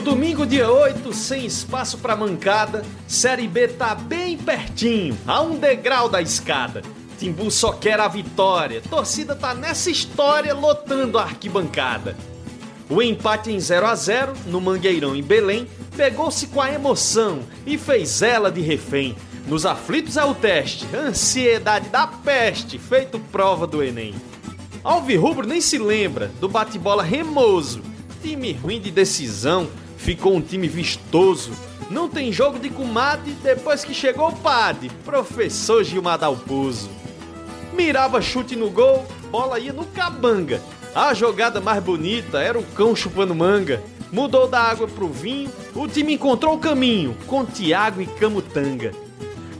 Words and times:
No 0.00 0.12
domingo, 0.12 0.46
dia 0.46 0.66
8, 0.66 1.12
sem 1.12 1.44
espaço 1.44 1.98
para 1.98 2.16
mancada, 2.16 2.82
Série 3.06 3.46
B 3.46 3.68
tá 3.68 3.94
bem 3.94 4.34
pertinho, 4.34 5.14
a 5.26 5.42
um 5.42 5.58
degrau 5.58 6.08
da 6.08 6.22
escada. 6.22 6.80
Timbu 7.18 7.50
só 7.50 7.72
quer 7.72 8.00
a 8.00 8.08
vitória, 8.08 8.80
torcida 8.80 9.36
tá 9.36 9.54
nessa 9.54 9.90
história 9.90 10.54
lotando 10.54 11.18
a 11.18 11.24
arquibancada. 11.24 12.16
O 12.88 13.02
empate 13.02 13.52
em 13.52 13.60
0 13.60 13.86
a 13.86 13.94
0 13.94 14.32
no 14.46 14.58
Mangueirão 14.58 15.14
em 15.14 15.22
Belém 15.22 15.68
pegou-se 15.94 16.46
com 16.46 16.62
a 16.62 16.72
emoção 16.72 17.40
e 17.66 17.76
fez 17.76 18.22
ela 18.22 18.50
de 18.50 18.62
refém. 18.62 19.14
Nos 19.46 19.66
aflitos 19.66 20.16
é 20.16 20.24
o 20.24 20.34
teste, 20.34 20.86
ansiedade 20.96 21.90
da 21.90 22.06
peste, 22.06 22.78
feito 22.78 23.20
prova 23.30 23.66
do 23.66 23.82
Enem. 23.82 24.14
Alvirrubro 24.82 25.46
nem 25.46 25.60
se 25.60 25.76
lembra 25.76 26.30
do 26.40 26.48
bate-bola 26.48 27.02
remoso. 27.02 27.82
Time 28.22 28.52
ruim 28.52 28.80
de 28.80 28.90
decisão, 28.90 29.68
ficou 30.00 30.34
um 30.34 30.40
time 30.40 30.66
vistoso. 30.66 31.52
Não 31.90 32.08
tem 32.08 32.32
jogo 32.32 32.58
de 32.58 32.70
comadre 32.70 33.32
depois 33.42 33.84
que 33.84 33.92
chegou 33.92 34.28
o 34.28 34.36
padre, 34.36 34.90
professor 35.04 35.84
Gilmar 35.84 36.18
Dalpozo. 36.18 36.88
Mirava 37.72 38.22
chute 38.22 38.56
no 38.56 38.70
gol, 38.70 39.06
bola 39.30 39.58
ia 39.58 39.72
no 39.72 39.84
cabanga. 39.84 40.62
A 40.94 41.12
jogada 41.14 41.60
mais 41.60 41.82
bonita 41.82 42.40
era 42.40 42.58
o 42.58 42.62
cão 42.62 42.96
chupando 42.96 43.34
manga. 43.34 43.82
Mudou 44.10 44.48
da 44.48 44.60
água 44.60 44.88
pro 44.88 45.08
vinho, 45.08 45.50
o 45.74 45.86
time 45.86 46.14
encontrou 46.14 46.56
o 46.56 46.58
caminho 46.58 47.16
com 47.26 47.44
Tiago 47.44 48.00
e 48.00 48.06
Camutanga. 48.06 48.92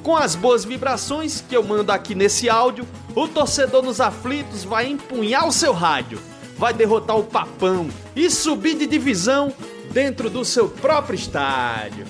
Com 0.02 0.16
as 0.16 0.34
boas 0.34 0.64
vibrações 0.64 1.44
que 1.46 1.56
eu 1.56 1.62
mando 1.62 1.92
aqui 1.92 2.16
nesse 2.16 2.48
áudio, 2.48 2.86
o 3.14 3.28
torcedor 3.28 3.82
nos 3.82 4.00
aflitos 4.00 4.64
vai 4.64 4.88
empunhar 4.88 5.46
o 5.46 5.52
seu 5.52 5.72
rádio, 5.72 6.18
vai 6.56 6.72
derrotar 6.72 7.16
o 7.16 7.24
papão 7.24 7.88
e 8.16 8.28
subir 8.28 8.76
de 8.76 8.86
divisão 8.86 9.52
dentro 9.92 10.30
do 10.30 10.44
seu 10.44 10.68
próprio 10.68 11.16
estádio. 11.16 12.06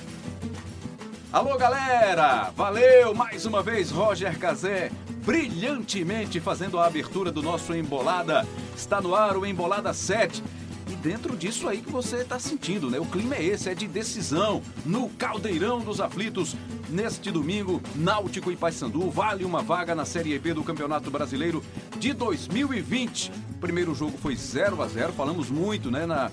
Alô, 1.33 1.57
galera! 1.57 2.51
Valeu 2.55 3.15
mais 3.15 3.45
uma 3.45 3.63
vez, 3.63 3.89
Roger 3.89 4.37
Cazé, 4.37 4.91
brilhantemente 5.25 6.39
fazendo 6.39 6.77
a 6.79 6.85
abertura 6.85 7.31
do 7.31 7.41
nosso 7.41 7.73
Embolada. 7.73 8.45
Está 8.75 9.01
no 9.01 9.15
ar 9.15 9.37
o 9.37 9.45
Embolada 9.45 9.93
7. 9.93 10.43
E 10.89 10.95
dentro 10.95 11.37
disso 11.37 11.69
aí 11.69 11.81
que 11.81 11.91
você 11.91 12.17
está 12.17 12.37
sentindo, 12.37 12.89
né? 12.89 12.99
O 12.99 13.05
clima 13.05 13.35
é 13.35 13.43
esse, 13.43 13.69
é 13.69 13.73
de 13.73 13.87
decisão 13.87 14.61
no 14.85 15.09
Caldeirão 15.09 15.79
dos 15.79 16.01
Aflitos. 16.01 16.55
Neste 16.89 17.31
domingo, 17.31 17.81
Náutico 17.95 18.51
e 18.51 18.57
Paysandu 18.57 19.09
vale 19.09 19.45
uma 19.45 19.61
vaga 19.61 19.95
na 19.95 20.03
Série 20.03 20.37
B 20.37 20.53
do 20.53 20.63
Campeonato 20.63 21.09
Brasileiro 21.09 21.63
de 21.97 22.11
2020. 22.11 23.31
O 23.51 23.57
primeiro 23.59 23.95
jogo 23.95 24.17
foi 24.17 24.35
0 24.35 24.81
a 24.81 24.87
0 24.87 25.13
falamos 25.13 25.49
muito, 25.49 25.89
né, 25.89 26.05
na, 26.05 26.29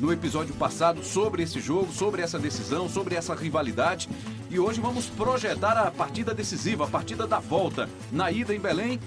no 0.00 0.12
episódio 0.12 0.54
passado 0.54 1.04
sobre 1.04 1.42
esse 1.42 1.60
jogo, 1.60 1.92
sobre 1.92 2.22
essa 2.22 2.38
decisão, 2.38 2.88
sobre 2.88 3.14
essa 3.14 3.34
rivalidade. 3.34 4.08
E 4.50 4.58
hoje 4.58 4.80
vamos 4.80 5.06
projetar 5.06 5.76
a 5.76 5.90
partida 5.90 6.34
decisiva, 6.34 6.84
a 6.84 6.88
partida 6.88 7.26
da 7.26 7.38
volta. 7.38 7.88
Na 8.10 8.32
ida 8.32 8.54
em 8.54 8.58
Belém, 8.58 8.98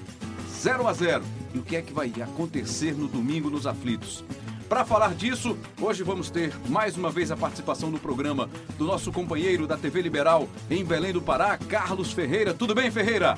0 0.62 0.88
a 0.88 0.94
0 0.94 1.24
E 1.54 1.58
o 1.58 1.64
que 1.64 1.76
é 1.76 1.82
que 1.82 1.92
vai 1.92 2.14
acontecer 2.22 2.94
no 2.94 3.08
domingo 3.08 3.50
nos 3.50 3.66
aflitos? 3.66 4.24
Para 4.70 4.86
falar 4.86 5.14
disso, 5.14 5.58
hoje 5.82 6.04
vamos 6.04 6.30
ter 6.30 6.54
mais 6.70 6.96
uma 6.96 7.12
vez 7.12 7.32
a 7.32 7.38
participação 7.38 7.92
no 7.92 8.00
programa 8.00 8.50
do 8.78 8.86
nosso 8.86 9.12
companheiro 9.12 9.68
da 9.68 9.78
TV 9.78 10.02
Liberal 10.02 10.48
em 10.70 10.86
Belém 10.86 11.12
do 11.12 11.22
Pará, 11.22 11.58
Carlos 11.58 12.14
Ferreira. 12.14 12.54
Tudo 12.54 12.74
bem, 12.74 12.90
Ferreira? 12.90 13.38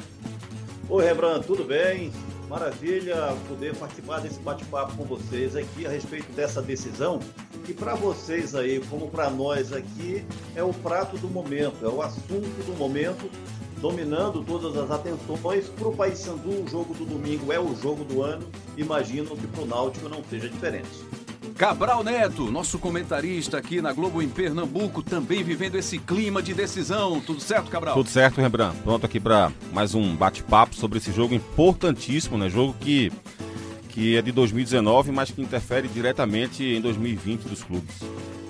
Oi, 0.88 1.04
Rembrandt, 1.04 1.48
tudo 1.48 1.64
bem? 1.64 2.12
Maravilha 2.48 3.36
poder 3.48 3.76
participar 3.76 4.20
desse 4.20 4.40
bate-papo 4.40 4.96
com 4.96 5.04
vocês 5.04 5.56
aqui 5.56 5.86
a 5.86 5.90
respeito 5.90 6.32
dessa 6.34 6.62
decisão 6.62 7.20
que 7.66 7.74
para 7.74 7.96
vocês 7.96 8.54
aí, 8.54 8.80
como 8.90 9.10
para 9.10 9.30
nós 9.30 9.74
aqui, 9.74 10.24
é 10.56 10.64
o 10.64 10.72
prato 10.72 11.18
do 11.18 11.28
momento, 11.28 11.84
é 11.84 11.90
o 11.90 12.02
assunto 12.02 12.64
do 12.64 12.78
momento, 12.78 13.30
dominando 13.82 14.44
todas 14.44 14.78
as 14.78 14.92
atenções. 14.92 15.68
Para 15.70 15.88
o 15.88 15.96
Paysandu, 15.96 16.64
o 16.64 16.68
jogo 16.68 16.94
do 16.94 17.06
domingo 17.06 17.52
é 17.52 17.60
o 17.60 17.76
jogo 17.76 18.04
do 18.04 18.22
ano. 18.22 18.48
Imagino 18.78 19.36
que 19.36 19.48
para 19.48 19.64
o 19.64 19.66
Náutico 19.66 20.08
não 20.08 20.24
seja 20.30 20.48
diferente. 20.48 21.25
Cabral 21.58 22.04
Neto, 22.04 22.52
nosso 22.52 22.78
comentarista 22.78 23.58
aqui 23.58 23.82
na 23.82 23.94
Globo 23.94 24.22
em 24.22 24.28
Pernambuco, 24.28 25.02
também 25.02 25.42
vivendo 25.42 25.76
esse 25.76 25.98
clima 25.98 26.44
de 26.44 26.54
decisão. 26.54 27.22
Tudo 27.22 27.40
certo, 27.40 27.72
Cabral? 27.72 27.96
Tudo 27.96 28.10
certo, 28.10 28.42
Rembrandt. 28.42 28.78
Pronto 28.84 29.06
aqui 29.06 29.22
para 29.22 29.54
mais 29.72 29.96
um 29.96 30.18
bate-papo 30.18 30.76
sobre 30.76 30.98
esse 30.98 31.14
jogo 31.14 31.34
importantíssimo, 31.34 32.38
né? 32.38 32.50
Jogo 32.50 32.76
que, 32.78 33.10
que 33.88 34.18
é 34.18 34.22
de 34.22 34.34
2019, 34.34 35.14
mas 35.14 35.32
que 35.32 35.42
interfere 35.42 35.88
diretamente 35.88 36.62
em 36.62 36.82
2020 36.82 37.44
dos 37.44 37.64
clubes. 37.64 38.02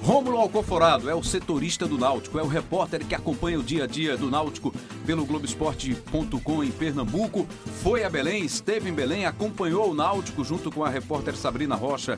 Rômulo 0.02 0.38
Alcoforado 0.38 1.10
é 1.10 1.16
o 1.16 1.24
setorista 1.24 1.88
do 1.88 1.98
Náutico, 1.98 2.38
é 2.40 2.44
o 2.44 2.48
repórter 2.48 3.06
que 3.06 3.16
acompanha 3.16 3.60
o 3.60 3.64
dia 3.64 3.86
a 3.86 3.88
dia 3.88 4.18
do 4.18 4.30
Náutico 4.30 4.74
pelo 5.06 5.26
Globoesporte.com 5.26 6.64
em 6.64 6.72
Pernambuco. 6.72 7.48
Foi 7.84 8.04
a 8.04 8.10
Belém, 8.10 8.46
esteve 8.46 8.90
em 8.90 8.94
Belém, 8.94 9.26
acompanhou 9.26 9.92
o 9.92 9.96
Náutico 9.96 10.44
junto 10.44 10.72
com 10.72 10.84
a 10.84 10.90
repórter 10.90 11.36
Sabrina 11.36 11.76
Rocha 11.76 12.18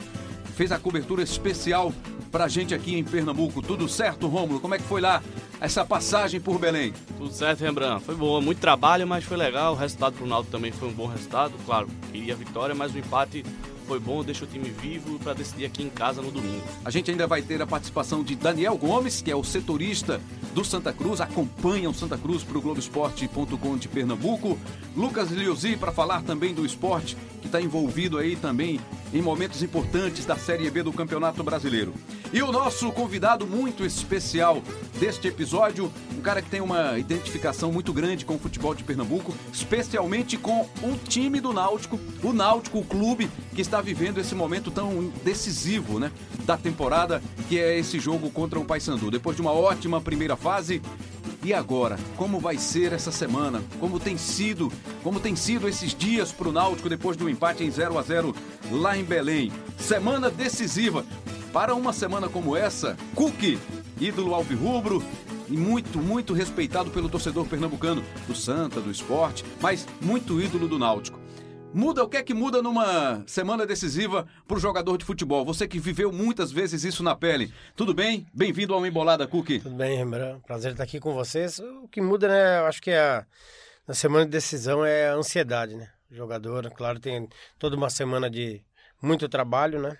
fez 0.58 0.72
a 0.72 0.78
cobertura 0.78 1.22
especial 1.22 1.94
pra 2.32 2.48
gente 2.48 2.74
aqui 2.74 2.96
em 2.96 3.04
Pernambuco. 3.04 3.62
Tudo 3.62 3.88
certo, 3.88 4.26
Rômulo? 4.26 4.58
Como 4.58 4.74
é 4.74 4.78
que 4.78 4.82
foi 4.82 5.00
lá 5.00 5.22
essa 5.60 5.84
passagem 5.84 6.40
por 6.40 6.58
Belém? 6.58 6.92
Tudo 7.16 7.32
certo, 7.32 7.60
Rembrandt. 7.60 8.04
Foi 8.04 8.16
bom, 8.16 8.40
muito 8.40 8.58
trabalho, 8.58 9.06
mas 9.06 9.22
foi 9.22 9.36
legal. 9.36 9.74
O 9.74 9.76
resultado 9.76 10.14
pro 10.14 10.26
Naldo 10.26 10.50
também 10.50 10.72
foi 10.72 10.88
um 10.88 10.92
bom 10.92 11.06
resultado. 11.06 11.52
Claro, 11.64 11.86
queria 12.10 12.34
a 12.34 12.36
vitória, 12.36 12.74
mas 12.74 12.92
o 12.92 12.98
empate 12.98 13.44
foi 13.88 13.98
bom, 13.98 14.22
deixa 14.22 14.44
o 14.44 14.46
time 14.46 14.68
vivo 14.68 15.18
para 15.18 15.32
decidir 15.32 15.64
aqui 15.64 15.82
em 15.82 15.88
casa 15.88 16.20
no 16.20 16.30
domingo. 16.30 16.62
A 16.84 16.90
gente 16.90 17.10
ainda 17.10 17.26
vai 17.26 17.40
ter 17.40 17.62
a 17.62 17.66
participação 17.66 18.22
de 18.22 18.36
Daniel 18.36 18.76
Gomes, 18.76 19.22
que 19.22 19.30
é 19.30 19.34
o 19.34 19.42
setorista 19.42 20.20
do 20.54 20.62
Santa 20.62 20.92
Cruz, 20.92 21.22
acompanha 21.22 21.88
o 21.88 21.94
Santa 21.94 22.18
Cruz 22.18 22.44
para 22.44 22.58
o 22.58 22.60
Globoesporte.com 22.60 23.78
de 23.78 23.88
Pernambuco. 23.88 24.58
Lucas 24.94 25.30
Liuzi 25.30 25.74
para 25.78 25.90
falar 25.90 26.22
também 26.22 26.52
do 26.52 26.66
esporte, 26.66 27.16
que 27.40 27.46
está 27.46 27.62
envolvido 27.62 28.18
aí 28.18 28.36
também 28.36 28.78
em 29.12 29.22
momentos 29.22 29.62
importantes 29.62 30.26
da 30.26 30.36
Série 30.36 30.70
B 30.70 30.82
do 30.82 30.92
Campeonato 30.92 31.42
Brasileiro. 31.42 31.94
E 32.30 32.42
o 32.42 32.52
nosso 32.52 32.92
convidado 32.92 33.46
muito 33.46 33.84
especial 33.84 34.62
deste 35.00 35.28
episódio, 35.28 35.90
um 36.16 36.20
cara 36.20 36.42
que 36.42 36.50
tem 36.50 36.60
uma 36.60 36.98
identificação 36.98 37.72
muito 37.72 37.90
grande 37.90 38.24
com 38.26 38.34
o 38.34 38.38
futebol 38.38 38.74
de 38.74 38.84
Pernambuco, 38.84 39.34
especialmente 39.50 40.36
com 40.36 40.68
o 40.82 40.98
time 41.08 41.40
do 41.40 41.54
Náutico, 41.54 41.98
o 42.22 42.32
Náutico, 42.34 42.80
o 42.80 42.84
clube 42.84 43.30
que 43.54 43.62
está 43.62 43.77
vivendo 43.80 44.18
esse 44.18 44.34
momento 44.34 44.70
tão 44.70 45.12
decisivo, 45.24 45.98
né, 45.98 46.10
da 46.44 46.56
temporada, 46.56 47.22
que 47.48 47.58
é 47.58 47.78
esse 47.78 47.98
jogo 47.98 48.30
contra 48.30 48.58
o 48.58 48.64
Paysandu. 48.64 49.10
Depois 49.10 49.36
de 49.36 49.42
uma 49.42 49.52
ótima 49.52 50.00
primeira 50.00 50.36
fase, 50.36 50.80
e 51.42 51.54
agora, 51.54 51.98
como 52.16 52.40
vai 52.40 52.58
ser 52.58 52.92
essa 52.92 53.12
semana? 53.12 53.62
Como 53.78 54.00
tem 54.00 54.18
sido, 54.18 54.72
como 55.02 55.20
tem 55.20 55.36
sido 55.36 55.68
esses 55.68 55.94
dias 55.94 56.32
para 56.32 56.48
o 56.48 56.52
Náutico 56.52 56.88
depois 56.88 57.16
do 57.16 57.28
empate 57.28 57.62
em 57.62 57.70
0 57.70 57.96
a 57.96 58.02
0 58.02 58.34
lá 58.72 58.96
em 58.96 59.04
Belém? 59.04 59.52
Semana 59.78 60.30
decisiva. 60.30 61.04
Para 61.52 61.74
uma 61.74 61.92
semana 61.92 62.28
como 62.28 62.56
essa, 62.56 62.96
Cook, 63.14 63.58
ídolo 64.00 64.34
alvirrubro, 64.34 65.02
e 65.48 65.56
muito, 65.56 65.98
muito 65.98 66.34
respeitado 66.34 66.90
pelo 66.90 67.08
torcedor 67.08 67.46
pernambucano 67.46 68.04
do 68.26 68.34
Santa, 68.34 68.80
do 68.80 68.90
esporte, 68.90 69.44
mas 69.60 69.86
muito 70.00 70.40
ídolo 70.40 70.68
do 70.68 70.78
Náutico. 70.78 71.18
Muda 71.74 72.02
o 72.02 72.08
que 72.08 72.16
é 72.16 72.22
que 72.22 72.32
muda 72.32 72.62
numa 72.62 73.22
semana 73.26 73.66
decisiva 73.66 74.26
para 74.46 74.56
o 74.56 74.60
jogador 74.60 74.96
de 74.96 75.04
futebol? 75.04 75.44
Você 75.44 75.68
que 75.68 75.78
viveu 75.78 76.10
muitas 76.10 76.50
vezes 76.50 76.82
isso 76.82 77.02
na 77.02 77.14
pele. 77.14 77.52
Tudo 77.76 77.92
bem? 77.92 78.26
Bem-vindo 78.32 78.72
ao 78.72 78.84
Embolada, 78.86 79.28
Cookie. 79.28 79.60
Tudo 79.60 79.76
bem, 79.76 79.96
Rembrandt. 79.96 80.42
Prazer 80.46 80.72
estar 80.72 80.84
aqui 80.84 80.98
com 80.98 81.12
vocês. 81.12 81.58
O 81.58 81.86
que 81.86 82.00
muda, 82.00 82.26
né? 82.26 82.60
Eu 82.60 82.66
acho 82.66 82.80
que 82.80 82.90
é 82.90 82.98
a, 82.98 83.26
na 83.86 83.92
semana 83.92 84.24
de 84.24 84.30
decisão 84.30 84.84
é 84.84 85.10
a 85.10 85.14
ansiedade, 85.14 85.76
né? 85.76 85.90
O 86.10 86.14
jogador, 86.14 86.70
claro, 86.70 86.98
tem 86.98 87.28
toda 87.58 87.76
uma 87.76 87.90
semana 87.90 88.30
de 88.30 88.64
muito 89.00 89.28
trabalho, 89.28 89.80
né? 89.80 89.98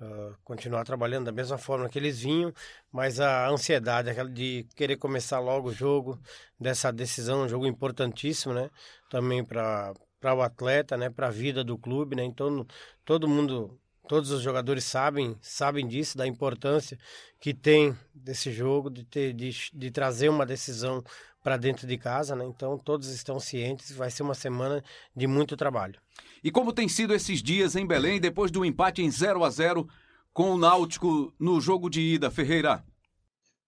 Uh, 0.00 0.34
continuar 0.42 0.84
trabalhando 0.84 1.26
da 1.26 1.32
mesma 1.32 1.56
forma 1.56 1.88
que 1.88 1.96
eles 1.96 2.18
vinham, 2.18 2.52
mas 2.90 3.20
a 3.20 3.48
ansiedade, 3.48 4.10
aquela 4.10 4.28
de 4.28 4.66
querer 4.74 4.96
começar 4.96 5.38
logo 5.38 5.68
o 5.68 5.72
jogo, 5.72 6.20
dessa 6.58 6.92
decisão, 6.92 7.44
um 7.44 7.48
jogo 7.48 7.66
importantíssimo, 7.66 8.52
né? 8.52 8.68
Também 9.08 9.44
para 9.44 9.94
para 10.24 10.34
o 10.34 10.40
atleta, 10.40 10.96
né, 10.96 11.10
para 11.10 11.26
a 11.26 11.30
vida 11.30 11.62
do 11.62 11.76
clube, 11.76 12.16
né? 12.16 12.24
Então 12.24 12.66
todo 13.04 13.28
mundo, 13.28 13.78
todos 14.08 14.30
os 14.30 14.40
jogadores 14.40 14.82
sabem, 14.82 15.36
sabem 15.42 15.86
disso, 15.86 16.16
da 16.16 16.26
importância 16.26 16.98
que 17.38 17.52
tem 17.52 17.94
desse 18.14 18.50
jogo, 18.50 18.88
de 18.88 19.04
ter, 19.04 19.34
de, 19.34 19.50
de 19.74 19.90
trazer 19.90 20.30
uma 20.30 20.46
decisão 20.46 21.04
para 21.42 21.58
dentro 21.58 21.86
de 21.86 21.98
casa, 21.98 22.34
né? 22.34 22.42
Então 22.46 22.78
todos 22.78 23.08
estão 23.08 23.38
cientes, 23.38 23.92
vai 23.92 24.10
ser 24.10 24.22
uma 24.22 24.34
semana 24.34 24.82
de 25.14 25.26
muito 25.26 25.58
trabalho. 25.58 26.00
E 26.42 26.50
como 26.50 26.72
tem 26.72 26.88
sido 26.88 27.12
esses 27.12 27.42
dias 27.42 27.76
em 27.76 27.86
Belém 27.86 28.18
depois 28.18 28.50
do 28.50 28.64
empate 28.64 29.02
em 29.02 29.10
0 29.10 29.44
a 29.44 29.50
0 29.50 29.86
com 30.32 30.52
o 30.52 30.56
Náutico 30.56 31.34
no 31.38 31.60
jogo 31.60 31.90
de 31.90 32.00
ida, 32.00 32.30
Ferreira? 32.30 32.82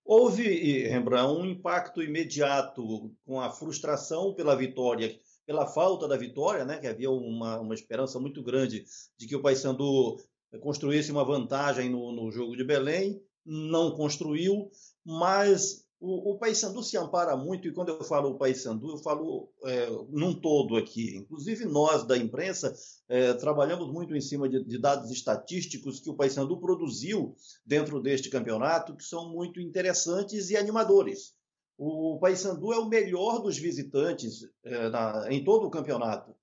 Houve, 0.03 0.89
Rembrandt, 0.89 1.39
um 1.39 1.45
impacto 1.45 2.03
imediato 2.03 3.13
com 3.27 3.43
a 3.43 3.51
frustração 3.51 4.33
pela 4.33 4.57
vitória 4.57 5.19
pela 5.47 5.67
falta 5.67 6.09
da 6.09 6.17
vitória, 6.17 6.65
né, 6.65 6.79
que 6.79 6.87
havia 6.87 7.11
uma, 7.11 7.61
uma 7.61 7.75
esperança 7.75 8.19
muito 8.19 8.43
grande 8.43 8.85
de 9.17 9.27
que 9.27 9.37
o 9.37 9.41
Paysandu 9.41 10.17
construísse 10.61 11.13
uma 11.13 11.25
vantagem 11.25 11.89
no, 11.89 12.13
no 12.13 12.31
jogo 12.31 12.57
de 12.57 12.65
Belém, 12.65 13.23
não 13.45 13.93
construiu, 13.93 14.71
mas 15.05 15.87
o, 16.01 16.33
o 16.33 16.39
Paysandu 16.39 16.83
se 16.83 16.97
ampara 16.97 17.37
muito, 17.37 17.69
e 17.69 17.73
quando 17.73 17.91
eu 17.91 18.03
falo 18.03 18.31
o 18.31 18.39
Paysandu, 18.39 18.91
eu 18.91 18.99
falo 18.99 19.49
é, 19.65 19.89
num 20.11 20.35
todo 20.35 20.77
aqui. 20.77 21.17
Inclusive, 21.17 21.65
nós 21.65 22.05
da 22.05 22.17
imprensa 22.19 22.75
é, 23.09 23.33
trabalhamos 23.35 23.91
muito 23.91 24.15
em 24.15 24.21
cima 24.21 24.49
de, 24.49 24.63
de, 24.65 24.79
dados 24.79 25.11
estatísticos 25.11 26.01
que 26.01 26.11
o 26.11 26.15
Paysandu 26.15 26.59
produziu 26.59 27.35
dentro 27.65 28.01
deste 28.01 28.29
campeonato, 28.29 28.97
que 28.97 29.05
são 29.05 29.31
muito 29.31 29.61
interessantes 29.61 30.51
e 30.51 30.57
animadores. 30.57 31.36
O 31.79 32.19
Paysandu 32.19 32.73
é 32.73 32.79
o 32.79 32.89
melhor 32.89 33.41
dos 33.41 33.59
visitantes 33.59 34.49
é, 34.65 34.89
na, 34.89 35.27
em 35.31 35.45
todo 35.45 35.67
o 35.67 35.71
campeonato. 35.71 36.35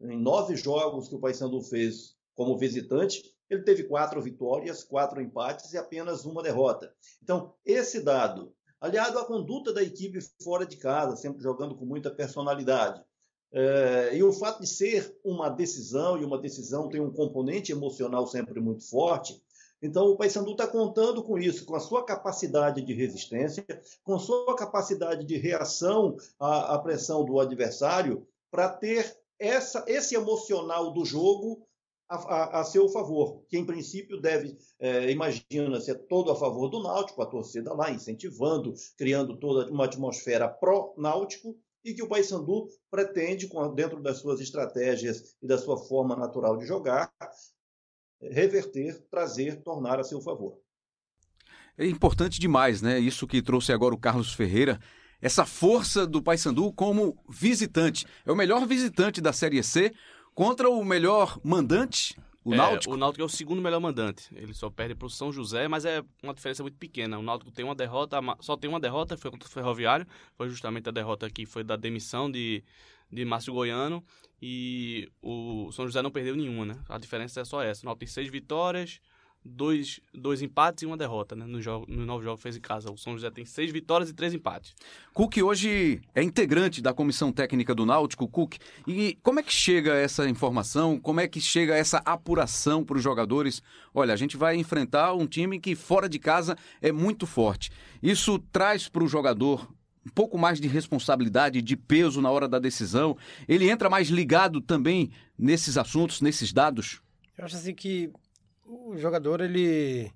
Em 0.00 0.18
nove 0.18 0.56
jogos 0.56 1.08
que 1.08 1.14
o 1.14 1.20
Paysandu 1.20 1.62
fez 1.62 2.16
como 2.34 2.58
visitante, 2.58 3.32
ele 3.48 3.62
teve 3.62 3.84
quatro 3.84 4.20
vitórias, 4.20 4.82
quatro 4.82 5.20
empates 5.20 5.72
e 5.72 5.78
apenas 5.78 6.24
uma 6.24 6.42
derrota. 6.42 6.92
Então, 7.22 7.54
esse 7.64 8.00
dado 8.00 8.52
aliado 8.80 9.18
à 9.18 9.24
conduta 9.24 9.72
da 9.72 9.82
equipe 9.82 10.18
fora 10.42 10.66
de 10.66 10.76
casa, 10.76 11.16
sempre 11.16 11.42
jogando 11.42 11.74
com 11.74 11.86
muita 11.86 12.10
personalidade. 12.10 13.02
É, 13.50 14.16
e 14.16 14.22
o 14.22 14.32
fato 14.32 14.60
de 14.60 14.66
ser 14.66 15.16
uma 15.22 15.48
decisão, 15.48 16.20
e 16.20 16.24
uma 16.24 16.38
decisão 16.38 16.88
tem 16.88 17.00
um 17.00 17.12
componente 17.12 17.70
emocional 17.70 18.26
sempre 18.26 18.60
muito 18.60 18.86
forte, 18.88 19.40
então 19.84 20.06
o 20.06 20.16
Paysandu 20.16 20.52
está 20.52 20.66
contando 20.66 21.22
com 21.22 21.38
isso, 21.38 21.66
com 21.66 21.76
a 21.76 21.80
sua 21.80 22.02
capacidade 22.02 22.80
de 22.80 22.94
resistência, 22.94 23.64
com 24.02 24.18
sua 24.18 24.56
capacidade 24.56 25.26
de 25.26 25.36
reação 25.36 26.16
à, 26.40 26.74
à 26.74 26.78
pressão 26.78 27.22
do 27.22 27.38
adversário, 27.38 28.26
para 28.50 28.70
ter 28.70 29.14
essa, 29.38 29.84
esse 29.86 30.14
emocional 30.14 30.90
do 30.90 31.04
jogo 31.04 31.66
a, 32.08 32.16
a, 32.16 32.60
a, 32.60 32.64
seu 32.64 32.88
favor, 32.88 33.42
que 33.48 33.58
em 33.58 33.66
princípio 33.66 34.18
deve, 34.18 34.56
é, 34.78 35.10
imagina 35.10 35.80
ser 35.80 36.06
todo 36.06 36.30
a 36.30 36.36
favor 36.36 36.68
do 36.68 36.82
Náutico, 36.82 37.20
a 37.20 37.26
torcida 37.26 37.74
lá 37.74 37.90
incentivando, 37.90 38.72
criando 38.96 39.36
toda 39.36 39.70
uma 39.70 39.84
atmosfera 39.84 40.48
pró-Náutico, 40.48 41.58
e 41.84 41.92
que 41.92 42.02
o 42.02 42.08
Paysandu 42.08 42.68
pretende, 42.90 43.50
dentro 43.74 44.00
das 44.00 44.18
suas 44.18 44.40
estratégias 44.40 45.36
e 45.42 45.46
da 45.46 45.58
sua 45.58 45.76
forma 45.76 46.16
natural 46.16 46.56
de 46.56 46.64
jogar, 46.64 47.12
reverter, 48.30 49.00
trazer, 49.10 49.62
tornar 49.62 49.98
a 49.98 50.04
seu 50.04 50.20
favor. 50.20 50.58
É 51.76 51.86
importante 51.86 52.40
demais, 52.40 52.80
né? 52.80 52.98
Isso 52.98 53.26
que 53.26 53.42
trouxe 53.42 53.72
agora 53.72 53.94
o 53.94 53.98
Carlos 53.98 54.32
Ferreira, 54.32 54.78
essa 55.20 55.44
força 55.44 56.06
do 56.06 56.22
Paysandu 56.22 56.72
como 56.72 57.16
visitante. 57.28 58.06
É 58.24 58.30
o 58.30 58.36
melhor 58.36 58.66
visitante 58.66 59.20
da 59.20 59.32
Série 59.32 59.62
C, 59.62 59.92
contra 60.34 60.68
o 60.68 60.84
melhor 60.84 61.40
mandante, 61.42 62.16
o 62.44 62.52
é, 62.52 62.56
Náutico? 62.58 62.92
O 62.92 62.96
Náutico 62.96 63.22
é 63.22 63.24
o 63.24 63.28
segundo 63.28 63.62
melhor 63.62 63.80
mandante. 63.80 64.28
Ele 64.36 64.52
só 64.52 64.68
perde 64.68 64.94
para 64.94 65.06
o 65.06 65.10
São 65.10 65.32
José, 65.32 65.66
mas 65.66 65.86
é 65.86 66.02
uma 66.22 66.34
diferença 66.34 66.62
muito 66.62 66.76
pequena. 66.76 67.18
O 67.18 67.22
Náutico 67.22 67.50
tem 67.50 67.64
uma 67.64 67.74
derrota, 67.74 68.18
só 68.40 68.54
tem 68.54 68.68
uma 68.68 68.78
derrota, 68.78 69.16
foi 69.16 69.30
contra 69.30 69.48
o 69.48 69.50
Ferroviário. 69.50 70.06
Foi 70.36 70.48
justamente 70.50 70.88
a 70.88 70.92
derrota 70.92 71.30
que 71.30 71.46
foi 71.46 71.64
da 71.64 71.74
demissão 71.74 72.30
de, 72.30 72.62
de 73.10 73.24
Márcio 73.24 73.52
Goiano. 73.52 74.04
E 74.40 75.10
o 75.22 75.70
São 75.72 75.86
José 75.86 76.02
não 76.02 76.10
perdeu 76.10 76.36
nenhuma, 76.36 76.66
né? 76.66 76.78
A 76.88 76.98
diferença 76.98 77.40
é 77.40 77.44
só 77.44 77.62
essa. 77.62 77.82
O 77.82 77.86
Náutico 77.86 78.00
tem 78.00 78.08
seis 78.08 78.30
vitórias, 78.30 79.00
dois, 79.44 80.00
dois 80.12 80.42
empates 80.42 80.82
e 80.82 80.86
uma 80.86 80.96
derrota, 80.96 81.36
né? 81.36 81.44
No 81.46 81.60
jogo, 81.60 81.86
no 81.88 82.04
novo 82.06 82.22
jogo 82.22 82.36
fez 82.36 82.56
em 82.56 82.60
casa. 82.60 82.90
O 82.90 82.96
São 82.96 83.14
José 83.14 83.30
tem 83.30 83.44
seis 83.44 83.70
vitórias 83.70 84.10
e 84.10 84.14
três 84.14 84.32
empates. 84.32 84.74
Cook 85.12 85.36
hoje 85.38 86.00
é 86.14 86.22
integrante 86.22 86.80
da 86.80 86.94
comissão 86.94 87.32
técnica 87.32 87.74
do 87.74 87.86
Náutico, 87.86 88.28
Cook. 88.28 88.56
E 88.86 89.18
como 89.22 89.40
é 89.40 89.42
que 89.42 89.52
chega 89.52 89.94
essa 89.94 90.28
informação? 90.28 90.98
Como 90.98 91.20
é 91.20 91.28
que 91.28 91.40
chega 91.40 91.74
essa 91.74 91.98
apuração 91.98 92.84
para 92.84 92.96
os 92.96 93.02
jogadores? 93.02 93.62
Olha, 93.94 94.14
a 94.14 94.16
gente 94.16 94.36
vai 94.36 94.56
enfrentar 94.56 95.14
um 95.14 95.26
time 95.26 95.60
que 95.60 95.74
fora 95.74 96.08
de 96.08 96.18
casa 96.18 96.56
é 96.80 96.90
muito 96.90 97.26
forte. 97.26 97.70
Isso 98.02 98.38
traz 98.50 98.88
para 98.88 99.04
o 99.04 99.08
jogador 99.08 99.68
um 100.06 100.10
pouco 100.10 100.36
mais 100.36 100.60
de 100.60 100.68
responsabilidade, 100.68 101.62
de 101.62 101.76
peso 101.76 102.20
na 102.20 102.30
hora 102.30 102.48
da 102.48 102.58
decisão. 102.58 103.16
Ele 103.48 103.70
entra 103.70 103.88
mais 103.88 104.08
ligado 104.08 104.60
também 104.60 105.10
nesses 105.38 105.78
assuntos, 105.78 106.20
nesses 106.20 106.52
dados. 106.52 107.00
Eu 107.36 107.44
acho 107.44 107.56
assim 107.56 107.74
que 107.74 108.12
o 108.66 108.96
jogador, 108.96 109.40
ele. 109.40 110.10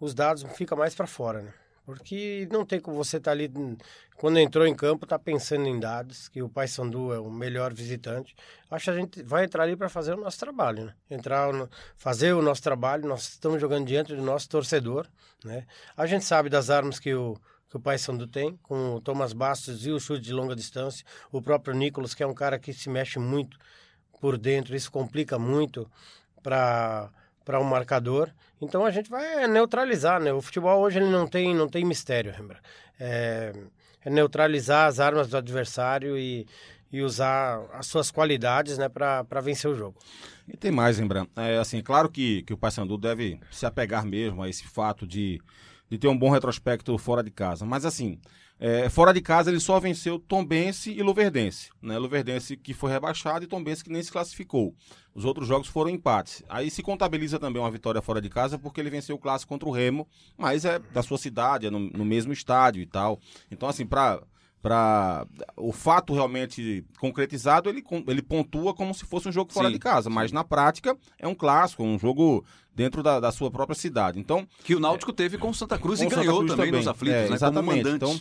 Os 0.00 0.14
dados 0.14 0.44
ficam 0.56 0.76
mais 0.76 0.94
para 0.94 1.06
fora, 1.06 1.42
né? 1.42 1.52
Porque 1.86 2.48
não 2.50 2.64
tem 2.64 2.80
como 2.80 2.96
você 2.96 3.18
estar 3.18 3.30
tá 3.30 3.32
ali, 3.32 3.50
quando 4.16 4.38
entrou 4.38 4.66
em 4.66 4.74
campo, 4.74 5.06
tá 5.06 5.18
pensando 5.18 5.66
em 5.66 5.78
dados, 5.78 6.28
que 6.28 6.42
o 6.42 6.48
Paysandu 6.48 7.12
é 7.12 7.18
o 7.18 7.30
melhor 7.30 7.74
visitante. 7.74 8.34
Acho 8.70 8.84
que 8.84 8.90
a 8.90 8.94
gente 8.94 9.22
vai 9.22 9.44
entrar 9.44 9.64
ali 9.64 9.76
para 9.76 9.90
fazer 9.90 10.14
o 10.14 10.16
nosso 10.16 10.38
trabalho, 10.38 10.86
né? 10.86 10.94
Entrar, 11.10 11.52
fazer 11.96 12.32
o 12.32 12.40
nosso 12.40 12.62
trabalho, 12.62 13.06
nós 13.06 13.28
estamos 13.28 13.60
jogando 13.60 13.86
diante 13.86 14.14
do 14.14 14.22
nosso 14.22 14.48
torcedor, 14.48 15.06
né? 15.44 15.66
A 15.96 16.06
gente 16.06 16.24
sabe 16.24 16.48
das 16.48 16.70
armas 16.70 16.98
que 16.98 17.14
o, 17.14 17.38
que 17.74 17.78
o 17.78 17.80
Paysandu 17.80 18.28
tem, 18.28 18.56
com 18.62 18.94
o 18.94 19.00
Thomas 19.00 19.32
Bastos 19.32 19.84
e 19.84 19.90
o 19.90 19.98
chute 19.98 20.20
de 20.20 20.32
longa 20.32 20.54
distância, 20.54 21.04
o 21.32 21.42
próprio 21.42 21.74
Nicolas, 21.74 22.14
que 22.14 22.22
é 22.22 22.26
um 22.26 22.32
cara 22.32 22.56
que 22.56 22.72
se 22.72 22.88
mexe 22.88 23.18
muito 23.18 23.58
por 24.20 24.38
dentro, 24.38 24.76
isso 24.76 24.92
complica 24.92 25.38
muito 25.40 25.90
para 26.40 27.10
para 27.44 27.60
um 27.60 27.64
marcador. 27.64 28.30
Então 28.58 28.86
a 28.86 28.90
gente 28.90 29.10
vai 29.10 29.46
neutralizar, 29.46 30.18
né? 30.18 30.32
O 30.32 30.40
futebol 30.40 30.80
hoje 30.80 30.98
ele 30.98 31.10
não 31.10 31.26
tem, 31.26 31.54
não 31.54 31.68
tem 31.68 31.84
mistério, 31.84 32.32
lembra? 32.38 32.58
É, 32.98 33.52
é 34.02 34.08
neutralizar 34.08 34.86
as 34.86 34.98
armas 34.98 35.28
do 35.28 35.36
adversário 35.36 36.16
e, 36.16 36.46
e 36.90 37.02
usar 37.02 37.60
as 37.74 37.86
suas 37.86 38.10
qualidades, 38.10 38.78
né, 38.78 38.88
para 38.88 39.40
vencer 39.42 39.70
o 39.70 39.74
jogo. 39.74 39.98
E 40.48 40.56
tem 40.56 40.70
mais, 40.70 40.98
lembra? 40.98 41.26
É, 41.36 41.58
assim, 41.58 41.82
claro 41.82 42.08
que, 42.08 42.42
que 42.44 42.54
o 42.54 42.56
Paysandu 42.56 42.96
deve 42.96 43.38
se 43.50 43.66
apegar 43.66 44.06
mesmo 44.06 44.42
a 44.42 44.48
esse 44.48 44.66
fato 44.66 45.06
de, 45.06 45.38
de 45.94 45.98
ter 45.98 46.08
um 46.08 46.18
bom 46.18 46.28
retrospecto 46.28 46.96
fora 46.98 47.22
de 47.22 47.30
casa. 47.30 47.64
Mas 47.64 47.84
assim, 47.84 48.18
é, 48.58 48.88
fora 48.88 49.12
de 49.12 49.20
casa 49.20 49.48
ele 49.48 49.60
só 49.60 49.78
venceu 49.78 50.18
Tombense 50.18 50.90
e 50.90 51.02
Luverdense. 51.02 51.70
Né? 51.80 51.96
Luverdense 51.96 52.56
que 52.56 52.74
foi 52.74 52.90
rebaixado 52.90 53.44
e 53.44 53.46
Tombense 53.46 53.84
que 53.84 53.90
nem 53.90 54.02
se 54.02 54.10
classificou. 54.10 54.74
Os 55.14 55.24
outros 55.24 55.46
jogos 55.46 55.68
foram 55.68 55.90
empates. 55.90 56.42
Aí 56.48 56.68
se 56.68 56.82
contabiliza 56.82 57.38
também 57.38 57.62
uma 57.62 57.70
vitória 57.70 58.02
fora 58.02 58.20
de 58.20 58.28
casa 58.28 58.58
porque 58.58 58.80
ele 58.80 58.90
venceu 58.90 59.14
o 59.14 59.18
clássico 59.18 59.50
contra 59.50 59.68
o 59.68 59.72
Remo, 59.72 60.06
mas 60.36 60.64
é 60.64 60.80
da 60.80 61.02
sua 61.02 61.16
cidade, 61.16 61.66
é 61.66 61.70
no, 61.70 61.78
no 61.78 62.04
mesmo 62.04 62.32
estádio 62.32 62.82
e 62.82 62.86
tal. 62.86 63.20
Então 63.52 63.68
assim, 63.68 63.86
para 63.86 64.20
para 64.64 65.26
o 65.58 65.72
fato 65.72 66.14
realmente 66.14 66.86
concretizado, 66.98 67.68
ele, 67.68 67.84
ele 68.08 68.22
pontua 68.22 68.72
como 68.72 68.94
se 68.94 69.04
fosse 69.04 69.28
um 69.28 69.32
jogo 69.32 69.52
fora 69.52 69.66
sim, 69.66 69.74
de 69.74 69.78
casa, 69.78 70.08
mas 70.08 70.32
na 70.32 70.42
prática 70.42 70.96
é 71.18 71.28
um 71.28 71.34
clássico, 71.34 71.84
um 71.84 71.98
jogo 71.98 72.42
dentro 72.74 73.02
da, 73.02 73.20
da 73.20 73.30
sua 73.30 73.50
própria 73.50 73.74
cidade. 73.74 74.18
Então 74.18 74.48
que 74.64 74.74
o 74.74 74.80
Náutico 74.80 75.10
é, 75.10 75.14
teve 75.14 75.36
com 75.36 75.52
Santa 75.52 75.78
Cruz 75.78 76.00
e 76.00 76.06
ganhou 76.06 76.38
Cruz 76.38 76.52
também, 76.52 76.68
também, 76.68 76.80
nos 76.80 76.88
aflitos, 76.88 77.14
é, 77.14 77.28
né, 77.28 77.34
exatamente. 77.34 77.88
Então 77.90 78.18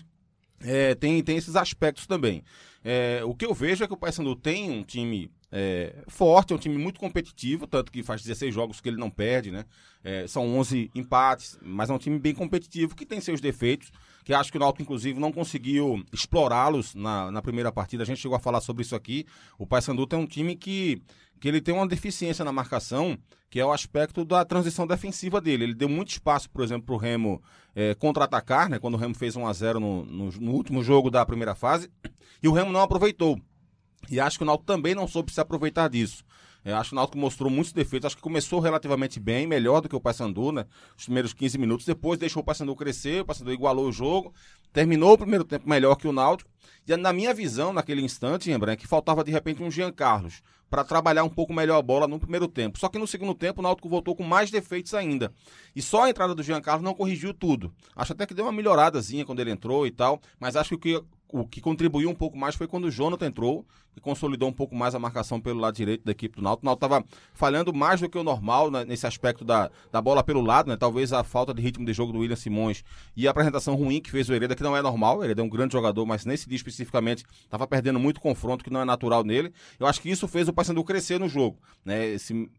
é, 0.59 0.93
tem, 0.95 1.23
tem 1.23 1.37
esses 1.37 1.55
aspectos 1.55 2.07
também. 2.07 2.43
É, 2.83 3.21
o 3.23 3.33
que 3.33 3.45
eu 3.45 3.53
vejo 3.53 3.85
é 3.85 3.87
que 3.87 3.93
o 3.93 3.97
Paysandu 3.97 4.35
tem 4.35 4.69
um 4.69 4.83
time 4.83 5.31
é, 5.49 5.95
forte, 6.07 6.51
é 6.51 6.57
um 6.57 6.59
time 6.59 6.77
muito 6.77 6.99
competitivo, 6.99 7.65
tanto 7.65 7.89
que 7.89 8.03
faz 8.03 8.21
16 8.21 8.53
jogos 8.53 8.81
que 8.81 8.89
ele 8.89 8.97
não 8.97 9.09
perde, 9.09 9.49
né? 9.49 9.63
É, 10.03 10.27
são 10.27 10.57
11 10.57 10.91
empates, 10.93 11.57
mas 11.61 11.89
é 11.89 11.93
um 11.93 11.97
time 11.97 12.19
bem 12.19 12.35
competitivo, 12.35 12.95
que 12.95 13.05
tem 13.05 13.21
seus 13.21 13.39
defeitos, 13.39 13.93
que 14.23 14.33
acho 14.33 14.51
que 14.51 14.57
o 14.57 14.59
Náutico, 14.59 14.83
inclusive, 14.83 15.19
não 15.19 15.31
conseguiu 15.31 16.03
explorá-los 16.11 16.95
na, 16.95 17.31
na 17.31 17.41
primeira 17.41 17.71
partida. 17.71 18.03
A 18.03 18.05
gente 18.05 18.21
chegou 18.21 18.37
a 18.37 18.39
falar 18.39 18.61
sobre 18.61 18.83
isso 18.83 18.95
aqui. 18.95 19.25
O 19.57 19.67
Paysandu 19.67 20.07
tem 20.07 20.17
um 20.17 20.25
time 20.25 20.55
que, 20.55 21.01
que 21.39 21.47
ele 21.47 21.59
tem 21.59 21.75
uma 21.75 21.87
deficiência 21.87 22.45
na 22.45 22.51
marcação, 22.51 23.17
que 23.49 23.59
é 23.59 23.65
o 23.65 23.71
aspecto 23.71 24.23
da 24.23 24.45
transição 24.45 24.87
defensiva 24.87 25.41
dele. 25.41 25.65
Ele 25.65 25.73
deu 25.73 25.89
muito 25.89 26.09
espaço, 26.09 26.49
por 26.49 26.63
exemplo, 26.63 26.85
para 26.85 26.95
o 26.95 26.97
Remo 26.97 27.41
é, 27.75 27.93
contra-atacar, 27.95 28.69
né? 28.69 28.79
Quando 28.79 28.93
o 28.93 28.97
Remo 28.97 29.13
fez 29.13 29.35
1 29.35 29.45
a 29.45 29.53
0 29.53 29.79
no, 29.79 30.05
no, 30.05 30.31
no 30.31 30.51
último 30.51 30.81
jogo 30.83 31.11
da 31.11 31.25
primeira 31.25 31.53
fase, 31.53 31.91
e 32.41 32.47
o 32.47 32.53
Remo 32.53 32.71
não 32.71 32.81
aproveitou. 32.81 33.39
E 34.09 34.19
acho 34.19 34.37
que 34.37 34.43
o 34.43 34.47
Náutico 34.47 34.65
também 34.65 34.95
não 34.95 35.07
soube 35.07 35.31
se 35.31 35.41
aproveitar 35.41 35.89
disso. 35.89 36.23
Eu 36.63 36.77
acho 36.77 36.89
que 36.89 36.95
o 36.95 36.97
Náutico 36.97 37.17
mostrou 37.17 37.49
muitos 37.49 37.73
defeitos. 37.73 38.07
Acho 38.07 38.15
que 38.15 38.21
começou 38.21 38.59
relativamente 38.59 39.19
bem, 39.19 39.45
melhor 39.45 39.81
do 39.81 39.89
que 39.89 39.95
o 39.95 39.99
Paysandu, 39.99 40.51
né? 40.51 40.65
Os 40.97 41.05
primeiros 41.05 41.33
15 41.33 41.57
minutos. 41.57 41.85
Depois 41.85 42.17
deixou 42.17 42.41
o 42.41 42.45
Paysandu 42.45 42.75
crescer, 42.75 43.21
o 43.21 43.25
Paysandu 43.25 43.51
igualou 43.51 43.87
o 43.87 43.91
jogo. 43.91 44.33
Terminou 44.71 45.13
o 45.13 45.17
primeiro 45.17 45.43
tempo 45.43 45.67
melhor 45.67 45.95
que 45.95 46.07
o 46.07 46.13
Náutico. 46.13 46.49
E 46.87 46.97
na 46.97 47.13
minha 47.13 47.33
visão, 47.33 47.71
naquele 47.73 48.01
instante, 48.01 48.49
lembra, 48.49 48.75
que 48.75 48.87
faltava 48.87 49.23
de 49.23 49.31
repente 49.31 49.61
um 49.61 49.69
Jean 49.69 49.91
Carlos 49.91 50.41
para 50.69 50.83
trabalhar 50.83 51.23
um 51.23 51.29
pouco 51.29 51.53
melhor 51.53 51.77
a 51.77 51.81
bola 51.81 52.07
no 52.07 52.19
primeiro 52.19 52.47
tempo. 52.47 52.79
Só 52.79 52.89
que 52.89 52.97
no 52.97 53.05
segundo 53.05 53.35
tempo 53.35 53.59
o 53.59 53.63
Náutico 53.63 53.87
voltou 53.87 54.15
com 54.15 54.23
mais 54.23 54.49
defeitos 54.49 54.95
ainda. 54.95 55.31
E 55.75 55.81
só 55.81 56.05
a 56.05 56.09
entrada 56.09 56.33
do 56.33 56.41
Jean 56.41 56.61
Carlos 56.61 56.83
não 56.83 56.95
corrigiu 56.95 57.31
tudo. 57.33 57.71
Acho 57.95 58.13
até 58.13 58.25
que 58.25 58.33
deu 58.33 58.45
uma 58.45 58.51
melhoradazinha 58.51 59.23
quando 59.23 59.39
ele 59.39 59.51
entrou 59.51 59.85
e 59.85 59.91
tal, 59.91 60.19
mas 60.39 60.55
acho 60.55 60.75
que 60.77 60.99
o 61.31 61.47
que 61.47 61.61
contribuiu 61.61 62.09
um 62.09 62.15
pouco 62.15 62.37
mais 62.37 62.55
foi 62.55 62.67
quando 62.67 62.85
o 62.85 62.91
Jonathan 62.91 63.27
entrou, 63.27 63.65
que 63.93 64.01
consolidou 64.01 64.49
um 64.49 64.53
pouco 64.53 64.75
mais 64.75 64.95
a 64.95 64.99
marcação 64.99 65.39
pelo 65.39 65.59
lado 65.59 65.75
direito 65.75 66.03
da 66.03 66.11
equipe 66.11 66.35
do 66.35 66.41
Náutico. 66.41 66.65
O 66.65 66.69
Náutico 66.69 66.85
estava 66.85 67.05
falhando 67.33 67.73
mais 67.73 68.01
do 68.01 68.09
que 68.09 68.17
o 68.17 68.23
normal 68.23 68.71
né, 68.71 68.83
nesse 68.85 69.05
aspecto 69.05 69.45
da, 69.45 69.69
da 69.91 70.01
bola 70.01 70.23
pelo 70.23 70.41
lado, 70.41 70.69
né? 70.69 70.77
Talvez 70.77 71.13
a 71.13 71.23
falta 71.23 71.53
de 71.53 71.61
ritmo 71.61 71.85
de 71.85 71.93
jogo 71.93 72.11
do 72.11 72.19
William 72.19 72.35
Simões 72.35 72.83
e 73.15 73.27
a 73.27 73.31
apresentação 73.31 73.75
ruim 73.75 74.01
que 74.01 74.09
fez 74.09 74.29
o 74.29 74.33
Hereda, 74.33 74.55
que 74.55 74.63
não 74.63 74.75
é 74.75 74.81
normal. 74.81 75.19
O 75.19 75.23
Hereda 75.23 75.41
é 75.41 75.43
um 75.45 75.49
grande 75.49 75.73
jogador, 75.73 76.05
mas 76.05 76.25
nesse 76.25 76.47
dia 76.47 76.55
especificamente 76.55 77.23
estava 77.43 77.67
perdendo 77.67 77.99
muito 77.99 78.19
confronto 78.19 78.63
que 78.63 78.69
não 78.69 78.81
é 78.81 78.85
natural 78.85 79.23
nele. 79.23 79.53
Eu 79.79 79.87
acho 79.87 80.01
que 80.01 80.09
isso 80.09 80.27
fez 80.27 80.47
o 80.47 80.53
Paysandu 80.53 80.83
crescer 80.83 81.19
no 81.19 81.29
jogo, 81.29 81.57
né? 81.85 82.05
Esse, 82.07 82.49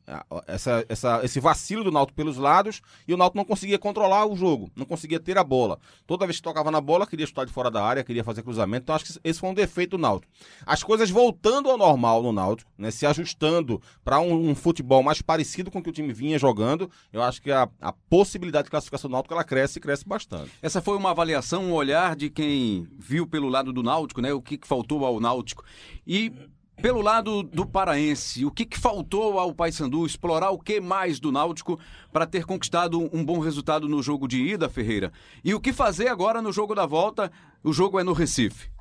essa, 0.46 0.84
essa, 0.88 1.20
esse 1.24 1.40
vacilo 1.40 1.84
do 1.84 1.90
Náutico 1.90 2.16
pelos 2.16 2.36
lados 2.36 2.80
e 3.06 3.14
o 3.14 3.16
Náutico 3.16 3.38
não 3.38 3.44
conseguia 3.44 3.78
controlar 3.78 4.26
o 4.26 4.36
jogo, 4.36 4.70
não 4.76 4.86
conseguia 4.86 5.18
ter 5.18 5.36
a 5.38 5.44
bola. 5.44 5.78
Toda 6.06 6.26
vez 6.26 6.36
que 6.36 6.42
tocava 6.42 6.70
na 6.70 6.80
bola, 6.80 7.06
queria 7.06 7.26
chutar 7.26 7.44
de 7.44 7.52
fora 7.52 7.70
da 7.70 7.84
área, 7.84 8.04
queria 8.04 8.24
fazer 8.24 8.42
cruzamento. 8.42 8.84
Então 8.84 8.94
acho 8.94 9.04
que 9.04 9.20
esse 9.24 9.40
foi 9.40 9.50
um 9.50 9.54
defeito 9.54 9.96
do 9.96 9.98
Náutico. 9.98 10.32
As 10.66 10.82
coisas 10.82 11.10
voltando 11.24 11.70
ao 11.70 11.78
normal 11.78 12.22
no 12.22 12.32
Náutico, 12.32 12.70
né, 12.76 12.90
se 12.90 13.06
ajustando 13.06 13.80
para 14.04 14.20
um, 14.20 14.50
um, 14.50 14.54
futebol 14.54 15.02
mais 15.02 15.22
parecido 15.22 15.70
com 15.70 15.78
o 15.78 15.82
que 15.82 15.88
o 15.88 15.92
time 15.92 16.12
vinha 16.12 16.38
jogando, 16.38 16.90
eu 17.10 17.22
acho 17.22 17.40
que 17.40 17.50
a, 17.50 17.66
a 17.80 17.92
possibilidade 17.92 18.64
de 18.64 18.70
classificação 18.70 19.08
do 19.08 19.14
Náutico 19.14 19.32
ela 19.32 19.42
cresce 19.42 19.78
e 19.78 19.80
cresce 19.80 20.06
bastante. 20.06 20.50
Essa 20.60 20.82
foi 20.82 20.98
uma 20.98 21.12
avaliação, 21.12 21.64
um 21.64 21.72
olhar 21.72 22.14
de 22.14 22.28
quem 22.28 22.86
viu 22.98 23.26
pelo 23.26 23.48
lado 23.48 23.72
do 23.72 23.82
Náutico, 23.82 24.20
né, 24.20 24.34
o 24.34 24.42
que, 24.42 24.58
que 24.58 24.68
faltou 24.68 25.06
ao 25.06 25.18
Náutico. 25.18 25.64
E 26.06 26.30
pelo 26.76 27.00
lado 27.00 27.42
do 27.42 27.64
paraense, 27.64 28.44
o 28.44 28.50
que, 28.50 28.66
que 28.66 28.78
faltou 28.78 29.38
ao 29.38 29.54
Paysandu 29.54 30.04
explorar 30.04 30.50
o 30.50 30.58
que 30.58 30.78
mais 30.78 31.18
do 31.18 31.32
Náutico 31.32 31.80
para 32.12 32.26
ter 32.26 32.44
conquistado 32.44 33.08
um 33.14 33.24
bom 33.24 33.38
resultado 33.38 33.88
no 33.88 34.02
jogo 34.02 34.28
de 34.28 34.42
ida, 34.42 34.68
Ferreira? 34.68 35.10
E 35.42 35.54
o 35.54 35.60
que 35.60 35.72
fazer 35.72 36.08
agora 36.08 36.42
no 36.42 36.52
jogo 36.52 36.74
da 36.74 36.84
volta? 36.84 37.32
O 37.62 37.72
jogo 37.72 37.98
é 37.98 38.04
no 38.04 38.12
Recife. 38.12 38.74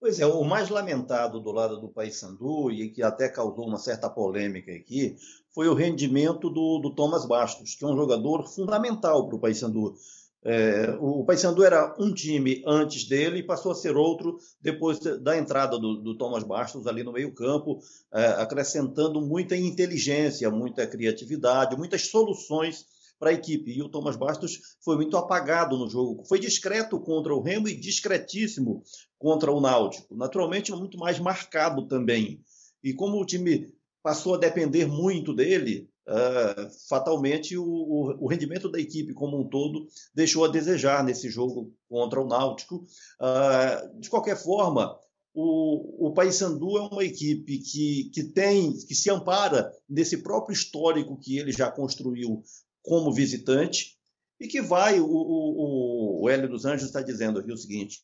Pois 0.00 0.18
é, 0.18 0.24
o 0.24 0.42
mais 0.44 0.70
lamentado 0.70 1.38
do 1.40 1.52
lado 1.52 1.78
do 1.78 1.90
Paysandu 1.90 2.70
e 2.70 2.88
que 2.88 3.02
até 3.02 3.28
causou 3.28 3.66
uma 3.66 3.76
certa 3.76 4.08
polêmica 4.08 4.72
aqui 4.72 5.14
foi 5.54 5.68
o 5.68 5.74
rendimento 5.74 6.48
do, 6.48 6.78
do 6.78 6.94
Thomas 6.94 7.26
Bastos, 7.26 7.74
que 7.74 7.84
é 7.84 7.86
um 7.86 7.96
jogador 7.96 8.48
fundamental 8.48 9.28
para 9.28 9.36
o 9.36 9.38
Paysandu. 9.38 9.94
É, 10.42 10.96
o 10.98 11.22
Paysandu 11.26 11.62
era 11.62 11.94
um 11.98 12.14
time 12.14 12.62
antes 12.66 13.06
dele 13.06 13.40
e 13.40 13.46
passou 13.46 13.72
a 13.72 13.74
ser 13.74 13.94
outro 13.94 14.38
depois 14.62 14.98
da 14.98 15.36
entrada 15.36 15.78
do, 15.78 15.96
do 15.96 16.16
Thomas 16.16 16.44
Bastos 16.44 16.86
ali 16.86 17.04
no 17.04 17.12
meio-campo, 17.12 17.78
é, 18.10 18.24
acrescentando 18.28 19.20
muita 19.20 19.54
inteligência, 19.54 20.50
muita 20.50 20.86
criatividade, 20.86 21.76
muitas 21.76 22.08
soluções 22.08 22.86
para 23.20 23.30
a 23.30 23.34
equipe. 23.34 23.70
E 23.70 23.82
o 23.82 23.88
Thomas 23.90 24.16
Bastos 24.16 24.76
foi 24.82 24.96
muito 24.96 25.16
apagado 25.16 25.76
no 25.76 25.88
jogo. 25.88 26.24
Foi 26.24 26.40
discreto 26.40 26.98
contra 26.98 27.34
o 27.34 27.42
Remo 27.42 27.68
e 27.68 27.76
discretíssimo 27.76 28.82
contra 29.18 29.52
o 29.52 29.60
Náutico. 29.60 30.16
Naturalmente, 30.16 30.72
muito 30.72 30.96
mais 30.96 31.20
marcado 31.20 31.86
também. 31.86 32.42
E 32.82 32.94
como 32.94 33.20
o 33.20 33.26
time 33.26 33.70
passou 34.02 34.34
a 34.34 34.38
depender 34.38 34.86
muito 34.86 35.34
dele, 35.34 35.86
uh, 36.08 36.88
fatalmente 36.88 37.58
o, 37.58 37.62
o, 37.62 38.24
o, 38.24 38.26
rendimento 38.26 38.70
da 38.70 38.80
equipe 38.80 39.12
como 39.12 39.38
um 39.38 39.46
todo 39.46 39.86
deixou 40.14 40.46
a 40.46 40.48
desejar 40.48 41.04
nesse 41.04 41.28
jogo 41.28 41.74
contra 41.86 42.18
o 42.18 42.26
Náutico. 42.26 42.86
Uh, 43.20 44.00
de 44.00 44.08
qualquer 44.08 44.42
forma, 44.42 44.98
o, 45.34 46.08
o 46.08 46.12
Paysandu 46.14 46.78
é 46.78 46.82
uma 46.82 47.04
equipe 47.04 47.58
que, 47.58 48.10
que 48.14 48.24
tem, 48.24 48.72
que 48.72 48.94
se 48.94 49.10
ampara 49.10 49.70
nesse 49.86 50.22
próprio 50.22 50.54
histórico 50.54 51.18
que 51.18 51.36
ele 51.36 51.52
já 51.52 51.70
construiu 51.70 52.42
como 52.82 53.12
visitante 53.12 53.98
e 54.38 54.48
que 54.48 54.62
vai, 54.62 55.00
o, 55.00 55.06
o, 55.06 56.22
o 56.22 56.30
Hélio 56.30 56.48
dos 56.48 56.64
Anjos 56.64 56.86
está 56.86 57.02
dizendo 57.02 57.38
aqui 57.38 57.52
o 57.52 57.56
seguinte, 57.56 58.00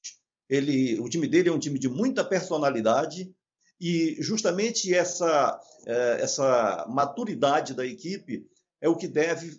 ele, 0.49 1.01
o 1.01 1.09
time 1.09 1.27
dele 1.27 1.49
é 1.49 1.53
um 1.53 1.59
time 1.59 1.79
de 1.79 1.89
muita 1.89 2.25
personalidade 2.25 3.35
e 3.81 4.17
justamente 4.21 4.95
essa, 4.95 5.59
é, 5.87 6.21
essa 6.21 6.87
maturidade 6.89 7.75
da 7.75 7.85
equipe 7.85 8.47
é 8.81 8.89
o 8.89 8.97
que 8.97 9.09
deve 9.09 9.59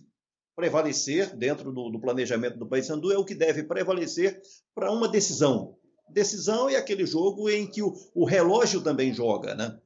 prevalecer 0.56 1.36
dentro 1.36 1.72
do, 1.72 1.90
do 1.90 2.00
planejamento 2.00 2.58
do 2.58 2.68
Paysandu, 2.68 3.12
é 3.12 3.18
o 3.18 3.26
que 3.26 3.36
deve 3.36 3.64
prevalecer 3.64 4.42
para 4.74 4.92
uma 4.92 5.08
decisão. 5.08 5.78
Decisão 6.10 6.70
é 6.70 6.78
aquele 6.78 7.06
jogo 7.06 7.50
em 7.50 7.68
que 7.68 7.84
o, 7.84 7.94
o 8.16 8.26
relógio 8.26 8.82
também 8.82 9.14
joga, 9.14 9.54
né? 9.54 9.78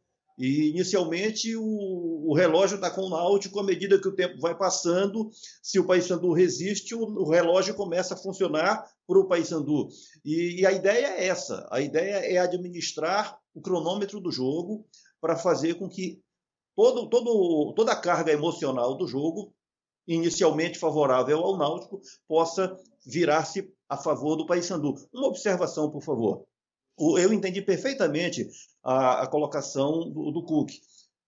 E 0.42 0.72
inicialmente 0.72 1.56
o, 1.56 2.32
o 2.32 2.34
relógio 2.34 2.74
está 2.74 2.90
com 2.90 3.02
o 3.02 3.10
Náutico, 3.12 3.60
à 3.60 3.64
medida 3.64 4.02
que 4.02 4.08
o 4.08 4.16
tempo 4.16 4.40
vai 4.40 4.58
passando, 4.58 5.30
se 5.62 5.80
o 5.80 5.86
Paysandu 5.86 6.34
resiste, 6.34 6.96
o, 6.96 7.02
o 7.02 7.30
relógio 7.30 7.76
começa 7.76 8.16
a 8.16 8.18
funcionar 8.18 8.84
para 9.08 9.20
o 9.20 9.28
Paysandu. 9.28 9.88
E, 10.26 10.62
e 10.62 10.66
a 10.66 10.72
ideia 10.72 11.10
é 11.10 11.28
essa: 11.28 11.68
a 11.70 11.80
ideia 11.80 12.26
é 12.26 12.40
administrar 12.40 13.38
o 13.54 13.62
cronômetro 13.62 14.20
do 14.20 14.32
jogo 14.32 14.84
para 15.22 15.36
fazer 15.36 15.76
com 15.76 15.88
que 15.88 16.20
todo, 16.76 17.08
todo, 17.08 17.74
toda 17.76 17.92
a 17.92 18.02
carga 18.02 18.32
emocional 18.32 18.98
do 18.98 19.06
jogo, 19.06 19.54
inicialmente 20.08 20.80
favorável 20.80 21.38
ao 21.38 21.56
Náutico, 21.56 22.02
possa 22.28 22.76
virar-se 23.06 23.72
a 23.88 23.96
favor 23.96 24.36
do 24.38 24.48
Paysandu. 24.48 24.96
Uma 25.14 25.28
observação, 25.28 25.92
por 25.92 26.02
favor. 26.02 26.48
Eu 27.00 27.34
entendi 27.34 27.62
perfeitamente 27.62 28.48
a, 28.84 29.24
a 29.24 29.28
colocação 29.28 30.10
do, 30.12 30.32
do 30.32 30.44
Cook. 30.44 30.72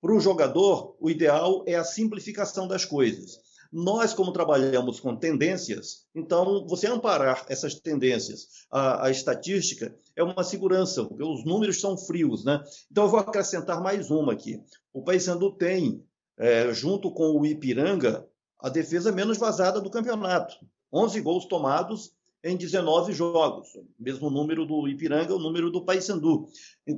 Para 0.02 0.14
o 0.14 0.20
jogador, 0.20 0.96
o 1.00 1.10
ideal 1.10 1.64
é 1.66 1.76
a 1.76 1.84
simplificação 1.84 2.68
das 2.68 2.84
coisas. 2.84 3.40
Nós, 3.72 4.14
como 4.14 4.32
trabalhamos 4.32 5.00
com 5.00 5.16
tendências, 5.16 6.06
então 6.14 6.68
você 6.68 6.86
amparar 6.86 7.44
essas 7.50 7.74
tendências 7.74 8.68
à, 8.70 9.08
à, 9.08 9.10
estatística 9.10 9.96
é 10.16 10.24
uma 10.24 10.44
segurança, 10.44 11.04
porque 11.04 11.24
os 11.24 11.44
números 11.44 11.82
são 11.82 11.98
frios, 11.98 12.46
né? 12.46 12.64
Então 12.92 13.06
eu 13.06 13.10
vou 13.10 13.20
acrescentar 13.20 13.82
mais 13.82 14.12
uma 14.12 14.34
aqui. 14.34 14.62
O 14.94 15.02
Paysandu 15.02 15.54
tem, 15.54 16.06
é, 16.38 16.72
junto 16.72 17.10
com 17.10 17.32
o 17.40 17.46
Ipiranga, 17.46 18.28
a 18.60 18.70
defesa 18.70 19.12
menos 19.12 19.40
vazada 19.40 19.82
do 19.82 19.90
campeonato. 19.90 20.56
11 20.92 21.20
gols 21.22 21.46
tomados 21.46 22.14
em 22.44 22.58
19 22.58 23.14
jogos, 23.14 23.70
mesmo 23.98 24.30
número 24.30 24.66
do 24.66 24.88
Ipiranga, 24.88 25.34
o 25.34 25.40
número 25.40 25.72
do 25.72 25.86
Paysandu. 25.86 26.48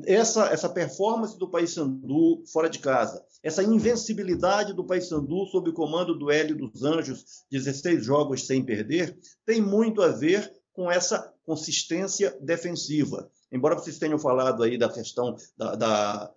Essa, 0.06 0.48
essa 0.48 0.68
performance 0.68 1.38
do 1.38 1.50
Paysandu 1.50 2.44
fora 2.52 2.68
de 2.68 2.80
casa, 2.80 3.24
essa 3.44 3.62
invencibilidade 3.62 4.74
do 4.74 4.84
Paysandu 4.84 5.46
sob 5.46 5.70
o 5.70 5.74
comando 5.74 6.18
do 6.18 6.32
Hélio 6.32 6.58
dos 6.58 6.84
Anjos, 6.84 7.46
16 7.52 8.04
jogos 8.04 8.48
sem 8.48 8.66
perder, 8.66 9.16
tem 9.46 9.62
muito 9.62 10.02
a 10.02 10.08
ver 10.08 10.52
com 10.74 10.92
essa 10.92 11.32
consistência 11.46 12.36
defensiva. 12.42 13.30
Embora 13.52 13.76
vocês 13.76 14.00
tenham 14.00 14.18
falado 14.18 14.64
aí 14.64 14.78
da 14.78 14.90
questão 14.90 15.36
da, 15.56 15.76
da 15.76 16.32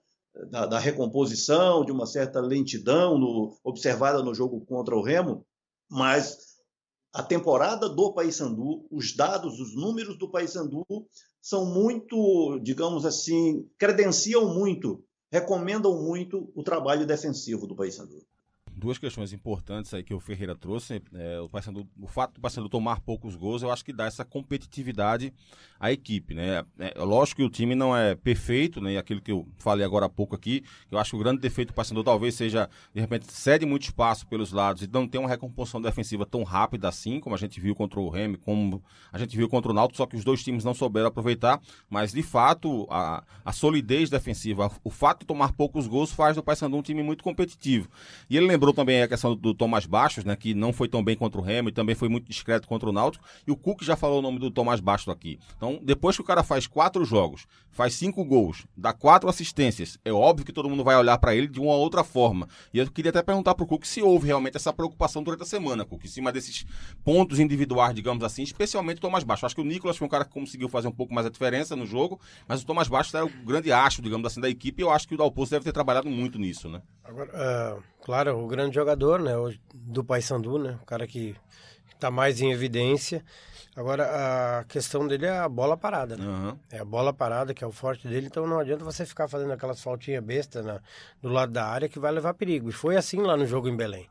da, 0.51 0.67
da, 0.67 0.79
recomposição, 0.79 1.85
de 1.85 1.91
uma 1.91 2.07
certa 2.07 2.41
lentidão 2.41 3.19
no, 3.19 3.59
observada 3.65 4.23
no 4.23 4.33
jogo 4.33 4.65
contra 4.65 4.95
o 4.95 5.03
Remo, 5.03 5.45
mas 5.91 6.48
a 7.13 7.23
temporada 7.23 7.89
do 7.89 8.13
Paysandu, 8.13 8.87
os 8.91 9.15
dados, 9.15 9.59
os 9.59 9.75
números 9.75 10.19
do 10.19 10.31
Paysandu 10.31 10.85
são 11.41 11.67
muito, 11.67 12.59
digamos 12.61 13.07
assim, 13.07 13.69
credenciam 13.79 14.55
muito, 14.55 15.03
recomendam 15.31 16.03
muito 16.03 16.51
o 16.55 16.63
trabalho 16.63 17.07
defensivo 17.07 17.67
do 17.67 17.75
Paysandu 17.75 18.27
duas 18.79 18.97
questões 18.97 19.33
importantes 19.33 19.93
aí 19.93 20.03
que 20.03 20.15
o 20.15 20.21
Ferreira 20.21 20.55
trouxe. 20.55 21.03
É, 21.15 21.41
o, 21.41 21.49
Paysandu, 21.49 21.87
o 22.01 22.07
fato 22.07 22.35
do 22.35 22.41
Paysandu 22.41 22.69
tomar 22.69 23.01
poucos 23.01 23.37
gols, 23.37 23.63
eu 23.63 23.71
acho 23.71 23.85
que 23.85 23.93
dá 23.93 24.07
essa 24.07 24.25
competitividade 24.25 25.33
à 25.79 25.93
equipe, 25.93 26.35
né? 26.35 26.65
É, 26.79 26.95
é, 26.97 27.05
lógico 27.05 27.41
que 27.41 27.47
o 27.47 27.51
time 27.51 27.75
não 27.75 27.97
é 27.97 28.15
perfeito, 28.15 28.81
né? 28.81 28.93
E 28.93 28.97
aquilo 28.97 29.21
que 29.21 29.33
eu 29.33 29.47
falei 29.59 29.85
agora 29.85 30.07
há 30.07 30.09
pouco 30.09 30.35
aqui, 30.35 30.65
eu 30.91 30.99
acho 30.99 31.11
que 31.11 31.17
o 31.17 31.19
grande 31.19 31.41
defeito 31.41 31.69
do 31.69 31.75
Paysandu 31.75 32.03
talvez 32.03 32.35
seja, 32.35 32.69
de 32.95 33.01
repente, 33.01 33.31
cede 33.33 33.67
muito 33.67 33.83
espaço 33.83 34.27
pelos 34.27 34.53
lados 34.53 34.83
e 34.83 34.89
não 34.91 35.07
tem 35.07 35.21
uma 35.21 35.29
recomposição 35.29 35.81
defensiva 35.81 36.25
tão 36.25 36.43
rápida 36.43 36.89
assim, 36.89 37.21
como 37.21 37.35
a 37.35 37.39
gente 37.39 37.61
viu 37.61 37.75
contra 37.75 38.01
o 38.01 38.09
Remy, 38.09 38.39
como 38.39 38.83
a 39.13 39.19
gente 39.19 39.37
viu 39.37 39.49
contra 39.49 39.71
o 39.71 39.75
Náutico, 39.75 39.97
só 39.97 40.07
que 40.07 40.17
os 40.17 40.25
dois 40.25 40.43
times 40.43 40.65
não 40.65 40.75
souberam 40.75 41.09
aproveitar, 41.09 41.61
mas 41.91 42.13
de 42.13 42.23
fato, 42.23 42.87
a, 42.91 43.25
a 43.45 43.53
solidez 43.53 44.09
defensiva, 44.09 44.71
o 44.83 44.91
fato 44.91 45.21
de 45.21 45.27
tomar 45.27 45.53
poucos 45.53 45.87
gols 45.87 46.13
faz 46.13 46.37
do 46.37 46.43
Paysandu 46.43 46.77
um 46.77 46.83
time 46.83 47.03
muito 47.03 47.25
competitivo. 47.25 47.89
E 48.29 48.37
ele 48.37 48.47
lembrou 48.47 48.68
também 48.73 49.03
a 49.03 49.09
questão 49.09 49.35
do, 49.35 49.55
Tomás 49.55 49.87
Bastos, 49.87 50.25
né? 50.25 50.37
Que 50.37 50.55
não 50.55 50.73
foi 50.73 50.89
tão 50.89 51.03
bem 51.03 51.17
contra 51.17 51.41
o 51.41 51.45
Remo 51.45 51.69
e 51.69 51.73
também 51.73 51.95
foi 51.95 52.09
muito 52.09 52.27
discreto 52.29 52.69
contra 52.69 52.89
o 52.89 52.93
Náutico. 52.93 53.25
E 53.47 53.51
o 53.51 53.57
Cook 53.57 53.83
já 53.83 53.97
falou 53.97 54.19
o 54.19 54.23
nome 54.23 54.39
do 54.39 54.51
Tomás 54.51 54.81
Bastos 54.81 55.13
aqui. 55.13 55.39
Então, 55.57 55.81
depois 55.83 56.17
que 56.17 56.23
o 56.23 56.25
cara 56.25 56.43
faz 56.43 56.67
quatro 56.67 57.05
jogos, 57.05 57.47
faz 57.71 57.95
cinco 57.95 58.25
gols, 58.25 58.67
dá 58.77 58.93
quatro 58.93 59.29
assistências, 59.29 59.99
é 60.05 60.13
óbvio 60.13 60.45
que 60.45 60.53
todo 60.53 60.69
mundo 60.69 60.83
vai 60.83 60.97
olhar 60.97 61.17
para 61.19 61.35
ele 61.35 61.47
de 61.47 61.61
uma 61.61 61.75
outra 61.75 62.03
forma. 62.03 62.49
E 62.73 62.79
eu 62.79 62.91
queria 62.91 63.11
até 63.11 63.23
perguntar 63.23 63.55
pro 63.55 63.67
Cook 63.67 63.85
se 63.85 64.03
houve 64.03 64.27
realmente 64.27 64.57
essa 64.57 64.73
preocupação 64.73 65.23
durante 65.23 65.43
a 65.43 65.47
semana, 65.47 65.85
Cook, 65.85 66.05
em 66.05 66.09
cima 66.09 66.33
desses 66.33 66.67
pontos 67.05 67.39
individuais, 67.39 67.95
digamos 67.95 68.25
assim, 68.25 68.43
especialmente 68.43 68.99
o 68.99 69.01
Tomás 69.01 69.25
Bastos. 69.25 69.47
Acho 69.47 69.55
que 69.55 69.61
o 69.61 69.65
Nicolas 69.65 69.97
foi 69.97 70.07
um 70.07 70.11
cara 70.11 70.25
que 70.25 70.33
conseguiu 70.33 70.69
fazer 70.69 70.89
um 70.89 70.93
pouco 70.93 71.15
mais 71.15 71.27
a 71.27 71.31
diferença 71.31 71.77
no 71.77 71.87
jogo, 71.87 72.21
mas 72.47 72.63
o 72.63 72.67
Tomás 72.67 72.89
Bastos 72.89 73.15
era 73.15 73.25
o 73.25 73.31
grande 73.45 73.73
acho, 73.73 74.03
digamos 74.03 74.27
assim, 74.27 74.41
da 74.41 74.49
equipe 74.49 74.83
e 74.83 74.85
eu 74.85 74.91
acho 74.91 75.07
que 75.07 75.15
o 75.15 75.19
Dalpozo 75.19 75.51
deve 75.51 75.65
ter 75.65 75.73
trabalhado 75.73 76.09
muito 76.09 76.39
nisso, 76.39 76.69
né? 76.69 76.83
Agora, 77.05 77.31
uh, 77.31 77.83
claro, 78.09 78.43
o 78.43 78.47
grande 78.47 78.75
jogador, 78.75 79.21
né, 79.21 79.33
do 79.75 80.03
Paysandu, 80.03 80.59
né, 80.59 80.79
o 80.83 80.87
cara 80.87 81.07
que 81.07 81.37
tá 82.01 82.11
mais 82.11 82.41
em 82.41 82.51
evidência. 82.51 83.23
Agora, 83.77 84.61
a 84.61 84.65
questão 84.65 85.07
dele 85.07 85.27
é 85.27 85.39
a 85.39 85.47
bola 85.47 85.77
parada, 85.77 86.17
né? 86.17 86.25
Aham. 86.25 86.59
É 86.73 86.79
a 86.79 86.87
bola 86.87 87.13
parada 87.13 87.53
que 87.53 87.63
é 87.63 87.67
o 87.67 87.71
forte 87.71 88.09
dele, 88.09 88.29
então 88.29 88.47
não 88.47 88.59
adianta 88.61 88.83
você 88.83 89.05
ficar 89.05 89.29
fazendo 89.29 89.53
aquelas 89.53 89.83
faltinhas 89.83 90.25
bestas 90.25 90.65
na, 90.65 90.81
do 91.21 91.29
lado 91.29 91.53
da 91.53 91.67
área 91.67 91.87
que 91.87 91.99
vai 91.99 92.11
levar 92.11 92.33
perigo. 92.33 92.71
E 92.71 92.73
foi 92.73 92.97
assim 92.97 93.21
lá 93.21 93.37
no 93.37 93.45
jogo 93.45 93.69
em 93.69 93.77
Belém. 93.77 94.09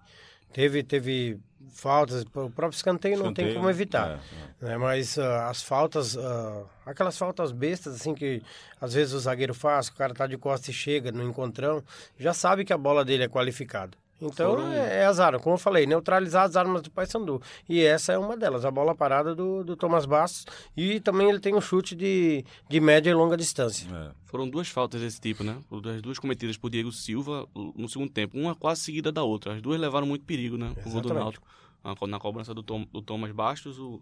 Teve, 0.53 0.83
teve 0.83 1.39
faltas, 1.71 2.23
o 2.23 2.49
próprio 2.49 2.69
escanteio, 2.75 3.17
não 3.17 3.33
tem 3.33 3.45
Escanteio, 3.45 3.55
como 3.55 3.69
evitar. 3.69 4.19
é, 4.61 4.65
né? 4.65 4.77
Mas 4.77 5.17
ah, 5.17 5.49
as 5.49 5.61
faltas, 5.61 6.17
ah, 6.17 6.63
aquelas 6.85 7.17
faltas 7.17 7.51
bestas, 7.51 7.95
assim, 7.95 8.13
que 8.13 8.41
às 8.79 8.93
vezes 8.93 9.13
o 9.13 9.19
zagueiro 9.19 9.53
faz, 9.53 9.87
o 9.87 9.95
cara 9.95 10.13
tá 10.13 10.27
de 10.27 10.37
costas 10.37 10.69
e 10.69 10.73
chega 10.73 11.11
no 11.11 11.23
encontrão, 11.23 11.83
já 12.17 12.33
sabe 12.33 12.65
que 12.65 12.73
a 12.73 12.77
bola 12.77 13.03
dele 13.03 13.23
é 13.23 13.27
qualificada. 13.27 13.97
Então 14.19 14.55
Foram- 14.55 14.71
é, 14.71 15.01
é 15.01 15.05
azar, 15.05 15.39
como 15.39 15.53
eu 15.55 15.59
falei, 15.59 15.85
neutralizar 15.85 16.43
as 16.45 16.55
armas 16.55 16.81
do 16.81 16.89
Paysandu. 16.89 17.39
E 17.69 17.81
essa 17.83 18.13
é 18.13 18.17
uma 18.17 18.35
delas, 18.35 18.65
a 18.65 18.71
bola 18.71 18.95
parada 18.95 19.35
do, 19.35 19.63
do 19.63 19.75
Thomas 19.75 20.05
Bastos. 20.07 20.45
E 20.75 20.99
também 20.99 21.29
ele 21.29 21.39
tem 21.39 21.53
um 21.53 21.61
chute 21.61 21.95
de, 21.95 22.43
de 22.67 22.79
média 22.79 23.11
e 23.11 23.13
longa 23.13 23.37
distância. 23.37 23.87
É. 23.93 24.11
Foram 24.25 24.49
duas 24.49 24.67
faltas 24.69 25.01
desse 25.01 25.21
tipo, 25.21 25.43
né? 25.43 25.57
As 25.95 26.01
duas 26.01 26.17
cometidas 26.17 26.57
por 26.57 26.69
Diego 26.71 26.91
Silva 26.91 27.47
no 27.75 27.87
segundo 27.87 28.11
tempo. 28.11 28.37
Uma 28.37 28.55
quase 28.55 28.81
seguida 28.81 29.11
da 29.11 29.21
outra. 29.23 29.53
As 29.53 29.61
duas 29.61 29.79
levaram 29.79 30.07
muito 30.07 30.25
perigo, 30.25 30.57
né? 30.57 30.73
O 30.85 30.89
gol 30.89 31.01
do. 31.01 31.13
Náutico. 31.13 31.47
Na 31.83 31.95
co- 31.95 32.07
Na 32.07 32.19
cobrança 32.19 32.53
do, 32.55 32.63
Tom- 32.63 32.87
do 32.91 33.01
Thomas 33.03 33.31
Bastos, 33.31 33.77
o- 33.79 34.01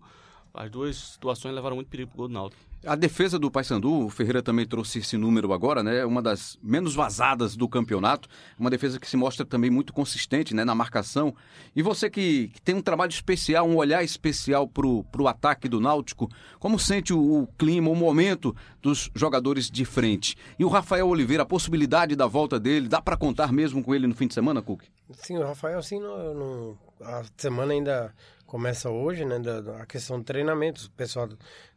as 0.55 0.69
duas 0.71 0.95
situações 0.95 1.53
levaram 1.53 1.75
muito 1.75 1.87
perigo 1.89 2.09
pro 2.11 2.17
gol 2.19 2.27
do 2.27 2.33
Náutico. 2.33 2.61
A 2.85 2.95
defesa 2.95 3.39
do 3.39 3.49
Paysandu, 3.49 4.05
o 4.05 4.09
Ferreira 4.11 4.43
também 4.43 4.63
trouxe 4.63 4.99
esse 4.99 5.17
número 5.17 5.51
agora, 5.53 5.81
né? 5.81 6.05
Uma 6.05 6.21
das 6.21 6.55
menos 6.61 6.93
vazadas 6.93 7.55
do 7.55 7.67
campeonato. 7.67 8.29
Uma 8.59 8.69
defesa 8.69 8.99
que 8.99 9.09
se 9.09 9.17
mostra 9.17 9.43
também 9.43 9.71
muito 9.71 9.91
consistente 9.91 10.53
né? 10.53 10.63
na 10.63 10.75
marcação. 10.75 11.33
E 11.75 11.81
você 11.81 12.11
que, 12.11 12.49
que 12.49 12.61
tem 12.61 12.75
um 12.75 12.81
trabalho 12.83 13.09
especial, 13.09 13.67
um 13.67 13.77
olhar 13.77 14.03
especial 14.03 14.67
pro, 14.67 15.03
pro 15.05 15.27
ataque 15.27 15.67
do 15.67 15.79
Náutico, 15.79 16.29
como 16.59 16.77
sente 16.77 17.11
o, 17.11 17.41
o 17.41 17.47
clima, 17.57 17.89
o 17.89 17.95
momento 17.95 18.55
dos 18.83 19.09
jogadores 19.15 19.71
de 19.71 19.83
frente? 19.83 20.37
E 20.59 20.63
o 20.63 20.67
Rafael 20.69 21.07
Oliveira, 21.07 21.41
a 21.41 21.47
possibilidade 21.47 22.15
da 22.15 22.27
volta 22.27 22.59
dele, 22.59 22.87
dá 22.87 23.01
para 23.01 23.17
contar 23.17 23.51
mesmo 23.51 23.83
com 23.83 23.95
ele 23.95 24.05
no 24.05 24.13
fim 24.13 24.27
de 24.27 24.35
semana, 24.35 24.61
Cook? 24.61 24.83
Sim, 25.13 25.37
o 25.37 25.43
Rafael, 25.43 25.81
não, 25.91 26.33
não- 26.35 26.77
a 27.01 27.23
semana 27.35 27.73
ainda 27.73 28.13
começa 28.45 28.89
hoje, 28.89 29.25
né? 29.25 29.39
Da, 29.39 29.61
da- 29.61 29.81
a 29.81 29.85
questão 29.85 30.19
de 30.19 30.25
treinamentos, 30.25 30.85
o 30.85 30.91
pessoal 30.91 31.29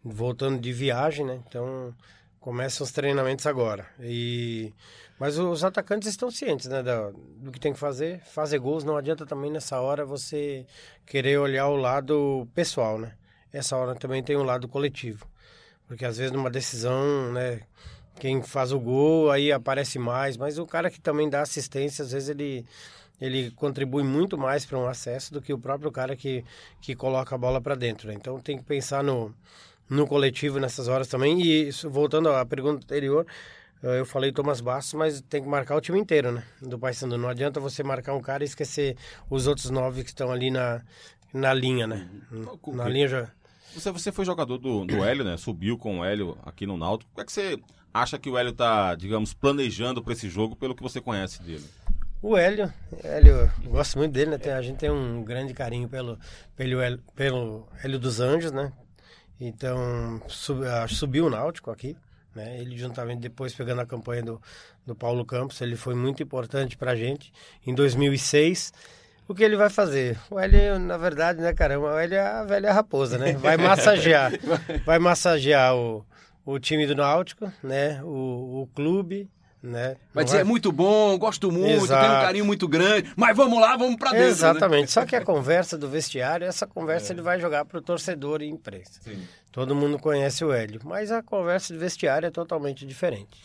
voltando 0.03 0.59
de 0.61 0.73
viagem, 0.73 1.25
né? 1.27 1.41
Então, 1.47 1.95
começam 2.41 2.85
os 2.85 2.93
treinamentos 2.93 3.47
agora. 3.47 3.87
E, 4.01 4.73
mas 5.19 5.39
os 5.39 5.65
atacantes 5.65 6.09
estão 6.09 6.31
cientes, 6.31 6.67
né? 6.69 6.83
da- 6.83 7.11
do 7.11 7.51
que 7.51 7.61
tem 7.61 7.73
que 7.73 7.79
fazer, 7.79 8.21
fazer 8.25 8.59
gols. 8.59 8.85
Não 8.85 8.97
adianta 8.97 9.27
também 9.27 9.51
nessa 9.51 9.81
hora 9.81 10.05
você 10.05 10.67
querer 11.07 11.39
olhar 11.39 11.69
o 11.69 11.77
lado 11.77 12.49
pessoal, 12.55 12.99
né? 12.99 13.15
Essa 13.53 13.77
hora 13.77 13.95
também 13.95 14.23
tem 14.23 14.37
um 14.37 14.43
lado 14.45 14.69
coletivo. 14.69 15.27
Porque 15.87 16.05
às 16.05 16.19
vezes 16.19 16.33
numa 16.33 16.51
decisão, 16.51 17.33
né? 17.33 17.61
Quem 18.21 18.43
faz 18.43 18.73
o 18.73 18.81
gol 18.81 19.31
aí 19.31 19.53
aparece 19.53 19.99
mais, 19.99 20.37
mas 20.37 20.59
o 20.59 20.67
cara 20.67 20.91
que 20.91 21.01
também 21.01 21.31
dá 21.31 21.41
assistência, 21.41 22.05
às 22.05 22.11
vezes 22.13 22.29
ele 22.29 22.67
ele 23.21 23.51
contribui 23.53 24.03
muito 24.03 24.39
mais 24.39 24.65
para 24.65 24.79
um 24.79 24.87
acesso 24.87 25.33
do 25.33 25.43
que 25.43 25.53
o 25.53 25.59
próprio 25.59 25.91
cara 25.91 26.15
que, 26.15 26.45
que 26.81 26.95
coloca 26.95 27.35
a 27.35 27.39
bola 27.39 27.61
para 27.61 27.75
dentro. 27.75 28.09
né? 28.09 28.15
Então 28.15 28.41
tem 28.41 28.59
que 28.59 28.65
pensar 28.65 29.03
no, 29.03 29.35
no 29.89 30.07
coletivo 30.07 30.61
nessas 30.61 30.89
horas 30.89 31.09
também. 31.09 31.41
E 31.41 31.69
isso, 31.69 31.91
voltando 31.91 32.29
à 32.31 32.45
pergunta 32.47 32.85
anterior, 32.85 33.27
eh, 33.83 34.01
eu 34.01 34.07
falei 34.07 34.33
Thomas 34.33 34.61
Bastos, 34.61 34.95
mas 34.95 35.21
tem 35.23 35.43
que 35.43 35.49
marcar 35.49 35.77
o 35.77 35.81
time 35.81 35.99
inteiro, 35.99 36.33
né? 36.33 36.45
Do 36.63 36.79
Paysandu. 36.79 37.19
Não 37.19 37.29
adianta 37.29 37.59
você 37.59 37.83
marcar 37.83 38.15
um 38.15 38.21
cara 38.21 38.45
e 38.45 38.47
esquecer 38.47 38.97
os 39.29 39.47
outros 39.47 39.71
nove 39.71 40.05
que 40.05 40.11
estão 40.11 40.31
ali 40.31 40.51
na, 40.51 40.83
na 41.33 41.53
linha, 41.53 41.87
né? 41.87 42.09
Uhum. 42.31 42.75
Na 42.75 42.89
linha 42.89 43.09
já. 43.09 43.29
Você, 43.75 43.91
você 43.91 44.11
foi 44.11 44.25
jogador 44.25 44.59
do, 44.59 44.85
do 44.85 45.05
Hélio, 45.05 45.25
né? 45.25 45.37
Subiu 45.37 45.77
com 45.77 45.99
o 46.01 46.05
Hélio 46.05 46.39
aqui 46.45 46.67
no 46.67 46.77
Náutico. 46.77 47.11
Como 47.13 47.23
é 47.23 47.27
que 47.27 47.33
você 47.33 47.59
acha 47.93 48.19
que 48.19 48.31
o 48.31 48.39
Hélio 48.39 48.53
tá, 48.53 48.95
digamos, 48.95 49.35
planejando 49.35 50.03
para 50.03 50.13
esse 50.13 50.29
jogo 50.29 50.57
pelo 50.57 50.75
que 50.75 50.83
você 50.83 51.01
conhece 51.01 51.43
dele? 51.43 51.65
O 52.21 52.37
Hélio, 52.37 52.73
Hélio, 53.05 53.51
gosto 53.67 53.97
muito 53.99 54.13
dele, 54.13 54.33
né? 54.33 54.39
Tem- 54.39 54.53
a 54.53 54.61
gente 54.63 54.79
tem 54.79 54.91
um 54.91 55.23
grande 55.23 55.55
carinho 55.55 55.89
pelo, 55.89 56.19
pelo, 56.57 56.81
Hélio, 56.81 57.01
pelo 57.15 57.69
Hélio 57.83 57.99
dos 57.99 58.19
Anjos, 58.21 58.51
né? 58.51 58.73
Então, 59.41 60.21
sub- 60.27 60.65
subiu 60.89 61.27
o 61.27 61.31
Náutico 61.31 61.71
aqui, 61.71 61.97
né? 62.35 62.59
Ele 62.61 62.77
juntamente 62.77 63.21
depois 63.21 63.55
pegando 63.55 63.81
a 63.83 63.87
campanha 63.87 64.23
do, 64.25 64.43
do 64.85 64.97
Paulo 64.97 65.25
Campos, 65.25 65.61
ele 65.61 65.77
foi 65.77 65.95
muito 65.95 66.21
importante 66.21 66.77
pra 66.77 66.97
gente. 66.97 67.33
Em 67.65 67.73
2006, 67.73 68.73
o 69.29 69.35
que 69.35 69.45
ele 69.45 69.57
vai 69.57 69.71
fazer? 69.71 70.19
O 70.29 70.41
Hélio, 70.41 70.77
na 70.81 70.97
verdade, 70.97 71.41
né, 71.41 71.53
caramba, 71.55 71.95
o 71.95 71.99
Hélio 71.99 72.17
é 72.17 72.21
a 72.27 72.43
velha 72.45 72.73
raposa, 72.73 73.17
né? 73.17 73.35
Vai 73.35 73.55
massagear, 73.59 74.33
vai 74.85 74.99
massagear 74.99 75.77
o, 75.77 76.05
o 76.45 76.59
time 76.59 76.85
do 76.85 76.97
Náutico, 76.97 77.53
né? 77.63 78.03
O, 78.03 78.63
o 78.63 78.69
clube, 78.75 79.31
né? 79.63 79.97
Vai 80.15 80.25
dizer, 80.25 80.39
é 80.39 80.45
muito 80.45 80.71
bom, 80.71 81.19
gosto 81.19 81.51
muito, 81.51 81.67
tenho 81.69 81.81
um 81.81 81.85
Exato. 81.85 82.23
carinho 82.25 82.45
muito 82.45 82.69
grande, 82.69 83.13
mas 83.17 83.37
vamos 83.37 83.61
lá, 83.61 83.77
vamos 83.77 83.97
pra 83.97 84.11
dentro. 84.11 84.25
né? 84.27 84.31
Exatamente. 84.31 84.91
Só 84.91 85.05
que 85.05 85.17
a 85.17 85.25
conversa 85.25 85.77
do 85.77 85.89
vestiário, 85.89 86.47
essa 86.47 86.67
conversa 86.67 87.13
ele 87.13 87.23
vai 87.23 87.41
jogar 87.41 87.65
para 87.65 87.79
o 87.79 87.83
torcedor 87.83 88.43
e 88.43 88.47
imprensa. 88.49 89.01
Todo 89.51 89.75
mundo 89.75 89.99
conhece 89.99 90.45
o 90.45 90.53
Hélio, 90.53 90.81
mas 90.85 91.11
a 91.11 91.23
conversa 91.23 91.73
de 91.73 91.79
vestiário 91.79 92.27
é 92.27 92.31
totalmente 92.31 92.87
diferente. 92.87 93.41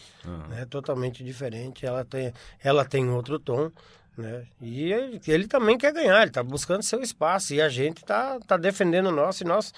É 0.60 0.66
totalmente 0.66 1.24
diferente. 1.24 1.86
Ela 1.86 2.06
tem, 2.06 2.34
ela 2.64 2.86
tem 2.86 3.10
outro 3.10 3.40
tom. 3.40 3.72
Né? 4.18 4.46
E 4.62 4.94
ele, 4.94 5.22
ele 5.28 5.48
também 5.48 5.78
quer 5.78 5.92
ganhar, 5.92 6.22
ele 6.22 6.30
está 6.30 6.44
buscando 6.44 6.84
seu 6.84 7.02
espaço 7.02 7.54
e 7.54 7.62
a 7.62 7.68
gente 7.68 7.98
está 7.98 8.40
tá 8.42 8.58
defendendo 8.58 9.08
o 9.08 9.12
nosso 9.12 9.44
e 9.44 9.48
nós 9.48 9.74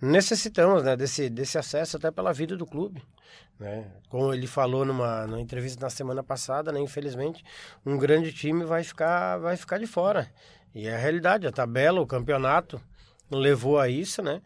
necessitamos 0.00 0.82
né, 0.82 0.94
desse, 0.94 1.30
desse 1.30 1.56
acesso 1.56 1.96
até 1.96 2.10
pela 2.10 2.32
vida 2.32 2.56
do 2.56 2.66
clube. 2.66 3.02
Né? 3.58 3.86
Como 4.08 4.32
ele 4.32 4.46
falou 4.46 4.84
numa, 4.84 5.26
numa 5.26 5.40
entrevista 5.40 5.80
na 5.80 5.90
semana 5.90 6.22
passada, 6.22 6.70
né, 6.70 6.80
infelizmente, 6.80 7.42
um 7.84 7.96
grande 7.96 8.32
time 8.32 8.64
vai 8.64 8.84
ficar, 8.84 9.38
vai 9.38 9.56
ficar 9.56 9.78
de 9.78 9.86
fora. 9.86 10.30
E 10.74 10.86
é 10.86 10.94
a 10.94 10.98
realidade, 10.98 11.46
a 11.46 11.52
tabela, 11.52 12.00
o 12.00 12.06
campeonato 12.06 12.80
levou 13.30 13.78
a 13.78 13.88
isso, 13.88 14.22
né? 14.22 14.40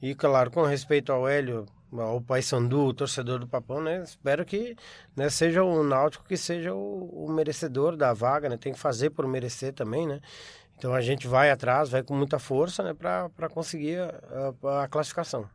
E 0.00 0.14
claro, 0.14 0.50
com 0.50 0.62
respeito 0.62 1.12
ao 1.12 1.26
Hélio, 1.26 1.66
ao 1.98 2.20
Paysandu, 2.20 2.86
o 2.86 2.94
torcedor 2.94 3.38
do 3.38 3.46
Papão, 3.46 3.80
né? 3.82 4.02
Espero 4.02 4.44
que 4.44 4.76
né, 5.16 5.28
seja 5.28 5.62
o 5.62 5.82
Náutico 5.84 6.24
que 6.24 6.36
seja 6.36 6.72
o, 6.74 7.26
o 7.26 7.32
merecedor 7.32 7.96
da 7.96 8.12
vaga, 8.14 8.48
né? 8.48 8.56
Tem 8.56 8.72
que 8.72 8.78
fazer 8.78 9.10
por 9.10 9.26
merecer 9.26 9.72
também, 9.74 10.06
né? 10.06 10.20
Então 10.76 10.92
a 10.94 11.00
gente 11.00 11.28
vai 11.28 11.50
atrás, 11.50 11.90
vai 11.90 12.02
com 12.02 12.14
muita 12.14 12.38
força, 12.38 12.82
né? 12.82 12.94
Para 12.94 13.48
conseguir 13.50 13.98
a, 13.98 14.54
a- 14.64 14.82
a 14.84 14.88
classificação. 14.88 15.48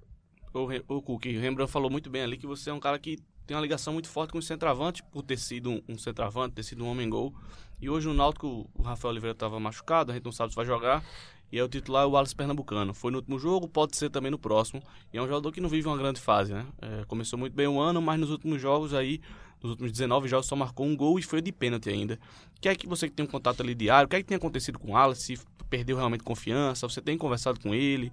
O, 0.54 0.96
o 0.96 1.02
Cook, 1.02 1.26
o 1.26 1.40
Rembrandt 1.40 1.72
falou 1.72 1.90
muito 1.90 2.10
bem 2.10 2.24
ali 2.24 2.38
que 2.38 2.48
você 2.48 2.70
é 2.70 2.74
um 2.74 2.80
cara 2.80 2.98
que 2.98 3.18
tem 3.46 3.56
uma 3.56 3.62
ligação 3.62 3.94
muito 3.94 4.10
forte 4.10 4.32
com 4.32 4.40
o 4.40 4.42
centroavante, 4.42 5.02
por 5.04 5.22
ter 5.24 5.38
sido 5.38 5.70
um, 5.70 5.82
um 5.90 5.98
centroavante, 5.98 6.56
ter 6.56 6.64
sido 6.64 6.84
um 6.84 6.90
homem-gol. 6.90 7.34
E 7.80 7.90
hoje 7.90 8.08
no 8.08 8.14
Náutico, 8.14 8.70
o 8.74 8.82
Rafael 8.82 9.12
Oliveira 9.12 9.34
estava 9.34 9.60
machucado, 9.60 10.12
a 10.12 10.16
gente 10.16 10.26
não 10.26 10.32
sabe 10.32 10.50
se 10.52 10.56
vai 10.56 10.66
jogar. 10.66 11.04
E 11.52 11.58
é 11.58 11.64
o 11.64 11.68
titular 11.68 12.04
é 12.04 12.06
o 12.06 12.18
Alisson 12.18 12.36
Pernambucano. 12.36 12.94
Foi 12.94 13.12
no 13.12 13.18
último 13.20 13.40
jogo, 13.40 13.68
pode 13.68 13.96
ser 13.96 14.10
também 14.10 14.30
no 14.30 14.38
próximo. 14.38 14.82
E 15.14 15.18
é 15.18 15.22
um 15.22 15.28
jogador 15.28 15.52
que 15.52 15.62
não 15.62 15.70
vive 15.70 15.88
uma 15.88 15.98
grande 15.98 16.20
fase, 16.20 16.54
né? 16.54 16.66
É, 16.82 17.06
começou 17.06 17.40
muito 17.40 17.54
bem 17.54 17.68
o 17.68 17.80
ano, 17.80 18.02
mas 18.02 18.20
nos 18.20 18.30
últimos 18.30 18.62
jogos 18.62 18.94
aí, 18.94 19.22
nos 19.62 19.72
últimos 19.72 19.92
19 19.92 20.28
jogos, 20.28 20.46
só 20.46 20.56
marcou 20.56 20.86
um 20.86 20.96
gol 20.96 21.18
e 21.18 21.22
foi 21.22 21.42
de 21.42 21.52
pênalti 21.52 21.90
ainda. 21.90 22.20
Que 22.60 22.70
é 22.70 22.76
que 22.76 22.88
você 22.88 23.08
que 23.08 23.16
tem 23.16 23.26
um 23.26 23.30
contato 23.30 23.62
ali 23.62 23.74
diário, 23.74 24.08
o 24.08 24.10
que 24.10 24.18
é 24.18 24.20
que 24.20 24.28
tem 24.28 24.38
acontecido 24.38 24.78
com 24.78 24.92
o 24.92 24.98
Alisson? 24.98 25.22
Se 25.22 25.40
perdeu 25.70 25.98
realmente 25.98 26.24
confiança, 26.24 26.88
você 26.88 27.02
tem 27.02 27.18
conversado 27.18 27.60
com 27.60 27.74
ele? 27.74 28.12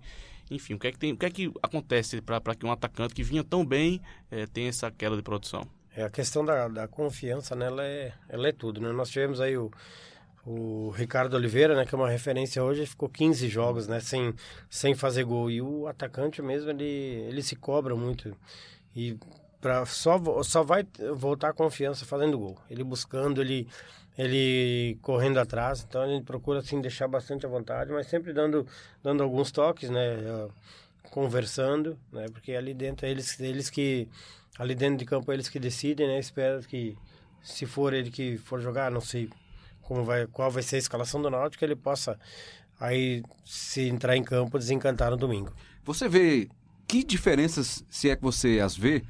Enfim, 0.50 0.74
o 0.74 0.78
que 0.78 0.88
é 0.88 0.92
que, 0.92 0.98
tem, 0.98 1.12
o 1.12 1.16
que, 1.16 1.26
é 1.26 1.30
que 1.30 1.52
acontece 1.62 2.20
para 2.20 2.54
que 2.54 2.66
um 2.66 2.70
atacante 2.70 3.14
que 3.14 3.22
vinha 3.22 3.42
tão 3.42 3.64
bem 3.64 4.00
eh, 4.30 4.46
tenha 4.46 4.68
essa 4.68 4.90
queda 4.90 5.16
de 5.16 5.22
produção? 5.22 5.66
É, 5.96 6.02
a 6.02 6.10
questão 6.10 6.44
da, 6.44 6.68
da 6.68 6.88
confiança, 6.88 7.54
né, 7.54 7.66
ela 7.66 7.84
é, 7.84 8.12
ela 8.28 8.48
é 8.48 8.52
tudo, 8.52 8.80
né? 8.80 8.92
Nós 8.92 9.08
tivemos 9.08 9.40
aí 9.40 9.56
o, 9.56 9.70
o 10.46 10.90
Ricardo 10.90 11.34
Oliveira, 11.34 11.74
né, 11.74 11.86
que 11.86 11.94
é 11.94 11.98
uma 11.98 12.10
referência 12.10 12.62
hoje, 12.62 12.80
ele 12.80 12.86
ficou 12.86 13.08
15 13.08 13.48
jogos, 13.48 13.88
né, 13.88 13.98
sem, 14.00 14.34
sem 14.68 14.94
fazer 14.94 15.24
gol. 15.24 15.50
E 15.50 15.62
o 15.62 15.86
atacante 15.86 16.42
mesmo, 16.42 16.70
ele, 16.70 16.84
ele 16.84 17.42
se 17.42 17.56
cobra 17.56 17.96
muito. 17.96 18.36
E 18.94 19.16
pra, 19.60 19.86
só, 19.86 20.42
só 20.42 20.62
vai 20.62 20.86
voltar 21.16 21.50
a 21.50 21.54
confiança 21.54 22.04
fazendo 22.04 22.38
gol. 22.38 22.58
Ele 22.68 22.84
buscando, 22.84 23.40
ele, 23.40 23.66
ele 24.18 24.98
correndo 25.00 25.38
atrás. 25.38 25.84
Então 25.88 26.06
gente 26.06 26.24
procura, 26.24 26.58
assim, 26.58 26.80
deixar 26.80 27.08
bastante 27.08 27.46
à 27.46 27.48
vontade, 27.48 27.90
mas 27.90 28.06
sempre 28.06 28.32
dando, 28.34 28.66
dando 29.02 29.22
alguns 29.22 29.50
toques, 29.50 29.88
né, 29.88 30.16
eh, 30.18 30.48
conversando, 31.10 31.98
né, 32.12 32.26
porque 32.30 32.52
ali 32.52 32.74
dentro 32.74 33.06
é 33.06 33.10
eles, 33.10 33.38
eles 33.40 33.70
que 33.70 34.08
ali 34.58 34.74
dentro 34.74 34.98
de 34.98 35.04
campo 35.06 35.30
é 35.30 35.34
eles 35.34 35.48
que 35.48 35.58
decidem, 35.58 36.06
né? 36.06 36.18
Espero 36.18 36.60
que 36.62 36.96
se 37.42 37.66
for 37.66 37.92
ele 37.92 38.10
que 38.10 38.38
for 38.38 38.60
jogar, 38.60 38.90
não 38.90 39.00
sei 39.00 39.28
como 39.84 40.04
vai, 40.04 40.26
qual 40.26 40.50
vai 40.50 40.62
ser 40.62 40.76
a 40.76 40.78
escalação 40.78 41.20
do 41.22 41.30
Náutico, 41.30 41.64
ele 41.64 41.76
possa 41.76 42.18
aí 42.78 43.22
se 43.44 43.88
entrar 43.88 44.16
em 44.16 44.24
campo 44.24 44.58
desencantar 44.58 45.10
no 45.10 45.16
domingo. 45.16 45.52
Você 45.84 46.08
vê 46.08 46.48
que 46.86 47.04
diferenças, 47.04 47.84
se 47.88 48.10
é 48.10 48.16
que 48.16 48.22
você 48.22 48.60
as 48.60 48.76
vê, 48.76 49.02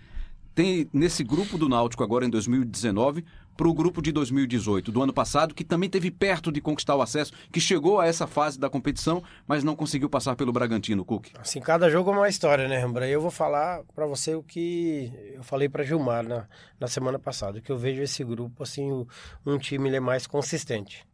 tem 0.55 0.89
nesse 0.93 1.25
grupo 1.25 1.59
do 1.59 1.69
Náutico 1.69 2.03
agora 2.03 2.25
em 2.25 2.31
2019 2.31 3.25
para 3.57 3.69
o 3.69 3.75
grupo 3.75 4.03
de 4.03 4.11
2018, 4.13 4.91
do 4.91 5.03
ano 5.03 5.13
passado, 5.13 5.55
que 5.55 5.65
também 5.65 5.89
teve 5.89 6.11
perto 6.11 6.51
de 6.51 6.61
conquistar 6.61 6.97
o 6.97 7.03
acesso, 7.03 7.33
que 7.53 7.61
chegou 7.61 8.01
a 8.01 8.07
essa 8.07 8.27
fase 8.27 8.59
da 8.59 8.69
competição, 8.69 9.23
mas 9.47 9.63
não 9.63 9.77
conseguiu 9.77 10.09
passar 10.09 10.37
pelo 10.37 10.53
Bragantino, 10.53 11.05
Cook? 11.05 11.29
Assim, 11.39 11.61
cada 11.61 11.89
jogo 11.91 12.11
é 12.11 12.15
uma 12.15 12.29
história, 12.29 12.67
né, 12.69 12.79
Rembrandt? 12.79 13.13
Eu 13.13 13.21
vou 13.21 13.31
falar 13.31 13.83
para 13.95 14.07
você 14.07 14.35
o 14.35 14.43
que 14.43 15.13
eu 15.35 15.43
falei 15.43 15.69
para 15.69 15.85
Gilmar 15.85 16.27
na, 16.27 16.47
na 16.79 16.89
semana 16.89 17.19
passada, 17.19 17.61
que 17.61 17.71
eu 17.71 17.79
vejo 17.79 18.03
esse 18.03 18.25
grupo, 18.25 18.63
assim, 18.63 19.07
um 19.47 19.59
time 19.59 19.89
ele 19.89 19.97
é 19.97 20.01
mais 20.01 20.27
consistente. 20.27 21.07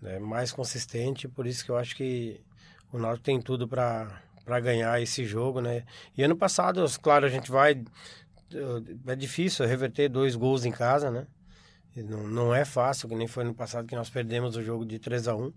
Né? 0.00 0.18
Mais 0.18 0.52
consistente, 0.52 1.28
por 1.28 1.46
isso 1.46 1.64
que 1.64 1.70
eu 1.70 1.76
acho 1.76 1.96
que 1.96 2.40
o 2.92 2.98
Náutico 2.98 3.24
tem 3.24 3.40
tudo 3.40 3.66
para 3.66 4.22
para 4.44 4.60
ganhar 4.60 4.98
esse 5.02 5.26
jogo, 5.26 5.60
né? 5.60 5.84
E 6.16 6.22
ano 6.22 6.34
passado, 6.34 6.82
claro, 7.02 7.26
a 7.26 7.28
gente 7.28 7.50
vai 7.50 7.84
é 9.06 9.14
difícil 9.14 9.66
reverter 9.66 10.08
dois 10.08 10.34
gols 10.34 10.64
em 10.64 10.70
casa, 10.70 11.10
né? 11.10 11.26
Não, 11.96 12.28
não 12.28 12.54
é 12.54 12.64
fácil, 12.64 13.08
que 13.08 13.14
nem 13.14 13.26
foi 13.26 13.44
no 13.44 13.52
passado 13.52 13.86
que 13.86 13.96
nós 13.96 14.08
perdemos 14.08 14.56
o 14.56 14.62
jogo 14.62 14.84
de 14.84 14.98
3 14.98 15.28
a 15.28 15.34
1 15.34 15.52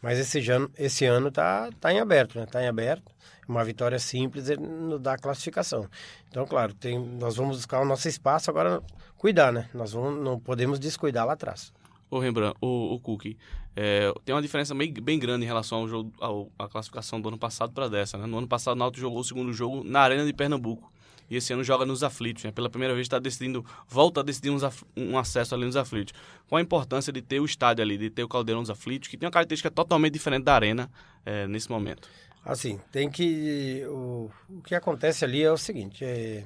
Mas 0.00 0.18
esse 0.18 0.38
ano, 0.50 0.70
esse 0.78 1.04
ano 1.04 1.30
tá, 1.30 1.70
tá 1.80 1.92
em 1.92 2.00
aberto, 2.00 2.38
né? 2.38 2.46
Tá 2.46 2.62
em 2.62 2.66
aberto. 2.66 3.12
Uma 3.46 3.64
vitória 3.64 3.98
simples 3.98 4.48
nos 4.58 5.00
dá 5.00 5.18
classificação. 5.18 5.88
Então, 6.28 6.46
claro, 6.46 6.72
tem, 6.72 6.98
nós 6.98 7.36
vamos 7.36 7.56
buscar 7.56 7.80
o 7.80 7.84
nosso 7.84 8.08
espaço, 8.08 8.50
agora 8.50 8.82
cuidar, 9.18 9.52
né? 9.52 9.68
Nós 9.74 9.92
vamos, 9.92 10.24
não 10.24 10.38
podemos 10.38 10.78
descuidar 10.78 11.26
lá 11.26 11.34
atrás. 11.34 11.72
Ô 12.10 12.18
Rembrandt, 12.18 12.56
o, 12.60 12.94
o 12.94 13.00
Cookie, 13.00 13.36
é, 13.74 14.12
tem 14.24 14.34
uma 14.34 14.42
diferença 14.42 14.74
bem, 14.74 14.92
bem 14.92 15.18
grande 15.18 15.44
em 15.44 15.46
relação 15.46 15.78
ao 15.78 15.88
jogo, 15.88 16.12
à 16.58 16.68
classificação 16.68 17.20
do 17.20 17.28
ano 17.28 17.38
passado 17.38 17.72
para 17.72 17.88
dessa. 17.88 18.16
Né? 18.16 18.26
No 18.26 18.38
ano 18.38 18.48
passado, 18.48 18.74
o 18.74 18.78
Náutico 18.78 19.00
jogou 19.00 19.20
o 19.20 19.24
segundo 19.24 19.52
jogo 19.52 19.82
na 19.82 20.00
Arena 20.00 20.24
de 20.24 20.32
Pernambuco 20.32 20.92
e 21.30 21.36
esse 21.36 21.52
ano 21.52 21.64
joga 21.64 21.84
nos 21.84 22.02
aflitos. 22.02 22.44
Né? 22.44 22.52
Pela 22.52 22.68
primeira 22.68 22.94
vez 22.94 23.04
está 23.04 23.18
decidindo, 23.18 23.64
volta 23.88 24.20
a 24.20 24.22
decidir 24.22 24.50
um 24.96 25.18
acesso 25.18 25.54
ali 25.54 25.64
nos 25.64 25.76
aflitos. 25.76 26.14
Qual 26.48 26.58
a 26.58 26.62
importância 26.62 27.12
de 27.12 27.22
ter 27.22 27.40
o 27.40 27.44
estádio 27.44 27.82
ali, 27.82 27.96
de 27.96 28.10
ter 28.10 28.22
o 28.22 28.28
Caldeirão 28.28 28.62
dos 28.62 28.70
Aflitos, 28.70 29.08
que 29.08 29.16
tem 29.16 29.26
uma 29.26 29.32
característica 29.32 29.70
totalmente 29.70 30.12
diferente 30.12 30.44
da 30.44 30.54
arena 30.54 30.90
é, 31.24 31.46
nesse 31.46 31.70
momento? 31.70 32.08
Assim, 32.44 32.80
tem 32.90 33.08
que. 33.08 33.84
O, 33.86 34.30
o 34.50 34.62
que 34.62 34.74
acontece 34.74 35.24
ali 35.24 35.42
é 35.42 35.50
o 35.50 35.56
seguinte: 35.56 36.04
é, 36.04 36.44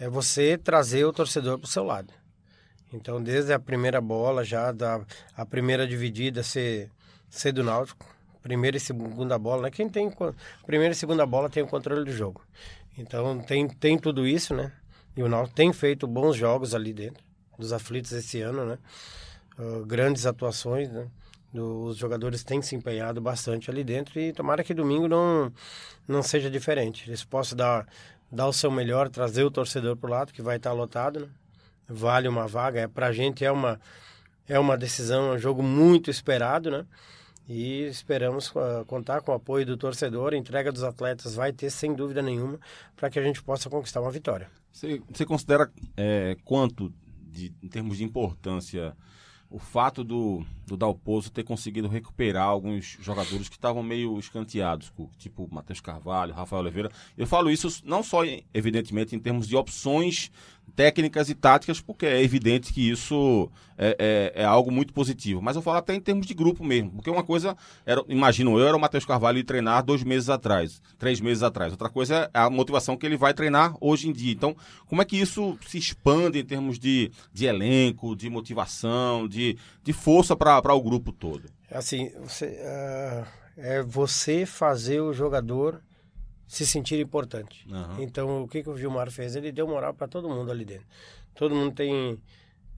é 0.00 0.08
você 0.08 0.56
trazer 0.56 1.04
o 1.04 1.12
torcedor 1.12 1.58
para 1.58 1.66
o 1.66 1.70
seu 1.70 1.84
lado. 1.84 2.12
Então, 2.92 3.22
desde 3.22 3.52
a 3.52 3.58
primeira 3.58 4.00
bola, 4.00 4.44
já 4.44 4.72
da 4.72 5.00
a 5.36 5.44
primeira 5.44 5.86
dividida 5.86 6.42
ser, 6.42 6.90
ser 7.28 7.52
do 7.52 7.62
Náutico, 7.62 8.06
primeira 8.42 8.76
e 8.76 8.80
segunda 8.80 9.38
bola, 9.38 9.62
né? 9.62 9.70
Quem 9.70 9.88
tem 9.88 10.10
primeira 10.64 10.92
e 10.92 10.96
segunda 10.96 11.26
bola 11.26 11.50
tem 11.50 11.62
o 11.62 11.66
controle 11.66 12.04
do 12.04 12.12
jogo. 12.12 12.42
Então 12.98 13.38
tem, 13.40 13.68
tem 13.68 13.98
tudo 13.98 14.26
isso, 14.26 14.54
né? 14.54 14.72
E 15.16 15.22
o 15.22 15.28
Náutico 15.28 15.56
tem 15.56 15.72
feito 15.72 16.06
bons 16.06 16.36
jogos 16.36 16.74
ali 16.74 16.92
dentro 16.92 17.24
dos 17.58 17.72
aflitos 17.72 18.12
esse 18.12 18.40
ano, 18.40 18.64
né? 18.64 18.78
Uh, 19.58 19.84
grandes 19.84 20.26
atuações, 20.26 20.90
né? 20.90 21.08
Os 21.54 21.96
jogadores 21.96 22.44
têm 22.44 22.60
se 22.60 22.74
empenhado 22.74 23.20
bastante 23.20 23.70
ali 23.70 23.82
dentro 23.82 24.20
e 24.20 24.32
tomara 24.32 24.62
que 24.62 24.74
domingo 24.74 25.08
não, 25.08 25.50
não 26.06 26.22
seja 26.22 26.50
diferente. 26.50 27.08
Eles 27.08 27.24
possam 27.24 27.56
dar, 27.56 27.86
dar 28.30 28.46
o 28.46 28.52
seu 28.52 28.70
melhor, 28.70 29.08
trazer 29.08 29.44
o 29.44 29.50
torcedor 29.50 29.96
para 29.96 30.08
o 30.08 30.10
lado, 30.10 30.32
que 30.32 30.42
vai 30.42 30.56
estar 30.56 30.72
lotado, 30.72 31.20
né? 31.20 31.28
Vale 31.88 32.28
uma 32.28 32.46
vaga. 32.46 32.80
É, 32.80 32.88
para 32.88 33.06
a 33.06 33.12
gente 33.12 33.44
é 33.44 33.50
uma, 33.50 33.80
é 34.48 34.58
uma 34.58 34.76
decisão, 34.76 35.32
é 35.32 35.36
um 35.36 35.38
jogo 35.38 35.62
muito 35.62 36.10
esperado, 36.10 36.70
né? 36.70 36.84
E 37.48 37.82
esperamos 37.82 38.50
uh, 38.50 38.84
contar 38.86 39.20
com 39.20 39.30
o 39.30 39.34
apoio 39.34 39.64
do 39.64 39.76
torcedor. 39.76 40.32
A 40.32 40.36
entrega 40.36 40.72
dos 40.72 40.82
atletas 40.82 41.34
vai 41.34 41.52
ter, 41.52 41.70
sem 41.70 41.94
dúvida 41.94 42.20
nenhuma, 42.20 42.58
para 42.96 43.08
que 43.08 43.18
a 43.18 43.22
gente 43.22 43.42
possa 43.42 43.70
conquistar 43.70 44.00
uma 44.00 44.10
vitória. 44.10 44.50
Você, 44.72 45.00
você 45.08 45.24
considera 45.24 45.70
é, 45.96 46.36
quanto, 46.44 46.92
de, 47.22 47.54
em 47.62 47.68
termos 47.68 47.98
de 47.98 48.04
importância, 48.04 48.96
o 49.48 49.58
fato 49.58 50.02
do, 50.02 50.44
do 50.66 50.76
Dalpozo 50.76 51.30
ter 51.30 51.44
conseguido 51.44 51.88
recuperar 51.88 52.46
alguns 52.48 52.98
jogadores 53.00 53.48
que 53.48 53.54
estavam 53.54 53.82
meio 53.82 54.18
escanteados, 54.18 54.92
tipo 55.16 55.48
Matheus 55.52 55.80
Carvalho, 55.80 56.34
Rafael 56.34 56.62
Oliveira. 56.62 56.90
Eu 57.16 57.26
falo 57.26 57.50
isso 57.50 57.82
não 57.84 58.02
só, 58.02 58.22
evidentemente, 58.52 59.14
em 59.14 59.20
termos 59.20 59.46
de 59.46 59.56
opções 59.56 60.30
técnicas 60.74 61.30
e 61.30 61.34
táticas, 61.34 61.80
porque 61.80 62.06
é 62.06 62.22
evidente 62.22 62.72
que 62.72 62.90
isso 62.90 63.50
é, 63.78 64.32
é, 64.34 64.42
é, 64.42 64.44
algo 64.44 64.70
muito 64.70 64.92
positivo. 64.92 65.40
Mas 65.40 65.56
eu 65.56 65.62
falo 65.62 65.78
até 65.78 65.94
em 65.94 66.00
termos 66.00 66.26
de 66.26 66.34
grupo 66.34 66.64
mesmo, 66.64 66.90
porque 66.90 67.10
uma 67.10 67.22
coisa, 67.22 67.56
era, 67.84 68.02
imagino 68.08 68.58
eu, 68.58 68.66
era 68.66 68.76
o 68.76 68.80
Matheus 68.80 69.04
Carvalho 69.04 69.42
treinar 69.44 69.84
dois 69.84 70.02
meses 70.02 70.28
atrás, 70.28 70.82
três 70.98 71.20
meses 71.20 71.42
atrás. 71.42 71.72
Outra 71.72 71.88
coisa 71.88 72.30
é 72.32 72.38
a 72.38 72.50
motivação 72.50 72.96
que 72.96 73.06
ele 73.06 73.16
vai 73.16 73.32
treinar 73.32 73.74
hoje 73.80 74.08
em 74.08 74.12
dia. 74.12 74.32
Então, 74.32 74.56
como 74.86 75.00
é 75.00 75.04
que 75.04 75.16
isso 75.16 75.58
se 75.66 75.78
expande 75.78 76.40
em 76.40 76.44
termos 76.44 76.78
de, 76.78 77.10
de 77.32 77.46
elenco, 77.46 78.16
de 78.16 78.28
motivação, 78.28 79.26
de, 79.26 79.56
de 79.82 79.92
força 79.92 80.36
para 80.36 80.74
o 80.74 80.82
grupo 80.82 81.12
todo? 81.12 81.44
Assim, 81.70 82.10
você, 82.20 82.46
uh, 82.46 83.26
é 83.56 83.82
você 83.82 84.46
fazer 84.46 85.00
o 85.00 85.12
jogador 85.12 85.80
se 86.46 86.66
sentir 86.66 87.00
importante. 87.00 87.66
Uhum. 87.68 88.02
Então, 88.02 88.42
o 88.42 88.48
que, 88.48 88.62
que 88.62 88.70
o 88.70 88.76
Gilmar 88.76 89.10
fez? 89.10 89.34
Ele 89.34 89.50
deu 89.50 89.66
moral 89.66 89.92
para 89.94 90.06
todo 90.06 90.28
mundo 90.28 90.50
ali 90.50 90.64
dentro. 90.64 90.86
Todo 91.34 91.54
mundo 91.54 91.74
tem, 91.74 92.18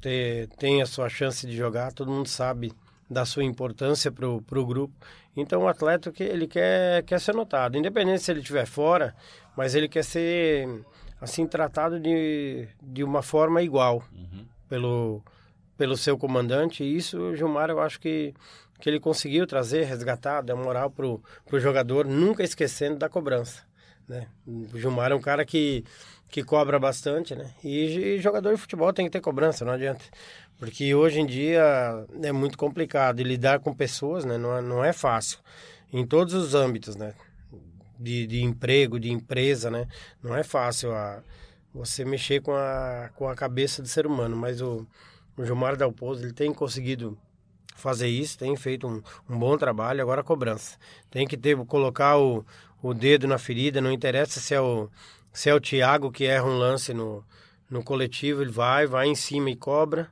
tem, 0.00 0.46
tem 0.58 0.82
a 0.82 0.86
sua 0.86 1.08
chance 1.08 1.46
de 1.46 1.56
jogar, 1.56 1.92
todo 1.92 2.10
mundo 2.10 2.28
sabe 2.28 2.72
da 3.10 3.24
sua 3.24 3.44
importância 3.44 4.10
para 4.10 4.28
o 4.28 4.66
grupo. 4.66 4.94
Então, 5.36 5.62
o 5.62 5.68
atleta 5.68 6.10
que 6.10 6.22
ele 6.22 6.46
quer, 6.46 7.02
quer 7.04 7.20
ser 7.20 7.34
notado, 7.34 7.78
independente 7.78 8.22
se 8.22 8.30
ele 8.30 8.40
estiver 8.40 8.66
fora, 8.66 9.14
mas 9.56 9.74
ele 9.74 9.88
quer 9.88 10.04
ser 10.04 10.84
assim 11.20 11.46
tratado 11.46 11.98
de, 11.98 12.68
de 12.82 13.02
uma 13.04 13.22
forma 13.22 13.62
igual 13.62 14.02
uhum. 14.12 14.44
pelo, 14.68 15.22
pelo 15.76 15.96
seu 15.96 16.18
comandante. 16.18 16.82
E 16.82 16.96
isso, 16.96 17.34
Gilmar, 17.36 17.70
eu 17.70 17.80
acho 17.80 18.00
que 18.00 18.34
que 18.80 18.88
ele 18.88 19.00
conseguiu 19.00 19.46
trazer, 19.46 19.84
resgatar, 19.84 20.42
dar 20.42 20.56
moral 20.56 20.90
pro, 20.90 21.22
pro 21.46 21.60
jogador, 21.60 22.06
nunca 22.06 22.42
esquecendo 22.42 22.96
da 22.96 23.08
cobrança, 23.08 23.62
né? 24.08 24.28
O 24.46 24.78
Gilmar 24.78 25.12
é 25.12 25.14
um 25.14 25.20
cara 25.20 25.44
que, 25.44 25.84
que 26.28 26.42
cobra 26.42 26.78
bastante, 26.78 27.34
né? 27.34 27.52
E, 27.62 28.16
e, 28.16 28.20
jogador 28.20 28.54
de 28.54 28.60
futebol 28.60 28.92
tem 28.92 29.06
que 29.06 29.12
ter 29.12 29.20
cobrança, 29.20 29.64
não 29.64 29.72
adianta. 29.72 30.04
Porque 30.58 30.94
hoje 30.94 31.20
em 31.20 31.26
dia 31.26 31.62
é 32.22 32.32
muito 32.32 32.56
complicado 32.56 33.20
e 33.20 33.24
lidar 33.24 33.60
com 33.60 33.74
pessoas, 33.74 34.24
né? 34.24 34.38
Não 34.38 34.56
é, 34.56 34.62
não 34.62 34.84
é 34.84 34.92
fácil. 34.92 35.38
Em 35.92 36.06
todos 36.06 36.34
os 36.34 36.54
âmbitos, 36.54 36.96
né? 36.96 37.14
De, 37.98 38.26
de 38.26 38.42
emprego, 38.42 38.98
de 38.98 39.10
empresa, 39.10 39.70
né? 39.70 39.86
Não 40.22 40.36
é 40.36 40.42
fácil 40.42 40.92
a, 40.92 41.22
você 41.72 42.04
mexer 42.04 42.40
com 42.42 42.54
a, 42.54 43.10
com 43.14 43.28
a 43.28 43.34
cabeça 43.34 43.82
do 43.82 43.88
ser 43.88 44.06
humano, 44.06 44.36
mas 44.36 44.60
o, 44.60 44.86
o 45.36 45.44
Gilmar 45.44 45.76
Dalpozo, 45.76 46.24
ele 46.24 46.32
tem 46.32 46.52
conseguido 46.52 47.18
fazer 47.78 48.08
isso, 48.08 48.38
tem 48.38 48.54
feito 48.56 48.86
um, 48.86 49.02
um 49.28 49.38
bom 49.38 49.56
trabalho. 49.56 50.02
Agora 50.02 50.20
a 50.20 50.24
cobrança. 50.24 50.76
Tem 51.10 51.26
que 51.26 51.36
ter, 51.36 51.56
colocar 51.66 52.18
o, 52.18 52.44
o 52.82 52.92
dedo 52.92 53.26
na 53.26 53.38
ferida, 53.38 53.80
não 53.80 53.92
interessa 53.92 54.40
se 54.40 54.54
é 54.54 54.60
o, 54.60 54.88
se 55.32 55.48
é 55.48 55.54
o 55.54 55.60
Thiago 55.60 56.10
que 56.10 56.24
erra 56.24 56.44
um 56.44 56.58
lance 56.58 56.92
no, 56.92 57.24
no 57.70 57.82
coletivo, 57.82 58.42
ele 58.42 58.50
vai, 58.50 58.86
vai 58.86 59.08
em 59.08 59.14
cima 59.14 59.50
e 59.50 59.56
cobra. 59.56 60.08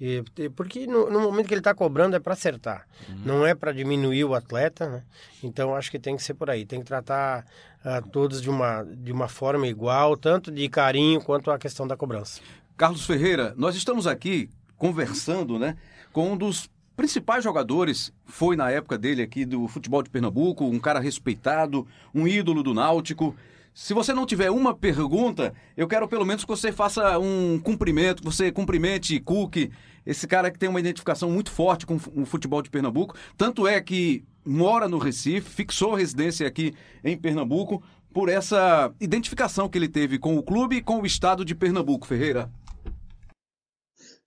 E, 0.00 0.24
porque 0.56 0.86
no, 0.86 1.08
no 1.08 1.20
momento 1.20 1.46
que 1.46 1.54
ele 1.54 1.60
está 1.60 1.72
cobrando 1.72 2.16
é 2.16 2.20
para 2.20 2.32
acertar, 2.32 2.86
uhum. 3.08 3.20
não 3.24 3.46
é 3.46 3.54
para 3.54 3.72
diminuir 3.72 4.24
o 4.24 4.34
atleta, 4.34 4.88
né? 4.88 5.04
Então 5.42 5.74
acho 5.74 5.90
que 5.90 6.00
tem 6.00 6.16
que 6.16 6.22
ser 6.22 6.34
por 6.34 6.50
aí, 6.50 6.66
tem 6.66 6.80
que 6.80 6.84
tratar 6.84 7.46
uh, 7.84 8.06
todos 8.10 8.42
de 8.42 8.50
uma, 8.50 8.82
de 8.82 9.12
uma 9.12 9.28
forma 9.28 9.68
igual, 9.68 10.16
tanto 10.16 10.50
de 10.50 10.68
carinho 10.68 11.22
quanto 11.22 11.50
a 11.50 11.58
questão 11.58 11.86
da 11.86 11.96
cobrança. 11.96 12.40
Carlos 12.76 13.06
Ferreira, 13.06 13.54
nós 13.56 13.76
estamos 13.76 14.06
aqui 14.08 14.50
conversando, 14.76 15.60
né, 15.60 15.76
com 16.12 16.32
um 16.32 16.36
dos 16.36 16.68
principais 16.96 17.42
jogadores, 17.42 18.12
foi 18.24 18.56
na 18.56 18.70
época 18.70 18.96
dele 18.96 19.22
aqui 19.22 19.44
do 19.44 19.66
futebol 19.68 20.02
de 20.02 20.10
Pernambuco, 20.10 20.64
um 20.64 20.78
cara 20.78 21.00
respeitado, 21.00 21.86
um 22.14 22.26
ídolo 22.26 22.62
do 22.62 22.74
Náutico. 22.74 23.34
Se 23.72 23.92
você 23.92 24.14
não 24.14 24.24
tiver 24.24 24.50
uma 24.50 24.72
pergunta, 24.74 25.52
eu 25.76 25.88
quero 25.88 26.06
pelo 26.06 26.24
menos 26.24 26.44
que 26.44 26.48
você 26.48 26.70
faça 26.70 27.18
um 27.18 27.58
cumprimento, 27.58 28.22
que 28.22 28.28
você 28.28 28.52
cumprimente 28.52 29.18
Cook, 29.18 29.70
esse 30.06 30.26
cara 30.26 30.50
que 30.50 30.58
tem 30.58 30.68
uma 30.68 30.78
identificação 30.78 31.30
muito 31.30 31.50
forte 31.50 31.84
com 31.84 31.96
o 31.96 32.24
futebol 32.24 32.62
de 32.62 32.70
Pernambuco. 32.70 33.16
Tanto 33.36 33.66
é 33.66 33.80
que 33.80 34.24
mora 34.44 34.88
no 34.88 34.98
Recife, 34.98 35.50
fixou 35.50 35.94
residência 35.94 36.46
aqui 36.46 36.74
em 37.02 37.16
Pernambuco, 37.16 37.82
por 38.12 38.28
essa 38.28 38.92
identificação 39.00 39.68
que 39.68 39.76
ele 39.76 39.88
teve 39.88 40.20
com 40.20 40.38
o 40.38 40.42
clube 40.42 40.76
e 40.76 40.82
com 40.82 41.00
o 41.00 41.06
estado 41.06 41.44
de 41.44 41.52
Pernambuco, 41.52 42.06
Ferreira. 42.06 42.48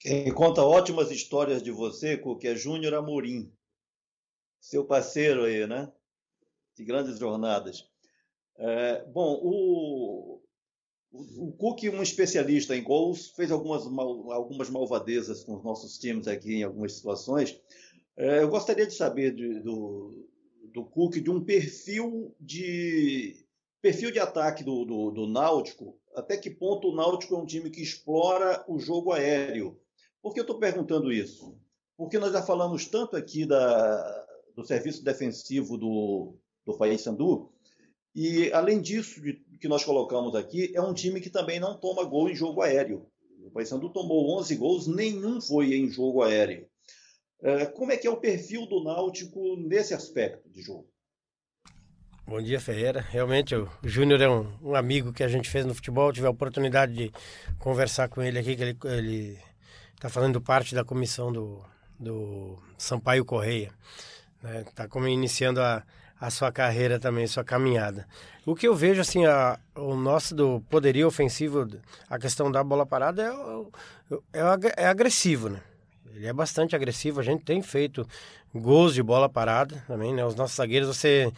Quem 0.07 0.33
conta 0.33 0.63
ótimas 0.63 1.11
histórias 1.11 1.61
de 1.61 1.69
você, 1.69 2.17
que 2.39 2.47
é 2.47 2.55
Júnior 2.55 2.93
Amorim, 2.93 3.51
seu 4.57 4.85
parceiro 4.85 5.43
aí, 5.43 5.67
né? 5.67 5.91
De 6.77 6.85
grandes 6.85 7.19
jornadas. 7.19 7.89
É, 8.57 9.03
bom, 9.03 9.37
o, 9.43 10.41
o, 11.11 11.47
o 11.47 11.51
Cook, 11.51 11.83
um 11.91 12.01
especialista 12.01 12.73
em 12.73 12.81
gols, 12.81 13.31
fez 13.31 13.51
algumas, 13.51 13.85
mal, 13.85 14.31
algumas 14.31 14.69
malvadezas 14.69 15.43
com 15.43 15.57
os 15.57 15.63
nossos 15.65 15.97
times 15.97 16.25
aqui 16.25 16.55
em 16.55 16.63
algumas 16.63 16.93
situações. 16.93 17.59
É, 18.15 18.41
eu 18.41 18.47
gostaria 18.47 18.87
de 18.87 18.93
saber 18.93 19.35
de, 19.35 19.59
do, 19.59 20.25
do 20.73 20.85
Cook 20.85 21.15
de 21.15 21.29
um 21.29 21.43
perfil 21.43 22.33
de 22.39 23.45
perfil 23.81 24.09
de 24.09 24.19
ataque 24.19 24.63
do, 24.63 24.85
do, 24.85 25.11
do 25.11 25.27
Náutico. 25.27 25.99
Até 26.15 26.37
que 26.37 26.49
ponto 26.49 26.87
o 26.87 26.95
Náutico 26.95 27.35
é 27.35 27.37
um 27.37 27.45
time 27.45 27.69
que 27.69 27.81
explora 27.81 28.63
o 28.69 28.79
jogo 28.79 29.11
aéreo? 29.11 29.77
Por 30.21 30.33
que 30.33 30.39
eu 30.39 30.43
estou 30.43 30.59
perguntando 30.59 31.11
isso? 31.11 31.57
Porque 31.95 32.19
nós 32.19 32.31
já 32.31 32.41
falamos 32.41 32.85
tanto 32.85 33.15
aqui 33.15 33.45
da, 33.45 34.27
do 34.55 34.63
serviço 34.63 35.03
defensivo 35.03 35.77
do, 35.77 36.35
do 36.65 36.77
Paysandu, 36.77 37.51
e 38.13 38.51
além 38.51 38.81
disso, 38.81 39.21
de, 39.21 39.33
que 39.61 39.67
nós 39.67 39.85
colocamos 39.85 40.35
aqui, 40.35 40.71
é 40.75 40.81
um 40.81 40.93
time 40.93 41.21
que 41.21 41.29
também 41.29 41.59
não 41.59 41.77
toma 41.77 42.03
gol 42.03 42.29
em 42.29 42.35
jogo 42.35 42.61
aéreo. 42.61 43.05
O 43.45 43.51
Paysandu 43.51 43.89
tomou 43.89 44.37
11 44.39 44.55
gols, 44.55 44.87
nenhum 44.87 45.39
foi 45.39 45.75
em 45.75 45.89
jogo 45.89 46.23
aéreo. 46.23 46.67
É, 47.41 47.67
como 47.67 47.91
é 47.91 47.97
que 47.97 48.07
é 48.07 48.09
o 48.09 48.17
perfil 48.17 48.65
do 48.65 48.83
Náutico 48.83 49.55
nesse 49.57 49.93
aspecto 49.93 50.49
de 50.49 50.63
jogo? 50.63 50.89
Bom 52.25 52.41
dia, 52.41 52.59
Ferreira. 52.59 52.99
Realmente, 52.99 53.55
o 53.55 53.69
Júnior 53.83 54.19
é 54.19 54.27
um, 54.27 54.51
um, 54.61 54.75
amigo 54.75 55.13
que 55.13 55.23
a 55.23 55.27
gente 55.27 55.49
fez 55.49 55.65
no 55.65 55.75
futebol. 55.75 56.11
Tive 56.11 56.25
a 56.25 56.31
oportunidade 56.31 56.93
de 56.93 57.11
conversar 57.59 58.09
com 58.09 58.21
ele 58.21 58.39
aqui, 58.39 58.55
que 58.55 58.63
ele 58.63 59.39
está 59.97 60.09
fazendo 60.09 60.39
parte 60.39 60.75
da 60.75 60.85
comissão 60.85 61.31
do, 61.31 61.59
do 61.99 62.57
Sampaio 62.77 63.25
Correia. 63.25 63.71
Está 64.37 64.49
né? 64.49 64.65
Tá 64.75 64.87
como 64.87 65.07
iniciando 65.07 65.59
a, 65.59 65.83
a 66.21 66.29
sua 66.29 66.51
carreira 66.51 66.99
também, 66.99 67.25
sua 67.25 67.43
caminhada. 67.43 68.07
O 68.45 68.55
que 68.55 68.67
eu 68.67 68.75
vejo, 68.75 69.01
assim, 69.01 69.25
a, 69.25 69.59
o 69.75 69.95
nosso 69.95 70.35
do 70.35 70.61
poderio 70.69 71.07
ofensivo, 71.07 71.67
a 72.07 72.19
questão 72.19 72.51
da 72.51 72.63
bola 72.63 72.85
parada 72.85 73.23
é, 73.23 74.39
é, 74.39 74.83
é 74.83 74.87
agressivo, 74.87 75.49
né? 75.49 75.61
Ele 76.13 76.27
é 76.27 76.33
bastante 76.33 76.75
agressivo. 76.75 77.19
A 77.19 77.23
gente 77.23 77.43
tem 77.43 77.61
feito 77.61 78.07
gols 78.53 78.93
de 78.93 79.01
bola 79.01 79.27
parada 79.27 79.83
também, 79.87 80.13
né? 80.13 80.23
Os 80.23 80.35
nossos 80.35 80.55
zagueiros, 80.55 80.87
você 80.87 81.31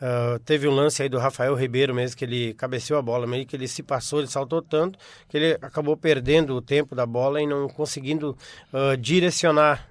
uh, 0.00 0.38
teve 0.40 0.66
um 0.68 0.74
lance 0.74 1.02
aí 1.02 1.08
do 1.08 1.18
Rafael 1.18 1.54
Ribeiro 1.54 1.94
mesmo, 1.94 2.16
que 2.16 2.24
ele 2.24 2.54
cabeceou 2.54 2.98
a 2.98 3.02
bola, 3.02 3.26
meio 3.26 3.46
que 3.46 3.56
ele 3.56 3.68
se 3.68 3.82
passou, 3.82 4.20
ele 4.20 4.28
saltou 4.28 4.62
tanto 4.62 4.98
que 5.28 5.36
ele 5.36 5.58
acabou 5.62 5.96
perdendo 5.96 6.54
o 6.54 6.62
tempo 6.62 6.94
da 6.94 7.06
bola 7.06 7.40
e 7.40 7.46
não 7.46 7.68
conseguindo 7.68 8.36
uh, 8.72 8.96
direcionar 8.96 9.88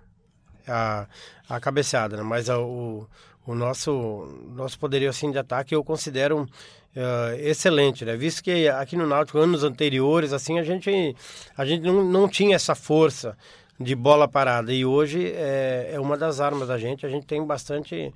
a, 0.67 1.07
a 1.47 1.59
cabeceada, 1.59 2.17
né? 2.17 2.23
Mas 2.23 2.49
uh, 2.49 2.59
o, 2.59 3.07
o 3.45 3.55
nosso, 3.55 4.27
nosso 4.55 4.79
poderio 4.79 5.09
assim, 5.09 5.31
de 5.31 5.37
ataque 5.37 5.75
eu 5.75 5.83
considero 5.83 6.47
Uh, 6.95 7.35
excelente, 7.41 8.05
né? 8.05 8.15
Visto 8.15 8.41
que 8.41 8.69
aqui 8.69 8.95
no 8.95 9.05
Náutico, 9.05 9.37
anos 9.37 9.65
anteriores, 9.65 10.31
assim, 10.31 10.59
a 10.59 10.63
gente, 10.63 11.13
a 11.57 11.65
gente 11.65 11.83
não, 11.83 12.01
não 12.05 12.29
tinha 12.29 12.55
essa 12.55 12.73
força 12.73 13.37
de 13.77 13.93
bola 13.93 14.29
parada. 14.29 14.71
E 14.73 14.85
hoje 14.85 15.29
é, 15.35 15.91
é 15.93 15.99
uma 15.99 16.17
das 16.17 16.39
armas 16.39 16.69
da 16.69 16.77
gente. 16.77 17.05
A 17.05 17.09
gente 17.09 17.25
tem 17.25 17.45
bastante 17.45 18.13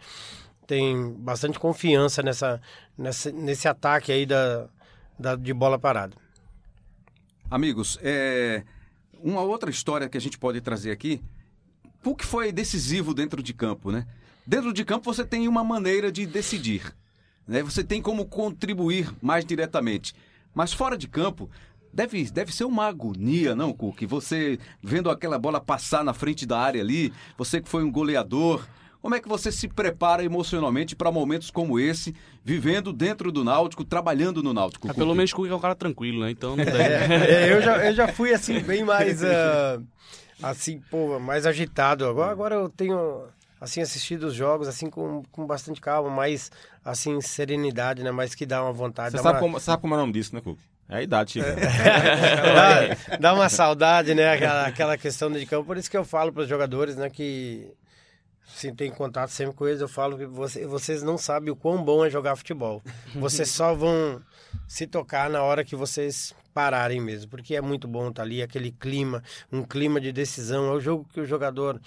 tem 0.70 1.14
bastante 1.14 1.58
confiança 1.58 2.22
nessa, 2.22 2.62
nessa 2.96 3.32
nesse 3.32 3.68
ataque 3.68 4.12
aí 4.12 4.24
da, 4.24 4.68
da, 5.18 5.36
de 5.36 5.52
bola 5.52 5.80
parada. 5.80 6.16
Amigos, 7.50 7.98
é, 8.04 8.64
uma 9.20 9.42
outra 9.42 9.72
história 9.72 10.08
que 10.08 10.16
a 10.16 10.22
gente 10.22 10.38
pode 10.38 10.62
trazer 10.62 10.92
aqui, 10.92 11.24
o 12.06 12.16
que 12.16 12.24
foi 12.24 12.52
decisivo 12.52 13.16
dentro 13.16 13.42
de 13.42 13.52
campo, 13.52 13.92
né? 13.92 14.06
Dentro 14.46 14.72
de 14.72 14.86
campo 14.86 15.12
você 15.12 15.26
tem 15.26 15.48
uma 15.48 15.64
maneira 15.64 16.12
de 16.12 16.28
decidir, 16.28 16.96
né? 17.48 17.64
Você 17.64 17.84
tem 17.84 18.00
como 18.00 18.28
contribuir 18.28 19.12
mais 19.20 19.44
diretamente. 19.44 20.14
Mas 20.54 20.72
fora 20.72 20.96
de 20.96 21.08
campo, 21.08 21.50
Deve, 21.92 22.30
deve 22.30 22.54
ser 22.54 22.66
uma 22.66 22.86
agonia, 22.86 23.56
não, 23.56 23.74
Cook? 23.74 24.04
Você 24.06 24.60
vendo 24.80 25.10
aquela 25.10 25.40
bola 25.40 25.60
passar 25.60 26.04
na 26.04 26.14
frente 26.14 26.46
da 26.46 26.60
área 26.60 26.80
ali, 26.80 27.12
você 27.36 27.60
que 27.60 27.68
foi 27.68 27.84
um 27.84 27.92
goleador. 27.92 28.64
Como 29.02 29.16
é 29.16 29.20
que 29.20 29.30
você 29.30 29.52
se 29.52 29.68
prepara 29.68 30.24
emocionalmente 30.24 30.96
para 30.96 31.12
momentos 31.12 31.50
como 31.50 31.80
esse, 31.80 32.14
vivendo 32.44 32.92
dentro 32.92 33.32
do 33.32 33.46
Náutico, 33.46 33.86
trabalhando 33.86 34.44
no 34.44 34.54
Náutico? 34.54 34.92
Ah, 34.92 34.94
pelo 34.94 35.16
menos 35.16 35.32
o 35.32 35.36
Cook 35.36 35.50
é 35.50 35.56
um 35.56 35.60
cara 35.60 35.76
tranquilo, 35.76 36.22
né? 36.22 36.32
Então 36.32 36.56
não 36.58 36.66
deve. 36.66 37.14
É, 37.14 37.54
eu, 37.54 37.62
já, 37.62 37.86
eu 37.86 37.94
já 37.94 38.08
fui 38.10 38.34
assim, 38.34 38.60
bem 38.60 38.84
mais. 38.84 39.22
Uh, 39.22 39.82
assim, 40.44 40.82
pô, 40.92 41.18
mais 41.18 41.46
agitado. 41.46 42.06
Agora, 42.06 42.32
agora 42.32 42.56
eu 42.56 42.68
tenho 42.68 43.24
assim 43.62 43.82
assistido 43.82 44.24
os 44.24 44.34
jogos 44.34 44.68
assim 44.68 44.90
com, 44.90 45.24
com 45.32 45.46
bastante 45.46 45.80
calma, 45.80 46.10
mais 46.10 46.52
assim 46.84 47.22
serenidade, 47.22 48.04
né? 48.04 48.12
Mas 48.12 48.36
que 48.36 48.46
dá 48.46 48.62
uma 48.62 48.74
vontade. 48.74 49.12
Você 49.12 49.24
sabe, 49.24 49.36
uma... 49.36 49.40
como, 49.40 49.60
sabe 49.62 49.82
como 49.82 49.94
é 49.94 49.98
o 49.98 50.02
nome 50.02 50.14
disso, 50.14 50.36
né, 50.36 50.42
Cook? 50.42 50.60
É 50.90 50.98
a 50.98 51.04
idade 51.04 51.34
chegando. 51.34 51.56
dá, 51.62 53.18
dá, 53.18 53.34
uma 53.34 53.48
saudade, 53.48 54.14
né? 54.14 54.34
Aquela, 54.34 54.66
aquela 54.66 54.98
questão 54.98 55.32
de 55.32 55.46
campo. 55.46 55.68
Por 55.68 55.78
isso 55.78 55.90
que 55.90 55.96
eu 55.96 56.04
falo 56.04 56.34
para 56.34 56.42
os 56.42 56.50
jogadores, 56.50 56.96
né? 56.96 57.10
Que 57.10 57.72
sim, 58.54 58.74
tem 58.74 58.92
contato 58.92 59.30
sempre 59.30 59.56
com 59.56 59.68
eles. 59.68 59.82
Eu 59.82 59.88
falo 59.88 60.18
que 60.18 60.26
você, 60.26 60.66
vocês 60.66 61.04
não 61.04 61.18
sabem 61.18 61.52
o 61.52 61.56
quão 61.56 61.84
bom 61.84 62.06
é 62.06 62.10
jogar 62.10 62.36
futebol. 62.36 62.82
Vocês 63.16 63.50
só 63.50 63.74
vão 63.74 64.22
se 64.68 64.86
tocar 64.86 65.30
na 65.30 65.42
hora 65.44 65.64
que 65.64 65.76
vocês 65.76 66.34
pararem 66.54 67.00
mesmo, 67.00 67.30
porque 67.30 67.56
é 67.56 67.62
muito 67.62 67.88
bom 67.88 68.10
estar 68.10 68.14
tá 68.16 68.22
ali, 68.24 68.42
aquele 68.42 68.72
clima, 68.72 69.24
um 69.52 69.64
clima 69.64 70.00
de 70.00 70.12
decisão. 70.12 70.68
É 70.68 70.72
o 70.72 70.80
jogo 70.80 71.08
que 71.14 71.20
o 71.20 71.26
jogador 71.26 71.80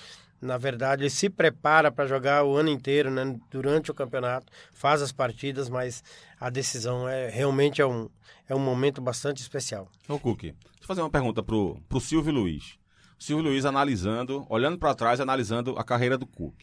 na 0.43 0.59
verdade, 0.59 1.03
ele 1.03 1.11
se 1.11 1.31
prepara 1.31 1.93
para 1.93 2.05
jogar 2.05 2.45
o 2.45 2.57
ano 2.57 2.69
inteiro, 2.69 3.11
né? 3.11 3.39
durante 3.49 3.93
o 3.93 3.95
campeonato, 3.95 4.53
faz 4.73 5.01
as 5.01 5.13
partidas, 5.13 5.69
mas 5.69 6.03
a 6.39 6.51
decisão 6.51 7.09
é 7.09 7.31
realmente 7.31 7.81
é 7.81 7.87
um, 7.87 8.11
é 8.49 8.55
um 8.55 8.59
momento 8.59 9.01
bastante 9.01 9.41
especial. 9.41 9.89
Ô, 10.09 10.19
Cook, 10.19 10.43
deixa 10.43 10.57
eu 10.81 10.87
fazer 10.87 11.01
uma 11.01 11.11
pergunta 11.11 11.45
pro, 11.45 11.81
pro 11.89 12.01
Silvio 12.01 12.33
Luiz. 12.33 12.77
Silvio 13.23 13.51
Luiz 13.51 13.65
analisando, 13.65 14.45
olhando 14.49 14.77
para 14.77 14.97
trás, 14.97 15.21
analisando 15.21 15.79
a 15.79 15.85
carreira 15.85 16.19
do 16.19 16.27
Cook. 16.27 16.57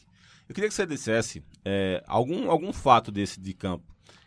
Eu 0.48 0.54
queria 0.54 0.67
que 0.67 0.76
você 0.76 0.86
dissesse 0.86 1.41
é, 1.63 2.04
algum, 2.06 2.52
algum 2.52 2.74
fato 2.74 3.13
desse 3.13 3.39
de 3.39 3.54
campo 3.54 3.86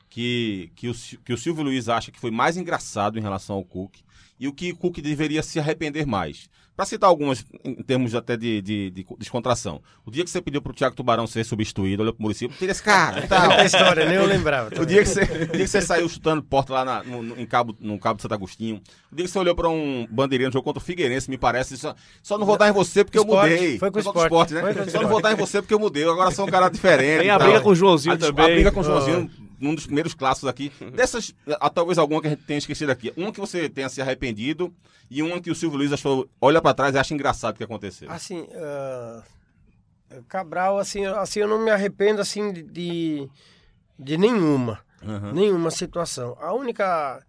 que, 0.09 0.73
que, 0.75 0.88
o, 0.88 0.95
que 0.95 1.33
o 1.35 1.37
Silvio 1.37 1.62
Luiz 1.62 1.90
acha 1.90 2.11
que 2.11 2.18
foi 2.18 2.31
mais 2.31 2.57
engraçado 2.57 3.18
em 3.18 3.23
relação 3.23 3.57
ao 3.57 3.64
Cook 3.64 3.97
e 4.40 4.49
o 4.49 4.53
que 4.55 4.73
o 4.73 4.77
Cook 4.79 5.03
deveria 5.03 5.42
se 5.42 5.61
arrepender 5.61 6.07
mais. 6.07 6.49
Para 6.75 6.87
citar 6.87 7.09
algumas 7.09 7.45
em 7.65 7.75
termos 7.83 8.15
até 8.15 8.35
de, 8.35 8.63
de, 8.63 8.91
de, 8.91 9.07
descontração. 9.19 9.83
O 10.07 10.11
dia 10.11 10.25
que 10.25 10.31
você 10.31 10.41
pediu 10.41 10.63
pro 10.63 10.73
Thiago 10.73 10.97
Tubarão 10.97 11.27
ser 11.27 11.45
substituído, 11.45 12.03
olhou 12.03 12.15
pro 12.15 12.23
Muricy, 12.23 12.49
tira 12.49 12.73
esse 12.73 12.83
cara. 12.83 13.27
Tal. 13.29 13.53
É 13.53 13.67
história, 13.67 14.07
nem 14.07 14.15
eu 14.15 14.27
lembrava. 14.27 14.71
O 14.81 14.87
dia, 14.87 15.03
que 15.03 15.09
você, 15.09 15.23
o 15.23 15.27
dia 15.27 15.65
que 15.65 15.67
você 15.67 15.83
saiu 15.83 16.09
chutando 16.09 16.43
porta 16.43 16.73
lá 16.73 16.85
na, 16.85 17.03
no, 17.03 17.39
em 17.39 17.45
cabo, 17.45 17.77
no 17.79 17.99
Cabo 17.99 18.17
de 18.17 18.23
Santo 18.23 18.35
Agostinho. 18.35 18.81
O 19.11 19.15
dia 19.15 19.27
que 19.27 19.31
você 19.31 19.39
olhou 19.39 19.55
para 19.55 19.69
um 19.69 20.07
bandeirinha 20.11 20.49
no 20.49 20.53
jogo 20.53 20.65
contra 20.65 20.83
o 20.83 20.85
Figueirense, 20.85 21.29
me 21.29 21.37
parece, 21.37 21.77
só, 21.77 21.95
só 22.23 22.39
não 22.39 22.47
vou 22.47 22.57
dar 22.57 22.71
em 22.71 22.73
você 22.73 23.05
porque 23.05 23.19
esporte, 23.19 23.53
eu 23.53 23.59
mudei. 23.59 23.79
Foi 23.79 23.91
com 23.91 23.99
o 23.99 24.01
esporte, 24.01 24.25
esporte, 24.25 24.55
né? 24.55 24.63
Só 24.89 25.03
não 25.03 25.09
vou 25.11 25.21
dar 25.21 25.33
em 25.33 25.37
você 25.37 25.61
porque 25.61 25.75
eu 25.75 25.79
mudei. 25.79 26.05
Agora 26.05 26.31
sou 26.31 26.47
um 26.47 26.51
cara 26.51 26.71
diferente. 26.71 27.21
Tem 27.21 27.31
a 27.31 27.39
briga 27.39 27.61
com 27.61 27.71
o 27.71 27.75
Joãozinho 27.75 28.15
a, 28.15 28.19
também. 28.19 28.45
A 28.45 28.49
briga 28.49 28.73
com 28.73 28.81
o 28.81 28.85
Joãozinho. 28.85 29.31
Oh 29.39 29.52
num 29.62 29.75
dos 29.75 29.87
primeiros 29.87 30.12
clássicos 30.12 30.48
aqui. 30.48 30.72
Dessas, 30.94 31.35
talvez 31.75 31.96
alguma 31.96 32.20
que 32.20 32.27
a 32.27 32.31
gente 32.31 32.42
tenha 32.42 32.59
esquecido 32.59 32.90
aqui. 32.90 33.12
Uma 33.16 33.33
que 33.33 33.40
você 33.40 33.68
tenha 33.68 33.88
se 33.88 34.03
arrependido 34.03 34.75
e 35.11 35.22
uma 35.22 35.40
que 35.40 35.51
o 35.51 35.55
Silvio 35.55 35.79
Luiz 35.79 35.92
achou, 35.92 36.29
olha 36.40 36.61
para 36.61 36.75
trás 36.75 36.94
e 36.94 36.98
acha 36.98 37.14
engraçado 37.14 37.55
o 37.55 37.59
que 37.59 37.64
aconteceu. 37.64 38.11
Assim, 38.11 38.40
uh, 38.40 39.22
Cabral, 40.29 40.79
assim, 40.79 41.07
assim, 41.07 41.40
eu 41.40 41.48
não 41.48 41.62
me 41.62 41.70
arrependo 41.70 42.20
assim 42.20 42.53
de, 42.53 43.29
de 43.98 44.18
nenhuma, 44.18 44.81
uhum. 45.03 45.33
nenhuma 45.33 45.70
situação. 45.70 46.37
A 46.40 46.53
única 46.53 47.25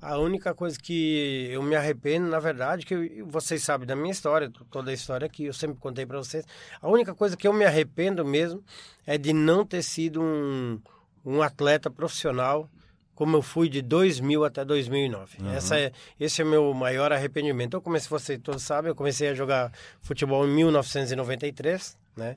a 0.00 0.18
única 0.18 0.54
coisa 0.54 0.78
que 0.78 1.48
eu 1.50 1.62
me 1.62 1.74
arrependo, 1.74 2.28
na 2.28 2.38
verdade, 2.38 2.84
que 2.84 2.94
eu, 2.94 3.26
vocês 3.26 3.62
sabem 3.62 3.86
da 3.86 3.96
minha 3.96 4.12
história, 4.12 4.52
toda 4.70 4.90
a 4.90 4.94
história 4.94 5.26
aqui, 5.26 5.46
eu 5.46 5.52
sempre 5.52 5.78
contei 5.78 6.04
para 6.04 6.18
vocês. 6.18 6.44
A 6.80 6.88
única 6.88 7.14
coisa 7.14 7.36
que 7.36 7.48
eu 7.48 7.52
me 7.52 7.64
arrependo 7.64 8.24
mesmo 8.24 8.62
é 9.06 9.16
de 9.16 9.32
não 9.32 9.64
ter 9.64 9.82
sido 9.82 10.22
um, 10.22 10.80
um 11.26 11.42
atleta 11.42 11.90
profissional 11.90 12.70
como 13.16 13.34
eu 13.34 13.42
fui 13.42 13.68
de 13.70 13.80
2000 13.80 14.44
até 14.44 14.62
2009. 14.62 15.38
Uhum. 15.40 15.50
Essa 15.50 15.80
é, 15.80 15.90
esse 16.20 16.42
é 16.42 16.44
o 16.44 16.48
meu 16.48 16.74
maior 16.74 17.10
arrependimento. 17.12 17.74
Eu 17.74 17.80
comecei, 17.80 18.08
você 18.10 18.38
todos 18.38 18.62
sabem, 18.62 18.90
eu 18.90 18.94
comecei 18.94 19.28
a 19.28 19.34
jogar 19.34 19.72
futebol 20.02 20.46
em 20.46 20.54
1993, 20.54 21.96
né? 22.14 22.36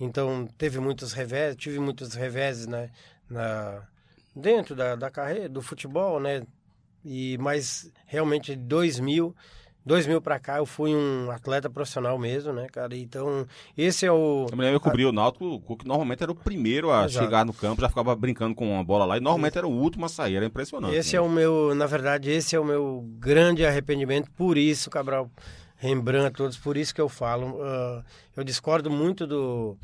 Então 0.00 0.48
teve 0.56 0.80
muitos 0.80 1.12
revés, 1.12 1.54
tive 1.56 1.78
muitos 1.78 2.14
reveses, 2.14 2.66
né? 2.66 2.90
Na, 3.28 3.82
dentro 4.34 4.74
da, 4.74 4.96
da 4.96 5.10
carreira 5.10 5.46
do 5.46 5.60
futebol, 5.60 6.18
né? 6.18 6.42
E 7.04 7.36
mas 7.38 7.92
realmente 8.06 8.56
2000 8.56 9.36
2000 9.86 10.20
para 10.20 10.38
cá 10.38 10.58
eu 10.58 10.66
fui 10.66 10.94
um 10.94 11.30
atleta 11.30 11.68
profissional 11.68 12.18
mesmo, 12.18 12.52
né, 12.52 12.66
cara? 12.72 12.96
Então, 12.96 13.46
esse 13.76 14.06
é 14.06 14.12
o. 14.12 14.46
Eu 14.50 14.56
me 14.56 14.62
lembro, 14.62 14.76
eu 14.76 14.80
cobri 14.80 15.04
o 15.04 15.12
Náutico, 15.12 15.76
que 15.76 15.86
normalmente 15.86 16.22
era 16.22 16.32
o 16.32 16.34
primeiro 16.34 16.90
a 16.90 17.04
Exato. 17.04 17.24
chegar 17.24 17.44
no 17.44 17.52
campo, 17.52 17.82
já 17.82 17.88
ficava 17.88 18.14
brincando 18.16 18.54
com 18.54 18.72
uma 18.72 18.82
bola 18.82 19.04
lá, 19.04 19.18
e 19.18 19.20
normalmente 19.20 19.58
era 19.58 19.66
o 19.66 19.70
último 19.70 20.06
a 20.06 20.08
sair, 20.08 20.36
era 20.36 20.46
impressionante. 20.46 20.94
Esse 20.94 21.12
né? 21.12 21.18
é 21.18 21.20
o 21.20 21.28
meu, 21.28 21.74
na 21.74 21.86
verdade, 21.86 22.30
esse 22.30 22.56
é 22.56 22.60
o 22.60 22.64
meu 22.64 23.04
grande 23.18 23.64
arrependimento, 23.64 24.30
por 24.30 24.56
isso, 24.56 24.88
Cabral, 24.88 25.30
Rembrandt, 25.76 26.34
todos, 26.34 26.56
por 26.56 26.78
isso 26.78 26.94
que 26.94 27.00
eu 27.00 27.08
falo. 27.08 27.60
Uh, 27.60 28.02
eu 28.36 28.44
discordo 28.44 28.90
muito 28.90 29.26
do. 29.26 29.76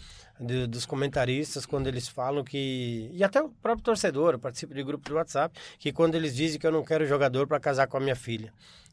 De, 0.43 0.67
dos 0.67 0.87
comentaristas 0.87 1.67
quando 1.67 1.87
eles 1.87 2.09
falam 2.09 2.43
que 2.43 3.11
e 3.13 3.23
até 3.23 3.43
o 3.43 3.51
próprio 3.51 3.85
torcedor, 3.85 4.33
eu 4.33 4.39
participo 4.39 4.73
de 4.73 4.83
grupo 4.83 5.07
de 5.07 5.13
WhatsApp, 5.13 5.55
que 5.79 5.93
quando 5.93 6.15
eles 6.15 6.35
dizem 6.35 6.59
que 6.59 6.67
eu 6.67 6.73
não 6.73 6.83
quero 6.83 7.05
jogador 7.05 7.47
para 7.47 7.61
casar 7.61 7.87
com 7.87 7.99
a 7.99 8.01
minha 8.01 8.17
filha. 8.17 8.51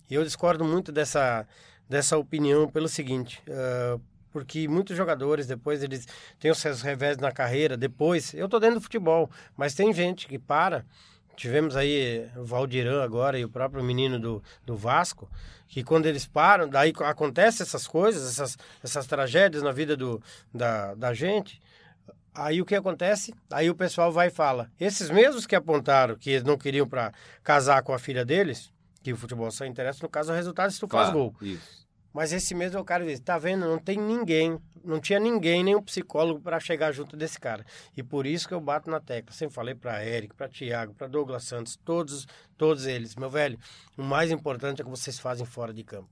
E 0.09 0.15
eu 0.15 0.23
discordo 0.23 0.63
muito 0.63 0.91
dessa, 0.91 1.47
dessa 1.89 2.17
opinião 2.17 2.67
pelo 2.67 2.87
seguinte, 2.87 3.41
uh, 3.47 4.01
porque 4.31 4.67
muitos 4.67 4.95
jogadores 4.95 5.47
depois 5.47 5.83
eles 5.83 6.07
têm 6.39 6.51
os 6.51 6.59
seus 6.59 6.81
revés 6.81 7.17
na 7.17 7.31
carreira, 7.31 7.75
depois, 7.75 8.33
eu 8.33 8.47
tô 8.47 8.59
dentro 8.59 8.75
do 8.75 8.81
futebol, 8.81 9.29
mas 9.55 9.73
tem 9.73 9.93
gente 9.93 10.27
que 10.27 10.37
para 10.37 10.85
tivemos 11.37 11.75
aí 11.75 12.27
o 12.35 12.43
Valdirão 12.43 13.01
agora 13.01 13.37
e 13.37 13.45
o 13.45 13.49
próprio 13.49 13.83
menino 13.83 14.19
do, 14.19 14.43
do 14.65 14.75
Vasco, 14.75 15.29
que 15.67 15.83
quando 15.83 16.07
eles 16.07 16.25
param, 16.25 16.67
daí 16.67 16.91
acontecem 17.01 17.63
essas 17.63 17.85
coisas, 17.85 18.27
essas, 18.27 18.57
essas 18.83 19.05
tragédias 19.05 19.61
na 19.61 19.71
vida 19.71 19.95
do, 19.95 20.21
da, 20.51 20.95
da 20.95 21.13
gente. 21.13 21.61
Aí 22.33 22.59
o 22.59 22.65
que 22.65 22.75
acontece? 22.75 23.33
Aí 23.51 23.69
o 23.69 23.75
pessoal 23.75 24.11
vai 24.11 24.27
e 24.27 24.31
fala: 24.31 24.69
esses 24.79 25.09
mesmos 25.09 25.45
que 25.45 25.55
apontaram 25.55 26.15
que 26.15 26.31
eles 26.31 26.43
não 26.43 26.57
queriam 26.57 26.87
para 26.87 27.13
casar 27.43 27.83
com 27.83 27.93
a 27.93 27.99
filha 27.99 28.25
deles, 28.25 28.71
que 29.07 29.13
o 29.13 29.17
futebol 29.17 29.49
só 29.51 29.65
interessa, 29.65 29.99
no 30.03 30.09
caso, 30.09 30.31
o 30.31 30.35
resultado 30.35 30.69
se 30.69 30.79
tu 30.79 30.87
faz 30.87 31.11
gol. 31.11 31.33
Isso. 31.41 31.87
Mas 32.13 32.33
esse 32.33 32.53
mesmo 32.53 32.77
é 32.77 32.81
o 32.81 32.83
cara 32.83 33.05
diz, 33.05 33.19
tá 33.19 33.37
vendo? 33.37 33.65
Não 33.65 33.77
tem 33.77 33.97
ninguém, 33.97 34.59
não 34.83 34.99
tinha 34.99 35.19
ninguém, 35.19 35.63
nenhum 35.63 35.81
psicólogo 35.81 36.41
para 36.41 36.59
chegar 36.59 36.91
junto 36.91 37.15
desse 37.15 37.39
cara. 37.39 37.65
E 37.95 38.03
por 38.03 38.25
isso 38.25 38.47
que 38.47 38.53
eu 38.53 38.59
bato 38.59 38.89
na 38.89 38.99
tecla. 38.99 39.31
Sempre 39.31 39.55
falei 39.55 39.75
para 39.75 40.03
Eric, 40.05 40.33
para 40.33 40.49
Thiago, 40.49 40.93
para 40.93 41.07
Douglas 41.07 41.43
Santos, 41.43 41.77
todos, 41.85 42.27
todos 42.57 42.85
eles, 42.85 43.15
meu 43.15 43.29
velho. 43.29 43.57
O 43.97 44.03
mais 44.03 44.31
importante 44.31 44.81
é 44.81 44.83
que 44.83 44.89
vocês 44.89 45.19
fazem 45.19 45.45
fora 45.45 45.73
de 45.73 45.83
campo 45.83 46.09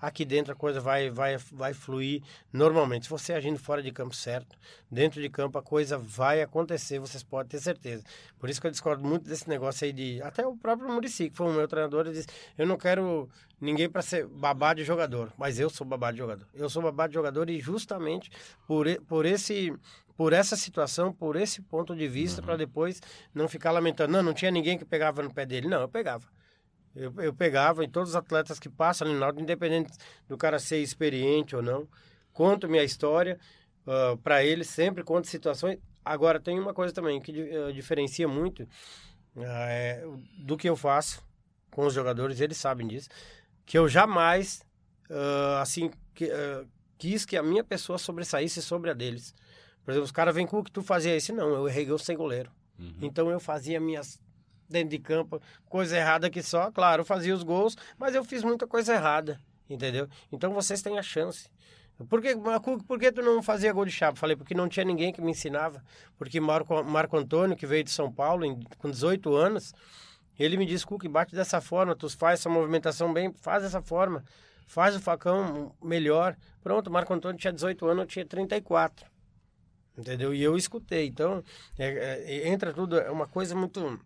aqui 0.00 0.24
dentro 0.24 0.52
a 0.52 0.56
coisa 0.56 0.80
vai, 0.80 1.10
vai, 1.10 1.36
vai 1.52 1.74
fluir 1.74 2.22
normalmente. 2.52 3.04
Se 3.04 3.10
você 3.10 3.32
agindo 3.32 3.58
fora 3.58 3.82
de 3.82 3.90
campo 3.90 4.14
certo, 4.14 4.56
dentro 4.90 5.20
de 5.20 5.28
campo 5.28 5.58
a 5.58 5.62
coisa 5.62 5.98
vai 5.98 6.40
acontecer, 6.40 6.98
vocês 6.98 7.22
podem 7.22 7.48
ter 7.48 7.60
certeza. 7.60 8.04
Por 8.38 8.48
isso 8.48 8.60
que 8.60 8.66
eu 8.66 8.70
discordo 8.70 9.06
muito 9.06 9.28
desse 9.28 9.48
negócio 9.48 9.84
aí 9.84 9.92
de. 9.92 10.22
Até 10.22 10.46
o 10.46 10.56
próprio 10.56 10.88
Murici, 10.88 11.30
que 11.30 11.36
foi 11.36 11.48
o 11.48 11.52
meu 11.52 11.68
treinador, 11.68 12.06
ele 12.06 12.14
disse: 12.14 12.28
Eu 12.56 12.66
não 12.66 12.76
quero 12.76 13.28
ninguém 13.60 13.88
para 13.88 14.02
ser 14.02 14.26
babá 14.26 14.74
de 14.74 14.84
jogador, 14.84 15.32
mas 15.36 15.58
eu 15.58 15.68
sou 15.68 15.86
babá 15.86 16.10
de 16.10 16.18
jogador. 16.18 16.46
Eu 16.54 16.68
sou 16.70 16.82
babá 16.82 17.06
de 17.06 17.14
jogador 17.14 17.50
e 17.50 17.60
justamente 17.60 18.30
por, 18.66 18.86
por 19.02 19.26
esse 19.26 19.72
por 20.16 20.32
essa 20.32 20.56
situação, 20.56 21.12
por 21.12 21.36
esse 21.36 21.62
ponto 21.62 21.94
de 21.94 22.08
vista, 22.08 22.40
uhum. 22.40 22.46
para 22.46 22.56
depois 22.56 23.00
não 23.32 23.48
ficar 23.48 23.70
lamentando. 23.70 24.12
Não, 24.12 24.20
não 24.20 24.34
tinha 24.34 24.50
ninguém 24.50 24.76
que 24.76 24.84
pegava 24.84 25.22
no 25.22 25.32
pé 25.32 25.46
dele. 25.46 25.68
Não, 25.68 25.80
eu 25.80 25.88
pegava. 25.88 26.26
Eu, 26.98 27.14
eu 27.18 27.32
pegava 27.32 27.84
em 27.84 27.88
todos 27.88 28.10
os 28.10 28.16
atletas 28.16 28.58
que 28.58 28.68
passam 28.68 29.06
ali 29.06 29.16
Náutico, 29.16 29.40
independente 29.40 29.92
do 30.28 30.36
cara 30.36 30.58
ser 30.58 30.78
experiente 30.78 31.54
ou 31.54 31.62
não, 31.62 31.88
conto 32.32 32.68
minha 32.68 32.82
história 32.82 33.38
uh, 33.86 33.90
ah, 33.90 34.18
para 34.22 34.44
eles, 34.44 34.68
sempre 34.68 35.04
conto 35.04 35.28
situações. 35.28 35.78
Agora, 36.04 36.40
tem 36.40 36.58
uma 36.58 36.74
coisa 36.74 36.92
também 36.92 37.20
que 37.20 37.32
uh, 37.32 37.72
diferencia 37.72 38.26
muito 38.26 38.64
uh, 39.36 39.42
é, 39.44 40.04
do 40.38 40.56
que 40.56 40.68
eu 40.68 40.74
faço 40.74 41.22
com 41.70 41.86
os 41.86 41.94
jogadores, 41.94 42.40
eles 42.40 42.56
sabem 42.56 42.88
disso, 42.88 43.08
que 43.64 43.78
eu 43.78 43.88
jamais, 43.88 44.64
assim, 45.60 45.92
que, 46.12 46.28
quis 46.96 47.24
que 47.24 47.36
a 47.36 47.42
minha 47.42 47.62
pessoa 47.62 47.98
sobressaísse 47.98 48.60
sobre 48.60 48.90
a 48.90 48.94
deles. 48.94 49.32
Por 49.84 49.92
exemplo, 49.92 50.06
os 50.06 50.10
caras 50.10 50.34
vêm 50.34 50.46
com 50.46 50.58
o 50.58 50.64
que 50.64 50.72
tu 50.72 50.82
fazia 50.82 51.16
isso. 51.16 51.32
Não, 51.32 51.50
eu 51.50 51.68
errei 51.68 51.88
eu 51.88 51.98
sem 51.98 52.16
goleiro. 52.16 52.50
Uhum. 52.78 52.94
Então 53.02 53.30
eu 53.30 53.38
fazia 53.38 53.78
minhas 53.78 54.18
dentro 54.68 54.90
de 54.90 54.98
campo, 54.98 55.40
coisa 55.68 55.96
errada 55.96 56.28
que 56.28 56.42
só, 56.42 56.70
claro, 56.70 57.04
fazia 57.04 57.34
os 57.34 57.42
gols, 57.42 57.76
mas 57.96 58.14
eu 58.14 58.24
fiz 58.24 58.42
muita 58.42 58.66
coisa 58.66 58.94
errada, 58.94 59.40
entendeu? 59.68 60.08
Então 60.30 60.52
vocês 60.52 60.82
têm 60.82 60.98
a 60.98 61.02
chance. 61.02 61.48
Por 62.08 62.22
que, 62.22 62.36
por 62.86 62.98
que 62.98 63.10
tu 63.10 63.22
não 63.22 63.42
fazia 63.42 63.72
gol 63.72 63.84
de 63.84 63.90
chapa? 63.90 64.16
Falei, 64.16 64.36
porque 64.36 64.54
não 64.54 64.68
tinha 64.68 64.84
ninguém 64.84 65.12
que 65.12 65.20
me 65.20 65.32
ensinava. 65.32 65.82
Porque 66.16 66.38
Marco, 66.40 66.84
Marco 66.84 67.16
Antônio, 67.16 67.56
que 67.56 67.66
veio 67.66 67.82
de 67.82 67.90
São 67.90 68.12
Paulo 68.12 68.44
em, 68.44 68.60
com 68.78 68.88
18 68.88 69.34
anos, 69.34 69.74
ele 70.38 70.56
me 70.56 70.64
disse, 70.64 70.86
Cuca, 70.86 71.08
bate 71.08 71.34
dessa 71.34 71.60
forma, 71.60 71.96
tu 71.96 72.08
faz 72.08 72.38
essa 72.38 72.48
movimentação 72.48 73.12
bem, 73.12 73.34
faz 73.40 73.64
dessa 73.64 73.82
forma, 73.82 74.24
faz 74.68 74.94
o 74.94 75.00
facão 75.00 75.74
melhor. 75.82 76.36
Pronto, 76.62 76.88
Marco 76.88 77.12
Antônio 77.12 77.36
tinha 77.36 77.52
18 77.52 77.84
anos, 77.86 78.02
eu 78.02 78.06
tinha 78.06 78.24
34. 78.24 79.04
Entendeu? 79.98 80.32
E 80.32 80.40
eu 80.40 80.56
escutei. 80.56 81.08
Então, 81.08 81.42
é, 81.76 81.88
é, 82.24 82.48
entra 82.48 82.72
tudo, 82.72 82.96
é 82.96 83.10
uma 83.10 83.26
coisa 83.26 83.56
muito 83.56 83.98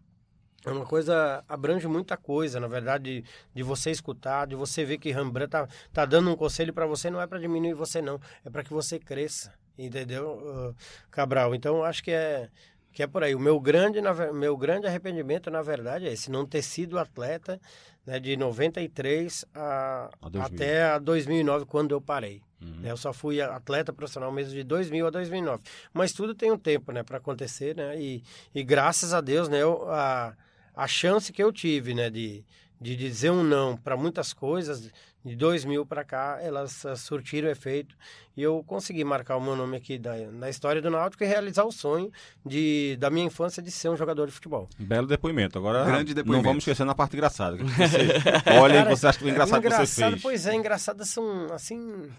é 0.65 0.71
uma 0.71 0.87
coisa, 0.87 1.45
abrange 1.49 1.89
muita 1.89 2.17
coisa, 2.17 2.61
na 2.61 2.69
verdade, 2.69 3.23
de, 3.23 3.25
de 3.55 3.63
você 3.63 3.91
escutar, 3.91 4.47
de 4.47 4.55
você 4.55 4.85
ver 4.85 4.99
que 4.99 5.11
Rembrandt 5.11 5.51
tá, 5.51 5.69
tá 5.93 6.05
dando 6.05 6.31
um 6.31 6.37
conselho 6.37 6.73
para 6.73 6.87
você, 6.87 7.11
não 7.11 7.21
é 7.21 7.27
para 7.27 7.39
diminuir 7.39 7.75
você, 7.75 8.01
não, 8.01 8.21
é 8.45 8.51
para 8.51 8.63
que 8.63 8.73
você 8.73 8.99
cresça, 8.99 9.53
entendeu, 9.77 10.39
uh, 10.39 10.77
Cabral? 11.11 11.55
Então, 11.55 11.83
acho 11.83 12.03
que 12.05 12.13
é, 12.13 12.49
que 12.93 13.03
é 13.03 13.07
por 13.07 13.25
aí. 13.25 13.35
O 13.35 13.41
meu 13.41 13.59
grande, 13.59 14.01
na, 14.01 14.33
meu 14.33 14.57
grande 14.57 14.87
arrependimento, 14.87 15.51
na 15.51 15.63
verdade, 15.63 16.07
é 16.07 16.13
esse, 16.13 16.31
não 16.31 16.47
ter 16.47 16.63
sido 16.63 16.99
atleta 16.99 17.61
né, 18.07 18.21
de 18.21 18.37
93 18.37 19.45
a, 19.55 20.11
a 20.21 20.45
até 20.45 20.85
a 20.85 20.99
2009, 20.99 21.65
quando 21.67 21.93
eu 21.93 22.01
parei. 22.01 22.43
Uhum. 22.61 22.85
Eu 22.85 22.97
só 22.97 23.13
fui 23.13 23.41
atleta 23.41 23.93
profissional 23.93 24.31
mesmo 24.31 24.53
de 24.53 24.63
2000 24.63 25.07
a 25.07 25.11
2009. 25.11 25.63
Mas 25.93 26.13
tudo 26.13 26.35
tem 26.35 26.51
um 26.51 26.59
tempo, 26.59 26.93
né, 26.93 27.03
para 27.03 27.19
acontecer, 27.19 27.75
né? 27.75 28.01
E, 28.01 28.23
e 28.55 28.63
graças 28.63 29.13
a 29.13 29.21
Deus, 29.21 29.49
né, 29.49 29.63
eu, 29.63 29.91
a, 29.91 30.35
a 30.75 30.87
chance 30.87 31.33
que 31.33 31.43
eu 31.43 31.53
tive, 31.53 31.95
né, 31.95 32.11
de, 32.11 32.45
de 32.81 32.97
dizer 32.97 33.31
um 33.31 33.43
não 33.43 33.77
para 33.77 33.97
muitas 33.97 34.33
coisas, 34.33 34.91
de 35.25 35.37
2000 35.37 35.87
para 35.87 36.05
cá, 36.05 36.39
elas 36.43 36.85
uh, 36.85 36.97
surtiram 36.97 37.49
efeito 37.49 37.95
e 38.37 38.43
eu 38.43 38.63
consegui 38.67 39.05
marcar 39.05 39.37
o 39.37 39.41
meu 39.41 39.55
nome 39.55 39.77
aqui 39.77 39.97
da, 39.99 40.17
na 40.33 40.51
história 40.51 40.83
do 40.83 40.91
Náutico 40.91 41.23
e 41.23 41.27
realizar 41.27 41.65
o 41.65 41.71
sonho 41.71 42.11
de, 42.45 42.97
da 42.99 43.09
minha 43.09 43.27
infância 43.27 43.63
de 43.63 43.71
ser 43.71 43.89
um 43.89 43.97
jogador 43.97 44.27
de 44.27 44.33
futebol. 44.33 44.69
Belo 44.79 45.07
depoimento. 45.07 45.59
Agora, 45.59 45.85
Grande 45.85 46.13
depoimento. 46.13 46.43
não 46.43 46.51
vamos 46.51 46.63
esquecer 46.63 46.85
na 46.85 46.95
parte 46.95 47.15
engraçada. 47.15 47.57
Você 47.57 48.51
olha 48.61 48.85
você 48.85 49.07
acha 49.07 49.19
que 49.19 49.25
o 49.25 49.29
engraçado, 49.29 49.59
engraçado 49.59 49.87
que 49.87 49.87
você 49.87 50.11
fez. 50.11 50.23
Pois 50.23 50.47
é, 50.47 50.55
engraçadas 50.55 51.09
são, 51.09 51.47
assim, 51.53 52.11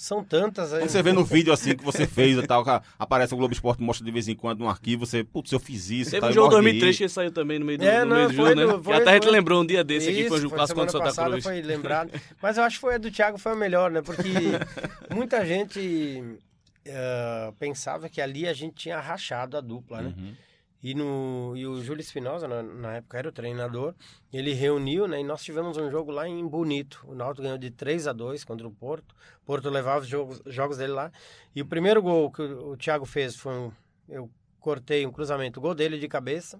são 0.00 0.24
tantas 0.24 0.72
aí. 0.72 0.88
Você 0.88 1.02
vê 1.02 1.12
no 1.12 1.22
vídeo 1.22 1.52
assim 1.52 1.76
que 1.76 1.84
você 1.84 2.06
fez 2.06 2.38
e 2.38 2.46
tal, 2.46 2.64
aparece 2.98 3.34
o 3.34 3.36
Globo 3.36 3.52
Esporte, 3.52 3.82
mostra 3.82 4.02
de 4.02 4.10
vez 4.10 4.28
em 4.28 4.34
quando 4.34 4.64
um 4.64 4.68
arquivo, 4.68 5.04
você, 5.04 5.22
putz, 5.22 5.52
eu 5.52 5.60
fiz 5.60 5.90
isso. 5.90 6.10
Teve 6.12 6.26
um 6.26 6.32
jogo 6.32 6.48
2003 6.48 6.96
que 6.96 7.08
saiu 7.08 7.30
também 7.30 7.58
no 7.58 7.66
meio 7.66 7.76
do, 7.76 7.84
é, 7.84 8.02
no 8.02 8.14
meio 8.14 8.28
do 8.28 8.34
jogo, 8.34 8.54
né? 8.54 8.80
Foi, 8.82 8.94
até 8.94 9.10
a 9.10 9.14
gente 9.14 9.28
lembrou 9.28 9.60
um 9.60 9.66
dia 9.66 9.84
desse 9.84 10.10
isso, 10.10 10.20
aqui, 10.20 10.28
foi 10.28 10.46
o 10.46 10.50
clássico 10.50 10.80
contra 10.80 10.98
o 10.98 11.12
Santa 11.12 11.24
Cruz. 11.26 11.44
foi 11.44 11.60
lembrado. 11.60 12.12
Mas 12.40 12.56
eu 12.56 12.64
acho 12.64 12.76
que 12.76 12.80
foi 12.80 12.94
a 12.94 12.98
do 12.98 13.10
Thiago 13.10 13.36
foi 13.36 13.52
a 13.52 13.56
melhor, 13.56 13.90
né? 13.90 14.00
Porque 14.00 14.30
muita 15.14 15.44
gente 15.44 16.38
uh, 16.86 17.52
pensava 17.58 18.08
que 18.08 18.22
ali 18.22 18.48
a 18.48 18.54
gente 18.54 18.76
tinha 18.76 18.98
rachado 18.98 19.58
a 19.58 19.60
dupla, 19.60 20.00
né? 20.00 20.14
Uhum. 20.16 20.32
E, 20.82 20.94
no, 20.94 21.52
e 21.54 21.66
o 21.66 21.82
Júlio 21.82 22.00
Espinosa, 22.00 22.48
na, 22.48 22.62
na, 22.62 22.94
época 22.94 23.18
era 23.18 23.28
o 23.28 23.32
treinador, 23.32 23.94
ele 24.32 24.54
reuniu, 24.54 25.06
né? 25.06 25.20
E 25.20 25.24
nós 25.24 25.42
tivemos 25.42 25.76
um 25.76 25.90
jogo 25.90 26.10
lá 26.10 26.26
em 26.26 26.46
Bonito. 26.46 27.04
O 27.06 27.14
Náutico 27.14 27.42
ganhou 27.42 27.58
de 27.58 27.70
3 27.70 28.06
a 28.06 28.12
2 28.12 28.44
contra 28.44 28.66
o 28.66 28.70
Porto. 28.70 29.14
O 29.42 29.46
Porto 29.46 29.68
levava 29.68 30.00
os 30.00 30.08
jogos, 30.08 30.40
jogos 30.46 30.78
dele 30.78 30.92
lá. 30.92 31.12
E 31.54 31.60
o 31.60 31.66
primeiro 31.66 32.00
gol 32.00 32.30
que 32.30 32.40
o, 32.40 32.70
o 32.70 32.76
Thiago 32.76 33.04
fez 33.04 33.36
foi 33.36 33.52
um... 33.52 33.72
Eu 34.08 34.30
cortei 34.58 35.06
um 35.06 35.12
cruzamento, 35.12 35.60
gol 35.60 35.74
dele 35.74 35.98
de 35.98 36.08
cabeça. 36.08 36.58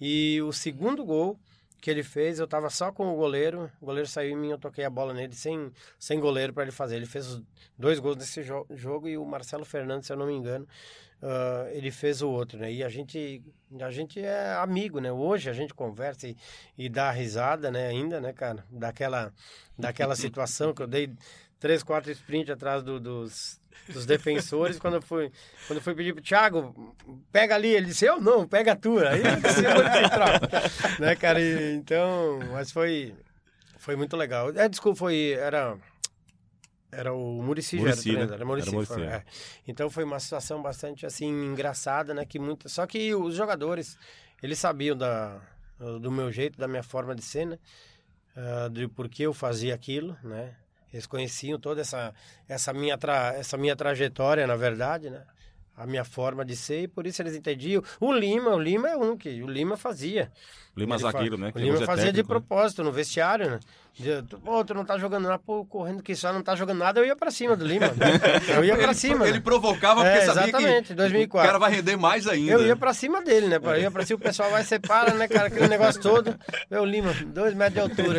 E 0.00 0.40
o 0.42 0.52
segundo 0.52 1.04
gol 1.04 1.38
que 1.80 1.90
ele 1.90 2.02
fez, 2.02 2.38
eu 2.38 2.46
tava 2.46 2.68
só 2.70 2.90
com 2.90 3.12
o 3.12 3.16
goleiro, 3.16 3.70
o 3.80 3.86
goleiro 3.86 4.08
saiu 4.08 4.32
em 4.32 4.36
mim, 4.36 4.50
eu 4.50 4.58
toquei 4.58 4.84
a 4.84 4.90
bola 4.90 5.14
nele 5.14 5.34
sem, 5.34 5.70
sem 5.98 6.18
goleiro 6.18 6.52
para 6.52 6.64
ele 6.64 6.72
fazer. 6.72 6.96
Ele 6.96 7.06
fez 7.06 7.40
dois 7.78 7.98
gols 7.98 8.16
nesse 8.16 8.42
jo 8.42 8.66
jogo 8.70 9.08
e 9.08 9.16
o 9.16 9.24
Marcelo 9.24 9.64
Fernandes, 9.64 10.06
se 10.06 10.12
eu 10.12 10.16
não 10.16 10.26
me 10.26 10.34
engano, 10.34 10.66
uh, 11.22 11.68
ele 11.70 11.90
fez 11.90 12.20
o 12.22 12.28
outro, 12.28 12.58
né? 12.58 12.72
E 12.72 12.82
a 12.82 12.88
gente, 12.88 13.42
a 13.80 13.90
gente 13.90 14.20
é 14.20 14.54
amigo, 14.54 15.00
né? 15.00 15.12
Hoje 15.12 15.48
a 15.48 15.52
gente 15.52 15.72
conversa 15.72 16.26
e, 16.26 16.36
e 16.76 16.88
dá 16.88 17.10
risada, 17.10 17.70
né? 17.70 17.86
Ainda, 17.86 18.20
né, 18.20 18.32
cara? 18.32 18.64
Daquela, 18.70 19.32
daquela 19.78 20.16
situação 20.16 20.74
que 20.74 20.82
eu 20.82 20.86
dei 20.86 21.12
três, 21.58 21.82
quatro 21.82 22.10
sprints 22.12 22.50
atrás 22.50 22.82
do, 22.82 23.00
dos, 23.00 23.60
dos 23.88 24.06
defensores. 24.06 24.78
quando 24.78 24.94
eu 24.94 25.02
fui, 25.02 25.30
quando 25.66 25.78
eu 25.78 25.82
fui 25.82 25.94
pedir 25.94 26.14
pro 26.14 26.22
Thiago, 26.22 26.94
pega 27.32 27.54
ali, 27.54 27.68
ele 27.68 27.86
disse, 27.86 28.04
eu 28.04 28.20
não, 28.20 28.46
pega 28.46 28.72
a 28.72 28.76
tua. 28.76 29.10
Aí 29.10 29.20
eu 29.20 30.98
né, 31.00 31.16
cara? 31.16 31.40
E, 31.40 31.74
então, 31.74 32.38
mas 32.52 32.70
foi, 32.70 33.14
foi 33.78 33.96
muito 33.96 34.16
legal. 34.16 34.50
É, 34.50 34.68
desculpa, 34.68 34.98
foi, 34.98 35.32
era 35.32 35.76
era 36.90 37.12
o 37.12 37.42
Murici, 37.42 37.76
né? 37.76 37.90
era 37.90 38.44
Muricy, 38.44 38.68
era 38.68 38.76
Muricy 38.76 39.02
é. 39.02 39.22
Então 39.66 39.90
foi 39.90 40.04
uma 40.04 40.18
situação 40.18 40.62
bastante 40.62 41.04
assim 41.04 41.28
engraçada, 41.28 42.14
né? 42.14 42.24
Que 42.24 42.38
muito... 42.38 42.66
Só 42.68 42.86
que 42.86 43.14
os 43.14 43.34
jogadores, 43.34 43.98
eles 44.42 44.58
sabiam 44.58 44.96
da, 44.96 45.38
do 45.78 46.10
meu 46.10 46.32
jeito, 46.32 46.58
da 46.58 46.66
minha 46.66 46.82
forma 46.82 47.14
de 47.14 47.22
ser, 47.22 47.46
né? 47.46 47.58
Uh, 48.36 48.70
de 48.70 48.88
por 48.88 49.08
que 49.08 49.22
eu 49.22 49.34
fazia 49.34 49.74
aquilo, 49.74 50.16
né? 50.22 50.54
Eles 50.92 51.06
conheciam 51.06 51.58
toda 51.58 51.80
essa, 51.80 52.14
essa, 52.48 52.72
minha 52.72 52.96
tra... 52.96 53.34
essa 53.34 53.56
minha 53.56 53.76
trajetória, 53.76 54.46
na 54.46 54.56
verdade, 54.56 55.10
né? 55.10 55.22
A 55.76 55.86
minha 55.86 56.04
forma 56.04 56.44
de 56.44 56.56
ser, 56.56 56.82
e 56.82 56.88
por 56.88 57.06
isso 57.06 57.22
eles 57.22 57.36
entendiam. 57.36 57.82
O 58.00 58.12
Lima, 58.12 58.50
o 58.50 58.58
Lima 58.58 58.88
é 58.88 58.96
um 58.96 59.16
que 59.16 59.40
o 59.42 59.46
Lima 59.46 59.76
fazia. 59.76 60.32
Lima 60.76 60.98
Zagueiro, 60.98 61.38
né? 61.38 61.52
O 61.54 61.58
Lima 61.58 61.76
fazia 61.78 62.06
técnico, 62.06 62.12
de 62.12 62.22
né? 62.22 62.26
propósito, 62.26 62.82
no 62.82 62.90
vestiário, 62.90 63.48
né? 63.48 63.60
De- 63.98 64.22
Pô, 64.44 64.64
tu 64.64 64.74
não 64.74 64.84
tá 64.84 64.96
jogando 64.96 65.24
nada, 65.24 65.38
pô, 65.38 65.64
correndo 65.64 66.02
que 66.02 66.14
só 66.14 66.32
não 66.32 66.42
tá 66.42 66.54
jogando 66.54 66.78
nada, 66.78 67.00
eu 67.00 67.04
ia 67.04 67.16
pra 67.16 67.30
cima 67.30 67.56
do 67.56 67.66
Lima. 67.66 67.86
Eu 68.54 68.64
ia 68.64 68.74
pra 68.76 68.84
ele, 68.84 68.94
cima. 68.94 69.24
Ele 69.26 69.38
né? 69.38 69.40
provocava 69.40 70.02
porque 70.02 70.18
É, 70.18 70.26
sabia 70.26 70.42
exatamente, 70.48 70.88
que 70.88 70.94
2004. 70.94 71.38
o 71.38 71.46
cara 71.52 71.58
vai 71.58 71.70
render 71.76 71.96
mais 71.96 72.26
ainda. 72.28 72.52
Eu 72.52 72.64
ia 72.66 72.76
pra 72.76 72.94
cima 72.94 73.22
dele, 73.22 73.48
né? 73.48 73.58
Eu 73.62 73.76
ia 73.80 73.90
pra 73.90 74.06
cima, 74.06 74.18
o 74.18 74.22
pessoal 74.22 74.50
vai 74.50 74.62
separa, 74.64 75.14
né, 75.14 75.26
cara? 75.26 75.48
Aquele 75.48 75.68
negócio 75.68 76.00
todo. 76.00 76.34
Meu 76.70 76.84
Lima, 76.84 77.12
dois 77.26 77.54
metros 77.54 77.74
de 77.74 77.80
altura. 77.80 78.18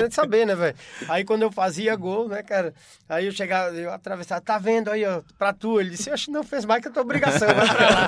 Eu 0.00 0.08
de 0.08 0.14
saber, 0.14 0.46
né, 0.46 0.54
velho? 0.54 0.76
Aí 1.08 1.24
quando 1.24 1.42
eu 1.42 1.52
fazia 1.52 1.94
gol, 1.96 2.28
né, 2.28 2.42
cara? 2.42 2.72
Aí 3.08 3.26
eu 3.26 3.32
chegava, 3.32 3.74
eu 3.76 3.92
atravessava, 3.92 4.40
tá 4.40 4.56
vendo 4.58 4.90
aí, 4.90 5.04
ó, 5.04 5.20
pra 5.38 5.52
tu? 5.52 5.80
Ele 5.80 5.90
disse, 5.90 6.10
acho 6.10 6.26
que 6.26 6.32
não 6.32 6.42
fez 6.42 6.64
mais 6.64 6.80
que 6.82 6.88
a 6.88 6.90
tua 6.90 7.02
obrigação, 7.02 7.48
vai 7.48 7.66
pra 7.68 7.90
lá. 7.90 8.06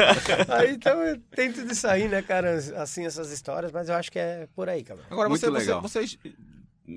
Aí 0.58 0.72
então 0.72 0.96
tem 1.34 1.52
tudo 1.52 1.70
isso 1.72 1.86
aí, 1.86 2.08
né, 2.08 2.22
cara? 2.22 2.54
Assim, 2.76 3.04
essas 3.04 3.30
histórias, 3.30 3.70
mas 3.70 3.88
eu 3.88 3.94
acho 3.94 4.10
que 4.10 4.18
é 4.18 4.48
por 4.54 4.68
aí, 4.68 4.82
cara. 4.82 5.00
Agora, 5.10 5.28
Muito 5.28 5.40
você, 5.40 5.50
legal. 5.50 5.80
você 5.82 6.00
es- 6.00 6.18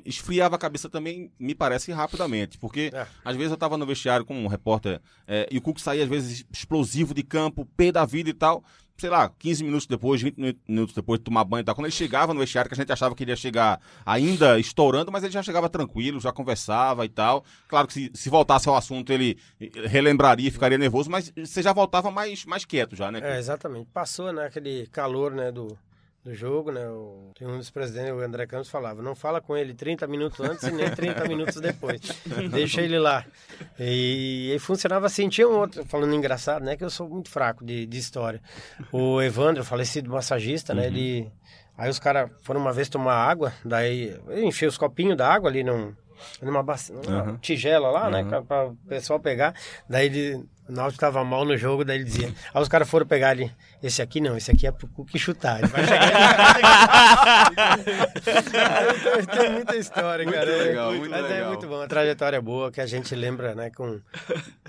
esfriava 0.05 0.55
a 0.55 0.59
cabeça 0.59 0.89
também, 0.89 1.31
me 1.39 1.53
parece, 1.55 1.91
rapidamente. 1.91 2.57
Porque, 2.57 2.91
É. 2.93 3.07
às 3.23 3.35
vezes, 3.35 3.51
eu 3.51 3.57
tava 3.57 3.77
no 3.77 3.85
vestiário 3.85 4.25
com 4.25 4.35
um 4.35 4.47
repórter 4.47 5.01
é, 5.27 5.47
e 5.51 5.57
o 5.57 5.61
Cook 5.61 5.79
saía, 5.79 6.03
às 6.03 6.09
vezes, 6.09 6.45
explosivo 6.51 7.13
de 7.13 7.23
campo, 7.23 7.65
pé 7.77 7.91
da 7.91 8.05
vida 8.05 8.29
e 8.29 8.33
tal. 8.33 8.63
Sei 8.97 9.09
lá, 9.09 9.31
15 9.39 9.63
minutos 9.63 9.87
depois, 9.87 10.21
20 10.21 10.35
minu- 10.37 10.59
minutos 10.67 10.93
depois 10.93 11.19
de 11.21 11.23
tomar 11.23 11.45
banho 11.45 11.61
e 11.61 11.63
tal. 11.63 11.73
Quando 11.73 11.85
ele 11.85 11.93
chegava 11.93 12.33
no 12.33 12.41
vestiário, 12.41 12.67
que 12.69 12.73
a 12.73 12.77
gente 12.77 12.91
achava 12.91 13.15
que 13.15 13.23
ele 13.23 13.31
ia 13.31 13.35
chegar 13.37 13.79
ainda 14.05 14.59
estourando, 14.59 15.09
mas 15.09 15.23
ele 15.23 15.31
já 15.31 15.41
chegava 15.41 15.69
tranquilo, 15.69 16.19
já 16.19 16.33
conversava 16.33 17.05
e 17.05 17.09
tal. 17.09 17.45
Claro 17.69 17.87
que 17.87 17.93
se, 17.93 18.11
se 18.13 18.29
voltasse 18.29 18.67
ao 18.67 18.75
assunto, 18.75 19.13
ele 19.13 19.37
eh, 19.61 19.69
relembraria, 19.87 20.51
ficaria 20.51 20.77
nervoso, 20.77 21.09
mas 21.09 21.31
você 21.33 21.61
já 21.63 21.71
voltava 21.71 22.11
mais, 22.11 22.43
mais 22.45 22.65
quieto 22.65 22.93
já, 22.93 23.09
né? 23.09 23.21
É, 23.23 23.39
exatamente. 23.39 23.87
Passou, 23.93 24.33
né, 24.33 24.47
aquele 24.47 24.85
calor, 24.87 25.31
né, 25.31 25.49
do, 25.49 25.77
do 26.29 26.35
jogo, 26.35 26.71
né? 26.71 26.87
O, 26.87 27.31
tem 27.37 27.47
um 27.47 27.57
dos 27.57 27.69
presidentes, 27.69 28.11
o 28.11 28.19
André 28.19 28.45
Campos, 28.45 28.69
falava, 28.69 29.01
não 29.01 29.15
fala 29.15 29.41
com 29.41 29.57
ele 29.57 29.73
30 29.73 30.05
minutos 30.07 30.39
antes 30.39 30.63
e 30.63 30.71
nem 30.71 30.89
30 30.89 31.25
minutos 31.27 31.55
depois. 31.59 31.99
Deixa 32.51 32.81
ele 32.81 32.99
lá. 32.99 33.25
E, 33.79 34.53
e 34.55 34.59
funcionava 34.59 35.05
assim. 35.07 35.27
Tinha 35.29 35.47
um 35.47 35.57
outro, 35.57 35.83
falando 35.85 36.13
engraçado, 36.13 36.63
né, 36.63 36.77
que 36.77 36.83
eu 36.83 36.89
sou 36.89 37.09
muito 37.09 37.29
fraco 37.29 37.65
de, 37.65 37.85
de 37.85 37.97
história. 37.97 38.41
O 38.91 39.21
Evandro, 39.21 39.63
falecido 39.63 40.09
massagista, 40.09 40.73
né, 40.73 40.85
ele... 40.87 41.31
Aí 41.77 41.89
os 41.89 41.97
caras 41.97 42.29
foram 42.43 42.59
uma 42.59 42.73
vez 42.73 42.89
tomar 42.89 43.13
água, 43.15 43.53
daí 43.63 44.09
eu 44.27 44.43
enchei 44.43 44.67
os 44.67 44.77
copinhos 44.77 45.15
da 45.15 45.31
água 45.31 45.49
ali 45.49 45.63
num, 45.63 45.93
numa, 46.41 46.61
bacia- 46.61 46.93
numa 46.93 47.21
Aham. 47.21 47.37
tigela 47.37 47.89
lá, 47.89 48.09
né, 48.09 48.23
pra, 48.25 48.41
pra 48.41 48.65
o 48.67 48.75
pessoal 48.87 49.17
pegar. 49.17 49.55
Daí 49.89 50.07
ele, 50.07 50.43
o 50.69 50.71
Náutico 50.71 50.99
tava 51.01 51.23
mal 51.25 51.43
no 51.43 51.57
jogo, 51.57 51.83
daí 51.83 51.97
ele 51.97 52.03
dizia. 52.05 52.33
Aí 52.53 52.61
os 52.61 52.67
caras 52.69 52.87
foram 52.89 53.05
pegar 53.05 53.29
ali, 53.31 53.51
esse 53.81 54.01
aqui 54.01 54.21
não, 54.21 54.37
esse 54.37 54.51
aqui 54.51 54.67
é 54.67 54.71
pro 54.71 54.87
Cuca 54.87 55.17
chutar. 55.17 55.57
Ele 55.59 55.67
vai 55.67 55.83
chegar. 55.87 57.79
tem, 58.23 59.25
tem 59.39 59.51
muita 59.51 59.75
história, 59.75 60.23
Muito 60.25 60.37
cara. 60.37 60.51
legal, 60.57 60.93
muito 60.93 61.09
Mas 61.11 61.25
é 61.25 61.27
legal. 61.27 61.47
muito 61.49 61.67
bom, 61.67 61.81
a 61.81 61.87
trajetória 61.87 62.37
é 62.37 62.41
boa, 62.41 62.71
que 62.71 62.79
a 62.81 62.85
gente 62.85 63.13
lembra, 63.15 63.55
né, 63.55 63.69
com, 63.71 63.99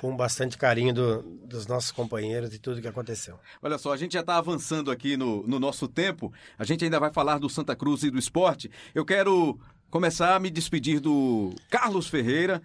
com 0.00 0.16
bastante 0.16 0.56
carinho 0.56 0.92
do- 0.94 1.22
dos 1.44 1.66
nossos 1.66 1.90
companheiros 1.92 2.54
e 2.54 2.58
tudo 2.58 2.80
que 2.80 2.88
aconteceu. 2.88 3.38
Olha 3.62 3.78
só, 3.78 3.92
a 3.92 3.96
gente 3.96 4.12
já 4.14 4.20
está 4.20 4.36
avançando 4.36 4.90
aqui 4.90 5.16
no, 5.16 5.46
no 5.46 5.58
nosso 5.60 5.86
tempo. 5.88 6.32
A 6.58 6.64
gente 6.64 6.84
ainda 6.84 6.98
vai 6.98 7.12
falar 7.12 7.38
do 7.38 7.48
Santa 7.48 7.74
Cruz 7.76 8.02
e 8.02 8.10
do 8.10 8.18
esporte. 8.18 8.70
Eu 8.94 9.04
quero 9.04 9.58
começar 9.90 10.34
a 10.34 10.40
me 10.40 10.50
despedir 10.50 11.00
do 11.00 11.54
Carlos 11.68 12.06
Ferreira. 12.06 12.62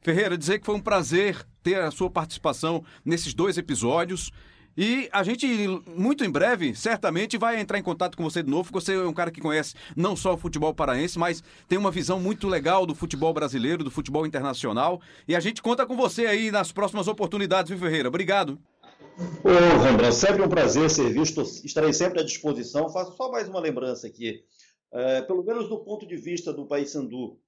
Ferreira, 0.00 0.36
dizer 0.38 0.58
que 0.58 0.66
foi 0.66 0.74
um 0.74 0.80
prazer 0.80 1.44
ter 1.64 1.80
a 1.80 1.90
sua 1.90 2.08
participação 2.08 2.84
nesses 3.04 3.34
dois 3.34 3.58
episódios. 3.58 4.30
E 4.76 5.08
a 5.12 5.22
gente, 5.22 5.46
muito 5.96 6.24
em 6.24 6.30
breve, 6.30 6.74
certamente 6.74 7.38
vai 7.38 7.60
entrar 7.60 7.78
em 7.78 7.82
contato 7.82 8.16
com 8.16 8.24
você 8.24 8.42
de 8.42 8.50
novo, 8.50 8.64
porque 8.64 8.84
você 8.84 8.94
é 8.94 9.06
um 9.06 9.12
cara 9.12 9.30
que 9.30 9.40
conhece 9.40 9.74
não 9.96 10.16
só 10.16 10.34
o 10.34 10.36
futebol 10.36 10.74
paraense, 10.74 11.16
mas 11.18 11.42
tem 11.68 11.78
uma 11.78 11.92
visão 11.92 12.18
muito 12.18 12.48
legal 12.48 12.84
do 12.84 12.94
futebol 12.94 13.32
brasileiro, 13.32 13.84
do 13.84 13.90
futebol 13.90 14.26
internacional. 14.26 15.00
E 15.28 15.36
a 15.36 15.40
gente 15.40 15.62
conta 15.62 15.86
com 15.86 15.96
você 15.96 16.26
aí 16.26 16.50
nas 16.50 16.72
próximas 16.72 17.06
oportunidades, 17.06 17.70
viu, 17.70 17.78
Ferreira? 17.78 18.08
Obrigado. 18.08 18.58
Ô, 19.44 19.84
Rembrandt, 19.84 20.16
sempre 20.16 20.42
um 20.42 20.48
prazer 20.48 20.90
ser 20.90 21.12
visto. 21.12 21.42
Estarei 21.64 21.92
sempre 21.92 22.20
à 22.20 22.24
disposição. 22.24 22.88
Faço 22.88 23.16
só 23.16 23.30
mais 23.30 23.48
uma 23.48 23.60
lembrança 23.60 24.08
aqui. 24.08 24.42
É, 24.92 25.22
pelo 25.22 25.44
menos 25.44 25.68
do 25.68 25.78
ponto 25.84 26.04
de 26.04 26.16
vista 26.16 26.52
do 26.52 26.66
Paysandu, 26.66 27.38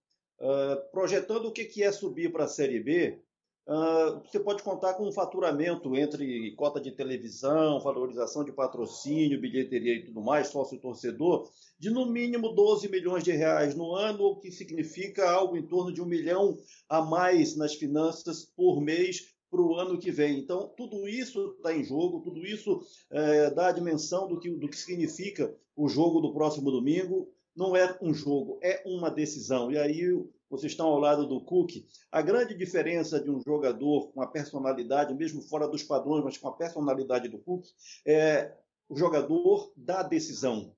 é, 0.41 0.77
projetando 0.93 1.47
o 1.47 1.53
que 1.53 1.83
é 1.83 1.91
subir 1.91 2.31
para 2.31 2.45
a 2.45 2.49
Série 2.49 2.79
B, 2.79 3.21
é, 3.69 4.21
você 4.25 4.39
pode 4.39 4.63
contar 4.63 4.95
com 4.95 5.09
um 5.09 5.13
faturamento 5.13 5.97
entre 5.97 6.53
cota 6.53 6.81
de 6.81 6.93
televisão, 6.93 7.81
valorização 7.81 8.45
de 8.45 8.53
patrocínio, 8.53 9.41
bilheteria 9.41 9.95
e 9.95 10.05
tudo 10.05 10.23
mais, 10.23 10.49
sócio-torcedor, 10.49 11.51
de 11.77 11.91
no 11.91 12.07
mínimo 12.07 12.55
12 12.55 12.89
milhões 12.89 13.25
de 13.25 13.33
reais 13.33 13.75
no 13.75 13.93
ano, 13.95 14.25
o 14.25 14.37
que 14.37 14.53
significa 14.53 15.29
algo 15.29 15.57
em 15.57 15.67
torno 15.67 15.93
de 15.93 16.01
um 16.01 16.07
milhão 16.07 16.57
a 16.89 17.03
mais 17.03 17.57
nas 17.57 17.75
finanças 17.75 18.45
por 18.45 18.81
mês 18.81 19.35
para 19.51 19.61
o 19.61 19.75
ano 19.75 19.99
que 19.99 20.13
vem. 20.13 20.39
Então, 20.39 20.73
tudo 20.77 21.09
isso 21.09 21.55
está 21.57 21.75
em 21.75 21.83
jogo, 21.83 22.21
tudo 22.21 22.47
isso 22.47 22.81
é, 23.11 23.51
dá 23.51 23.69
a 23.69 23.73
dimensão 23.73 24.29
do 24.29 24.39
que, 24.39 24.51
do 24.51 24.69
que 24.69 24.77
significa 24.77 25.53
o 25.75 25.89
jogo 25.89 26.21
do 26.21 26.33
próximo 26.33 26.71
domingo. 26.71 27.33
Não 27.55 27.75
é 27.75 27.97
um 28.03 28.13
jogo, 28.13 28.61
é 28.63 28.83
uma 28.87 29.11
decisão. 29.11 29.73
E 29.73 29.79
aí 29.79 30.03
vocês 30.51 30.73
estão 30.73 30.87
ao 30.87 30.99
lado 30.99 31.27
do 31.27 31.41
Cook. 31.41 31.85
A 32.11 32.23
grande 32.23 32.55
diferença 32.55 33.21
de 33.21 33.31
um 33.31 33.41
jogador 33.41 34.09
com 34.13 34.23
a 34.23 34.27
personalidade, 34.27 35.15
mesmo 35.15 35.43
fora 35.43 35.69
dos 35.69 35.83
padrões, 35.83 36.25
mas 36.25 36.39
com 36.39 36.49
a 36.49 36.57
personalidade 36.57 37.29
do 37.29 37.39
Cook, 37.39 37.67
é 38.07 38.53
o 38.89 38.97
jogador 38.97 39.73
da 39.77 40.03
decisão. 40.03 40.73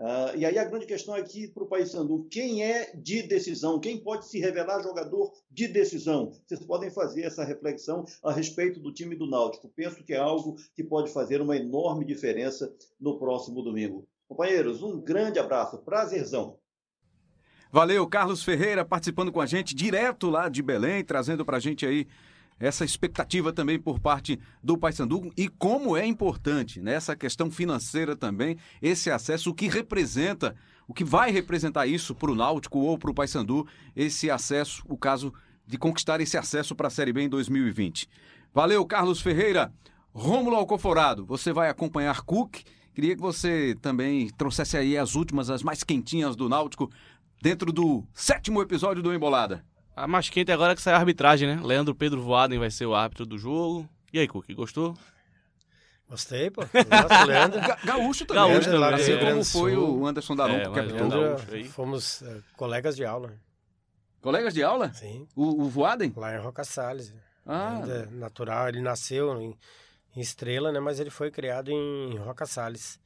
Uh, 0.00 0.34
e 0.34 0.46
aí 0.46 0.58
a 0.58 0.64
grande 0.64 0.86
questão 0.86 1.14
aqui 1.14 1.46
para 1.46 1.62
o 1.62 1.66
Paysandu, 1.66 2.26
quem 2.30 2.64
é 2.64 2.90
de 2.96 3.22
decisão? 3.22 3.78
Quem 3.78 3.98
pode 3.98 4.26
se 4.26 4.40
revelar 4.40 4.82
jogador 4.82 5.30
de 5.50 5.68
decisão? 5.68 6.32
Vocês 6.46 6.64
podem 6.64 6.90
fazer 6.90 7.24
essa 7.24 7.44
reflexão 7.44 8.06
a 8.22 8.32
respeito 8.32 8.80
do 8.80 8.94
time 8.94 9.14
do 9.14 9.28
Náutico. 9.28 9.68
Penso 9.68 10.02
que 10.02 10.14
é 10.14 10.16
algo 10.16 10.56
que 10.74 10.82
pode 10.82 11.12
fazer 11.12 11.42
uma 11.42 11.54
enorme 11.54 12.06
diferença 12.06 12.74
no 12.98 13.18
próximo 13.18 13.60
domingo. 13.60 14.08
Companheiros, 14.26 14.82
um 14.82 14.98
grande 14.98 15.38
abraço, 15.38 15.76
prazerzão. 15.78 16.59
Valeu, 17.72 18.04
Carlos 18.06 18.42
Ferreira 18.42 18.84
participando 18.84 19.30
com 19.30 19.40
a 19.40 19.46
gente 19.46 19.74
direto 19.74 20.28
lá 20.28 20.48
de 20.48 20.60
Belém, 20.60 21.04
trazendo 21.04 21.44
pra 21.44 21.60
gente 21.60 21.86
aí 21.86 22.06
essa 22.58 22.84
expectativa 22.84 23.52
também 23.52 23.78
por 23.78 24.00
parte 24.00 24.38
do 24.62 24.76
Paysandu 24.76 25.32
e 25.36 25.48
como 25.48 25.96
é 25.96 26.04
importante 26.04 26.80
nessa 26.80 27.14
questão 27.14 27.50
financeira 27.50 28.16
também 28.16 28.58
esse 28.82 29.10
acesso, 29.10 29.50
o 29.50 29.54
que 29.54 29.68
representa, 29.68 30.54
o 30.86 30.92
que 30.92 31.04
vai 31.04 31.30
representar 31.30 31.86
isso 31.86 32.14
para 32.14 32.30
o 32.30 32.34
Náutico 32.34 32.80
ou 32.80 32.98
para 32.98 33.10
o 33.10 33.14
Paysandu, 33.14 33.66
esse 33.94 34.30
acesso, 34.30 34.82
o 34.88 34.98
caso 34.98 35.32
de 35.64 35.78
conquistar 35.78 36.20
esse 36.20 36.36
acesso 36.36 36.74
para 36.74 36.88
a 36.88 36.90
Série 36.90 37.12
B 37.12 37.22
em 37.22 37.28
2020. 37.28 38.08
Valeu, 38.52 38.84
Carlos 38.84 39.20
Ferreira. 39.20 39.72
Rômulo 40.12 40.56
Alcoforado, 40.56 41.24
você 41.24 41.52
vai 41.52 41.70
acompanhar 41.70 42.22
Cook. 42.22 42.64
Queria 42.92 43.14
que 43.14 43.22
você 43.22 43.76
também 43.80 44.28
trouxesse 44.30 44.76
aí 44.76 44.98
as 44.98 45.14
últimas, 45.14 45.48
as 45.48 45.62
mais 45.62 45.84
quentinhas 45.84 46.34
do 46.34 46.48
Náutico, 46.48 46.90
dentro 47.40 47.72
do 47.72 48.04
sétimo 48.14 48.60
episódio 48.62 49.02
do 49.02 49.12
Embolada. 49.14 49.64
A 49.96 50.06
mais 50.06 50.28
quente 50.28 50.50
agora 50.52 50.72
é 50.72 50.76
que 50.76 50.82
sai 50.82 50.94
a 50.94 50.98
arbitragem, 50.98 51.48
né? 51.48 51.60
Leandro 51.62 51.94
Pedro 51.94 52.22
Voaden 52.22 52.58
vai 52.58 52.70
ser 52.70 52.86
o 52.86 52.94
árbitro 52.94 53.26
do 53.26 53.36
jogo. 53.38 53.88
E 54.12 54.18
aí, 54.18 54.26
Cook, 54.26 54.46
gostou? 54.54 54.96
Gostei, 56.08 56.50
pô. 56.50 56.62
Nossa, 56.62 57.24
Leandro. 57.24 57.60
Ga 57.62 57.78
Gaúcho 57.84 58.24
também, 58.26 58.42
Gaúcho 58.42 58.70
né? 58.70 58.74
também, 58.78 58.94
assim 58.94 59.12
é. 59.12 59.18
como 59.30 59.44
foi 59.44 59.76
o 59.76 60.06
Anderson 60.06 60.34
Daronco, 60.34 60.60
É, 60.60 60.62
que 60.64 60.68
mas 60.70 60.92
capitão. 60.92 61.08
Leandro- 61.08 61.64
fomos 61.70 62.22
eh, 62.22 62.40
colegas 62.56 62.96
de 62.96 63.04
aula, 63.04 63.32
Colegas 64.20 64.52
de 64.52 64.62
aula? 64.62 64.92
sim, 64.92 65.26
O, 65.34 65.62
o 65.62 65.68
Voaden? 65.70 66.12
lá 66.16 66.34
em 66.36 66.38
Roca 66.40 66.62
Salles. 66.64 67.14
Ah, 67.46 67.80
é 67.86 68.06
natural, 68.10 68.68
ele 68.68 68.80
nasceu 68.82 69.40
em, 69.40 69.56
em 70.14 70.20
Estrela, 70.20 70.70
né? 70.70 70.78
Mas 70.78 71.00
ele 71.00 71.08
foi 71.10 71.30
criado 71.30 71.70
em 71.70 72.18
Roca 72.18 72.44
Salles. 72.44 72.99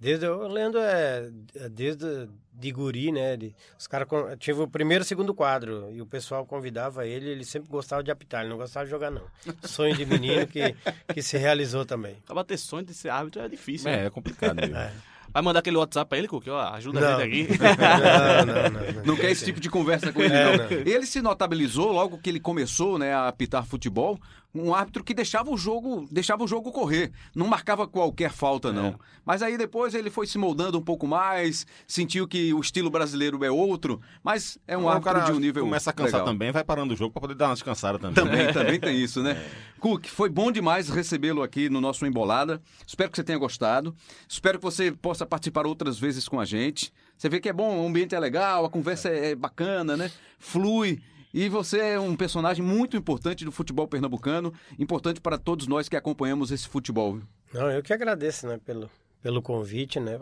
Desde 0.00 0.26
o 0.26 0.46
Leandro 0.46 0.80
é 0.80 1.28
desde 1.70 2.28
de 2.52 2.72
guri, 2.72 3.12
né? 3.12 3.36
De, 3.36 3.54
os 3.78 3.86
caras 3.86 4.08
tive 4.38 4.62
o 4.62 4.68
primeiro 4.68 5.02
e 5.02 5.04
o 5.04 5.06
segundo 5.06 5.32
quadro 5.32 5.88
e 5.92 6.00
o 6.02 6.06
pessoal 6.06 6.44
convidava 6.44 7.06
ele, 7.06 7.30
ele 7.30 7.44
sempre 7.44 7.68
gostava 7.68 8.02
de 8.02 8.10
apitar, 8.10 8.40
ele 8.40 8.50
não 8.50 8.56
gostava 8.56 8.84
de 8.84 8.90
jogar 8.90 9.10
não. 9.10 9.22
Sonho 9.62 9.96
de 9.96 10.04
menino 10.04 10.46
que, 10.46 10.74
que 11.14 11.22
se 11.22 11.36
realizou 11.38 11.84
também. 11.84 12.16
Acaba 12.24 12.44
ter 12.44 12.56
sonho 12.58 12.84
de 12.84 12.94
ser 12.94 13.10
árbitro 13.10 13.42
é 13.42 13.48
difícil. 13.48 13.88
É, 13.88 13.96
né? 13.96 14.06
é 14.06 14.10
complicado 14.10 14.56
mesmo. 14.56 14.76
É. 14.76 14.92
Vai 15.30 15.42
mandar 15.42 15.58
aquele 15.60 15.76
WhatsApp 15.76 16.08
pra 16.08 16.16
ele, 16.18 16.26
Cook? 16.26 16.46
Ó, 16.48 16.58
ajuda 16.74 17.00
Não. 17.00 17.18
a 17.18 17.24
gente 17.28 17.52
aqui. 17.52 17.58
Não, 17.60 18.46
não, 18.46 18.70
não, 18.70 18.92
não. 18.92 19.04
não 19.04 19.16
quer 19.16 19.30
esse 19.30 19.44
tipo 19.44 19.60
de 19.60 19.68
conversa 19.68 20.10
com 20.10 20.22
ele, 20.22 20.32
É, 20.34 20.56
não. 20.56 20.64
não. 20.64 20.76
Ele 20.86 21.04
se 21.04 21.20
notabilizou 21.20 21.92
logo 21.92 22.16
que 22.18 22.30
ele 22.30 22.40
começou 22.40 22.98
né, 22.98 23.12
a 23.12 23.28
apitar 23.28 23.64
futebol, 23.66 24.18
um 24.54 24.74
árbitro 24.74 25.04
que 25.04 25.12
deixava 25.12 25.50
o 25.50 25.56
jogo, 25.56 26.06
deixava 26.10 26.42
o 26.42 26.48
jogo 26.48 26.72
correr, 26.72 27.12
não 27.34 27.46
marcava 27.46 27.86
qualquer 27.86 28.30
falta, 28.30 28.72
não. 28.72 28.98
Mas 29.24 29.42
aí 29.42 29.58
depois 29.58 29.94
ele 29.94 30.10
foi 30.10 30.26
se 30.26 30.38
moldando 30.38 30.78
um 30.78 30.82
pouco 30.82 31.06
mais, 31.06 31.66
sentiu 31.86 32.26
que 32.26 32.52
o 32.54 32.60
estilo 32.60 32.90
brasileiro 32.90 33.44
é 33.44 33.50
outro, 33.50 34.00
mas 34.22 34.58
é 34.66 34.76
um 34.76 34.88
árbitro 34.88 35.24
de 35.26 35.32
um 35.32 35.38
nível. 35.38 35.64
começa 35.64 35.90
a 35.90 35.92
cansar 35.92 36.20
legal. 36.20 36.26
também, 36.26 36.50
vai 36.50 36.64
parando 36.64 36.94
o 36.94 36.96
jogo 36.96 37.12
pra 37.12 37.20
poder 37.20 37.34
dar 37.34 37.48
uma 37.48 37.54
descansada 37.54 37.98
também. 37.98 38.14
Também, 38.14 38.52
também 38.52 38.80
tem 38.80 38.96
isso, 39.02 39.22
né? 39.22 39.42
Cook, 39.78 40.06
foi 40.06 40.28
bom 40.30 40.50
demais 40.50 40.88
recebê-lo 40.88 41.42
aqui 41.42 41.68
no 41.68 41.80
nosso 41.80 42.06
Embolada. 42.06 42.60
Espero 42.86 43.10
que 43.10 43.16
você 43.16 43.24
tenha 43.24 43.38
gostado. 43.38 43.94
Espero 44.26 44.58
que 44.58 44.64
você 44.64 44.90
possa 44.90 45.26
participar 45.26 45.66
outras 45.66 45.98
vezes 45.98 46.26
com 46.26 46.40
a 46.40 46.44
gente. 46.44 46.92
Você 47.16 47.28
vê 47.28 47.38
que 47.38 47.48
é 47.48 47.52
bom, 47.52 47.84
o 47.84 47.86
ambiente 47.86 48.14
é 48.14 48.18
legal, 48.18 48.64
a 48.64 48.70
conversa 48.70 49.08
é 49.08 49.34
bacana, 49.34 49.96
né? 49.96 50.10
Flui. 50.38 51.00
E 51.38 51.48
você 51.48 51.78
é 51.78 52.00
um 52.00 52.16
personagem 52.16 52.64
muito 52.64 52.96
importante 52.96 53.44
do 53.44 53.52
futebol 53.52 53.86
pernambucano, 53.86 54.52
importante 54.76 55.20
para 55.20 55.38
todos 55.38 55.68
nós 55.68 55.88
que 55.88 55.94
acompanhamos 55.94 56.50
esse 56.50 56.66
futebol. 56.66 57.20
Não, 57.54 57.70
eu 57.70 57.80
que 57.80 57.92
agradeço, 57.92 58.44
né, 58.48 58.58
pelo, 58.58 58.90
pelo 59.22 59.40
convite, 59.40 60.00
né? 60.00 60.18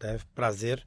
É 0.00 0.18
prazer. 0.34 0.84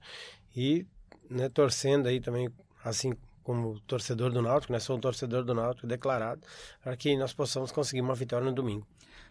E, 0.53 0.85
né, 1.29 1.47
torcendo 1.47 2.07
aí 2.07 2.19
também, 2.19 2.49
assim 2.83 3.13
como 3.43 3.79
torcedor 3.87 4.29
do 4.29 4.41
Náutico, 4.41 4.73
né, 4.73 4.79
sou 4.79 4.97
um 4.97 4.99
torcedor 4.99 5.45
do 5.45 5.53
Náutico 5.53 5.87
declarado, 5.87 6.41
para 6.83 6.97
que 6.97 7.15
nós 7.15 7.31
possamos 7.31 7.71
conseguir 7.71 8.01
uma 8.01 8.13
vitória 8.13 8.45
no 8.45 8.53
domingo. 8.53 8.85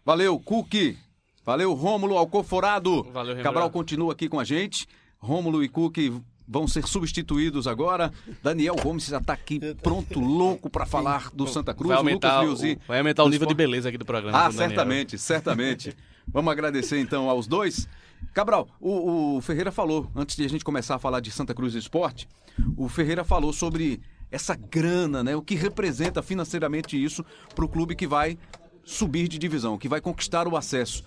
Valeu, 0.06 0.40
Cuque. 0.40 0.96
Valeu, 1.44 1.74
Rômulo 1.74 2.16
Alcoforado. 2.16 3.02
Valeu, 3.02 3.34
Rembrandt. 3.34 3.42
Cabral 3.42 3.70
continua 3.70 4.14
aqui 4.14 4.30
com 4.30 4.40
a 4.40 4.44
gente. 4.44 4.88
Rômulo 5.18 5.62
e 5.62 5.68
Cuque 5.68 6.18
vão 6.46 6.68
ser 6.68 6.86
substituídos 6.86 7.66
agora. 7.66 8.12
Daniel 8.42 8.76
Gomes 8.76 9.06
já 9.06 9.18
está 9.18 9.32
aqui 9.32 9.60
pronto, 9.82 10.20
louco 10.20 10.68
para 10.70 10.86
falar 10.86 11.30
do 11.32 11.46
Santa 11.46 11.74
Cruz. 11.74 11.88
Vai 11.88 11.98
aumentar, 11.98 12.40
Lucas 12.40 12.60
vai 12.86 12.98
aumentar 12.98 13.24
o 13.24 13.28
nível 13.28 13.46
de 13.46 13.54
beleza 13.54 13.88
aqui 13.88 13.98
do 13.98 14.04
programa. 14.04 14.46
Ah, 14.46 14.52
certamente, 14.52 15.18
certamente. 15.18 15.94
Vamos 16.26 16.50
agradecer 16.50 16.98
então 16.98 17.28
aos 17.28 17.46
dois. 17.46 17.88
Cabral, 18.32 18.68
o, 18.80 19.36
o 19.36 19.40
Ferreira 19.40 19.70
falou, 19.70 20.10
antes 20.14 20.36
de 20.36 20.44
a 20.44 20.48
gente 20.48 20.64
começar 20.64 20.94
a 20.94 20.98
falar 20.98 21.20
de 21.20 21.30
Santa 21.30 21.54
Cruz 21.54 21.74
Esporte, 21.74 22.26
o 22.76 22.88
Ferreira 22.88 23.24
falou 23.24 23.52
sobre 23.52 24.00
essa 24.30 24.56
grana, 24.56 25.22
né? 25.22 25.36
O 25.36 25.42
que 25.42 25.54
representa 25.54 26.22
financeiramente 26.22 27.02
isso 27.02 27.24
para 27.54 27.64
o 27.64 27.68
clube 27.68 27.94
que 27.94 28.06
vai 28.06 28.38
subir 28.84 29.28
de 29.28 29.38
divisão, 29.38 29.78
que 29.78 29.88
vai 29.88 30.00
conquistar 30.00 30.48
o 30.48 30.56
acesso 30.56 31.04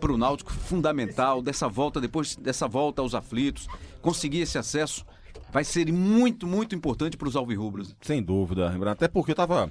para 0.00 0.12
o 0.12 0.18
Náutico, 0.18 0.52
fundamental, 0.52 1.40
dessa 1.42 1.68
volta, 1.68 2.00
depois 2.00 2.34
dessa 2.36 2.66
volta 2.66 3.02
aos 3.02 3.14
aflitos, 3.14 3.68
conseguir 4.02 4.40
esse 4.40 4.58
acesso 4.58 5.04
vai 5.52 5.62
ser 5.64 5.92
muito, 5.92 6.46
muito 6.46 6.74
importante 6.74 7.16
para 7.16 7.28
os 7.28 7.36
alvirrubros. 7.36 7.94
Sem 8.00 8.22
dúvida. 8.22 8.72
Até 8.90 9.06
porque 9.08 9.30
eu 9.30 9.34
estava 9.34 9.70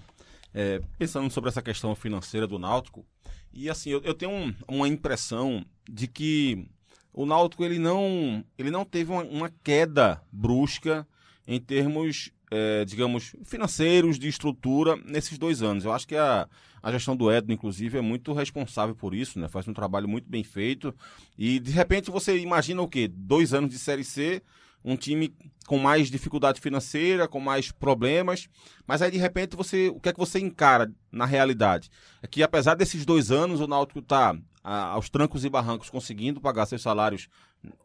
pensando 0.97 1.29
sobre 1.31 1.49
essa 1.49 1.61
questão 1.61 1.95
financeira 1.95 2.47
do 2.47 2.59
Náutico. 2.59 3.05
E 3.53 3.69
assim, 3.69 3.89
eu, 3.89 4.01
eu 4.03 4.13
tenho 4.13 4.31
um- 4.31 4.53
uma 4.67 4.87
impressão 4.87 5.65
de 5.89 6.07
que 6.07 6.67
o 7.13 7.25
Náutico 7.25 7.63
ele 7.63 7.79
não, 7.79 8.43
ele 8.57 8.69
não 8.71 8.85
teve 8.85 9.11
uma, 9.11 9.23
uma 9.23 9.49
queda 9.63 10.21
brusca 10.31 11.07
em 11.47 11.59
termos, 11.59 12.29
eh, 12.51 12.85
digamos, 12.85 13.35
financeiros, 13.43 14.19
de 14.19 14.27
estrutura, 14.27 14.95
nesses 14.97 15.37
dois 15.37 15.63
anos. 15.63 15.83
Eu 15.85 15.91
acho 15.91 16.07
que 16.07 16.15
a, 16.15 16.47
a 16.81 16.91
gestão 16.91 17.15
do 17.15 17.31
Edno, 17.31 17.53
inclusive, 17.53 17.97
é 17.97 18.01
muito 18.01 18.33
responsável 18.33 18.95
por 18.95 19.13
isso, 19.13 19.39
né? 19.39 19.47
Faz 19.47 19.67
um 19.67 19.73
trabalho 19.73 20.07
muito 20.07 20.29
bem 20.29 20.43
feito. 20.43 20.93
E, 21.37 21.59
de 21.59 21.71
repente, 21.71 22.11
você 22.11 22.37
imagina 22.37 22.81
o 22.81 22.87
quê? 22.87 23.07
Dois 23.07 23.53
anos 23.53 23.69
de 23.69 23.79
Série 23.79 24.03
C, 24.03 24.41
um 24.83 24.95
time 24.95 25.33
com 25.67 25.77
mais 25.77 26.09
dificuldade 26.09 26.61
financeira, 26.61 27.27
com 27.27 27.39
mais 27.39 27.71
problemas, 27.71 28.47
mas 28.87 29.01
aí 29.01 29.11
de 29.11 29.17
repente 29.17 29.55
você, 29.55 29.89
o 29.89 29.99
que 29.99 30.09
é 30.09 30.13
que 30.13 30.17
você 30.17 30.39
encara 30.39 30.91
na 31.11 31.25
realidade? 31.25 31.91
É 32.23 32.27
que 32.27 32.41
apesar 32.41 32.75
desses 32.75 33.05
dois 33.05 33.29
anos 33.29 33.59
o 33.59 33.67
Náutico 33.67 33.99
está 33.99 34.35
aos 34.63 35.09
trancos 35.09 35.45
e 35.45 35.49
barrancos 35.49 35.89
conseguindo 35.89 36.41
pagar 36.41 36.65
seus 36.65 36.81
salários 36.81 37.27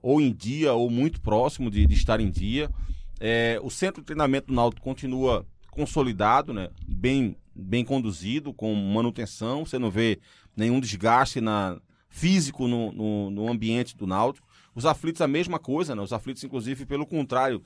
ou 0.03 0.21
em 0.21 0.33
dia 0.33 0.73
ou 0.73 0.91
muito 0.91 1.21
próximo 1.21 1.71
de, 1.71 1.87
de 1.87 1.95
estar 1.95 2.21
em 2.21 2.31
dia. 2.31 2.71
É, 3.21 3.59
o 3.63 3.71
centro 3.71 4.03
de 4.03 4.07
treinamento 4.07 4.49
do 4.49 4.55
Náutico 4.55 4.83
continua 4.83 5.47
consolidado, 5.71 6.53
né? 6.53 6.69
bem, 6.87 7.37
bem 7.55 7.85
conduzido, 7.85 8.53
com 8.53 8.75
manutenção. 8.75 9.65
Você 9.65 9.79
não 9.79 9.91
vê 9.91 10.19
nenhum 10.57 10.81
desgaste 10.81 11.41
na, 11.41 11.81
físico 12.15 12.69
no, 12.69 12.93
no, 12.93 13.31
no 13.31 13.51
ambiente 13.51 13.97
do 13.97 14.07
Náutico. 14.07 14.47
Os 14.73 14.87
aflitos 14.87 15.21
a 15.21 15.27
mesma 15.27 15.59
coisa, 15.59 15.97
né? 15.97 16.03
Os 16.03 16.13
aflitos, 16.13 16.45
inclusive, 16.45 16.87
pelo 16.87 17.05
contrário, 17.05 17.61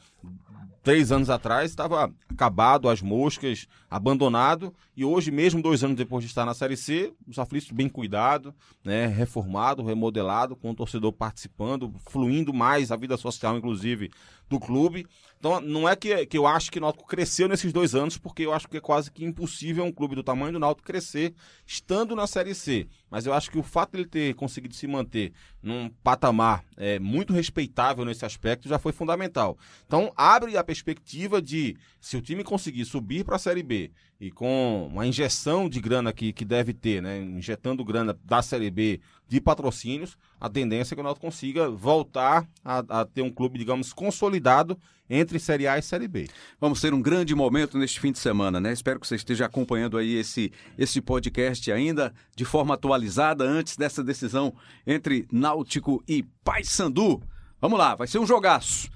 três 0.82 1.12
anos 1.12 1.28
atrás 1.28 1.70
estava 1.70 2.12
acabado, 2.30 2.88
as 2.88 3.02
moscas, 3.02 3.66
abandonado, 3.90 4.72
e 4.96 5.04
hoje, 5.04 5.30
mesmo 5.30 5.62
dois 5.62 5.84
anos 5.84 5.96
depois 5.96 6.24
de 6.24 6.28
estar 6.28 6.44
na 6.44 6.54
Série 6.54 6.76
C, 6.76 7.12
os 7.26 7.38
aflitos 7.38 7.70
bem 7.70 7.88
cuidado, 7.88 8.54
né? 8.84 9.06
reformado, 9.06 9.82
remodelado, 9.82 10.56
com 10.56 10.70
o 10.70 10.74
torcedor 10.74 11.12
participando, 11.12 11.92
fluindo 12.10 12.54
mais 12.54 12.90
a 12.90 12.96
vida 12.96 13.16
social, 13.16 13.56
inclusive, 13.56 14.10
do 14.48 14.58
clube. 14.58 15.06
Então, 15.38 15.60
não 15.60 15.88
é 15.88 15.94
que, 15.94 16.26
que 16.26 16.36
eu 16.36 16.46
acho 16.46 16.70
que 16.70 16.78
o 16.78 16.80
Náutico 16.80 17.06
cresceu 17.06 17.46
nesses 17.46 17.72
dois 17.72 17.94
anos, 17.94 18.18
porque 18.18 18.42
eu 18.42 18.52
acho 18.52 18.66
que 18.66 18.78
é 18.78 18.80
quase 18.80 19.10
que 19.10 19.24
impossível 19.24 19.84
um 19.84 19.92
clube 19.92 20.16
do 20.16 20.22
tamanho 20.22 20.52
do 20.52 20.58
Náutico 20.58 20.86
crescer 20.86 21.32
estando 21.64 22.16
na 22.16 22.26
Série 22.26 22.54
C. 22.54 22.88
Mas 23.08 23.24
eu 23.24 23.32
acho 23.32 23.50
que 23.50 23.58
o 23.58 23.62
fato 23.62 23.92
de 23.92 23.98
ele 23.98 24.08
ter 24.08 24.34
conseguido 24.34 24.74
se 24.74 24.88
manter 24.88 25.32
num 25.62 25.88
patamar 26.02 26.64
é, 26.76 26.98
muito 26.98 27.32
respeitável 27.32 28.04
nesse 28.04 28.24
aspecto 28.24 28.68
já 28.68 28.80
foi 28.80 28.90
fundamental. 28.90 29.56
Então, 29.86 30.12
abre 30.18 30.56
a 30.56 30.64
perspectiva 30.64 31.40
de, 31.40 31.76
se 32.00 32.16
o 32.16 32.20
time 32.20 32.42
conseguir 32.42 32.84
subir 32.84 33.24
para 33.24 33.36
a 33.36 33.38
Série 33.38 33.62
B 33.62 33.92
e 34.20 34.32
com 34.32 34.88
uma 34.90 35.06
injeção 35.06 35.68
de 35.68 35.80
grana 35.80 36.12
que, 36.12 36.32
que 36.32 36.44
deve 36.44 36.74
ter, 36.74 37.00
né, 37.00 37.20
injetando 37.20 37.84
grana 37.84 38.18
da 38.24 38.42
Série 38.42 38.68
B 38.68 39.00
de 39.28 39.40
patrocínios, 39.40 40.18
a 40.40 40.48
tendência 40.48 40.92
é 40.92 40.96
que 40.96 41.00
o 41.00 41.04
Náutico 41.04 41.24
consiga 41.24 41.70
voltar 41.70 42.48
a, 42.64 42.78
a 43.00 43.04
ter 43.04 43.22
um 43.22 43.30
clube, 43.30 43.60
digamos, 43.60 43.92
consolidado 43.92 44.76
entre 45.08 45.38
Série 45.38 45.68
A 45.68 45.78
e 45.78 45.82
Série 45.82 46.08
B. 46.08 46.26
Vamos 46.60 46.80
ter 46.80 46.92
um 46.92 47.00
grande 47.00 47.32
momento 47.32 47.78
neste 47.78 48.00
fim 48.00 48.10
de 48.10 48.18
semana, 48.18 48.58
né? 48.60 48.72
Espero 48.72 48.98
que 48.98 49.06
você 49.06 49.14
esteja 49.14 49.46
acompanhando 49.46 49.96
aí 49.96 50.16
esse, 50.16 50.52
esse 50.76 51.00
podcast 51.00 51.70
ainda 51.70 52.12
de 52.34 52.44
forma 52.44 52.74
atualizada 52.74 53.44
antes 53.44 53.76
dessa 53.76 54.02
decisão 54.02 54.52
entre 54.84 55.28
Náutico 55.30 56.02
e 56.08 56.24
Paysandu. 56.42 57.22
Vamos 57.60 57.78
lá, 57.78 57.94
vai 57.94 58.08
ser 58.08 58.18
um 58.18 58.26
jogaço. 58.26 58.90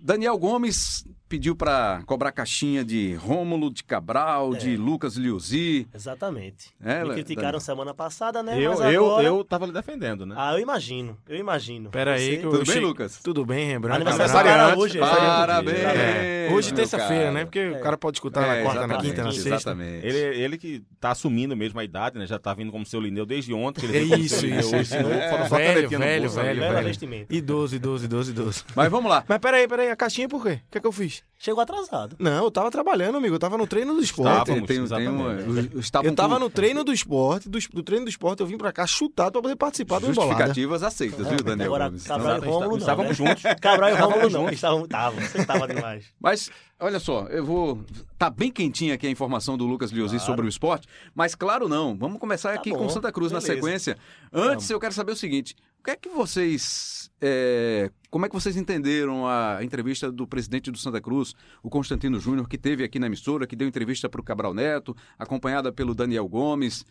Daniel 0.00 0.38
Gomes 0.38 1.04
pediu 1.28 1.54
para 1.54 2.02
cobrar 2.06 2.32
caixinha 2.32 2.84
de 2.84 3.14
Rômulo, 3.14 3.70
de 3.70 3.84
Cabral, 3.84 4.54
de 4.54 4.76
Lucas 4.76 5.16
Liuzzi. 5.16 5.86
Exatamente. 5.94 6.70
É, 6.82 7.04
Me 7.04 7.10
criticaram 7.10 7.60
semana 7.60 7.92
passada, 7.92 8.42
né? 8.42 8.58
Eu, 8.60 8.70
Mas 8.70 8.92
eu, 8.92 9.06
agora... 9.06 9.26
eu 9.26 9.44
tava 9.44 9.66
lhe 9.66 9.72
defendendo, 9.72 10.24
né? 10.24 10.34
Ah, 10.38 10.54
eu 10.54 10.60
imagino. 10.60 11.16
Eu 11.28 11.36
imagino. 11.36 11.90
Pera 11.90 12.14
aí 12.14 12.20
Você- 12.30 12.36
que 12.38 12.44
eu 12.46 12.50
Tudo 12.50 12.58
bem, 12.64 12.66
cheguei- 12.74 12.88
Lucas? 12.88 13.20
Tudo 13.22 13.44
bem, 13.46 13.66
Rembrandt. 13.66 14.02
Aniversário 14.06 14.50
cara 14.50 14.78
hoje. 14.78 14.98
parabéns. 14.98 15.28
Parabéns! 15.38 15.78
É, 15.84 16.48
hoje 16.52 16.72
terça-feira, 16.72 17.30
né? 17.30 17.44
Porque 17.44 17.68
o 17.68 17.80
cara 17.80 17.96
pode 17.96 18.16
escutar 18.16 18.40
na 18.46 18.56
É, 18.56 18.62
quarta, 18.62 18.86
na 18.86 18.98
quinta, 18.98 19.22
na 19.24 19.32
sexta. 19.32 19.48
Exatamente. 19.50 20.06
Ele, 20.06 20.18
ele 20.18 20.58
que 20.58 20.82
tá 21.00 21.10
assumindo 21.10 21.56
mesmo 21.56 21.78
a 21.78 21.84
idade, 21.84 22.18
né? 22.18 22.26
Já 22.26 22.38
tá 22.38 22.54
vindo 22.54 22.72
como 22.72 22.84
seu 22.86 23.00
Lineu 23.00 23.26
desde 23.26 23.52
ontem. 23.52 23.80
Que 23.82 23.86
ele 23.96 24.14
É 24.14 24.16
isso, 24.18 24.46
isso, 24.46 24.68
hoje, 24.74 24.82
isso. 24.82 24.94
É. 24.94 25.48
Velho, 25.48 25.88
velho, 25.88 26.30
velho, 26.30 26.60
velho. 26.60 26.80
investimento. 26.80 27.34
Idoso, 27.34 27.76
idoso, 27.76 28.04
idoso, 28.04 28.30
idoso. 28.30 28.64
Mas 28.74 28.90
vamos 28.90 29.10
lá. 29.10 29.24
Mas 29.28 29.38
peraí, 29.38 29.66
peraí, 29.68 29.90
a 29.90 29.96
caixinha 29.96 30.28
por 30.28 30.42
quê? 30.42 30.60
O 30.68 30.70
que 30.70 30.78
é 30.78 30.80
que 30.80 30.86
eu 30.86 30.92
fiz? 30.92 31.17
Chegou 31.40 31.62
atrasado. 31.62 32.16
Não, 32.18 32.44
eu 32.46 32.50
tava 32.50 32.68
trabalhando, 32.68 33.16
amigo. 33.16 33.36
Eu 33.36 33.38
tava 33.38 33.56
no 33.56 33.64
treino 33.64 33.94
do 33.94 34.00
esporte. 34.02 34.28
Estávamos, 34.50 34.66
tem, 34.66 34.76
tem 34.76 34.80
os- 34.82 35.84
estavam 35.84 36.10
Eu 36.10 36.16
tava 36.16 36.36
no 36.36 36.50
treino 36.50 36.82
do 36.82 36.92
esporte, 36.92 37.48
do, 37.48 37.58
do 37.72 37.82
treino 37.84 38.04
do 38.06 38.08
esporte, 38.08 38.40
eu 38.40 38.46
vim 38.46 38.58
pra 38.58 38.72
cá 38.72 38.84
chutado 38.88 39.32
pra 39.32 39.42
poder 39.42 39.54
participar 39.54 40.00
do 40.00 40.08
embolada. 40.10 40.32
justificativas 40.32 40.82
aceitas, 40.82 41.28
viu, 41.28 41.36
Daniel 41.44 41.66
Agora, 41.68 41.88
Gomes? 41.90 42.02
Cabral 42.04 42.38
e 42.38 42.40
Rômulo 42.46 42.70
não, 42.70 42.78
Estávamos 42.78 43.18
né? 43.20 43.26
juntos. 43.28 43.42
Cabral 43.60 43.90
e 43.90 43.92
Rômulo 43.94 44.30
não. 44.30 44.48
Estavam, 44.50 44.82
estavam. 44.82 45.20
Você 45.20 45.46
tava 45.46 45.68
demais. 45.68 46.06
Mas, 46.20 46.50
olha 46.80 46.98
só, 46.98 47.26
eu 47.28 47.44
vou. 47.46 47.84
Tá 48.18 48.28
bem 48.28 48.50
quentinha 48.50 48.94
aqui 48.94 49.06
a 49.06 49.10
informação 49.10 49.56
do 49.56 49.64
Lucas 49.64 49.92
Liozzi 49.92 50.16
Claro. 50.16 50.26
sobre 50.26 50.44
o 50.46 50.48
esporte, 50.48 50.88
mas 51.14 51.36
claro 51.36 51.68
não. 51.68 51.96
Vamos 51.96 52.18
começar 52.18 52.48
Tá 52.48 52.54
aqui 52.56 52.70
bom, 52.70 52.78
com 52.78 52.88
Santa 52.88 53.12
Cruz 53.12 53.30
na 53.30 53.38
beleza. 53.38 53.54
sequência. 53.54 53.96
Antes, 54.32 54.68
eu 54.68 54.80
quero 54.80 54.92
saber 54.92 55.12
o 55.12 55.16
seguinte: 55.16 55.54
que 55.88 55.92
é 55.92 55.96
que 55.96 56.08
vocês. 56.10 57.10
é, 57.18 57.90
como 58.10 58.26
é 58.26 58.28
que 58.28 58.34
vocês 58.34 58.58
entenderam 58.58 59.26
a 59.26 59.60
entrevista 59.62 60.12
do 60.12 60.26
presidente 60.26 60.70
do 60.70 60.76
Santa 60.76 61.00
Cruz, 61.00 61.34
o 61.62 61.70
Constantino 61.70 62.20
Júnior, 62.20 62.46
que 62.46 62.58
teve 62.58 62.84
aqui 62.84 62.98
na 62.98 63.06
emissora, 63.06 63.46
que 63.46 63.56
deu 63.56 63.66
entrevista 63.66 64.06
para 64.06 64.20
o 64.20 64.24
Cabral 64.24 64.52
Neto, 64.52 64.94
acompanhada 65.18 65.72
pelo 65.72 65.94
Daniel 65.94 66.28
Gomes? 66.28 66.84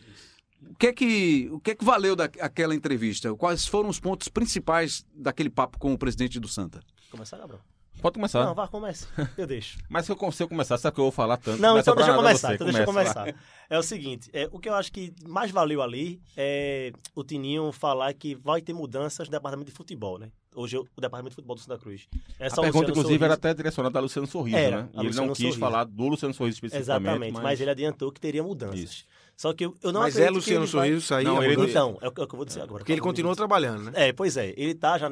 O 0.68 0.76
que 0.76 0.88
é 0.88 0.94
que, 0.94 1.48
o 1.52 1.60
que, 1.60 1.72
é 1.72 1.76
que 1.76 1.86
valeu 1.86 2.16
daquela 2.16 2.74
entrevista? 2.74 3.34
Quais 3.36 3.68
foram 3.68 3.88
os 3.88 4.00
pontos 4.00 4.28
principais 4.30 5.06
daquele 5.14 5.52
papo 5.52 5.78
com 5.78 5.94
o 5.94 5.98
presidente 5.98 6.40
do 6.40 6.48
Santa? 6.48 6.80
Começar, 7.12 7.38
Cabral? 7.38 7.62
Pode 8.02 8.14
começar. 8.14 8.46
Não, 8.46 8.54
vá, 8.54 8.68
comece. 8.68 9.08
Eu 9.38 9.48
deixo. 9.48 9.78
Mas 9.90 10.06
se 10.06 10.12
eu, 10.12 10.32
se 10.32 10.44
eu 10.44 10.48
começar, 10.48 10.78
sabe 10.78 10.94
que 10.96 11.00
eu 11.00 11.06
vou 11.06 11.12
falar 11.12 11.38
tanto? 11.38 11.62
Não, 11.62 11.70
Começa 11.70 11.92
então 11.92 11.96
deixa 11.96 12.12
eu 12.12 12.16
começar. 12.16 12.54
então 12.56 12.66
deixa 12.68 12.82
eu 12.82 12.86
começa, 12.86 13.14
começar. 13.14 13.40
É 13.70 13.78
o 13.80 13.84
seguinte, 13.84 14.30
é, 14.34 14.48
o 14.52 14.60
que 14.60 14.70
eu 14.70 14.76
acho 14.76 14.92
que 14.92 15.14
mais 15.28 15.52
valeu 15.52 15.82
ali 15.82 16.22
é 16.36 16.92
o 17.16 17.24
Tininho 17.24 17.72
falar 17.72 18.14
que 18.14 18.36
vai 18.36 18.62
ter 18.62 18.74
mudanças 18.74 19.28
no 19.28 19.32
departamento 19.32 19.70
de 19.72 19.76
futebol, 19.76 20.18
né? 20.20 20.32
Hoje 20.56 20.78
o 20.78 20.86
departamento 20.98 21.30
de 21.32 21.36
futebol 21.36 21.56
do 21.56 21.62
Santa 21.62 21.78
Cruz. 21.78 22.08
É 22.40 22.48
A 22.48 22.62
pergunta, 22.62 22.90
inclusive, 22.90 23.16
era 23.24 23.34
Sorriso. 23.34 23.34
até 23.34 23.54
direcionada 23.54 24.00
a 24.00 24.02
Luciano 24.02 24.28
Sorriso, 24.28 24.58
Era, 24.58 24.84
né? 24.84 24.90
E 24.94 25.00
ele 25.06 25.16
não 25.16 25.28
quis 25.28 25.38
Sorriso. 25.38 25.60
falar 25.60 25.84
do 25.84 26.08
Luciano 26.08 26.34
Sorriso 26.34 26.56
especificamente. 26.56 27.04
Exatamente, 27.04 27.42
mas... 27.42 27.62
ele 27.62 27.70
adiantou 27.70 28.12
que 28.12 28.20
teria 28.20 28.42
mudanças. 28.42 28.80
Isso. 28.80 29.06
Só 29.38 29.54
que 29.54 29.66
eu, 29.68 29.76
eu 29.84 29.92
não 29.94 30.02
Mas 30.02 30.16
acredito 30.16 30.30
é 30.30 30.32
que 30.32 30.36
Luciano 30.36 30.66
ele 30.66 30.72
vai- 30.72 30.88
Sorriso 30.90 31.06
sair. 31.06 31.24
Não, 31.24 31.40
a 31.40 31.46
ele-? 31.48 31.70
Então, 31.70 31.98
é 32.02 32.08
o 32.08 32.12
que 32.12 32.20
é 32.20 32.24
o 32.24 32.28
que 32.28 32.34
eu 32.34 32.38
vou 32.38 32.46
dizer 32.46 32.62
agora. 32.62 32.80
Porque 32.80 32.92
ele 32.92 33.00
continua 33.02 33.36
trabalhando, 33.36 33.84
né? 33.84 33.92
É, 33.94 34.12
pois 34.12 34.36
é. 34.36 34.52
Ele 34.58 34.74
tá 34.74 34.98
já 34.98 35.08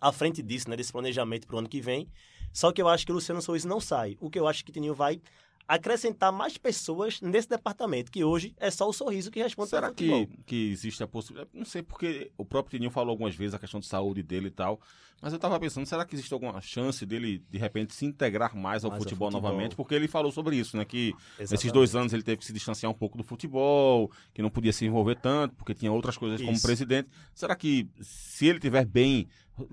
à, 0.00 0.12
frente 0.12 0.40
disso, 0.42 0.70
né? 0.70 0.76
Desse 0.76 0.92
planejamento 0.92 1.44
pro 1.44 1.58
ano 1.58 1.68
que 1.68 1.80
vem. 1.80 2.08
Só 2.52 2.70
que 2.70 2.80
eu 2.80 2.86
acho 2.86 3.04
que 3.04 3.10
o 3.10 3.16
Luciano 3.16 3.42
Sorriso 3.42 3.66
não 3.66 3.80
sai. 3.80 4.16
O 4.20 4.30
que 4.30 4.38
eu 4.38 4.46
acho 4.46 4.64
que 4.64 4.70
o 4.70 4.72
Tininho 4.72 4.94
vai 4.94 5.20
acrescentar 5.66 6.30
mais 6.30 6.58
pessoas 6.58 7.20
nesse 7.20 7.48
departamento, 7.48 8.10
que 8.12 8.22
hoje 8.22 8.54
é 8.58 8.70
só 8.70 8.88
o 8.88 8.92
sorriso 8.92 9.30
que 9.30 9.42
responde 9.42 9.70
Será 9.70 9.88
futebol. 9.88 10.26
que, 10.26 10.36
que 10.44 10.70
existe 10.70 11.02
a 11.02 11.06
possibilidade? 11.08 11.50
Não 11.54 11.64
sei, 11.64 11.82
porque 11.82 12.30
o 12.36 12.44
próprio 12.44 12.72
Tininho 12.72 12.90
falou 12.90 13.10
algumas 13.10 13.34
vezes 13.34 13.54
a 13.54 13.58
questão 13.58 13.80
de 13.80 13.86
saúde 13.86 14.22
dele 14.22 14.48
e 14.48 14.50
tal. 14.50 14.80
Mas 15.22 15.32
eu 15.32 15.38
tava 15.38 15.58
pensando, 15.58 15.86
será 15.86 16.04
que 16.04 16.14
existe 16.14 16.34
alguma 16.34 16.60
chance 16.60 17.06
dele, 17.06 17.42
de 17.48 17.56
repente, 17.56 17.94
se 17.94 18.04
integrar 18.04 18.54
mais 18.54 18.84
ao 18.84 18.90
Mais 18.90 19.00
ao 19.00 19.04
futebol, 19.04 19.30
futebol. 19.30 19.30
novamente? 19.50 19.74
Porque 19.74 19.94
ele 19.94 20.06
falou 20.06 20.30
sobre 20.30 20.56
isso, 20.56 20.76
né? 20.76 20.84
Que 20.84 21.14
nesses 21.38 21.52
Exatamente. 21.52 21.72
dois 21.72 21.96
anos 21.96 22.12
ele 22.12 22.22
teve 22.22 22.36
que 22.38 22.44
se 22.44 22.52
distanciar 22.52 22.92
um 22.92 22.94
pouco 22.94 23.16
do 23.16 23.24
futebol, 23.24 24.10
que 24.34 24.42
não 24.42 24.50
podia 24.50 24.72
se 24.72 24.84
envolver 24.84 25.14
tanto, 25.16 25.54
porque 25.54 25.72
tinha 25.72 25.90
outras 25.90 26.18
coisas 26.18 26.40
como 26.42 26.52
Isso. 26.52 26.62
presidente. 26.66 27.08
Será 27.34 27.56
que, 27.56 27.88
se 28.02 28.46
ele 28.46 28.58
tiver 28.60 28.84
bem 28.84 29.26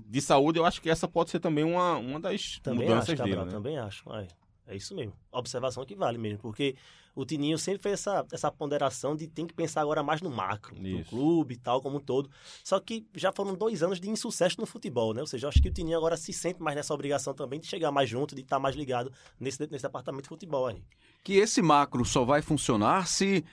de 0.08 0.22
saúde, 0.22 0.58
eu 0.58 0.64
acho 0.64 0.80
que 0.80 0.88
essa 0.88 1.06
pode 1.06 1.28
ser 1.30 1.40
também 1.40 1.64
uma, 1.64 1.98
uma 1.98 2.18
das 2.20 2.58
Também 2.62 2.88
mudanças 2.88 3.10
acho, 3.10 3.16
Cabral, 3.18 3.34
dele, 3.40 3.46
né? 3.46 3.52
também 3.52 3.76
acho. 3.78 4.10
É, 4.14 4.28
é 4.66 4.76
isso 4.76 4.94
mesmo. 4.94 5.14
Observação 5.30 5.84
que 5.84 5.94
vale 5.94 6.18
mesmo, 6.18 6.38
porque 6.38 6.76
o 7.14 7.24
Tininho 7.24 7.58
sempre 7.58 7.82
fez 7.82 7.94
essa, 7.94 8.24
essa 8.32 8.50
ponderação 8.50 9.14
de 9.14 9.26
tem 9.26 9.46
que 9.46 9.52
pensar 9.52 9.82
agora 9.82 10.02
mais 10.02 10.22
no 10.22 10.30
macro, 10.30 10.74
no 10.80 11.00
Isso. 11.00 11.10
clube 11.10 11.54
e 11.54 11.58
tal, 11.58 11.82
como 11.82 11.98
um 11.98 12.00
todo. 12.00 12.30
Só 12.64 12.80
que 12.80 13.06
já 13.14 13.30
foram 13.32 13.54
dois 13.54 13.82
anos 13.82 14.00
de 14.00 14.08
insucesso 14.08 14.60
no 14.60 14.66
futebol, 14.66 15.12
né? 15.12 15.20
Ou 15.20 15.26
seja, 15.26 15.46
eu 15.46 15.48
acho 15.48 15.60
que 15.60 15.68
o 15.68 15.72
Tininho 15.72 15.98
agora 15.98 16.16
se 16.16 16.32
sente 16.32 16.62
mais 16.62 16.74
nessa 16.74 16.94
obrigação 16.94 17.34
também 17.34 17.60
de 17.60 17.66
chegar 17.66 17.90
mais 17.90 18.08
junto, 18.08 18.34
de 18.34 18.40
estar 18.40 18.58
mais 18.58 18.74
ligado 18.74 19.12
nesse, 19.38 19.60
nesse 19.70 19.82
departamento 19.82 20.22
de 20.22 20.28
futebol 20.28 20.66
aí. 20.66 20.82
Que 21.22 21.34
esse 21.34 21.60
macro 21.60 22.04
só 22.04 22.24
vai 22.24 22.40
funcionar 22.40 23.06
se, 23.06 23.44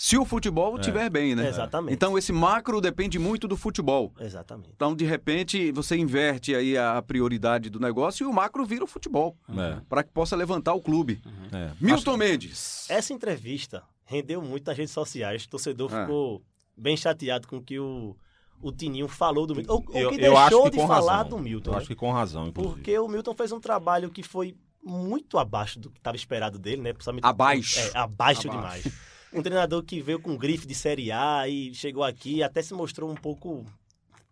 se 0.00 0.16
o 0.16 0.24
futebol 0.24 0.76
estiver 0.78 1.10
bem, 1.10 1.34
né? 1.34 1.48
Exatamente. 1.48 1.92
Então 1.92 2.16
esse 2.16 2.32
macro 2.32 2.80
depende 2.80 3.18
muito 3.18 3.48
do 3.48 3.56
futebol. 3.56 4.12
Exatamente. 4.20 4.70
Então, 4.76 4.94
de 4.94 5.04
repente, 5.04 5.72
você 5.72 5.96
inverte 5.96 6.54
aí 6.54 6.78
a 6.78 7.02
prioridade 7.02 7.68
do 7.68 7.80
negócio 7.80 8.22
e 8.22 8.26
o 8.28 8.32
macro 8.32 8.64
vira 8.64 8.84
o 8.84 8.86
futebol. 8.86 9.36
É. 9.48 9.80
Para 9.88 10.04
que 10.04 10.12
possa 10.12 10.36
levantar 10.36 10.72
o 10.74 10.80
clube. 10.80 11.20
É. 11.52 11.72
Milton 11.80 12.16
Mendes. 12.16 12.88
Essa 12.88 13.12
entrevista 13.12 13.82
rendeu 14.04 14.40
muito 14.40 14.68
nas 14.68 14.78
redes 14.78 14.92
sociais. 14.94 15.42
O 15.42 15.48
torcedor 15.48 15.92
Ah. 15.92 16.02
ficou 16.02 16.42
bem 16.76 16.96
chateado 16.96 17.48
com 17.48 17.56
o 17.56 17.60
que 17.62 17.80
o, 17.80 18.16
o 18.62 18.70
Tininho 18.70 19.08
falou 19.08 19.48
do 19.48 19.56
Milton. 19.56 19.72
Ou, 19.72 19.84
ou 19.88 19.96
Eu, 20.00 20.10
que 20.10 20.20
eu 20.24 20.36
acho 20.36 20.48
deixou 20.50 20.64
que 20.66 20.70
de 20.70 20.76
com 20.76 20.86
falar 20.86 21.16
razão. 21.16 21.28
do 21.30 21.38
Milton. 21.40 21.70
Eu 21.70 21.72
né? 21.72 21.78
acho 21.78 21.88
que 21.88 21.96
com 21.96 22.12
razão, 22.12 22.46
inclusive. 22.46 22.74
Porque 22.76 22.96
o 23.00 23.08
Milton 23.08 23.34
fez 23.34 23.50
um 23.50 23.58
trabalho 23.58 24.10
que 24.10 24.22
foi 24.22 24.54
muito 24.80 25.38
abaixo 25.38 25.80
do 25.80 25.90
que 25.90 25.98
estava 25.98 26.16
esperado 26.16 26.56
dele, 26.56 26.82
né? 26.82 26.92
Principalmente 26.92 27.24
Abaixo. 27.24 27.80
É, 27.80 27.82
abaixo, 27.98 28.48
Abaixo. 28.48 28.50
demais. 28.50 28.84
Um 29.32 29.42
treinador 29.42 29.82
que 29.82 30.00
veio 30.00 30.20
com 30.20 30.36
grife 30.36 30.66
de 30.66 30.74
Série 30.74 31.12
A 31.12 31.46
e 31.48 31.74
chegou 31.74 32.02
aqui 32.02 32.42
até 32.42 32.62
se 32.62 32.72
mostrou 32.74 33.10
um 33.10 33.14
pouco 33.14 33.64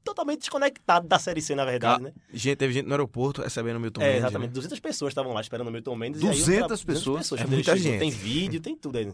totalmente 0.02 0.38
desconectado 0.40 1.06
da 1.08 1.18
Série 1.18 1.42
C, 1.42 1.54
na 1.54 1.64
verdade, 1.64 2.02
né? 2.04 2.12
Gente, 2.32 2.56
teve 2.56 2.72
gente 2.72 2.86
no 2.86 2.92
aeroporto 2.92 3.42
recebendo 3.42 3.76
o 3.76 3.80
Milton 3.80 4.00
É, 4.00 4.04
Mendes, 4.06 4.18
exatamente. 4.20 4.48
né? 4.50 4.54
200 4.54 4.80
pessoas 4.80 5.10
estavam 5.10 5.32
lá 5.32 5.40
esperando 5.40 5.66
o 5.68 5.70
Milton 5.72 5.96
Mendes. 5.96 6.22
e 6.22 6.24
aí 6.28 6.30
o 6.30 6.38
200 6.38 6.80
tra- 6.80 6.94
pessoas? 6.94 7.32
É 7.32 7.44
muita 7.46 7.76
gente. 7.76 7.98
Tem 7.98 8.10
vídeo, 8.10 8.60
tem 8.60 8.76
tudo 8.76 8.98
aí. 8.98 9.12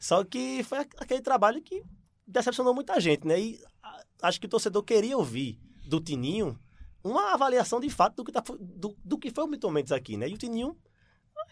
Só 0.00 0.24
que 0.24 0.62
foi 0.64 0.78
aquele 0.78 1.20
trabalho 1.22 1.62
que 1.62 1.82
decepcionou 2.26 2.74
muita 2.74 2.98
gente, 3.00 3.26
né? 3.26 3.40
E 3.40 3.60
acho 4.20 4.40
que 4.40 4.46
o 4.46 4.50
torcedor 4.50 4.82
queria 4.82 5.16
ouvir 5.16 5.58
do 5.86 6.00
Tininho 6.00 6.58
uma 7.04 7.32
avaliação 7.34 7.78
de 7.80 7.88
fato 7.88 8.16
do 8.16 8.24
que, 8.24 8.32
tá, 8.32 8.42
do, 8.60 8.96
do 9.04 9.16
que 9.18 9.30
foi 9.30 9.44
o 9.44 9.46
Milton 9.46 9.70
Mendes 9.70 9.92
aqui, 9.92 10.16
né? 10.16 10.28
E 10.28 10.34
o 10.34 10.38
Tininho, 10.38 10.76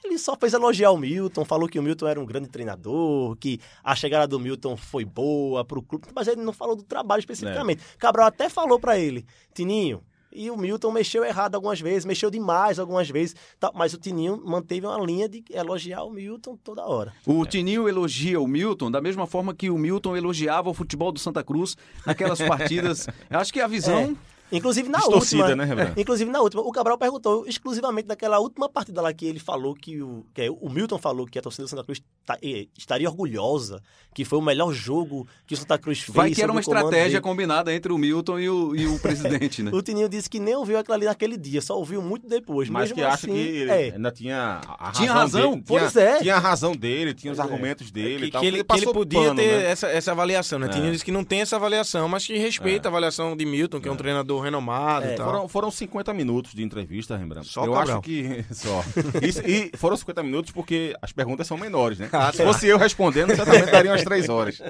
ele 0.03 0.19
só 0.19 0.37
fez 0.37 0.53
elogiar 0.53 0.91
o 0.91 0.99
Milton, 0.99 1.45
falou 1.45 1.69
que 1.69 1.79
o 1.79 1.83
Milton 1.83 2.07
era 2.07 2.21
um 2.21 2.27
grande 2.27 2.49
treinador, 2.49 3.37
que 3.37 3.61
a 3.83 3.95
chegada 3.95 4.27
do 4.27 4.41
Milton 4.41 4.77
foi 4.77 5.05
boa 5.05 5.65
pro 5.65 5.83
clube, 5.83 6.09
mas 6.15 6.29
ele 6.29 6.43
não 6.43 6.53
falou 6.53 6.77
do 6.77 6.83
trabalho 6.83 7.21
especificamente. 7.21 7.83
Cabral 7.99 8.27
até 8.27 8.49
falou 8.49 8.79
pra 8.79 8.99
ele, 8.99 9.27
Tininho, 9.55 10.03
e 10.33 10.51
o 10.51 10.57
Milton 10.57 10.93
mexeu 10.93 11.25
errado 11.25 11.57
algumas 11.57 11.81
vezes, 11.81 12.05
mexeu 12.05 12.31
demais 12.31 12.79
algumas 12.79 13.11
vezes, 13.11 13.35
tá, 13.59 13.71
mas 13.75 13.93
o 13.93 13.99
Tininho 13.99 14.41
manteve 14.45 14.87
uma 14.87 14.99
linha 15.05 15.29
de 15.29 15.45
elogiar 15.51 16.05
o 16.05 16.11
Milton 16.11 16.57
toda 16.63 16.87
hora. 16.87 17.13
O 17.27 17.45
Tininho 17.45 17.89
elogia 17.89 18.41
o 18.41 18.47
Milton 18.47 18.91
da 18.91 19.01
mesma 19.01 19.27
forma 19.27 19.53
que 19.53 19.71
o 19.71 19.77
Milton 19.77 20.17
elogiava 20.17 20.71
o 20.71 20.75
futebol 20.75 21.11
do 21.11 21.19
Santa 21.19 21.43
Cruz 21.43 21.77
naquelas 22.07 22.41
partidas. 22.41 23.09
Acho 23.29 23.53
que 23.53 23.61
a 23.61 23.67
visão. 23.67 24.17
Inclusive 24.53 24.89
na 24.89 24.99
Distorcida, 24.99 25.43
última. 25.45 25.57
né, 25.57 25.65
Rembrandt? 25.65 26.01
Inclusive 26.01 26.31
na 26.31 26.41
última. 26.41 26.63
O 26.63 26.73
Cabral 26.73 26.99
perguntou 26.99 27.47
exclusivamente 27.47 28.09
daquela 28.09 28.39
última 28.39 28.69
partida 28.69 29.01
lá 29.01 29.13
que 29.13 29.25
ele 29.27 29.39
falou 29.39 29.75
que 29.75 30.03
o. 30.03 30.25
Que 30.35 30.43
é, 30.43 30.51
o 30.51 30.69
Milton 30.69 30.99
falou 30.99 31.27
que 31.27 31.39
a 31.39 31.43
torcida 31.43 31.65
do 31.65 31.69
Santa 31.71 31.85
Cruz 31.85 32.03
tá- 32.27 32.39
eh, 32.43 32.67
estaria 32.77 33.09
orgulhosa, 33.09 33.83
que 34.15 34.25
foi 34.25 34.39
o 34.39 34.43
melhor 34.43 34.73
jogo 34.73 35.27
que 35.47 35.55
o 35.55 35.57
Santa 35.57 35.79
Cruz 35.79 36.01
fez. 36.01 36.15
Vai 36.15 36.31
que 36.31 36.43
era 36.43 36.51
uma 36.51 36.61
estratégia 36.61 37.09
dele. 37.09 37.21
combinada 37.21 37.73
entre 37.73 37.93
o 37.93 37.99
Milton 37.99 38.39
e 38.39 38.49
o, 38.49 38.75
e 38.75 38.87
o 38.87 38.99
presidente, 38.99 39.63
né? 39.63 39.71
O 39.75 39.83
Tininho 39.83 40.09
disse 40.09 40.29
que 40.29 40.39
nem 40.41 40.55
ouviu 40.57 40.79
aquilo 40.79 40.95
ali 40.95 41.07
naquele 41.07 41.37
dia, 41.37 41.61
só 41.63 41.77
ouviu 41.79 42.03
muito 42.03 42.27
depois. 42.29 42.69
Mas 42.69 42.83
Mesmo 42.91 42.97
que 42.97 43.03
acha 43.03 43.15
assim, 43.15 43.33
que 43.33 43.39
ele 43.39 43.71
é. 43.71 43.93
ainda 43.95 44.11
tinha 44.11 44.61
a 44.79 44.91
Tinha 44.93 45.13
razão? 45.13 45.51
dele, 45.53 45.65
Pois 45.67 45.93
tinha, 45.93 46.05
é. 46.05 46.19
Tinha 46.21 46.37
a 46.37 46.39
razão 46.39 46.73
dele, 46.75 47.15
tinha 47.15 47.33
os 47.33 47.39
é. 47.39 47.43
argumentos 47.43 47.91
dele 47.91 48.25
e 48.25 48.27
Que, 48.27 48.33
tal. 48.33 48.41
que 48.41 48.47
ele, 48.47 48.65
que 48.65 48.77
ele 48.77 48.93
podia 48.93 49.21
pano, 49.21 49.35
ter 49.37 49.47
né? 49.63 49.71
essa, 49.71 49.87
essa 49.89 50.11
avaliação, 50.13 50.59
né? 50.59 50.67
É. 50.67 50.71
Tinha 50.71 50.91
disse 50.91 51.05
que 51.05 51.13
não 51.13 51.25
tem 51.25 51.41
essa 51.41 51.57
avaliação, 51.57 52.09
mas 52.09 52.27
que 52.27 52.37
respeita 52.37 52.89
a 52.89 52.91
avaliação 52.91 53.37
de 53.37 53.47
Milton, 53.47 53.81
que 53.81 53.89
é 53.89 53.93
um 53.93 53.97
treinador 53.97 54.40
renomado 54.41 55.07
É. 55.07 55.13
e 55.15 55.17
tal. 55.17 55.27
Foram, 55.27 55.49
foram 55.49 55.71
50 55.71 56.13
minutos 56.15 56.53
de 56.55 56.63
entrevista, 56.63 57.17
Rembrandt. 57.17 57.49
Só 57.49 57.65
eu 57.65 57.73
Cabral. 57.73 57.99
acho 57.99 58.03
que. 58.03 58.45
Só. 58.53 58.83
Isso- 59.23 59.43
e 59.47 59.71
foram 59.77 59.97
50 59.97 60.23
minutos 60.23 60.51
porque 60.51 60.95
as 61.01 61.13
perguntas 61.13 61.47
são 61.47 61.57
menores, 61.57 61.99
né? 61.99 62.09
Ah, 62.13 62.33
Se 62.33 62.39
tá. 62.39 62.45
fosse 62.45 62.67
eu 62.67 62.79
respondendo, 62.79 63.35
certamente 63.35 63.71
daria 63.71 63.91
umas 63.93 64.03
3 64.05 64.29
horas. 64.29 64.61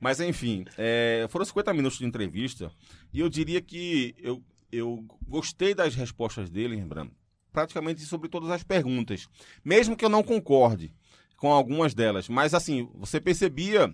Mas 0.00 0.20
enfim, 0.20 0.64
é, 0.76 1.26
foram 1.30 1.44
50 1.44 1.72
minutos 1.74 1.98
de 1.98 2.04
entrevista 2.04 2.70
e 3.12 3.20
eu 3.20 3.28
diria 3.28 3.60
que 3.60 4.14
eu, 4.18 4.42
eu 4.70 5.04
gostei 5.26 5.74
das 5.74 5.94
respostas 5.94 6.50
dele, 6.50 6.76
Rembrandt, 6.76 7.12
praticamente 7.52 8.00
sobre 8.02 8.28
todas 8.28 8.50
as 8.50 8.62
perguntas. 8.62 9.26
Mesmo 9.64 9.96
que 9.96 10.04
eu 10.04 10.08
não 10.08 10.22
concorde 10.22 10.92
com 11.36 11.52
algumas 11.52 11.94
delas. 11.94 12.28
Mas 12.28 12.52
assim, 12.54 12.88
você 12.94 13.20
percebia 13.20 13.92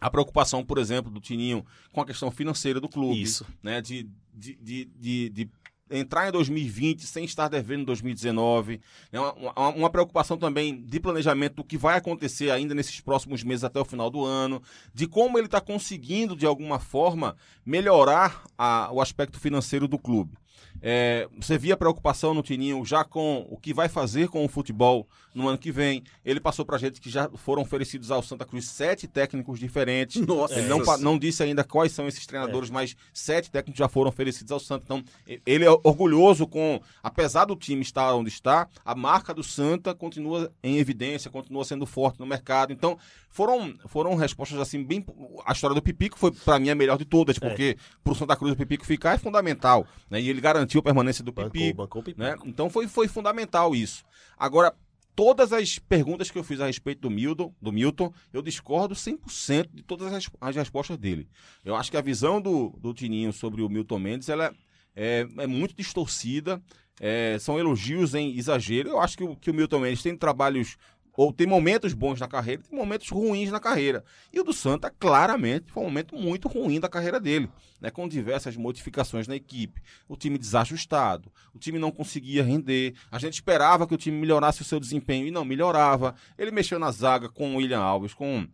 a 0.00 0.10
preocupação, 0.10 0.64
por 0.64 0.78
exemplo, 0.78 1.10
do 1.10 1.20
Tininho 1.20 1.64
com 1.92 2.00
a 2.00 2.06
questão 2.06 2.30
financeira 2.30 2.80
do 2.80 2.88
clube. 2.88 3.20
Isso. 3.22 3.46
Né, 3.62 3.80
de, 3.80 4.08
de, 4.34 4.54
de, 4.56 4.84
de, 4.96 5.28
de 5.30 5.50
entrar 5.88 6.28
em 6.28 6.32
2020 6.32 7.06
sem 7.06 7.24
estar 7.24 7.48
devendo 7.48 7.82
em 7.82 7.84
2019. 7.84 8.80
É 9.12 9.20
uma, 9.20 9.32
uma, 9.34 9.68
uma 9.68 9.90
preocupação 9.90 10.36
também 10.36 10.82
de 10.84 10.98
planejamento 11.00 11.54
do 11.56 11.64
que 11.64 11.78
vai 11.78 11.96
acontecer 11.96 12.50
ainda 12.50 12.74
nesses 12.74 13.00
próximos 13.00 13.42
meses 13.44 13.62
até 13.64 13.78
o 13.80 13.84
final 13.84 14.10
do 14.10 14.24
ano, 14.24 14.60
de 14.92 15.06
como 15.06 15.38
ele 15.38 15.46
está 15.46 15.60
conseguindo, 15.60 16.34
de 16.36 16.44
alguma 16.44 16.78
forma, 16.80 17.36
melhorar 17.64 18.42
a- 18.58 18.90
o 18.92 19.00
aspecto 19.00 19.38
financeiro 19.38 19.86
do 19.86 19.98
clube. 19.98 20.36
É, 20.82 21.28
você 21.38 21.56
via 21.56 21.76
preocupação 21.76 22.34
no 22.34 22.42
Tininho 22.42 22.84
já 22.84 23.04
com 23.04 23.46
o 23.50 23.56
que 23.56 23.72
vai 23.72 23.88
fazer 23.88 24.28
com 24.28 24.44
o 24.44 24.48
futebol 24.48 25.06
no 25.34 25.48
ano 25.48 25.58
que 25.58 25.70
vem. 25.70 26.02
Ele 26.24 26.40
passou 26.40 26.64
pra 26.64 26.78
gente 26.78 27.00
que 27.00 27.10
já 27.10 27.28
foram 27.34 27.62
oferecidos 27.62 28.10
ao 28.10 28.22
Santa 28.22 28.44
Cruz 28.44 28.68
sete 28.68 29.06
técnicos 29.06 29.58
diferentes. 29.58 30.24
Nossa. 30.26 30.58
Ele 30.58 30.68
não, 30.68 30.78
não 30.98 31.18
disse 31.18 31.42
ainda 31.42 31.62
quais 31.62 31.92
são 31.92 32.08
esses 32.08 32.26
treinadores, 32.26 32.70
mas 32.70 32.96
sete 33.12 33.50
técnicos 33.50 33.78
já 33.78 33.88
foram 33.88 34.08
oferecidos 34.08 34.52
ao 34.52 34.60
Santa. 34.60 34.84
Então, 34.84 35.04
ele 35.44 35.64
é 35.64 35.70
orgulhoso 35.70 36.46
com, 36.46 36.80
apesar 37.02 37.44
do 37.44 37.56
time 37.56 37.82
estar 37.82 38.14
onde 38.14 38.30
está, 38.30 38.68
a 38.84 38.94
marca 38.94 39.34
do 39.34 39.42
Santa 39.42 39.94
continua 39.94 40.50
em 40.62 40.78
evidência, 40.78 41.30
continua 41.30 41.64
sendo 41.64 41.84
forte 41.84 42.18
no 42.18 42.26
mercado. 42.26 42.72
Então, 42.72 42.98
foram, 43.36 43.74
foram 43.86 44.14
respostas 44.14 44.58
assim, 44.58 44.82
bem. 44.82 45.04
A 45.44 45.52
história 45.52 45.74
do 45.74 45.82
Pipico 45.82 46.18
foi, 46.18 46.32
pra 46.32 46.58
mim, 46.58 46.70
a 46.70 46.74
melhor 46.74 46.96
de 46.96 47.04
todas, 47.04 47.38
porque 47.38 47.76
pro 48.02 48.14
Santa 48.14 48.34
Cruz 48.34 48.54
o 48.54 48.56
Pipico 48.56 48.86
ficar 48.86 49.12
é 49.12 49.18
fundamental. 49.18 49.86
Né? 50.08 50.22
E 50.22 50.30
ele 50.30 50.40
garantiu 50.40 50.80
a 50.80 50.82
permanência 50.82 51.22
do 51.22 51.32
Bancou, 51.32 51.50
Pipico. 51.50 51.76
bancou 51.76 52.02
Pipico. 52.02 52.22
Né? 52.22 52.34
Então 52.46 52.70
foi, 52.70 52.88
foi 52.88 53.08
fundamental 53.08 53.76
isso. 53.76 54.06
Agora, 54.38 54.74
todas 55.14 55.52
as 55.52 55.78
perguntas 55.78 56.30
que 56.30 56.38
eu 56.38 56.42
fiz 56.42 56.62
a 56.62 56.66
respeito 56.66 57.02
do 57.02 57.10
Milton, 57.10 57.54
do 57.60 57.70
Milton 57.70 58.10
eu 58.32 58.40
discordo 58.40 58.94
100% 58.94 59.68
de 59.70 59.82
todas 59.82 60.10
as, 60.14 60.30
as 60.40 60.56
respostas 60.56 60.96
dele. 60.96 61.28
Eu 61.62 61.76
acho 61.76 61.90
que 61.90 61.98
a 61.98 62.02
visão 62.02 62.40
do, 62.40 62.70
do 62.78 62.94
Tininho 62.94 63.34
sobre 63.34 63.60
o 63.60 63.68
Milton 63.68 63.98
Mendes 63.98 64.30
ela 64.30 64.50
é, 64.94 65.26
é 65.36 65.46
muito 65.46 65.76
distorcida. 65.76 66.62
é, 66.98 67.36
são 67.38 67.58
elogios 67.58 68.14
em 68.14 68.34
exagero. 68.38 68.88
Eu 68.88 68.98
acho 68.98 69.18
que, 69.18 69.36
que 69.36 69.50
o 69.50 69.54
Milton 69.54 69.80
Mendes 69.80 70.02
tem 70.02 70.16
trabalhos 70.16 70.78
ou 71.16 71.32
tem 71.32 71.46
momentos 71.46 71.92
bons 71.92 72.20
na 72.20 72.28
carreira, 72.28 72.62
tem 72.62 72.78
momentos 72.78 73.08
ruins 73.08 73.50
na 73.50 73.58
carreira. 73.58 74.04
E 74.32 74.38
o 74.38 74.44
do 74.44 74.52
Santa, 74.52 74.90
claramente, 74.90 75.72
foi 75.72 75.82
um 75.82 75.86
momento 75.86 76.14
muito 76.16 76.48
ruim 76.48 76.78
da 76.78 76.88
carreira 76.88 77.18
dele, 77.18 77.48
né, 77.80 77.90
com 77.90 78.06
diversas 78.06 78.56
modificações 78.56 79.26
na 79.26 79.34
equipe. 79.34 79.82
O 80.08 80.16
time 80.16 80.38
desajustado, 80.38 81.32
o 81.54 81.58
time 81.58 81.78
não 81.78 81.90
conseguia 81.90 82.44
render. 82.44 82.94
A 83.10 83.18
gente 83.18 83.34
esperava 83.34 83.86
que 83.86 83.94
o 83.94 83.98
time 83.98 84.18
melhorasse 84.18 84.62
o 84.62 84.64
seu 84.64 84.78
desempenho 84.78 85.26
e 85.26 85.30
não 85.30 85.44
melhorava. 85.44 86.14
Ele 86.36 86.50
mexeu 86.50 86.78
na 86.78 86.90
zaga 86.90 87.28
com 87.28 87.54
o 87.54 87.56
William 87.56 87.80
Alves, 87.80 88.12
com 88.12 88.46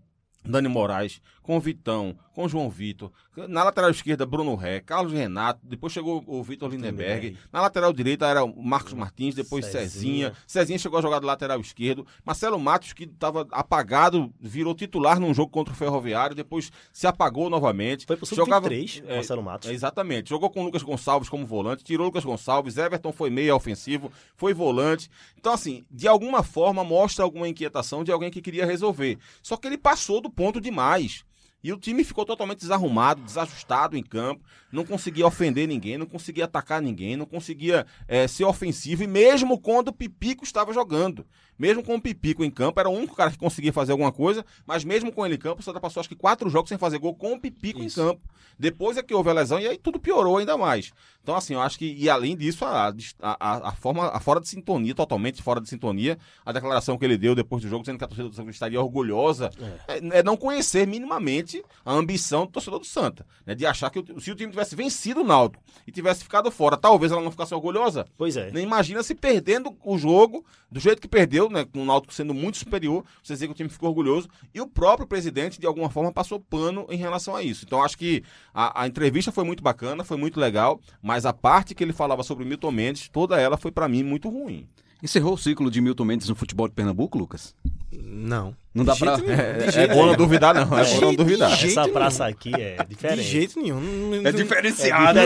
Dani 0.44 0.68
Moraes, 0.68 1.20
com 1.42 1.56
o 1.56 1.60
Vitão, 1.60 2.16
com 2.34 2.44
o 2.44 2.48
João 2.48 2.68
Vitor. 2.70 3.10
Na 3.48 3.62
lateral 3.64 3.90
esquerda, 3.90 4.24
Bruno 4.26 4.54
Ré, 4.54 4.80
Carlos 4.80 5.12
Renato, 5.12 5.60
depois 5.64 5.92
chegou 5.92 6.22
o 6.26 6.42
Vitor 6.42 6.70
Lindenberg. 6.70 7.36
Na 7.52 7.60
lateral 7.60 7.92
direita 7.92 8.26
era 8.26 8.44
o 8.44 8.62
Marcos 8.62 8.92
Martins, 8.92 9.34
depois 9.34 9.64
Cezinha. 9.66 9.88
Cezinha. 10.28 10.32
Cezinha 10.46 10.78
chegou 10.78 10.98
a 10.98 11.02
jogar 11.02 11.18
do 11.20 11.26
lateral 11.26 11.60
esquerdo. 11.60 12.06
Marcelo 12.24 12.58
Matos, 12.58 12.92
que 12.92 13.04
estava 13.04 13.46
apagado, 13.50 14.32
virou 14.40 14.74
titular 14.74 15.18
num 15.18 15.32
jogo 15.34 15.50
contra 15.50 15.72
o 15.72 15.76
Ferroviário, 15.76 16.34
depois 16.36 16.70
se 16.92 17.06
apagou 17.06 17.48
novamente. 17.50 18.06
Foi 18.06 18.16
pro 18.16 18.26
Jogava- 18.26 18.68
sub-23, 18.68 19.02
é, 19.06 19.14
Marcelo 19.16 19.42
Matos. 19.42 19.70
Exatamente. 19.70 20.28
Jogou 20.30 20.50
com 20.50 20.60
o 20.62 20.64
Lucas 20.64 20.82
Gonçalves 20.82 21.28
como 21.28 21.46
volante, 21.46 21.82
tirou 21.84 22.04
o 22.04 22.08
Lucas 22.08 22.24
Gonçalves, 22.24 22.76
Everton 22.76 23.12
foi 23.12 23.30
meio 23.30 23.54
ofensivo, 23.54 24.10
foi 24.36 24.52
volante. 24.54 25.08
Então, 25.36 25.52
assim, 25.52 25.84
de 25.90 26.06
alguma 26.06 26.42
forma 26.42 26.84
mostra 26.84 27.24
alguma 27.24 27.48
inquietação 27.48 28.04
de 28.04 28.12
alguém 28.12 28.30
que 28.30 28.40
queria 28.42 28.66
resolver. 28.66 29.18
Só 29.42 29.56
que 29.56 29.66
ele 29.66 29.78
passou 29.78 30.20
do 30.20 30.30
ponto 30.34 30.60
demais. 30.60 31.24
E 31.64 31.72
o 31.72 31.78
time 31.78 32.02
ficou 32.02 32.24
totalmente 32.24 32.58
desarrumado, 32.58 33.22
desajustado 33.22 33.96
em 33.96 34.02
campo, 34.02 34.44
não 34.72 34.84
conseguia 34.84 35.26
ofender 35.26 35.68
ninguém, 35.68 35.96
não 35.96 36.06
conseguia 36.06 36.46
atacar 36.46 36.82
ninguém, 36.82 37.16
não 37.16 37.24
conseguia 37.24 37.86
eh, 38.08 38.26
ser 38.26 38.44
ofensivo, 38.44 39.04
e 39.04 39.06
mesmo 39.06 39.60
quando 39.60 39.88
o 39.88 39.92
Pipico 39.92 40.42
estava 40.42 40.72
jogando. 40.72 41.24
Mesmo 41.62 41.80
com 41.80 41.94
o 41.94 42.00
Pipico 42.00 42.42
em 42.42 42.50
campo, 42.50 42.80
era 42.80 42.88
o 42.90 42.92
único 42.92 43.14
cara 43.14 43.30
que 43.30 43.38
conseguia 43.38 43.72
fazer 43.72 43.92
alguma 43.92 44.10
coisa, 44.10 44.44
mas 44.66 44.82
mesmo 44.82 45.12
com 45.12 45.24
ele 45.24 45.36
em 45.36 45.38
campo, 45.38 45.60
o 45.60 45.62
Santa 45.62 45.78
passou 45.78 46.00
acho 46.00 46.08
que 46.08 46.16
quatro 46.16 46.50
jogos 46.50 46.68
sem 46.68 46.76
fazer 46.76 46.98
gol 46.98 47.14
com 47.14 47.34
o 47.34 47.40
Pipico 47.40 47.80
Isso. 47.80 48.00
em 48.00 48.04
campo. 48.04 48.20
Depois 48.58 48.96
é 48.96 49.02
que 49.02 49.14
houve 49.14 49.30
a 49.30 49.32
lesão 49.32 49.60
e 49.60 49.68
aí 49.68 49.78
tudo 49.78 50.00
piorou 50.00 50.38
ainda 50.38 50.56
mais. 50.58 50.90
Então, 51.22 51.36
assim, 51.36 51.54
eu 51.54 51.60
acho 51.60 51.78
que, 51.78 51.94
e 51.96 52.10
além 52.10 52.36
disso, 52.36 52.64
a, 52.64 52.92
a, 53.20 53.68
a- 53.68 53.72
forma, 53.76 54.08
a 54.08 54.18
fora 54.18 54.40
de 54.40 54.48
sintonia, 54.48 54.92
totalmente 54.92 55.40
fora 55.40 55.60
de 55.60 55.68
sintonia, 55.68 56.18
a 56.44 56.50
declaração 56.50 56.98
que 56.98 57.04
ele 57.04 57.16
deu 57.16 57.32
depois 57.32 57.62
do 57.62 57.68
jogo, 57.68 57.82
dizendo 57.84 57.96
que 57.98 58.04
a 58.04 58.08
torcida 58.08 58.28
do 58.28 58.34
Santa 58.34 58.50
estaria 58.50 58.80
orgulhosa, 58.80 59.48
é, 59.86 60.18
é 60.18 60.22
não 60.24 60.36
conhecer 60.36 60.84
minimamente 60.84 61.62
a 61.84 61.92
ambição 61.92 62.44
do 62.44 62.50
torcedor 62.52 62.80
do 62.80 62.86
Santa, 62.86 63.24
né, 63.46 63.54
de 63.54 63.64
achar 63.64 63.88
que 63.88 64.00
o- 64.00 64.20
se 64.20 64.32
o 64.32 64.34
time 64.34 64.50
tivesse 64.50 64.74
vencido 64.74 65.20
o 65.20 65.24
Náutico 65.24 65.62
e 65.86 65.92
tivesse 65.92 66.24
ficado 66.24 66.50
fora, 66.50 66.76
talvez 66.76 67.12
ela 67.12 67.22
não 67.22 67.30
ficasse 67.30 67.54
orgulhosa. 67.54 68.04
Pois 68.18 68.36
é. 68.36 68.50
Nem 68.50 68.64
imagina 68.64 69.02
se 69.04 69.14
perdendo 69.14 69.76
o 69.84 69.96
jogo 69.96 70.44
do 70.70 70.80
jeito 70.80 71.00
que 71.00 71.08
perdeu, 71.08 71.48
né, 71.52 71.64
com 71.64 71.82
o 71.82 71.84
Náutico 71.84 72.12
sendo 72.12 72.34
muito 72.34 72.58
superior, 72.58 73.04
você 73.22 73.34
dizer 73.34 73.46
que 73.46 73.52
o 73.52 73.56
time 73.56 73.68
ficou 73.68 73.88
orgulhoso, 73.88 74.28
e 74.54 74.60
o 74.60 74.66
próprio 74.66 75.06
presidente, 75.06 75.60
de 75.60 75.66
alguma 75.66 75.90
forma, 75.90 76.12
passou 76.12 76.40
pano 76.40 76.86
em 76.90 76.96
relação 76.96 77.36
a 77.36 77.42
isso. 77.42 77.64
Então, 77.64 77.82
acho 77.82 77.96
que 77.96 78.22
a, 78.52 78.82
a 78.82 78.86
entrevista 78.86 79.30
foi 79.30 79.44
muito 79.44 79.62
bacana, 79.62 80.04
foi 80.04 80.16
muito 80.16 80.40
legal, 80.40 80.80
mas 81.00 81.26
a 81.26 81.32
parte 81.32 81.74
que 81.74 81.84
ele 81.84 81.92
falava 81.92 82.22
sobre 82.22 82.44
o 82.44 82.46
Milton 82.46 82.72
Mendes, 82.72 83.08
toda 83.08 83.40
ela 83.40 83.56
foi 83.56 83.70
pra 83.70 83.88
mim 83.88 84.02
muito 84.02 84.28
ruim. 84.28 84.68
Encerrou 85.02 85.34
o 85.34 85.38
ciclo 85.38 85.68
de 85.68 85.80
Milton 85.80 86.04
Mendes 86.04 86.28
no 86.28 86.36
futebol 86.36 86.68
de 86.68 86.74
Pernambuco, 86.74 87.18
Lucas? 87.18 87.54
Não. 87.92 88.54
Não 88.72 88.84
dá 88.84 88.94
pra. 88.94 89.16
nenhum, 89.18 89.28
É, 89.34 89.70
jeito 89.72 89.94
bom 89.94 90.06
não 90.06 90.14
duvidar, 90.14 90.54
não. 90.54 90.78
É 90.78 90.84
bom 90.94 91.00
não 91.00 91.14
duvidar. 91.14 91.52
Essa 91.52 91.82
nenhum. 91.82 91.92
praça 91.92 92.24
aqui 92.26 92.52
é 92.54 92.76
diferente. 92.88 93.24
De 93.24 93.30
jeito 93.30 93.60
nenhum. 93.60 93.80
Não- 93.80 94.20
não- 94.22 94.28
É 94.28 94.32
diferenciado. 94.32 95.18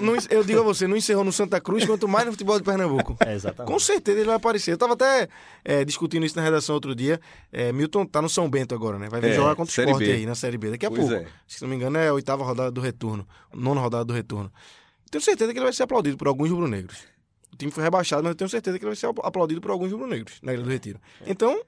Não 0.00 0.14
né? 0.14 0.18
eu 0.30 0.42
digo 0.42 0.60
a 0.60 0.62
você, 0.62 0.86
não 0.86 0.96
encerrou 0.96 1.22
no 1.22 1.30
Santa 1.32 1.60
Cruz, 1.60 1.84
quanto 1.84 2.08
mais 2.08 2.24
no 2.24 2.32
futebol 2.32 2.56
de 2.58 2.64
Pernambuco. 2.64 3.16
É, 3.28 3.34
exatamente. 3.34 3.70
Com 3.70 3.78
certeza 3.78 4.18
ele 4.18 4.26
vai 4.26 4.36
aparecer. 4.36 4.72
Eu 4.72 4.78
tava 4.78 4.94
até 4.94 5.28
é, 5.64 5.84
discutindo 5.84 6.24
isso 6.24 6.34
na 6.36 6.42
redação 6.42 6.74
outro 6.74 6.94
dia. 6.94 7.20
É, 7.52 7.70
Milton 7.72 8.06
tá 8.06 8.22
no 8.22 8.28
São 8.28 8.48
Bento 8.48 8.74
agora, 8.74 8.98
né? 8.98 9.08
Vai 9.10 9.20
vir 9.20 9.32
É, 9.32 9.34
jogar 9.34 9.54
contra 9.54 9.70
o 9.82 9.84
Sport 9.84 10.02
aí 10.02 10.24
na 10.24 10.34
Série 10.34 10.56
B. 10.56 10.70
Daqui 10.70 10.86
a 10.86 10.90
Pois 10.90 11.00
pouco. 11.02 11.14
é. 11.14 11.26
Se 11.46 11.60
não 11.60 11.68
me 11.68 11.76
engano, 11.76 11.98
é 11.98 12.08
a 12.08 12.14
oitava 12.14 12.42
rodada 12.42 12.70
do 12.70 12.80
retorno. 12.80 13.28
Nona 13.54 13.80
rodada 13.82 14.04
do 14.06 14.14
retorno. 14.14 14.50
Tenho 15.10 15.22
certeza 15.22 15.52
que 15.52 15.58
ele 15.58 15.64
vai 15.64 15.72
ser 15.74 15.82
aplaudido 15.82 16.16
por 16.16 16.26
alguns 16.26 16.48
rubro-negros. 16.50 16.96
O 17.58 17.62
time 17.66 17.72
foi 17.72 17.82
rebaixado, 17.82 18.22
mas 18.22 18.30
eu 18.30 18.36
tenho 18.36 18.48
certeza 18.48 18.78
que 18.78 18.84
ele 18.84 18.90
vai 18.90 18.96
ser 18.96 19.06
aplaudido 19.24 19.60
por 19.60 19.72
alguns 19.72 19.90
rubro-negros 19.90 20.34
na 20.42 20.54
Ilha 20.54 20.62
do 20.62 20.70
Retiro. 20.70 21.00
Então, 21.26 21.60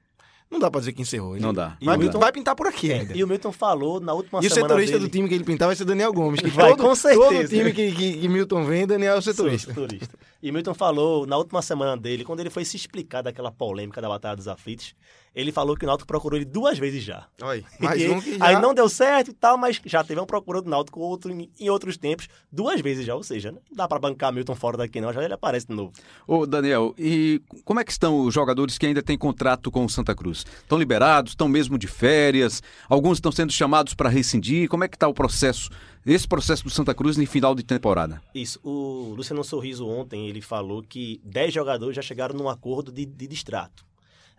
não 0.49 0.61
dá 0.61 0.71
pra 0.71 0.79
dizer 0.79 0.93
que 0.93 1.03
encerrou. 1.03 1.35
Ele 1.35 1.43
Não 1.45 1.53
dá. 1.53 1.77
Vai, 1.83 1.97
E 1.97 1.99
o 1.99 2.01
Milton- 2.01 2.19
vai 2.21 2.31
pintar 2.31 2.55
por 2.55 2.69
aqui 2.69 2.93
ainda. 2.93 3.13
E 3.17 3.25
o 3.25 3.27
Milton 3.27 3.51
falou 3.51 3.99
na 4.01 4.13
última 4.13 4.41
E 4.41 4.47
o 4.47 4.49
semana 4.51 4.69
setorista 4.69 4.99
dele... 4.99 5.09
do 5.09 5.13
time 5.13 5.29
que 5.29 5.35
ele 5.35 5.43
pintar 5.43 5.67
vai 5.67 5.75
ser 5.75 5.85
Daniel 5.85 6.13
Gomes. 6.13 6.41
Que 6.41 6.47
Vai, 6.49 6.71
todo, 6.71 6.83
com 6.85 6.95
certeza. 6.95 7.25
Todo 7.29 7.49
time 7.49 7.73
que, 7.73 7.91
que, 7.93 8.19
que 8.21 8.29
Milton 8.29 8.65
vem, 8.65 8.87
Daniel 8.87 9.15
é 9.17 9.19
o 9.19 9.23
setorista. 9.23 9.75
Setorista. 9.75 10.17
E 10.41 10.53
Milton 10.53 10.75
falou 10.75 11.27
na 11.27 11.37
última 11.37 11.61
semana 11.61 11.97
dele, 11.97 12.25
quando 12.25 12.39
ele 12.39 12.51
foi 12.51 12.65
se 12.65 12.77
explicar 12.77 13.23
daquela 13.23 13.51
polêmica 13.51 14.01
da 14.01 14.09
Batalha 14.09 14.37
dos 14.37 14.47
Aflitos, 14.47 14.95
ele 15.35 15.53
falou 15.53 15.77
que 15.77 15.85
o 15.85 15.87
Náutico 15.87 16.07
procurou 16.07 16.37
ele 16.37 16.45
duas 16.45 16.79
vezes 16.79 17.03
já. 17.03 17.27
Olha, 17.41 17.65
mais 17.79 18.03
um 18.11 18.21
que 18.21 18.37
já... 18.37 18.47
Aí 18.47 18.61
não 18.61 18.75
deu 18.75 18.89
certo 18.89 19.31
e 19.31 19.35
tal, 19.35 19.57
mas 19.57 19.81
já 19.85 20.03
teve 20.03 20.21
um 20.21 20.27
procurou 20.27 20.61
do 20.63 20.69
Náutico 20.69 21.01
outro, 21.01 21.31
em 21.33 21.71
outros 21.71 21.97
tempos, 21.97 22.29
duas 22.51 22.81
vezes 22.81 23.07
já, 23.07 23.15
ou 23.15 23.23
seja, 23.23 23.53
não 23.53 23.61
dá 23.73 23.87
pra 23.87 23.99
bancar 23.99 24.33
Milton 24.33 24.55
fora 24.55 24.77
daqui 24.77 25.01
não, 25.01 25.13
já 25.13 25.23
ele 25.23 25.35
aparece 25.35 25.67
de 25.69 25.75
novo. 25.75 25.93
Ô, 26.27 26.47
Daniel, 26.47 26.95
e 26.99 27.41
como 27.65 27.81
é 27.81 27.85
que 27.85 27.93
estão 27.93 28.27
os 28.27 28.35
jogadores 28.35 28.77
que 28.77 28.87
ainda 28.87 29.03
têm 29.03 29.17
contrato 29.17 29.71
com 29.71 29.85
o 29.85 29.89
Santa 29.89 30.15
Cruz? 30.15 30.45
Estão 30.63 30.79
liberados? 30.79 31.33
Estão 31.33 31.49
mesmo 31.49 31.79
de 31.79 31.87
férias? 31.87 32.63
Alguns 32.89 33.19
estão 33.19 33.33
sendo 33.33 33.53
chamados 33.53 33.95
para 33.95 34.09
rescindir? 34.09 34.69
Como 34.69 34.85
é 34.85 34.89
que 34.89 34.97
está 34.97 35.09
o 35.09 35.15
processo, 35.15 35.71
esse 36.05 36.27
processo 36.27 36.65
do 36.65 36.71
Santa 36.71 36.95
Cruz 36.95 37.19
em 37.19 37.27
final 37.27 37.55
de 37.55 37.63
temporada? 37.63 38.21
Isso, 38.35 38.61
o 38.65 39.15
Luciano 39.17 39.45
Sorriso 39.45 39.87
ontem, 39.87 40.29
ele 40.29 40.41
falou 40.41 40.83
que 40.83 41.21
10 41.25 41.55
jogadores 41.55 41.97
já 41.97 42.03
chegaram 42.03 42.35
num 42.35 42.49
acordo 42.49 42.91
de, 42.91 43.07
de 43.07 43.27
distrato. 43.27 43.90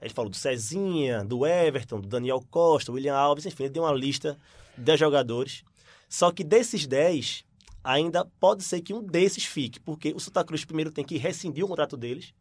Ele 0.02 0.14
falou 0.14 0.30
do 0.30 0.36
Cezinha, 0.36 1.24
do 1.24 1.46
Everton, 1.46 2.00
do 2.00 2.08
Daniel 2.08 2.44
Costa, 2.50 2.92
William 2.92 3.16
Alves, 3.16 3.46
enfim, 3.46 3.64
ele 3.64 3.74
deu 3.74 3.84
uma 3.84 3.94
lista 3.94 4.38
de 4.78 4.84
10 4.84 5.00
jogadores. 5.00 5.64
Só 6.10 6.32
que 6.32 6.44
desses 6.44 6.88
10, 6.88 7.46
ainda 7.84 8.26
pode 8.40 8.64
ser 8.64 8.82
que 8.82 8.94
um 8.94 9.04
desses 9.04 9.46
fique, 9.46 9.80
porque 9.80 10.14
o 10.14 10.20
Santa 10.20 10.44
Cruz 10.44 10.66
primeiro 10.66 10.92
tem 10.92 11.06
que 11.06 11.18
rescindir 11.18 11.64
o 11.64 11.68
contrato 11.68 11.96
deles, 11.96 12.34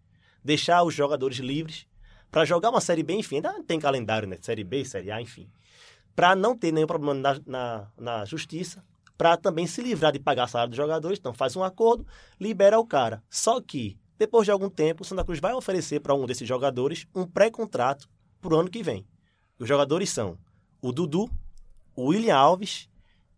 deixar 0.42 0.82
os 0.82 0.94
jogadores 0.94 1.38
livres, 1.38 1.86
para 2.30 2.44
jogar 2.44 2.70
uma 2.70 2.80
Série 2.80 3.02
B, 3.02 3.14
enfim, 3.14 3.36
ainda 3.36 3.62
tem 3.64 3.80
calendário, 3.80 4.28
né? 4.28 4.38
Série 4.40 4.62
B, 4.62 4.84
Série 4.84 5.10
A, 5.10 5.20
enfim. 5.20 5.50
Para 6.14 6.36
não 6.36 6.56
ter 6.56 6.72
nenhum 6.72 6.86
problema 6.86 7.14
na, 7.14 7.40
na, 7.46 7.88
na 7.98 8.24
justiça, 8.24 8.84
para 9.18 9.36
também 9.36 9.66
se 9.66 9.82
livrar 9.82 10.12
de 10.12 10.18
pagar 10.18 10.48
salário 10.48 10.70
dos 10.70 10.76
jogadores. 10.76 11.18
Então 11.18 11.34
faz 11.34 11.56
um 11.56 11.64
acordo, 11.64 12.06
libera 12.38 12.78
o 12.78 12.86
cara. 12.86 13.22
Só 13.28 13.60
que, 13.60 13.98
depois 14.20 14.44
de 14.44 14.50
algum 14.52 14.68
tempo, 14.68 15.02
o 15.02 15.04
Santa 15.06 15.24
Cruz 15.24 15.40
vai 15.40 15.52
oferecer 15.54 15.98
para 16.00 16.14
um 16.14 16.26
desses 16.26 16.46
jogadores 16.46 17.06
um 17.14 17.26
pré-contrato 17.26 18.06
para 18.40 18.54
o 18.54 18.58
ano 18.60 18.70
que 18.70 18.82
vem. 18.82 19.06
Os 19.58 19.66
jogadores 19.66 20.10
são 20.10 20.36
o 20.82 20.92
Dudu, 20.92 21.28
o 21.96 22.04
William 22.10 22.36
Alves 22.36 22.88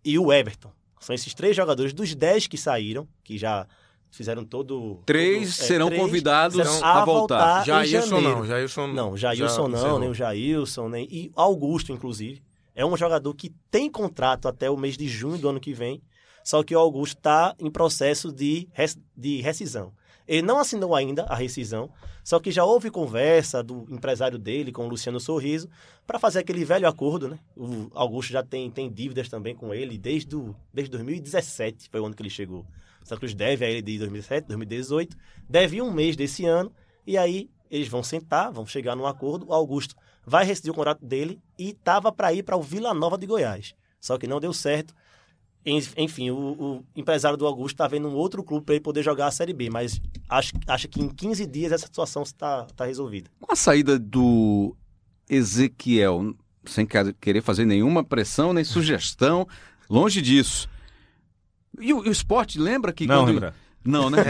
e 0.05 0.18
o 0.18 0.33
Everton. 0.33 0.72
São 1.01 1.14
esses 1.14 1.33
três 1.35 1.55
jogadores 1.57 1.93
dos 1.93 2.14
10 2.14 2.47
que 2.49 2.59
saíram, 2.59 3.09
que 3.24 3.39
já 3.39 3.66
fizeram 4.11 4.45
todo. 4.45 5.01
Três 5.07 5.57
todo- 5.57 5.64
é, 5.64 5.66
serão 5.68 5.87
três 5.87 6.03
convidados 6.03 6.57
serão 6.57 6.85
a 6.85 7.05
voltar. 7.05 7.62
em 7.62 7.64
Jailson 7.66 8.20
não, 8.20 8.45
Jailson 8.47 8.87
Não, 8.89 9.16
Jailson 9.16 9.47
já 9.47 9.68
não, 9.68 9.78
encerrou. 9.78 9.99
nem 10.01 10.09
o 10.11 10.14
Jailson, 10.14 10.89
nem. 10.89 11.09
E 11.11 11.33
Augusto, 11.35 11.93
inclusive. 11.93 12.43
É 12.74 12.85
um 12.85 12.97
jogador 12.97 13.33
que 13.35 13.51
tem 13.70 13.89
contrato 13.91 14.49
até 14.49 14.68
o 14.70 14.76
mês 14.76 14.97
de 14.97 15.07
junho 15.09 15.39
do 15.39 15.49
ano 15.49 15.61
que 15.61 15.72
vem. 15.72 16.03
Só 16.45 16.62
que 16.64 16.74
o 16.74 16.78
Augusto 16.78 17.18
está 17.18 17.55
em 17.59 17.70
processo 17.70 18.33
de, 18.33 18.68
res- 18.72 18.99
de 19.16 19.41
rescisão. 19.41 19.93
Ele 20.33 20.41
não 20.41 20.59
assinou 20.59 20.95
ainda 20.95 21.24
a 21.24 21.35
rescisão, 21.35 21.91
só 22.24 22.41
que 22.41 22.51
já 22.51 22.64
houve 22.64 22.91
conversa 22.91 23.62
do 23.62 23.87
empresário 23.91 24.39
dele 24.39 24.72
com 24.72 24.87
o 24.87 24.89
Luciano 24.89 25.20
Sorriso 25.20 25.68
para 26.07 26.18
fazer 26.18 26.39
aquele 26.39 26.64
velho 26.64 26.89
acordo, 26.89 27.28
né? 27.28 27.39
O 27.55 27.91
Augusto 27.93 28.33
já 28.33 28.43
tem, 28.43 28.70
tem 28.70 28.91
dívidas 28.91 29.28
também 29.28 29.55
com 29.55 29.74
ele 29.74 29.99
desde, 29.99 30.35
o, 30.35 30.57
desde 30.72 30.91
2017, 30.93 31.91
foi 31.91 32.01
o 32.01 32.07
ano 32.07 32.14
que 32.14 32.22
ele 32.22 32.30
chegou. 32.30 32.61
O 33.03 33.07
Santa 33.07 33.18
Cruz 33.18 33.35
deve 33.35 33.62
a 33.62 33.68
ele 33.68 33.83
de 33.83 33.99
2017, 33.99 34.49
2018, 34.49 35.14
deve 35.51 35.83
um 35.83 35.93
mês 35.93 36.16
desse 36.16 36.47
ano, 36.47 36.72
e 37.07 37.18
aí 37.18 37.51
eles 37.70 37.89
vão 37.89 38.03
sentar, 38.03 38.51
vão 38.51 38.64
chegar 38.64 38.97
num 38.97 39.07
acordo. 39.07 39.49
O 39.49 39.53
Augusto 39.53 39.95
vai 40.24 40.47
rescindir 40.47 40.72
o 40.72 40.74
contrato 40.74 41.05
dele 41.05 41.43
e 41.59 41.72
estava 41.72 42.11
para 42.11 42.33
ir 42.33 42.43
para 42.43 42.57
o 42.57 42.62
Vila 42.62 42.95
Nova 42.95 43.18
de 43.18 43.26
Goiás. 43.26 43.74
Só 44.01 44.16
que 44.16 44.26
não 44.26 44.41
deu 44.41 44.55
certo. 44.55 44.95
En- 45.64 45.80
Enfim, 45.96 46.30
o, 46.30 46.36
o 46.36 46.84
empresário 46.96 47.36
do 47.38 47.46
Augusto 47.46 47.74
está 47.74 47.86
vendo 47.86 48.08
um 48.08 48.14
outro 48.14 48.42
clube 48.42 48.64
para 48.66 48.74
ele 48.74 48.82
poder 48.82 49.02
jogar 49.02 49.28
a 49.28 49.30
Série 49.30 49.52
B, 49.52 49.70
mas 49.70 50.00
acho, 50.28 50.52
acha 50.66 50.88
que 50.88 51.00
em 51.00 51.08
15 51.08 51.46
dias 51.46 51.70
essa 51.72 51.86
situação 51.86 52.22
está 52.22 52.64
tá 52.76 52.84
resolvida. 52.84 53.30
Com 53.40 53.52
a 53.52 53.56
saída 53.56 53.98
do 53.98 54.74
Ezequiel, 55.30 56.34
sem 56.64 56.86
querer 57.20 57.42
fazer 57.42 57.64
nenhuma 57.64 58.02
pressão 58.04 58.52
nem 58.52 58.64
sugestão, 58.64 59.46
longe 59.88 60.20
disso. 60.20 60.68
E 61.80 61.92
o, 61.94 62.04
e 62.04 62.08
o 62.08 62.12
esporte, 62.12 62.58
lembra 62.58 62.92
que. 62.92 63.06
Não, 63.06 63.22
quando... 63.24 63.28
Rembrandt. 63.34 63.56
Não, 63.85 64.09
né? 64.11 64.22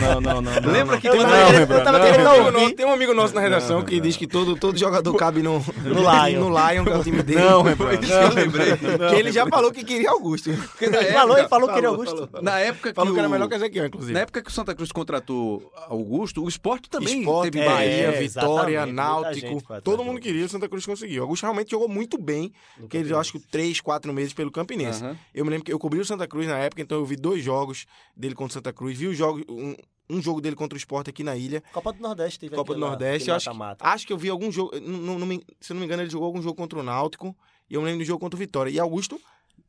não, 0.00 0.20
não, 0.20 0.20
não, 0.20 0.42
não, 0.42 0.60
não. 0.60 0.72
Lembra 0.72 0.98
que 0.98 1.06
Eu 1.08 1.14
quando- 1.14 1.28
tava 1.28 1.36
Não, 1.36 1.46
querendo- 1.46 1.58
Rembrandt, 1.60 1.78
eu 1.78 1.84
tava 1.84 1.98
não, 1.98 2.04
querendo 2.06 2.16
tem 2.16 2.26
um 2.26 2.28
amigo 2.32 2.46
ouvir. 2.46 2.60
nosso- 2.60 2.74
Tem 2.74 2.86
um 2.86 2.92
amigo 2.92 3.14
nosso 3.14 3.34
na 3.34 3.40
redação 3.40 3.84
que 3.84 4.00
diz 4.00 4.16
que 4.16 4.26
todo, 4.26 4.56
todo 4.56 4.76
jogador 4.76 5.14
cabe 5.14 5.42
no, 5.42 5.58
No 5.84 6.00
Lion. 6.00 6.40
no 6.42 6.48
Lion, 6.50 6.84
que 6.84 6.90
é 6.90 6.96
o 6.96 7.02
time 7.04 7.22
dele. 7.22 7.40
Não, 7.40 7.62
Rembrandt. 7.62 8.10
Eu 8.10 8.28
lembrei. 8.34 8.76
Que 8.76 9.14
ele 9.14 9.30
já 9.32 9.46
falou 9.46 9.70
que 9.70 9.84
queria 9.84 10.10
Augusto. 10.10 10.50
Ele 10.50 10.58
falou, 11.12 11.38
ele 11.38 11.48
falou 11.48 11.68
que 11.72 11.78
é 11.80 11.84
Augusto. 11.84 12.28
Na 12.42 12.58
época 12.58 12.88
que, 12.90 12.94
Falou 12.96 13.12
que 13.14 13.18
era 13.20 13.28
o- 13.28 13.30
melhor 13.30 13.48
que 13.48 13.54
Ezequiel, 13.54 13.86
inclusive. 13.86 14.12
Na 14.12 14.20
época 14.20 14.42
que 14.42 14.48
o 14.50 14.52
Santa 14.52 14.74
Cruz 14.74 14.90
contratou 14.90 15.70
Augusto, 15.88 16.42
o 16.44 16.48
esporte 16.48 16.90
também 16.90 17.20
Esporte, 17.20 17.50
teve 17.52 17.64
é, 17.64 17.68
Bahia, 17.68 17.88
é, 18.08 18.10
Vitória, 18.20 18.86
Náutico. 18.86 19.62
Todo 19.82 19.98
do 19.98 20.04
mundo 20.04 20.20
queria, 20.20 20.44
o 20.44 20.48
Santa 20.48 20.68
Cruz 20.68 20.84
conseguiu. 20.84 21.20
O 21.22 21.24
Augusto 21.26 21.44
realmente 21.44 21.70
jogou 21.70 21.88
muito 21.88 22.18
bem, 22.18 22.52
que 22.90 22.96
ele, 22.96 23.12
eu 23.12 23.18
acho 23.20 23.32
que 23.32 23.38
três, 23.38 23.80
quatro 23.80 24.12
meses 24.12 24.32
pelo 24.32 24.50
Campinense. 24.50 25.04
Eu 25.34 25.44
me 25.44 25.50
lembro 25.50 25.64
que 25.64 25.72
eu 25.72 25.78
cobri 25.78 26.00
o 26.00 26.04
Santa 26.04 26.26
Cruz 26.26 26.46
na 26.48 26.58
época, 26.58 26.82
então 26.82 26.98
eu 26.98 27.04
vi 27.06 27.14
dois 27.16 27.42
jogos 27.42 27.86
dele 28.16 28.34
contra 28.34 28.50
o 28.50 28.54
Santa 28.54 28.72
Cruz. 28.72 28.95
Vi 28.96 29.06
o 29.08 29.14
jogo, 29.14 29.42
um, 29.48 29.74
um 30.10 30.22
jogo 30.22 30.40
dele 30.40 30.56
contra 30.56 30.74
o 30.74 30.78
Sport 30.78 31.08
aqui 31.08 31.22
na 31.22 31.36
ilha. 31.36 31.62
Copa 31.72 31.92
do 31.92 32.00
Nordeste 32.00 32.38
teve 32.40 32.54
Copa 32.54 32.74
do 32.74 32.80
Nordeste. 32.80 33.30
aquele 33.30 33.30
Eu 33.30 33.36
acho, 33.36 33.50
acho 33.94 34.06
que 34.06 34.12
eu 34.12 34.18
vi 34.18 34.28
algum 34.28 34.50
jogo. 34.50 34.78
não- 34.80 35.18
não- 35.18 35.28
se 35.60 35.72
eu 35.72 35.74
não 35.74 35.80
me 35.80 35.86
engano, 35.86 36.02
ele 36.02 36.10
jogou 36.10 36.26
algum 36.26 36.42
jogo 36.42 36.54
contra 36.56 36.78
o 36.78 36.82
Náutico. 36.82 37.36
E 37.68 37.74
eu 37.74 37.80
me 37.80 37.86
lembro 37.86 38.04
do 38.04 38.06
jogo 38.06 38.20
contra 38.20 38.36
o 38.36 38.38
Vitória. 38.38 38.70
E 38.70 38.78
Augusto 38.78 39.20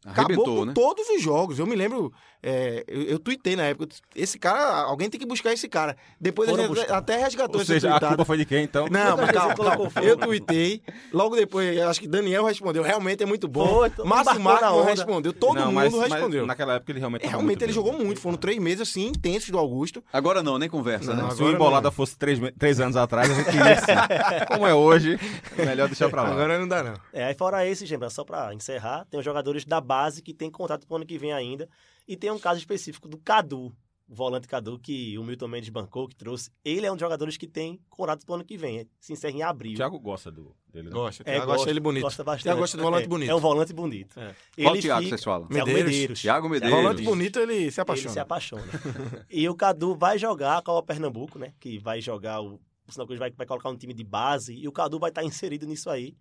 acabou 0.06 0.26
Arrebentou, 0.36 0.56
com 0.60 0.66
né? 0.66 0.74
todos 0.74 1.08
os 1.10 1.22
jogos. 1.22 1.60
Eu 1.60 1.66
me 1.68 1.76
lembro, 1.76 2.12
é, 2.42 2.84
eu, 2.88 3.02
eu 3.04 3.20
tuitei 3.20 3.56
na 3.56 3.64
época, 3.64 3.94
esse 4.16 4.38
cara, 4.40 4.84
alguém 4.84 5.10
tem 5.10 5.20
que 5.20 5.26
buscar 5.26 5.52
esse 5.54 5.68
cara. 5.68 5.96
Depois 6.20 6.48
a 6.48 6.52
Foram 6.54 6.68
gente 6.68 6.76
buscar. 6.78 6.98
até 6.98 7.18
resgatou 7.18 7.56
Ou 7.58 7.62
esse 7.62 7.74
seja, 7.74 7.88
a 7.90 7.92
tuitado. 7.92 8.12
culpa 8.12 8.26
foi 8.26 8.38
de 8.38 8.46
quem, 8.46 8.64
então? 8.64 8.88
Não, 8.90 9.18
mas 9.18 9.32
calma, 9.32 9.56
calma. 9.56 9.92
Eu 10.04 10.18
tuitei. 10.18 10.82
Logo 11.12 11.36
depois, 11.36 11.78
acho 11.82 12.00
que 12.00 12.08
Daniel 12.08 12.46
respondeu. 12.46 12.84
Realmente 12.84 13.24
é 13.24 13.26
muito 13.26 13.48
bom. 13.48 13.82
Márcio 14.06 14.40
onda. 14.42 14.84
respondeu. 14.84 15.34
Todo 15.34 15.56
Não, 15.56 15.66
mundo 15.68 15.76
mas- 15.76 15.94
mas 15.94 16.12
respondeu. 16.14 16.46
naquela 16.46 16.76
época 16.76 16.92
ele 16.92 17.00
realmente 17.00 17.26
É, 17.26 17.30
realmente 17.30 17.58
ele 17.64 17.66
bem. 17.68 17.74
jogou 17.76 17.94
muito. 17.94 18.20
Foram 18.22 18.38
três 18.38 18.58
meses 18.60 18.82
assim, 18.82 19.08
intensos 19.08 19.50
do 19.50 19.58
Augusto. 19.58 20.04
Agora 20.12 20.42
não, 20.44 20.58
nem 20.58 20.70
conversa, 20.70 21.14
Não, 21.14 21.28
né? 21.30 21.36
Se 21.36 21.44
o 21.44 21.50
Embolada 21.52 21.86
não. 21.86 21.92
fosse 21.92 22.18
três, 22.18 22.40
três 22.58 22.80
anos 22.80 22.96
atrás, 22.96 23.30
a 23.30 23.34
gente 23.34 23.50
iria 23.50 23.76
sim. 23.78 23.86
Como 24.48 24.66
é 24.68 24.74
hoje, 24.74 25.20
melhor 25.58 25.88
deixar 25.88 26.10
pra 26.10 26.24
lá. 26.24 26.30
Agora 26.32 26.60
não 26.60 26.68
dá, 26.68 26.84
não. 26.84 26.94
É, 27.14 27.26
aí 27.26 27.34
fora 27.36 27.66
esse, 27.66 27.86
gente, 27.86 28.08
só 28.10 28.24
pra 28.24 28.54
encerrar, 28.54 29.06
tem 29.10 29.20
os 29.20 29.26
jogadores 29.26 29.66
da 29.66 29.82
base 29.88 30.22
que 30.22 30.34
tem 30.34 30.52
contrato 30.52 30.86
pro 30.86 30.98
ano 30.98 31.06
que 31.06 31.18
vem 31.18 31.34
ainda. 31.34 31.68
E 32.08 32.16
tem 32.16 32.30
um 32.32 32.40
caso 32.40 32.60
específico 32.60 33.08
do 33.08 33.18
Cadu, 33.18 33.76
o 34.10 34.16
volante 34.16 34.48
Cadu, 34.48 34.80
que 34.80 35.18
o 35.18 35.24
Milton 35.24 35.48
Mendes 35.50 35.70
bancou, 35.70 36.08
que 36.08 36.16
trouxe. 36.16 36.50
Ele 36.64 36.86
é 36.86 36.92
um 36.92 36.96
dos 36.96 37.02
jogadores 37.02 37.36
que 37.36 37.46
tem 37.48 37.80
contrato 37.90 38.26
pro 38.26 38.36
ano 38.36 38.46
que 38.46 38.58
vem. 38.58 38.88
Se 39.00 39.12
encerra 39.12 39.34
em 39.36 39.44
abril. 39.44 39.74
O 39.74 39.76
Thiago 39.76 40.00
gosta 40.00 40.32
do, 40.32 40.56
dele. 40.72 40.86
né? 40.88 40.92
Gosta. 40.94 41.24
É, 41.24 41.34
Thiago 41.34 41.46
gosta 41.52 41.70
ele 41.70 41.80
bonito. 41.82 42.04
Gosta 42.04 42.24
bastante. 42.24 42.44
Thiago 42.44 42.60
gosta 42.62 42.78
de 42.78 42.84
volante 42.84 43.04
É, 43.04 43.08
bonito. 43.08 43.30
É 43.30 43.36
um 43.36 43.40
volante 43.40 43.74
bonito. 43.74 44.18
É. 44.20 44.36
Qual 44.64 44.74
Ele 44.76 44.82
Thiago 44.82 45.02
fica- 45.04 45.10
vocês 45.18 45.24
falam? 45.26 45.48
Thiago 45.50 45.68
Medeiros. 45.68 45.92
Medeiros. 45.92 46.22
Thiago 46.22 46.50
Medeiros. 46.50 46.78
Volante 46.78 47.02
bonito, 47.02 47.40
ele 47.40 47.72
se 47.72 47.82
apaixona. 47.82 48.08
Ele 48.08 48.14
se 48.14 48.20
apaixona. 48.20 48.64
e 49.30 49.50
o 49.50 49.56
Cadu 49.56 49.96
vai 49.96 50.18
jogar 50.18 50.62
com 50.62 50.72
o 50.72 50.84
Pernambuco, 50.84 51.38
né? 51.40 51.54
Que 51.60 51.78
vai 51.78 52.00
jogar 52.02 52.42
o. 52.42 52.60
O 52.90 53.06
Cruz 53.06 53.20
vai, 53.20 53.30
vai 53.32 53.46
colocar 53.46 53.68
um 53.70 53.76
time 53.76 53.94
de 53.94 54.06
base 54.06 54.54
e 54.54 54.66
o 54.66 54.72
Cadu 54.72 54.98
vai 54.98 55.10
estar 55.10 55.22
inserido 55.22 55.66
nisso 55.68 55.90
aí. 55.90 56.16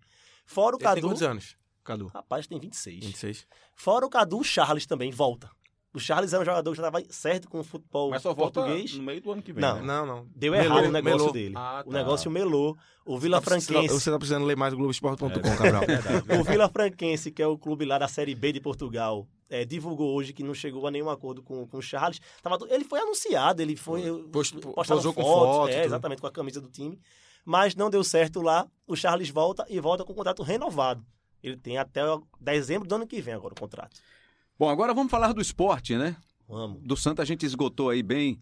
Fora 0.45 0.75
o 0.75 0.79
Ele 0.79 0.83
tem 0.83 0.95
Cadu. 0.95 1.07
quantos 1.07 1.23
anos? 1.23 1.55
Cadu. 1.87 2.07
Rapaz, 2.07 2.45
tem 2.47 2.59
26. 2.59 3.05
26. 3.05 3.47
Fora 3.75 4.05
o 4.05 4.09
Cadu, 4.09 4.39
o 4.39 4.43
Charles 4.43 4.85
também 4.85 5.09
volta. 5.11 5.49
O 5.93 5.99
Charles 5.99 6.31
é 6.31 6.39
um 6.39 6.45
jogador 6.45 6.69
que 6.71 6.77
já 6.77 6.87
estava 6.87 7.03
certo 7.09 7.49
com 7.49 7.59
o 7.59 7.63
futebol 7.63 8.11
Mas 8.11 8.21
só 8.21 8.31
volta 8.31 8.59
português. 8.61 8.93
no 8.95 9.01
meio 9.03 9.19
do 9.19 9.31
ano 9.31 9.41
que 9.41 9.51
vem, 9.51 9.61
Não. 9.61 9.77
né? 9.77 9.81
Não, 9.81 10.05
não. 10.05 10.27
Deu 10.35 10.51
Melou, 10.51 10.65
errado 10.77 10.85
o 10.89 10.91
negócio 10.91 11.17
melou. 11.17 11.33
dele. 11.33 11.53
Ah, 11.57 11.83
O 11.83 11.89
tá. 11.91 11.97
negócio 11.97 12.29
melou. 12.29 12.77
O 13.03 13.17
Vila 13.17 13.41
Franquense. 13.41 13.87
Você 13.87 14.11
tá 14.11 14.17
precisando 14.19 14.45
ler 14.45 14.55
mais 14.55 14.73
o 14.73 14.77
Globoesporte.com, 14.77 15.29
Cabral. 15.29 15.81
O 16.39 16.43
Vila 16.43 16.69
Franquense, 16.69 17.31
que 17.31 17.41
é 17.41 17.47
o 17.47 17.57
clube 17.57 17.83
lá 17.85 17.97
da 17.97 18.07
Série 18.07 18.35
B 18.35 18.51
de 18.51 18.59
Portugal, 18.59 19.27
é, 19.49 19.65
divulgou 19.65 20.13
hoje 20.13 20.33
que 20.33 20.43
não 20.43 20.53
chegou 20.53 20.85
a 20.85 20.91
nenhum 20.91 21.09
acordo 21.09 21.41
com, 21.41 21.65
com 21.65 21.77
o 21.77 21.81
Charles. 21.81 22.19
Tava 22.43 22.59
ele 22.69 22.83
foi 22.83 22.99
anunciado, 22.99 23.61
ele 23.61 23.75
foi. 23.75 24.03
Post- 24.31 24.59
postava 24.59 24.99
posou 24.99 25.13
com 25.13 25.23
fotos, 25.23 25.55
foto, 25.55 25.69
é, 25.71 25.85
exatamente, 25.85 26.21
com 26.21 26.27
a 26.27 26.31
camisa 26.31 26.61
do 26.61 26.69
time. 26.69 26.99
Mas 27.43 27.75
não 27.75 27.89
deu 27.89 28.03
certo 28.03 28.41
lá. 28.41 28.67
O 28.85 28.95
Charles 28.95 29.29
volta 29.29 29.65
e 29.69 29.79
volta 29.79 30.03
com 30.03 30.11
o 30.11 30.15
contrato 30.15 30.43
renovado. 30.43 31.03
Ele 31.43 31.57
tem 31.57 31.77
até 31.77 32.01
dezembro 32.39 32.87
do 32.87 32.95
ano 32.95 33.07
que 33.07 33.21
vem 33.21 33.33
agora 33.33 33.53
o 33.53 33.59
contrato. 33.59 33.99
Bom, 34.57 34.69
agora 34.69 34.93
vamos 34.93 35.11
falar 35.11 35.33
do 35.33 35.41
esporte, 35.41 35.95
né? 35.95 36.15
Vamos. 36.47 36.81
Do 36.81 36.95
Santa 36.95 37.21
a 37.21 37.25
gente 37.25 37.45
esgotou 37.45 37.89
aí 37.89 38.01
bem, 38.01 38.41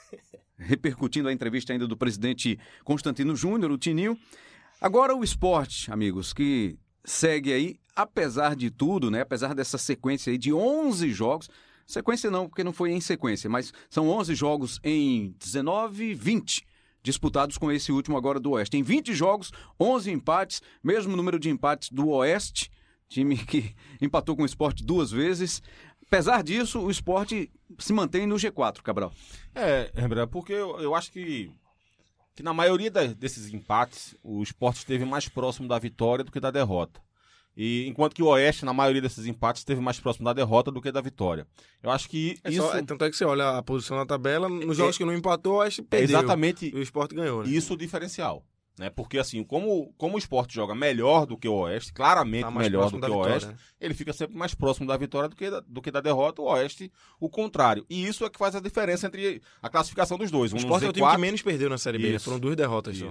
repercutindo 0.58 1.28
a 1.28 1.32
entrevista 1.32 1.72
ainda 1.72 1.86
do 1.86 1.96
presidente 1.96 2.58
Constantino 2.84 3.34
Júnior, 3.34 3.70
o 3.70 3.78
Tininho. 3.78 4.18
Agora 4.80 5.14
o 5.14 5.24
esporte, 5.24 5.90
amigos, 5.90 6.32
que 6.32 6.76
segue 7.04 7.52
aí, 7.52 7.76
apesar 7.94 8.54
de 8.56 8.70
tudo, 8.70 9.10
né? 9.10 9.22
Apesar 9.22 9.54
dessa 9.54 9.78
sequência 9.78 10.30
aí 10.30 10.38
de 10.38 10.52
11 10.52 11.10
jogos. 11.12 11.48
Sequência 11.86 12.30
não, 12.30 12.48
porque 12.48 12.64
não 12.64 12.72
foi 12.72 12.92
em 12.92 13.00
sequência, 13.00 13.48
mas 13.48 13.72
são 13.90 14.08
11 14.08 14.34
jogos 14.34 14.80
em 14.82 15.34
19, 15.38 16.14
20 16.14 16.66
disputados 17.04 17.58
com 17.58 17.70
esse 17.70 17.92
último 17.92 18.16
agora 18.16 18.40
do 18.40 18.52
Oeste. 18.52 18.76
Em 18.76 18.82
20 18.82 19.14
jogos, 19.14 19.52
11 19.78 20.10
empates, 20.10 20.62
mesmo 20.82 21.14
número 21.14 21.38
de 21.38 21.50
empates 21.50 21.90
do 21.90 22.08
Oeste, 22.08 22.72
time 23.08 23.36
que 23.36 23.76
empatou 24.00 24.34
com 24.34 24.42
o 24.42 24.46
esporte 24.46 24.82
duas 24.82 25.12
vezes. 25.12 25.62
Apesar 26.06 26.42
disso, 26.42 26.80
o 26.80 26.90
esporte 26.90 27.52
se 27.78 27.92
mantém 27.92 28.26
no 28.26 28.36
G4, 28.36 28.80
Cabral. 28.82 29.12
É, 29.54 29.92
Rembrandt, 29.94 30.32
porque 30.32 30.52
eu, 30.52 30.80
eu 30.80 30.94
acho 30.94 31.12
que, 31.12 31.52
que 32.34 32.42
na 32.42 32.54
maioria 32.54 32.90
desses 32.90 33.52
empates, 33.52 34.16
o 34.22 34.42
esporte 34.42 34.78
esteve 34.78 35.04
mais 35.04 35.28
próximo 35.28 35.68
da 35.68 35.78
vitória 35.78 36.24
do 36.24 36.32
que 36.32 36.40
da 36.40 36.50
derrota. 36.50 37.00
E 37.56 37.86
enquanto 37.88 38.14
que 38.14 38.22
o 38.22 38.26
Oeste, 38.26 38.64
na 38.64 38.72
maioria 38.72 39.00
desses 39.00 39.26
empates, 39.26 39.60
esteve 39.60 39.80
mais 39.80 40.00
próximo 40.00 40.24
da 40.24 40.32
derrota 40.32 40.70
do 40.72 40.80
que 40.80 40.90
da 40.90 41.00
vitória. 41.00 41.46
Eu 41.82 41.90
acho 41.90 42.08
que 42.08 42.36
É 42.42 42.50
isso 42.50 42.62
só- 42.62 42.76
é, 42.76 42.82
tanto 42.82 43.04
é 43.04 43.10
que 43.10 43.16
você 43.16 43.24
olha 43.24 43.58
a 43.58 43.62
posição 43.62 43.96
na 43.96 44.04
tabela, 44.04 44.48
nos 44.48 44.76
jogos 44.76 44.98
que 44.98 45.04
não 45.04 45.14
empatou, 45.14 45.60
que 45.70 45.80
é 45.80 45.84
perdeu. 45.84 46.18
exatamente 46.18 46.68
E 46.68 46.74
o 46.78 46.82
esporte 46.82 47.14
ganhou, 47.14 47.44
né? 47.44 47.48
isso 47.50 47.74
o 47.74 47.76
diferencial. 47.76 48.44
Né? 48.76 48.90
Porque 48.90 49.18
assim, 49.18 49.44
como, 49.44 49.94
como 49.96 50.16
o 50.16 50.18
esporte 50.18 50.52
joga 50.52 50.74
melhor 50.74 51.26
do 51.26 51.38
que 51.38 51.46
o 51.46 51.54
Oeste, 51.54 51.92
claramente 51.92 52.42
Tá 52.42 52.50
melhor 52.50 52.86
do 52.90 52.98
que 52.98 53.04
o 53.04 53.06
vitória, 53.06 53.34
Oeste, 53.34 53.48
né? 53.50 53.56
ele 53.80 53.94
fica 53.94 54.12
sempre 54.12 54.36
mais 54.36 54.52
próximo 54.52 54.84
da 54.88 54.96
vitória 54.96 55.28
do 55.28 55.36
que 55.36 55.48
da, 55.48 55.60
do 55.60 55.80
que 55.80 55.92
da 55.92 56.00
derrota, 56.00 56.42
o 56.42 56.46
Oeste, 56.46 56.90
o 57.20 57.28
contrário. 57.30 57.86
E 57.88 58.04
isso 58.04 58.24
é 58.24 58.28
que 58.30 58.36
faz 58.36 58.56
a 58.56 58.60
diferença 58.60 59.06
entre 59.06 59.40
a 59.62 59.68
classificação 59.68 60.18
dos 60.18 60.28
dois. 60.28 60.52
Um 60.52 60.56
O 60.56 60.58
esporte 60.58 60.86
é 60.86 60.88
o 60.88 60.92
time 60.92 61.06
Z4, 61.06 61.14
que 61.14 61.20
menos 61.20 61.40
perdeu 61.42 61.70
na 61.70 61.78
Série 61.78 61.98
B, 61.98 62.08
né? 62.10 62.16
Isso. 62.16 62.24
Foram 62.24 62.40
duas 62.40 62.56
derrotas 62.56 62.98
só. 62.98 63.10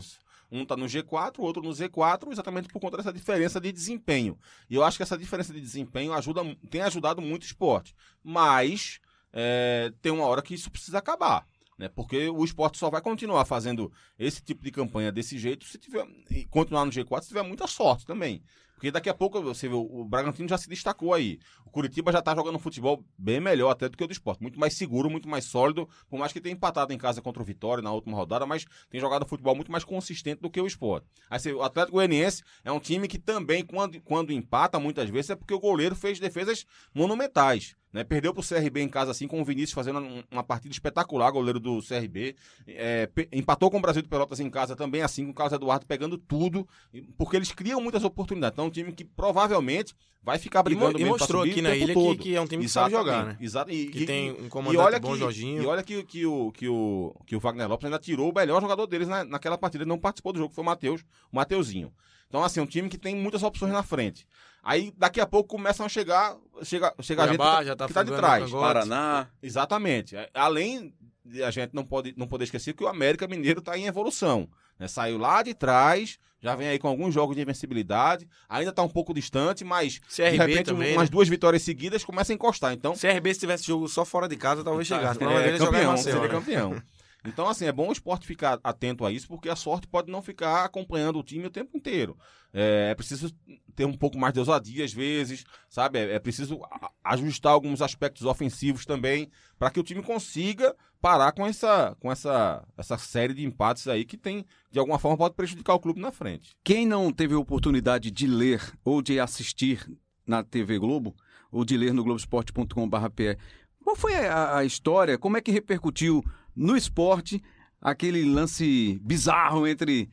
Um 0.55 0.63
tá 0.63 0.77
no 0.77 0.85
G4, 0.85 1.39
o 1.39 1.41
outro 1.41 1.63
no 1.63 1.71
Z4, 1.71 2.31
exatamente 2.31 2.67
por 2.67 2.79
conta 2.79 2.97
dessa 2.97 3.11
diferença 3.11 3.59
de 3.59 3.71
desempenho. 3.71 4.37
E 4.69 4.75
eu 4.75 4.83
acho 4.83 4.97
que 4.97 5.03
essa 5.03 5.17
diferença 5.17 5.51
de 5.51 5.59
desempenho 5.59 6.13
ajuda, 6.13 6.41
tem 6.69 6.81
ajudado 6.81 7.23
muito 7.23 7.41
o 7.41 7.45
esporte. 7.47 7.95
Mas 8.23 8.99
é, 9.33 9.91
tem 9.99 10.11
uma 10.11 10.27
hora 10.27 10.43
que 10.43 10.53
isso 10.53 10.69
precisa 10.69 10.99
acabar. 10.99 11.47
Né? 11.75 11.89
Porque 11.89 12.29
o 12.29 12.45
esporte 12.45 12.77
só 12.77 12.87
vai 12.87 13.01
continuar 13.01 13.45
fazendo 13.45 13.91
esse 14.19 14.43
tipo 14.43 14.63
de 14.63 14.69
campanha 14.69 15.11
desse 15.11 15.39
jeito 15.39 15.65
se 15.65 15.79
tiver. 15.79 16.05
Continuar 16.51 16.85
no 16.85 16.91
G4 16.91 17.21
se 17.23 17.29
tiver 17.29 17.41
muita 17.41 17.65
sorte 17.65 18.05
também. 18.05 18.43
Porque 18.83 18.91
daqui 18.91 19.07
a 19.07 19.13
pouco 19.13 19.41
você 19.41 19.69
vê, 19.69 19.75
o 19.75 20.03
Bragantino 20.03 20.49
já 20.49 20.57
se 20.57 20.67
destacou 20.67 21.13
aí. 21.13 21.39
O 21.65 21.69
Curitiba 21.69 22.11
já 22.11 22.21
tá 22.21 22.35
jogando 22.35 22.57
um 22.57 22.59
futebol 22.59 23.01
bem 23.17 23.39
melhor 23.39 23.69
até 23.69 23.87
do 23.87 23.95
que 23.95 24.03
o 24.03 24.07
do 24.07 24.11
esporte. 24.11 24.41
Muito 24.41 24.59
mais 24.59 24.73
seguro, 24.73 25.09
muito 25.09 25.25
mais 25.25 25.45
sólido. 25.45 25.87
Por 26.09 26.19
mais 26.19 26.33
que 26.33 26.41
tenha 26.41 26.51
empatado 26.51 26.91
em 26.91 26.97
casa 26.97 27.21
contra 27.21 27.41
o 27.41 27.45
Vitória 27.45 27.81
na 27.81 27.93
última 27.93 28.17
rodada, 28.17 28.45
mas 28.45 28.65
tem 28.89 28.99
jogado 28.99 29.25
futebol 29.25 29.55
muito 29.55 29.71
mais 29.71 29.85
consistente 29.85 30.41
do 30.41 30.49
que 30.49 30.59
o 30.59 30.67
esporte. 30.67 31.07
Aí 31.29 31.39
você, 31.39 31.53
o 31.53 31.61
Atlético 31.61 31.95
Goianiense 31.95 32.43
é 32.61 32.73
um 32.73 32.79
time 32.79 33.07
que 33.07 33.17
também, 33.17 33.63
quando, 33.65 34.01
quando 34.01 34.33
empata, 34.33 34.77
muitas 34.81 35.09
vezes, 35.09 35.29
é 35.29 35.35
porque 35.37 35.53
o 35.53 35.61
goleiro 35.61 35.95
fez 35.95 36.19
defesas 36.19 36.65
monumentais. 36.93 37.77
Né? 37.93 38.03
Perdeu 38.03 38.33
pro 38.33 38.41
CRB 38.41 38.81
em 38.81 38.89
casa 38.89 39.11
assim, 39.11 39.27
com 39.27 39.39
o 39.39 39.45
Vinícius 39.45 39.71
fazendo 39.73 39.99
um- 39.99 40.23
uma 40.31 40.43
partida 40.43 40.73
espetacular, 40.73 41.29
goleiro 41.29 41.59
do 41.59 41.79
CRB. 41.79 42.35
É, 42.67 43.07
empatou 43.31 43.69
com 43.69 43.77
o 43.77 43.81
Brasil 43.81 44.01
de 44.01 44.09
Pelotas 44.09 44.39
em 44.39 44.49
casa 44.49 44.75
também 44.75 45.03
assim, 45.03 45.25
com 45.25 45.31
o 45.31 45.33
Carlos 45.35 45.53
Eduardo 45.53 45.85
pegando 45.85 46.17
tudo, 46.17 46.67
e- 46.91 47.03
porque 47.15 47.35
eles 47.35 47.51
criam 47.51 47.79
muitas 47.79 48.03
oportunidades. 48.03 48.55
Então 48.55 48.65
é 48.65 48.67
um 48.67 48.71
time 48.71 48.91
que 48.91 49.05
provavelmente 49.05 49.93
vai 50.23 50.39
ficar 50.39 50.61
E, 50.61 50.63
brigando 50.63 50.97
e 50.97 51.01
pra 51.01 51.09
mostrou 51.11 51.43
aqui 51.43 51.59
o 51.59 51.63
na 51.63 51.75
ilha 51.75 51.93
que, 51.93 52.15
que 52.17 52.35
é 52.35 52.41
um 52.41 52.47
time 52.47 52.63
que 52.63 52.69
sabe 52.69 52.91
jogar, 52.91 53.25
né? 53.25 53.37
Exato. 53.39 53.69
E, 53.71 53.87
Que 53.87 53.99
e- 53.99 54.05
tem 54.07 54.27
e- 54.27 54.31
um 54.31 54.45
e 54.45 54.49
comandante 54.49 54.83
olha 54.85 54.99
bom, 54.99 55.13
que, 55.13 55.19
Jorginho. 55.19 55.61
E 55.61 55.65
olha 55.67 55.83
que, 55.83 56.03
que, 56.03 56.25
o, 56.25 56.51
que, 56.51 56.67
o, 56.67 57.15
que 57.27 57.35
o 57.35 57.39
Wagner 57.39 57.67
Lopes 57.69 57.85
ainda 57.85 57.99
tirou 57.99 58.31
o 58.31 58.33
melhor 58.33 58.59
jogador 58.59 58.87
deles 58.87 59.07
na, 59.07 59.23
naquela 59.23 59.57
partida. 59.57 59.83
Ele 59.83 59.89
não 59.89 59.99
participou 59.99 60.33
do 60.33 60.39
jogo, 60.39 60.49
que 60.49 60.55
foi 60.55 60.63
o 60.63 60.65
Matheus, 60.65 61.01
o 61.31 61.35
Mateuzinho. 61.35 61.91
Então, 62.33 62.43
assim, 62.43 62.59
é 62.59 62.63
um 62.63 62.65
time 62.65 62.89
que 62.89 62.97
tem 62.97 63.15
muitas 63.15 63.43
opções 63.43 63.71
na 63.71 63.83
frente. 63.83 64.25
Aí, 64.63 64.91
daqui 64.97 65.21
a 65.21 65.27
pouco, 65.27 65.49
começam 65.49 65.85
a 65.85 65.89
chegar, 65.89 66.35
chega, 66.63 66.91
chega 66.99 67.25
a 67.25 67.27
gente 67.27 67.37
já 67.63 67.75
tá 67.75 67.85
que 67.85 67.93
tá 67.93 68.01
de 68.01 68.11
trás. 68.11 68.49
Paraná. 68.49 69.27
Exatamente. 69.39 70.15
É, 70.15 70.27
Além 70.33 70.91
de 71.23 71.43
a 71.43 71.51
gente 71.51 71.75
não, 71.75 71.85
pode, 71.85 72.11
não 72.17 72.25
poder 72.25 72.45
esquecer 72.45 72.73
que 72.73 72.83
o 72.83 72.87
América 72.87 73.27
Mineiro 73.27 73.59
está 73.59 73.77
em 73.77 73.85
evolução. 73.85 74.49
né? 74.79 74.87
Saiu 74.87 75.19
lá 75.19 75.43
de 75.43 75.53
trás, 75.53 76.17
já 76.41 76.55
vem 76.55 76.69
aí 76.69 76.79
com 76.79 76.87
alguns 76.87 77.13
jogos 77.13 77.35
de 77.35 77.43
invencibilidade, 77.43 78.27
ainda 78.49 78.71
está 78.71 78.81
um 78.81 78.89
pouco 78.89 79.13
distante, 79.13 79.63
mas 79.63 79.99
CRB 79.99 80.31
de 80.31 80.37
repente 80.37 80.65
também, 80.65 80.93
umas 80.93 81.09
né? 81.09 81.11
duas 81.11 81.29
vitórias 81.29 81.61
seguidas 81.61 82.03
começa 82.03 82.33
a 82.33 82.35
encostar. 82.35 82.73
Então, 82.73 82.95
CRB, 82.95 83.31
se 83.31 83.41
tivesse 83.41 83.67
jogo 83.67 83.87
só 83.87 84.03
fora 84.03 84.27
de 84.27 84.37
casa, 84.37 84.63
talvez 84.63 84.87
chegasse. 84.87 85.23
é, 85.23 85.55
em 85.55 85.59
campeão, 85.59 85.97
seria 85.97 86.21
né? 86.21 86.29
campeão. 86.29 86.81
Então, 87.25 87.47
assim, 87.47 87.65
é 87.65 87.71
bom 87.71 87.87
o 87.87 87.91
esporte 87.91 88.27
ficar 88.27 88.59
atento 88.63 89.05
a 89.05 89.11
isso, 89.11 89.27
porque 89.27 89.49
a 89.49 89.55
sorte 89.55 89.87
pode 89.87 90.11
não 90.11 90.21
ficar 90.21 90.65
acompanhando 90.65 91.19
o 91.19 91.23
time 91.23 91.45
o 91.45 91.49
tempo 91.49 91.77
inteiro. 91.77 92.17
É, 92.53 92.89
é 92.91 92.95
preciso 92.95 93.33
ter 93.75 93.85
um 93.85 93.93
pouco 93.93 94.17
mais 94.17 94.33
de 94.33 94.39
ousadia 94.39 94.83
às 94.83 94.93
vezes, 94.93 95.45
sabe? 95.69 95.99
É, 95.99 96.15
é 96.15 96.19
preciso 96.19 96.59
ajustar 97.03 97.53
alguns 97.53 97.81
aspectos 97.81 98.25
ofensivos 98.25 98.85
também, 98.85 99.29
para 99.57 99.71
que 99.71 99.79
o 99.79 99.83
time 99.83 100.03
consiga 100.03 100.75
parar 101.01 101.31
com 101.31 101.45
essa, 101.45 101.95
com 101.99 102.11
essa, 102.11 102.65
essa 102.77 102.97
série 102.97 103.33
de 103.33 103.45
empates 103.45 103.87
aí 103.87 104.05
que 104.05 104.17
tem, 104.17 104.45
de 104.71 104.79
alguma 104.79 104.99
forma, 104.99 105.17
pode 105.17 105.35
prejudicar 105.35 105.73
o 105.73 105.79
clube 105.79 105.99
na 105.99 106.11
frente. 106.11 106.55
Quem 106.63 106.85
não 106.85 107.11
teve 107.11 107.35
oportunidade 107.35 108.11
de 108.11 108.27
ler 108.27 108.61
ou 108.83 109.01
de 109.01 109.19
assistir 109.19 109.85
na 110.25 110.43
TV 110.43 110.79
Globo, 110.79 111.15
ou 111.51 111.63
de 111.63 111.77
ler 111.77 111.93
no 111.93 112.03
globesport.com.br, 112.03 113.37
qual 113.83 113.95
foi 113.95 114.15
a, 114.15 114.57
a 114.57 114.65
história, 114.65 115.17
como 115.17 115.37
é 115.37 115.41
que 115.41 115.51
repercutiu 115.51 116.23
no 116.55 116.75
esporte 116.77 117.41
aquele 117.81 118.23
lance 118.25 118.99
bizarro 119.03 119.67
entre 119.67 120.09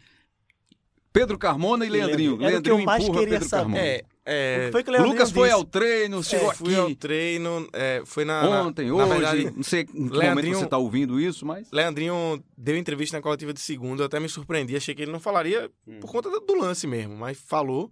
Pedro 1.12 1.38
Carmona 1.38 1.84
e 1.84 1.88
Leandrinho? 1.88 2.36
Leandrinho. 2.36 2.48
Era 2.50 2.58
o 2.58 2.62
que 2.62 2.70
eu 2.70 2.74
Leandrinho 2.76 2.86
mais 2.86 3.02
empurra 3.02 3.18
queria 3.20 3.34
Pedro 3.34 3.48
saber. 3.48 3.62
Carmona. 3.62 3.80
É, 3.82 4.04
é, 4.24 4.68
foi 4.70 4.82
que 4.84 4.90
o 4.90 4.92
Leandrinho 4.92 5.14
Lucas 5.14 5.30
foi 5.32 5.48
disse? 5.48 5.54
ao 5.54 5.64
treino, 5.64 6.22
chegou 6.22 6.50
é, 6.52 6.54
fui 6.54 6.76
ao 6.76 6.84
aqui 6.86 6.94
treino, 6.94 7.68
é, 7.72 8.02
foi 8.04 8.24
na... 8.24 8.42
na- 8.48 8.62
ontem, 8.62 8.86
na 8.86 8.94
hoje, 8.94 9.08
verdade, 9.08 9.50
não 9.56 9.62
sei 9.62 9.80
em 9.80 9.86
que 9.86 9.92
momento 9.98 10.14
Leandrinho- 10.16 10.58
você 10.58 10.64
está 10.64 10.78
ouvindo 10.78 11.18
isso, 11.20 11.44
mas... 11.44 11.68
Leandrinho 11.72 12.40
deu 12.56 12.76
entrevista 12.76 13.16
na 13.16 13.22
coletiva 13.22 13.52
de 13.52 13.58
segunda, 13.60 14.02
eu 14.02 14.06
até 14.06 14.20
me 14.20 14.28
surpreendi, 14.28 14.76
achei 14.76 14.94
que 14.94 15.02
ele 15.02 15.10
não 15.10 15.18
falaria 15.18 15.68
Hum. 15.86 15.98
por 16.00 16.12
conta 16.12 16.30
do, 16.30 16.38
do 16.40 16.54
lance 16.54 16.86
mesmo, 16.86 17.16
mas 17.16 17.38
falou. 17.38 17.90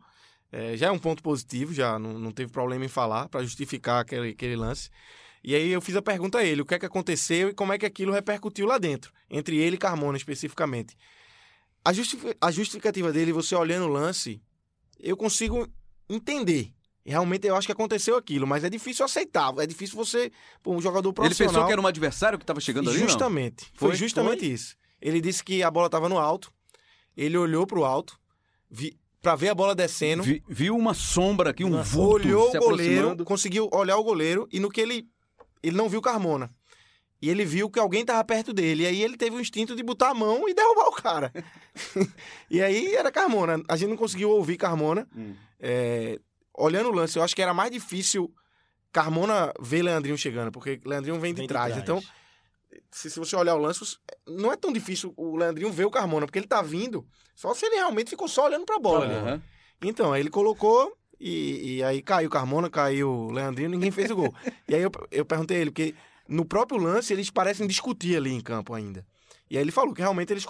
É, 0.52 0.76
já 0.76 0.86
é 0.86 0.90
um 0.90 0.98
ponto 0.98 1.22
positivo, 1.22 1.74
já 1.74 1.98
não, 1.98 2.18
não 2.18 2.30
teve 2.30 2.50
problema 2.52 2.84
em 2.84 2.88
falar 2.88 3.28
para 3.28 3.42
justificar 3.42 4.00
aquele, 4.00 4.30
aquele 4.30 4.54
lance. 4.56 4.88
E 5.42 5.54
aí 5.54 5.70
eu 5.70 5.80
fiz 5.80 5.94
a 5.96 6.02
pergunta 6.02 6.38
a 6.38 6.44
ele, 6.44 6.62
o 6.62 6.66
que 6.66 6.74
é 6.74 6.78
que 6.78 6.86
aconteceu 6.86 7.48
e 7.50 7.54
como 7.54 7.72
é 7.72 7.78
que 7.78 7.86
aquilo 7.86 8.12
repercutiu 8.12 8.66
lá 8.66 8.78
dentro, 8.78 9.12
entre 9.30 9.56
ele 9.56 9.76
e 9.76 9.78
Carmona 9.78 10.16
especificamente. 10.16 10.96
A, 11.84 11.90
a 12.40 12.50
justificativa 12.50 13.12
dele, 13.12 13.32
você 13.32 13.54
olhando 13.54 13.86
o 13.86 13.92
lance, 13.92 14.42
eu 14.98 15.16
consigo 15.16 15.66
entender. 16.08 16.72
Realmente 17.04 17.46
eu 17.46 17.56
acho 17.56 17.66
que 17.66 17.72
aconteceu 17.72 18.16
aquilo, 18.16 18.46
mas 18.46 18.64
é 18.64 18.68
difícil 18.68 19.04
aceitar, 19.04 19.54
é 19.58 19.66
difícil 19.66 19.96
você, 19.96 20.30
pô, 20.62 20.74
um 20.74 20.80
jogador 20.80 21.08
Ele 21.08 21.14
profissional... 21.14 21.52
pensou 21.54 21.66
que 21.66 21.72
era 21.72 21.80
um 21.80 21.86
adversário 21.86 22.38
que 22.38 22.42
estava 22.42 22.60
chegando 22.60 22.90
ali, 22.90 22.98
não? 22.98 23.08
Justamente. 23.08 23.66
Foi, 23.74 23.90
Foi? 23.90 23.96
justamente 23.96 24.52
isso. 24.52 24.76
Ele 25.00 25.20
disse 25.20 25.42
que 25.42 25.62
a 25.62 25.70
bola 25.70 25.86
estava 25.86 26.08
no 26.08 26.18
alto, 26.18 26.52
ele 27.16 27.38
olhou 27.38 27.66
para 27.66 27.78
o 27.78 27.84
alto, 27.84 28.18
vi, 28.70 28.98
para 29.22 29.34
ver 29.36 29.48
a 29.48 29.54
bola 29.54 29.74
descendo, 29.74 30.22
Vi- 30.22 30.42
viu 30.48 30.76
uma 30.76 30.92
sombra 30.92 31.50
aqui, 31.50 31.64
um 31.64 31.82
vulto 31.82 32.26
olhou 32.26 32.54
o 32.54 32.58
goleiro, 32.60 33.24
conseguiu 33.24 33.70
olhar 33.72 33.96
o 33.96 34.04
goleiro 34.04 34.46
e 34.52 34.60
no 34.60 34.68
que 34.68 34.80
ele 34.80 35.08
ele 35.62 35.76
não 35.76 35.88
viu 35.88 36.00
Carmona. 36.00 36.50
E 37.20 37.28
ele 37.28 37.44
viu 37.44 37.68
que 37.68 37.80
alguém 37.80 38.02
estava 38.02 38.22
perto 38.22 38.52
dele. 38.52 38.84
E 38.84 38.86
aí 38.86 39.02
ele 39.02 39.16
teve 39.16 39.34
o 39.36 39.40
instinto 39.40 39.74
de 39.74 39.82
botar 39.82 40.10
a 40.10 40.14
mão 40.14 40.48
e 40.48 40.54
derrubar 40.54 40.86
o 40.88 40.92
cara. 40.92 41.32
e 42.50 42.62
aí 42.62 42.94
era 42.94 43.10
Carmona. 43.10 43.60
A 43.68 43.76
gente 43.76 43.90
não 43.90 43.96
conseguiu 43.96 44.30
ouvir 44.30 44.56
Carmona. 44.56 45.08
Hum. 45.16 45.34
É, 45.58 46.20
olhando 46.54 46.90
o 46.90 46.92
lance, 46.92 47.18
eu 47.18 47.22
acho 47.22 47.34
que 47.34 47.42
era 47.42 47.52
mais 47.52 47.70
difícil 47.72 48.32
Carmona 48.92 49.52
ver 49.60 49.82
Leandrinho 49.82 50.16
chegando, 50.16 50.52
porque 50.52 50.80
Leandrinho 50.84 51.18
vem 51.20 51.32
de, 51.34 51.38
Vem 51.38 51.46
de 51.46 51.52
trás. 51.52 51.72
trás. 51.72 51.82
Então, 51.82 52.00
se, 52.90 53.10
se 53.10 53.18
você 53.18 53.34
olhar 53.36 53.54
o 53.54 53.58
lance, 53.58 53.80
não 54.26 54.52
é 54.52 54.56
tão 54.56 54.72
difícil 54.72 55.12
o 55.16 55.36
Leandrinho 55.36 55.72
ver 55.72 55.84
o 55.86 55.90
Carmona, 55.90 56.26
porque 56.26 56.38
ele 56.38 56.46
tá 56.46 56.62
vindo, 56.62 57.06
só 57.34 57.52
se 57.54 57.66
ele 57.66 57.76
realmente 57.76 58.10
ficou 58.10 58.28
só 58.28 58.46
olhando 58.46 58.64
pra 58.64 58.78
bola. 58.78 59.06
né? 59.06 59.14
Aham. 59.18 59.42
Então, 59.82 60.12
aí 60.12 60.20
ele 60.22 60.30
colocou 60.30 60.96
e, 61.20 61.76
e 61.76 61.82
aí 61.82 62.02
caiu 62.02 62.30
Carmona, 62.30 62.70
caiu 62.70 63.10
o 63.10 63.30
Leandrinho, 63.30 63.70
ninguém 63.70 63.90
fez 63.90 64.10
o 64.10 64.16
gol. 64.16 64.34
e 64.68 64.74
aí 64.74 64.82
eu, 64.82 64.90
eu 65.10 65.24
perguntei 65.24 65.58
a 65.58 65.60
ele, 65.60 65.70
porque 65.70 65.94
no 66.28 66.44
próprio 66.44 66.80
lance 66.80 67.12
eles 67.12 67.30
parecem 67.30 67.66
discutir 67.66 68.16
ali 68.16 68.32
em 68.32 68.40
campo 68.40 68.74
ainda. 68.74 69.04
E 69.50 69.56
aí 69.56 69.62
ele 69.62 69.72
falou 69.72 69.94
que 69.94 70.02
realmente 70.02 70.32
eles 70.32 70.46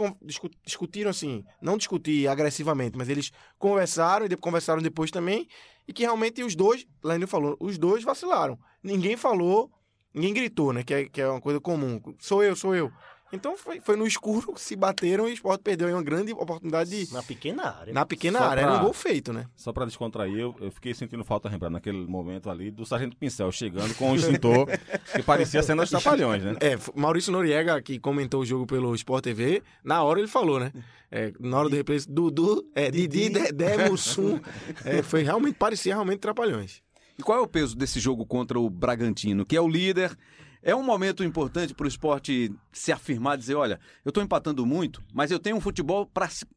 discutiram 0.65 1.11
assim, 1.11 1.45
não 1.63 1.77
discutir 1.77 2.27
agressivamente, 2.27 2.99
mas 2.99 3.09
eles 3.09 3.31
conversaram 3.59 4.27
e 4.27 4.37
conversaram 4.37 4.83
depois 4.83 5.11
também, 5.11 5.47
e 5.87 5.93
que 5.93 6.03
realmente 6.03 6.43
os 6.43 6.55
dois, 6.55 6.87
Leandrinho 7.03 7.29
falou, 7.29 7.57
os 7.61 7.79
dois 7.79 8.03
vacilaram. 8.03 8.59
Ninguém 8.83 9.17
falou, 9.17 9.71
ninguém 10.13 10.35
gritou, 10.35 10.73
né? 10.73 10.83
Que 10.83 10.95
é, 10.95 11.05
que 11.09 11.21
é 11.21 11.29
uma 11.29 11.41
coisa 11.41 11.61
comum. 11.61 12.01
Sou 12.19 12.43
eu, 12.43 12.57
sou 12.57 12.75
eu. 12.75 12.91
Então 13.33 13.57
foi, 13.59 13.79
foi 13.81 13.95
no 13.95 14.07
escuro, 14.07 14.55
se 14.57 14.75
bateram 14.75 15.29
e 15.29 15.33
o 15.33 15.35
Sport 15.35 15.61
perdeu 15.61 15.87
aí 15.87 15.93
uma 15.93 16.03
grande 16.03 16.33
oportunidade 16.33 17.07
de, 17.07 17.13
Na 17.13 17.23
pequena 17.23 17.63
área. 17.79 17.93
na 17.93 18.07
pequena 18.07 18.39
Só 18.39 18.45
área. 18.47 18.61
Era 18.63 18.71
um 18.71 18.75
pra- 18.77 18.85
gol 18.85 18.93
feito, 18.95 19.33
né? 19.33 19.47
Só 19.55 19.71
pra 19.73 19.85
descontrair, 19.85 20.39
eu, 20.39 20.55
eu 20.61 20.71
fiquei 20.71 20.95
sentindo 20.95 21.23
falta, 21.25 21.49
lembrar, 21.49 21.69
naquele 21.69 22.07
momento 22.07 22.49
ali, 22.49 22.71
do 22.71 22.87
Sargento 22.87 23.17
Pincel 23.17 23.53
chegando 23.53 23.95
com 23.97 24.13
o 24.13 24.17
extintor, 24.17 24.67
que 25.15 25.23
parecia 25.23 25.63
sendo 25.63 25.83
os 25.83 25.91
trapalhões, 25.91 26.43
né? 26.43 26.57
É, 26.61 26.79
Maurício 26.95 27.31
Noriega, 27.31 27.81
que 27.83 27.99
comentou 27.99 28.41
o 28.41 28.47
jogo 28.47 28.67
pelo 28.67 28.95
Sport 28.95 29.25
TV, 29.25 29.63
na 29.85 30.03
hora 30.03 30.21
ele 30.21 30.29
falou, 30.29 30.59
né? 30.59 30.73
É, 31.11 31.33
na 31.39 31.59
hora 31.59 31.69
do 31.69 31.77
replay, 31.77 31.99
Dudu, 32.09 32.67
é, 32.75 32.91
Didi, 32.91 33.29
Dedé, 33.29 33.89
Mussum. 33.91 34.41
É, 34.85 35.03
foi 35.03 35.23
realmente, 35.23 35.57
parecia 35.57 35.93
realmente 35.95 36.21
trapalhões. 36.21 36.83
E 37.19 37.23
qual 37.23 37.39
é 37.39 37.41
o 37.43 37.47
peso 37.49 37.77
desse 37.77 37.99
jogo 38.01 38.25
contra 38.25 38.59
o 38.61 38.71
Bragantino, 38.71 39.45
que 39.45 39.57
é 39.57 39.61
o 39.61 39.69
líder? 39.69 40.17
É 40.63 40.75
um 40.75 40.83
momento 40.83 41.23
importante 41.23 41.73
para 41.75 41.85
o 41.85 41.89
esporte 41.89 42.51
se 42.73 42.91
afirmar, 42.93 43.37
dizer, 43.39 43.55
olha, 43.55 43.79
eu 44.05 44.11
estou 44.11 44.23
empatando 44.23 44.65
muito, 44.67 45.03
mas 45.15 45.31
eu 45.31 45.39
tenho 45.39 45.57
um 45.57 45.61
futebol 45.61 46.11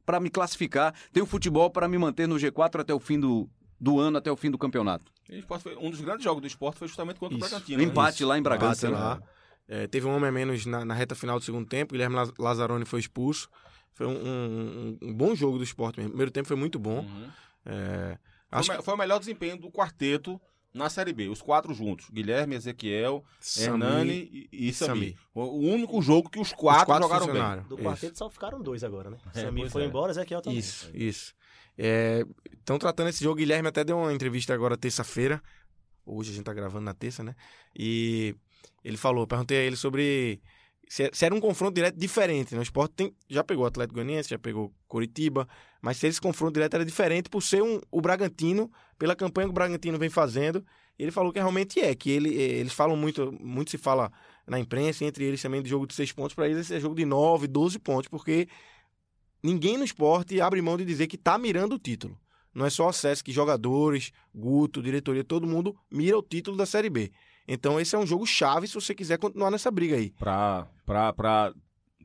para 0.05 0.19
me 0.19 0.29
classificar, 0.29 0.93
tenho 1.13 1.23
um 1.25 1.29
futebol 1.29 1.69
para 1.69 1.87
me 1.87 1.97
manter 1.97 2.27
no 2.27 2.35
G4 2.35 2.81
até 2.81 2.93
o 2.93 2.99
fim 2.99 3.19
do, 3.19 3.49
do 3.79 3.99
ano, 3.99 4.17
até 4.17 4.31
o 4.31 4.35
fim 4.35 4.49
do 4.49 4.57
campeonato. 4.57 5.11
Foi- 5.59 5.75
um 5.77 5.89
dos 5.91 6.01
grandes 6.01 6.23
jogos 6.23 6.41
do 6.41 6.47
esporte 6.47 6.79
foi 6.79 6.87
justamente 6.87 7.19
contra 7.19 7.37
Isso. 7.37 7.45
o 7.45 7.49
Bragantino. 7.49 7.77
O 7.81 7.85
né? 7.85 7.91
empate 7.91 8.25
lá 8.25 8.37
em 8.37 8.41
Bragança. 8.41 8.89
Né? 8.89 8.97
lá. 8.97 9.21
É, 9.67 9.87
teve 9.87 10.05
um 10.05 10.13
homem 10.15 10.27
a 10.27 10.31
menos 10.31 10.65
na, 10.65 10.83
na 10.83 10.93
reta 10.93 11.15
final 11.15 11.39
do 11.39 11.45
segundo 11.45 11.65
tempo, 11.67 11.93
Guilherme 11.93 12.15
Laz- 12.15 12.33
Lazzaroni 12.37 12.83
foi 12.85 12.99
expulso. 12.99 13.47
Foi 13.93 14.05
um, 14.07 14.11
um- 14.11 14.97
um 15.01 15.13
bom 15.13 15.33
jogo 15.35 15.57
do 15.57 15.63
esporte 15.63 15.97
mesmo. 15.97 16.09
O 16.09 16.11
primeiro 16.11 16.31
tempo 16.31 16.47
foi 16.47 16.57
muito 16.57 16.77
bom. 16.79 16.99
Uhum. 17.01 17.27
É, 17.65 18.17
Foi, 18.65 18.75
que 18.77 18.83
foi 18.83 18.93
o 18.93 18.97
melhor 18.97 19.19
desempenho 19.19 19.57
do 19.57 19.71
quarteto 19.71 20.41
na 20.73 20.89
Série 20.89 21.11
B, 21.13 21.27
os 21.27 21.41
quatro 21.41 21.73
juntos. 21.73 22.09
Guilherme, 22.09 22.55
Ezequiel, 22.55 23.23
Sami- 23.39 23.67
Hernani 23.67 24.47
e, 24.51 24.69
e 24.69 24.73
Sami. 24.73 25.11
Sami. 25.11 25.17
O 25.33 25.59
único 25.67 26.01
jogo 26.01 26.29
que 26.29 26.39
os 26.39 26.53
quatro, 26.53 26.93
os 26.93 26.99
quatro 27.07 27.25
jogaram 27.25 27.57
bem. 27.57 27.63
Do 27.67 27.75
Isso. 27.75 27.83
quarteto 27.83 28.17
só 28.17 28.29
ficaram 28.29 28.61
dois 28.61 28.83
agora, 28.83 29.09
né? 29.09 29.17
É, 29.35 29.41
Samir 29.41 29.63
pois 29.63 29.73
foi 29.73 29.83
é. 29.83 29.85
embora, 29.85 30.11
Ezequiel 30.11 30.41
também. 30.41 30.59
Isso, 30.59 30.89
isso. 30.93 31.33
Estão 32.59 32.77
tratando 32.77 33.09
esse 33.09 33.23
jogo. 33.23 33.37
Guilherme 33.37 33.67
até 33.67 33.83
deu 33.83 33.97
uma 33.97 34.13
entrevista 34.13 34.53
agora 34.53 34.77
terça-feira. 34.77 35.41
Hoje 36.05 36.31
a 36.31 36.33
gente 36.35 36.45
tá 36.45 36.53
gravando 36.53 36.85
na 36.85 36.93
terça, 36.93 37.23
né? 37.23 37.35
E 37.77 38.35
ele 38.83 38.97
falou, 38.97 39.27
perguntei 39.27 39.57
a 39.57 39.61
ele 39.61 39.75
sobre 39.75 40.41
se, 40.87 41.09
se 41.13 41.25
era 41.25 41.33
um 41.33 41.39
confronto 41.39 41.75
direto 41.75 41.97
diferente. 41.97 42.53
Né? 42.53 42.59
O 42.59 42.63
esporte 42.63 42.93
tem, 42.95 43.15
já 43.29 43.43
pegou 43.43 43.63
o 43.63 43.67
Atlético 43.67 43.95
Goianiense, 43.95 44.29
já 44.29 44.39
pegou 44.39 44.73
Coritiba, 44.87 45.47
mas 45.81 45.97
se 45.97 46.07
esse 46.07 46.21
confronto 46.21 46.53
direto 46.53 46.75
era 46.75 46.85
diferente 46.85 47.29
por 47.29 47.41
ser 47.41 47.63
um, 47.63 47.81
o 47.89 47.99
Bragantino, 47.99 48.71
pela 48.97 49.15
campanha 49.15 49.47
que 49.47 49.51
o 49.51 49.53
Bragantino 49.53 49.97
vem 49.97 50.09
fazendo. 50.09 50.63
Ele 50.99 51.09
falou 51.09 51.33
que 51.33 51.39
realmente 51.39 51.79
é, 51.79 51.95
que 51.95 52.11
ele, 52.11 52.29
eh, 52.37 52.59
eles 52.59 52.73
falam 52.73 52.95
muito, 52.95 53.31
muito 53.41 53.71
se 53.71 53.77
fala 53.77 54.11
na 54.45 54.59
imprensa, 54.59 55.03
entre 55.03 55.23
eles 55.23 55.41
também 55.41 55.61
de 55.61 55.69
jogo 55.69 55.87
de 55.87 55.95
seis 55.95 56.11
pontos, 56.11 56.35
para 56.35 56.47
eles 56.47 56.59
esse 56.59 56.75
é 56.75 56.79
jogo 56.79 56.93
de 56.93 57.05
nove, 57.05 57.47
doze 57.47 57.79
pontos, 57.79 58.07
porque 58.07 58.47
ninguém 59.41 59.77
no 59.77 59.83
esporte 59.83 60.39
abre 60.39 60.61
mão 60.61 60.77
de 60.77 60.85
dizer 60.85 61.07
que 61.07 61.17
tá 61.17 61.37
mirando 61.37 61.73
o 61.73 61.79
título. 61.79 62.15
Não 62.53 62.65
é 62.65 62.69
só 62.69 62.89
acesso 62.89 63.23
que 63.23 63.31
jogadores, 63.31 64.11
Guto, 64.35 64.81
diretoria, 64.81 65.23
todo 65.23 65.47
mundo 65.47 65.75
mira 65.89 66.17
o 66.17 66.21
título 66.21 66.57
da 66.57 66.65
Série 66.65 66.89
B. 66.89 67.11
Então 67.47 67.79
esse 67.79 67.95
é 67.95 67.99
um 67.99 68.05
jogo 68.05 68.25
chave 68.25 68.67
se 68.67 68.75
você 68.75 68.93
quiser 68.93 69.17
continuar 69.17 69.49
nessa 69.49 69.71
briga 69.71 69.95
aí. 69.95 70.11
Pra, 70.11 70.67
pra, 70.85 71.13
pra, 71.13 71.53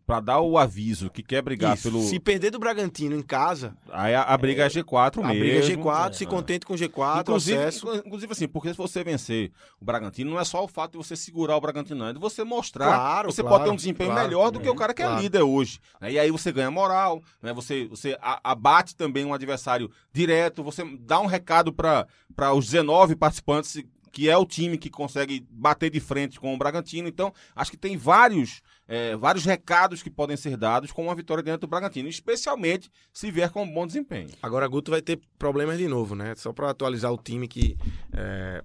pra 0.07 0.21
dar 0.21 0.41
o 0.41 0.57
aviso 0.57 1.11
que 1.11 1.21
quer 1.23 1.43
brigar 1.43 1.75
Isso. 1.75 1.91
pelo. 1.91 2.01
Se 2.05 2.21
perder 2.21 2.51
do 2.51 2.59
Bragantino 2.61 3.17
em 3.17 3.23
casa, 3.23 3.77
Aí 3.91 4.15
a, 4.15 4.23
a 4.23 4.39
briga 4.39 4.65
é, 4.65 4.69
G4 4.69 5.19
a 5.19 5.27
mesmo. 5.29 5.41
briga 5.41 5.59
é 5.59 5.63
G4, 5.63 6.13
se 6.15 6.23
É. 6.25 6.27
contente 6.29 6.65
com 6.65 6.75
G4, 6.75 7.23
Inclusive, 7.23 7.59
acesso. 7.59 7.87
inclu- 7.89 8.03
inclusive 8.07 8.33
assim, 8.33 8.47
porque 8.47 8.69
se 8.71 8.77
você 8.77 9.03
vencer 9.03 9.51
o 9.81 9.85
Bragantino, 9.85 10.31
não 10.31 10.39
é 10.39 10.45
só 10.45 10.63
o 10.63 10.69
fato 10.69 10.93
de 10.93 10.99
você 10.99 11.17
segurar 11.17 11.57
o 11.57 11.61
Bragantino, 11.61 11.99
não, 11.99 12.09
é 12.09 12.13
de 12.13 12.21
você 12.21 12.45
mostrar 12.45 12.87
Claro, 12.87 13.33
você 13.33 13.43
claro, 13.43 13.57
pode 13.57 13.65
ter 13.65 13.71
um 13.73 13.77
desempenho 13.77 14.11
claro, 14.13 14.29
melhor 14.29 14.51
do 14.53 14.61
que 14.61 14.69
é, 14.69 14.71
o 14.71 14.77
cara 14.77 14.95
que 14.95 15.03
é 15.03 15.17
líder 15.21 15.43
hoje. 15.43 15.81
né? 16.01 16.13
E 16.13 16.19
aí 16.21 16.31
você 16.31 16.53
ganha 16.53 16.71
moral, 16.71 17.21
né? 17.43 17.53
você, 17.53 17.87
você 17.89 18.17
a- 18.23 18.41
abate 18.45 18.95
também 18.95 19.25
um 19.25 19.35
adversário 19.35 19.91
direto, 20.13 20.63
você 20.63 20.85
dá 21.01 21.19
um 21.21 21.27
recado 21.27 21.73
para 21.73 22.07
os 22.55 22.67
19 22.67 23.17
participantes, 23.17 23.83
que 24.13 24.31
é 24.31 24.37
o 24.39 24.47
time 24.47 24.79
que 24.79 24.89
consegue 24.89 25.47
bater 25.51 25.91
de 25.91 26.01
frente 26.01 26.41
com 26.41 26.55
o 26.55 26.57
Bragantino. 26.57 27.07
Então, 27.07 27.35
acho 27.55 27.71
que 27.71 27.77
tem 27.77 27.99
vários, 27.99 28.63
é, 28.89 29.17
vários 29.17 29.45
recados 29.45 30.03
que 30.03 30.11
podem 30.11 30.37
ser 30.37 30.57
dados 30.57 30.93
com 30.93 31.05
uma 31.05 31.15
vitória 31.15 31.43
dentro 31.43 31.63
do 31.63 31.67
Bragantino, 31.67 32.09
especialmente 32.09 32.91
se 33.13 33.31
vier 33.31 33.51
com 33.51 33.63
um 33.63 33.73
bom 33.73 33.87
desempenho. 33.87 34.31
Agora 34.43 34.67
Guto 34.69 34.91
vai 34.91 35.03
ter 35.03 35.21
problemas 35.39 35.79
de 35.79 35.89
novo, 35.89 36.15
né? 36.15 36.35
Só 36.37 36.53
para 36.53 36.71
atualizar 36.71 37.13
o 37.13 37.19
time 37.19 37.49
que 37.49 37.77
é, 38.13 38.63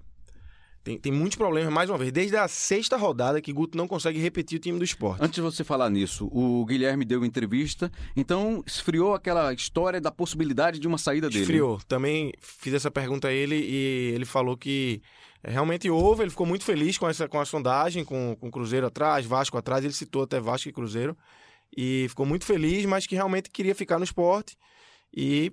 tem, 0.84 0.98
tem 0.98 1.12
muitos 1.12 1.36
problemas, 1.36 1.72
mais 1.72 1.88
uma 1.88 1.96
vez, 1.96 2.10
desde 2.10 2.36
a 2.36 2.48
sexta 2.48 2.96
rodada 2.96 3.40
que 3.40 3.52
Guto 3.52 3.78
não 3.78 3.86
consegue 3.86 4.18
repetir 4.18 4.58
o 4.58 4.60
time 4.60 4.78
do 4.78 4.84
esporte. 4.84 5.22
Antes 5.22 5.36
de 5.36 5.40
você 5.40 5.62
falar 5.62 5.88
nisso, 5.88 6.28
o 6.32 6.64
Guilherme 6.66 7.04
deu 7.04 7.24
entrevista, 7.24 7.90
então 8.16 8.64
esfriou 8.66 9.14
aquela 9.14 9.52
história 9.52 10.00
da 10.00 10.10
possibilidade 10.10 10.80
de 10.80 10.88
uma 10.88 10.98
saída 10.98 11.28
dele. 11.28 11.42
Esfriou. 11.42 11.80
Também 11.86 12.32
fiz 12.40 12.74
essa 12.74 12.90
pergunta 12.90 13.28
a 13.28 13.32
ele 13.32 13.56
e 13.56 14.12
ele 14.12 14.24
falou 14.24 14.56
que 14.56 15.00
realmente 15.44 15.90
houve, 15.90 16.22
ele 16.22 16.30
ficou 16.30 16.46
muito 16.46 16.64
feliz 16.64 16.96
com, 16.96 17.08
essa, 17.08 17.28
com 17.28 17.40
a 17.40 17.44
sondagem, 17.44 18.04
com, 18.04 18.36
com 18.36 18.48
o 18.48 18.50
Cruzeiro 18.50 18.86
atrás, 18.86 19.26
Vasco 19.26 19.56
atrás, 19.58 19.84
ele 19.84 19.92
citou 19.92 20.22
até 20.22 20.40
Vasco 20.40 20.68
e 20.68 20.72
Cruzeiro, 20.72 21.16
e 21.76 22.06
ficou 22.08 22.26
muito 22.26 22.44
feliz, 22.44 22.84
mas 22.84 23.06
que 23.06 23.14
realmente 23.14 23.50
queria 23.50 23.74
ficar 23.74 23.98
no 23.98 24.04
esporte 24.04 24.56
e 25.12 25.52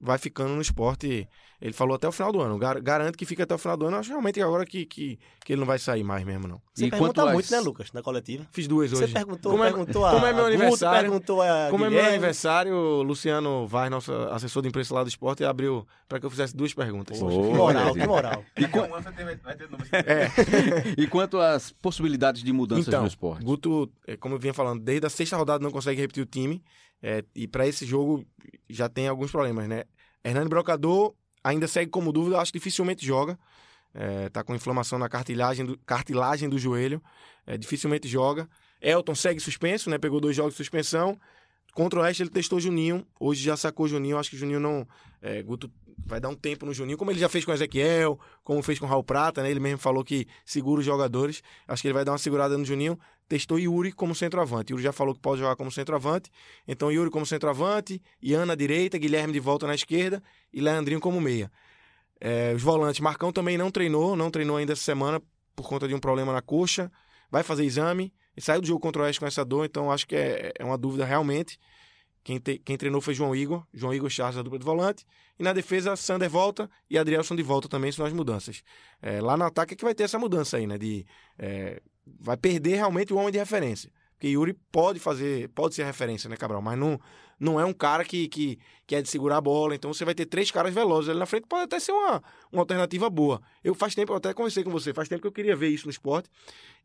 vai 0.00 0.18
ficando 0.18 0.54
no 0.54 0.62
esporte. 0.62 1.28
Ele 1.60 1.72
falou 1.72 1.94
até 1.94 2.06
o 2.06 2.12
final 2.12 2.30
do 2.32 2.40
ano. 2.40 2.58
Gar 2.58 2.80
garanto 2.80 3.16
que 3.16 3.24
fica 3.24 3.44
até 3.44 3.54
o 3.54 3.58
final 3.58 3.76
do 3.76 3.86
ano. 3.86 3.96
Acho 3.96 4.10
realmente 4.10 4.40
agora 4.42 4.66
que, 4.66 4.84
que, 4.84 5.18
que 5.44 5.52
ele 5.52 5.60
não 5.60 5.66
vai 5.66 5.78
sair 5.78 6.04
mais 6.04 6.22
mesmo, 6.24 6.46
não. 6.46 6.60
Você 6.74 6.86
E 6.86 6.90
pergunta 6.90 7.22
quanto 7.22 7.32
muito, 7.32 7.50
né, 7.50 7.60
Lucas, 7.60 7.92
na 7.92 8.02
coletiva? 8.02 8.46
Fiz 8.52 8.68
duas 8.68 8.90
Você 8.90 9.04
hoje. 9.04 9.12
perguntou, 9.14 9.52
Como 9.52 9.64
é- 9.64 9.68
perguntou 9.72 10.04
a 10.04 10.10
como 10.12 10.26
é 10.26 10.32
meu 10.34 10.44
Guto, 10.44 10.54
aniversário- 10.54 11.00
perguntou 11.10 11.42
a 11.42 11.68
Como 11.70 11.84
é 11.84 11.88
meu 11.88 11.90
Guilherme. 11.98 12.08
aniversário, 12.10 12.74
o 12.74 13.02
Luciano 13.02 13.66
Vaz, 13.66 13.90
nosso 13.90 14.12
assessor 14.12 14.62
de 14.62 14.68
imprensa 14.68 14.94
lá 14.94 15.02
do 15.02 15.08
esporte, 15.08 15.44
abriu 15.44 15.86
para 16.08 16.20
que 16.20 16.26
eu 16.26 16.30
fizesse 16.30 16.54
duas 16.54 16.74
perguntas. 16.74 17.18
Poxa, 17.18 17.36
Que 17.36 17.54
moral, 17.56 17.94
que 17.94 18.06
moral. 18.06 18.44
E, 18.56 18.64
É. 19.92 20.94
e 21.02 21.06
quanto 21.06 21.38
às 21.38 21.72
possibilidades 21.72 22.42
de 22.42 22.52
mudanças 22.52 22.88
Então, 22.88 23.02
no 23.02 23.08
esporte? 23.08 23.44
Guto, 23.44 23.90
é, 24.06 24.16
como 24.16 24.34
eu 24.34 24.38
vinha 24.38 24.54
falando, 24.54 24.82
desde 24.82 25.06
a 25.06 25.10
sexta 25.10 25.36
rodada 25.36 25.62
não 25.62 25.70
consegue 25.70 26.00
repetir 26.00 26.22
o 26.22 26.26
time. 26.26 26.62
é, 27.02 27.22
e 27.34 27.46
para 27.46 27.66
esse 27.66 27.84
jogo 27.84 28.24
já 28.70 28.88
tem 28.88 29.06
alguns 29.06 29.30
problemas, 29.30 29.68
né? 29.68 29.84
Hernani 30.24 30.48
Brocador 30.48 31.14
ainda 31.46 31.68
segue 31.68 31.90
como 31.90 32.12
dúvida, 32.12 32.40
acho 32.40 32.52
que 32.52 32.58
dificilmente 32.58 33.06
joga. 33.06 33.38
É, 33.94 34.28
tá 34.28 34.42
com 34.42 34.54
inflamação 34.54 34.98
na 34.98 35.08
cartilagem 35.08 35.64
do, 35.64 35.78
cartilagem 35.78 36.48
do 36.48 36.58
joelho. 36.58 37.00
é, 37.46 37.56
dificilmente 37.56 38.08
joga. 38.08 38.48
Elton 38.82 39.14
segue 39.14 39.40
suspenso, 39.40 39.88
né? 39.88 39.96
Pegou 39.96 40.20
dois 40.20 40.34
jogos 40.34 40.52
de 40.52 40.56
suspensão. 40.56 41.18
Contra 41.72 42.00
o 42.00 42.02
Oeste 42.02 42.22
ele 42.22 42.30
testou 42.30 42.58
Juninho, 42.58 43.06
hoje 43.20 43.44
já 43.44 43.56
sacou 43.56 43.86
Juninho, 43.86 44.18
acho 44.18 44.30
que 44.30 44.36
Juninho 44.36 44.58
não... 44.58 44.88
É, 45.20 45.42
Guto 45.42 45.70
vai 46.06 46.20
dar 46.20 46.28
um 46.28 46.34
tempo 46.34 46.66
no 46.66 46.74
Juninho, 46.74 46.96
como 46.96 47.10
ele 47.10 47.18
já 47.18 47.28
fez 47.28 47.44
com 47.44 47.50
o 47.50 47.54
Ezequiel, 47.54 48.18
como 48.42 48.62
fez 48.62 48.78
com 48.78 48.86
o 48.86 48.88
Raul 48.88 49.04
Prata, 49.04 49.42
né? 49.42 49.50
Ele 49.50 49.60
mesmo 49.60 49.78
falou 49.78 50.04
que 50.04 50.26
segura 50.44 50.80
os 50.80 50.86
jogadores. 50.86 51.42
Acho 51.68 51.82
que 51.82 51.88
ele 51.88 51.94
vai 51.94 52.04
dar 52.04 52.12
uma 52.12 52.18
segurada 52.18 52.56
no 52.56 52.64
Juninho. 52.64 52.98
Testou 53.28 53.58
Yuri 53.58 53.92
como 53.92 54.14
centroavante. 54.14 54.72
Yuri 54.72 54.82
já 54.82 54.92
falou 54.92 55.14
que 55.14 55.20
pode 55.20 55.40
jogar 55.40 55.56
como 55.56 55.70
centroavante. 55.70 56.30
Então 56.66 56.92
Yuri 56.92 57.10
como 57.10 57.26
centroavante, 57.26 58.00
Ian 58.22 58.46
na 58.46 58.54
direita, 58.54 58.98
Guilherme 58.98 59.32
de 59.32 59.40
volta 59.40 59.66
na 59.66 59.74
esquerda 59.74 60.22
e 60.52 60.60
Leandrinho 60.60 61.00
como 61.00 61.20
meia. 61.20 61.50
É, 62.20 62.52
os 62.54 62.62
volantes, 62.62 63.00
Marcão 63.00 63.32
também 63.32 63.58
não 63.58 63.70
treinou, 63.70 64.16
não 64.16 64.30
treinou 64.30 64.56
ainda 64.56 64.72
essa 64.72 64.82
semana 64.82 65.20
por 65.54 65.68
conta 65.68 65.88
de 65.88 65.94
um 65.94 65.98
problema 65.98 66.32
na 66.32 66.40
coxa. 66.40 66.90
Vai 67.30 67.42
fazer 67.42 67.64
exame. 67.64 68.12
E 68.36 68.40
saiu 68.40 68.60
do 68.60 68.66
jogo 68.66 68.80
contra 68.80 69.02
o 69.02 69.04
Oeste 69.04 69.18
com 69.18 69.26
essa 69.26 69.44
dor, 69.44 69.64
então 69.64 69.90
acho 69.90 70.06
que 70.06 70.14
é, 70.14 70.52
é 70.58 70.64
uma 70.64 70.76
dúvida 70.76 71.04
realmente. 71.04 71.58
Quem, 72.22 72.38
te, 72.38 72.58
quem 72.58 72.76
treinou 72.76 73.00
foi 73.00 73.14
João 73.14 73.34
Igor, 73.34 73.64
João 73.72 73.94
Igor 73.94 74.10
Charles, 74.10 74.36
a 74.36 74.42
dupla 74.42 74.58
de 74.58 74.64
volante. 74.64 75.06
E 75.38 75.42
na 75.42 75.52
defesa, 75.52 75.94
Sander 75.96 76.28
volta 76.28 76.68
e 76.90 76.98
Adrielson 76.98 77.36
de 77.36 77.42
volta 77.42 77.68
também, 77.68 77.92
são 77.92 78.04
as 78.04 78.12
mudanças. 78.12 78.62
É, 79.00 79.20
lá 79.20 79.36
no 79.36 79.44
ataque 79.44 79.74
é 79.74 79.76
que 79.76 79.84
vai 79.84 79.94
ter 79.94 80.02
essa 80.02 80.18
mudança 80.18 80.56
aí, 80.56 80.66
né? 80.66 80.76
De, 80.76 81.06
é, 81.38 81.80
vai 82.20 82.36
perder 82.36 82.76
realmente 82.76 83.12
o 83.12 83.16
homem 83.16 83.32
de 83.32 83.38
referência. 83.38 83.90
Porque 84.12 84.28
Yuri 84.28 84.54
pode 84.72 84.98
fazer, 84.98 85.48
pode 85.50 85.74
ser 85.74 85.84
referência, 85.84 86.28
né, 86.28 86.36
Cabral? 86.36 86.62
Mas 86.62 86.78
não, 86.78 86.98
não 87.38 87.60
é 87.60 87.64
um 87.64 87.72
cara 87.72 88.04
que, 88.04 88.28
que, 88.28 88.58
que 88.86 88.94
é 88.94 89.02
de 89.02 89.08
segurar 89.08 89.36
a 89.36 89.40
bola. 89.40 89.74
Então 89.74 89.92
você 89.92 90.04
vai 90.04 90.14
ter 90.14 90.26
três 90.26 90.50
caras 90.50 90.72
velozes 90.72 91.10
ali 91.10 91.18
na 91.18 91.26
frente, 91.26 91.46
pode 91.46 91.64
até 91.64 91.78
ser 91.78 91.92
uma, 91.92 92.22
uma 92.50 92.62
alternativa 92.62 93.08
boa. 93.10 93.40
Eu 93.62 93.74
faz 93.74 93.94
tempo, 93.94 94.12
eu 94.12 94.16
até 94.16 94.32
conversei 94.32 94.64
com 94.64 94.70
você, 94.70 94.94
faz 94.94 95.08
tempo 95.08 95.22
que 95.22 95.28
eu 95.28 95.32
queria 95.32 95.54
ver 95.54 95.68
isso 95.68 95.86
no 95.86 95.90
esporte. 95.90 96.28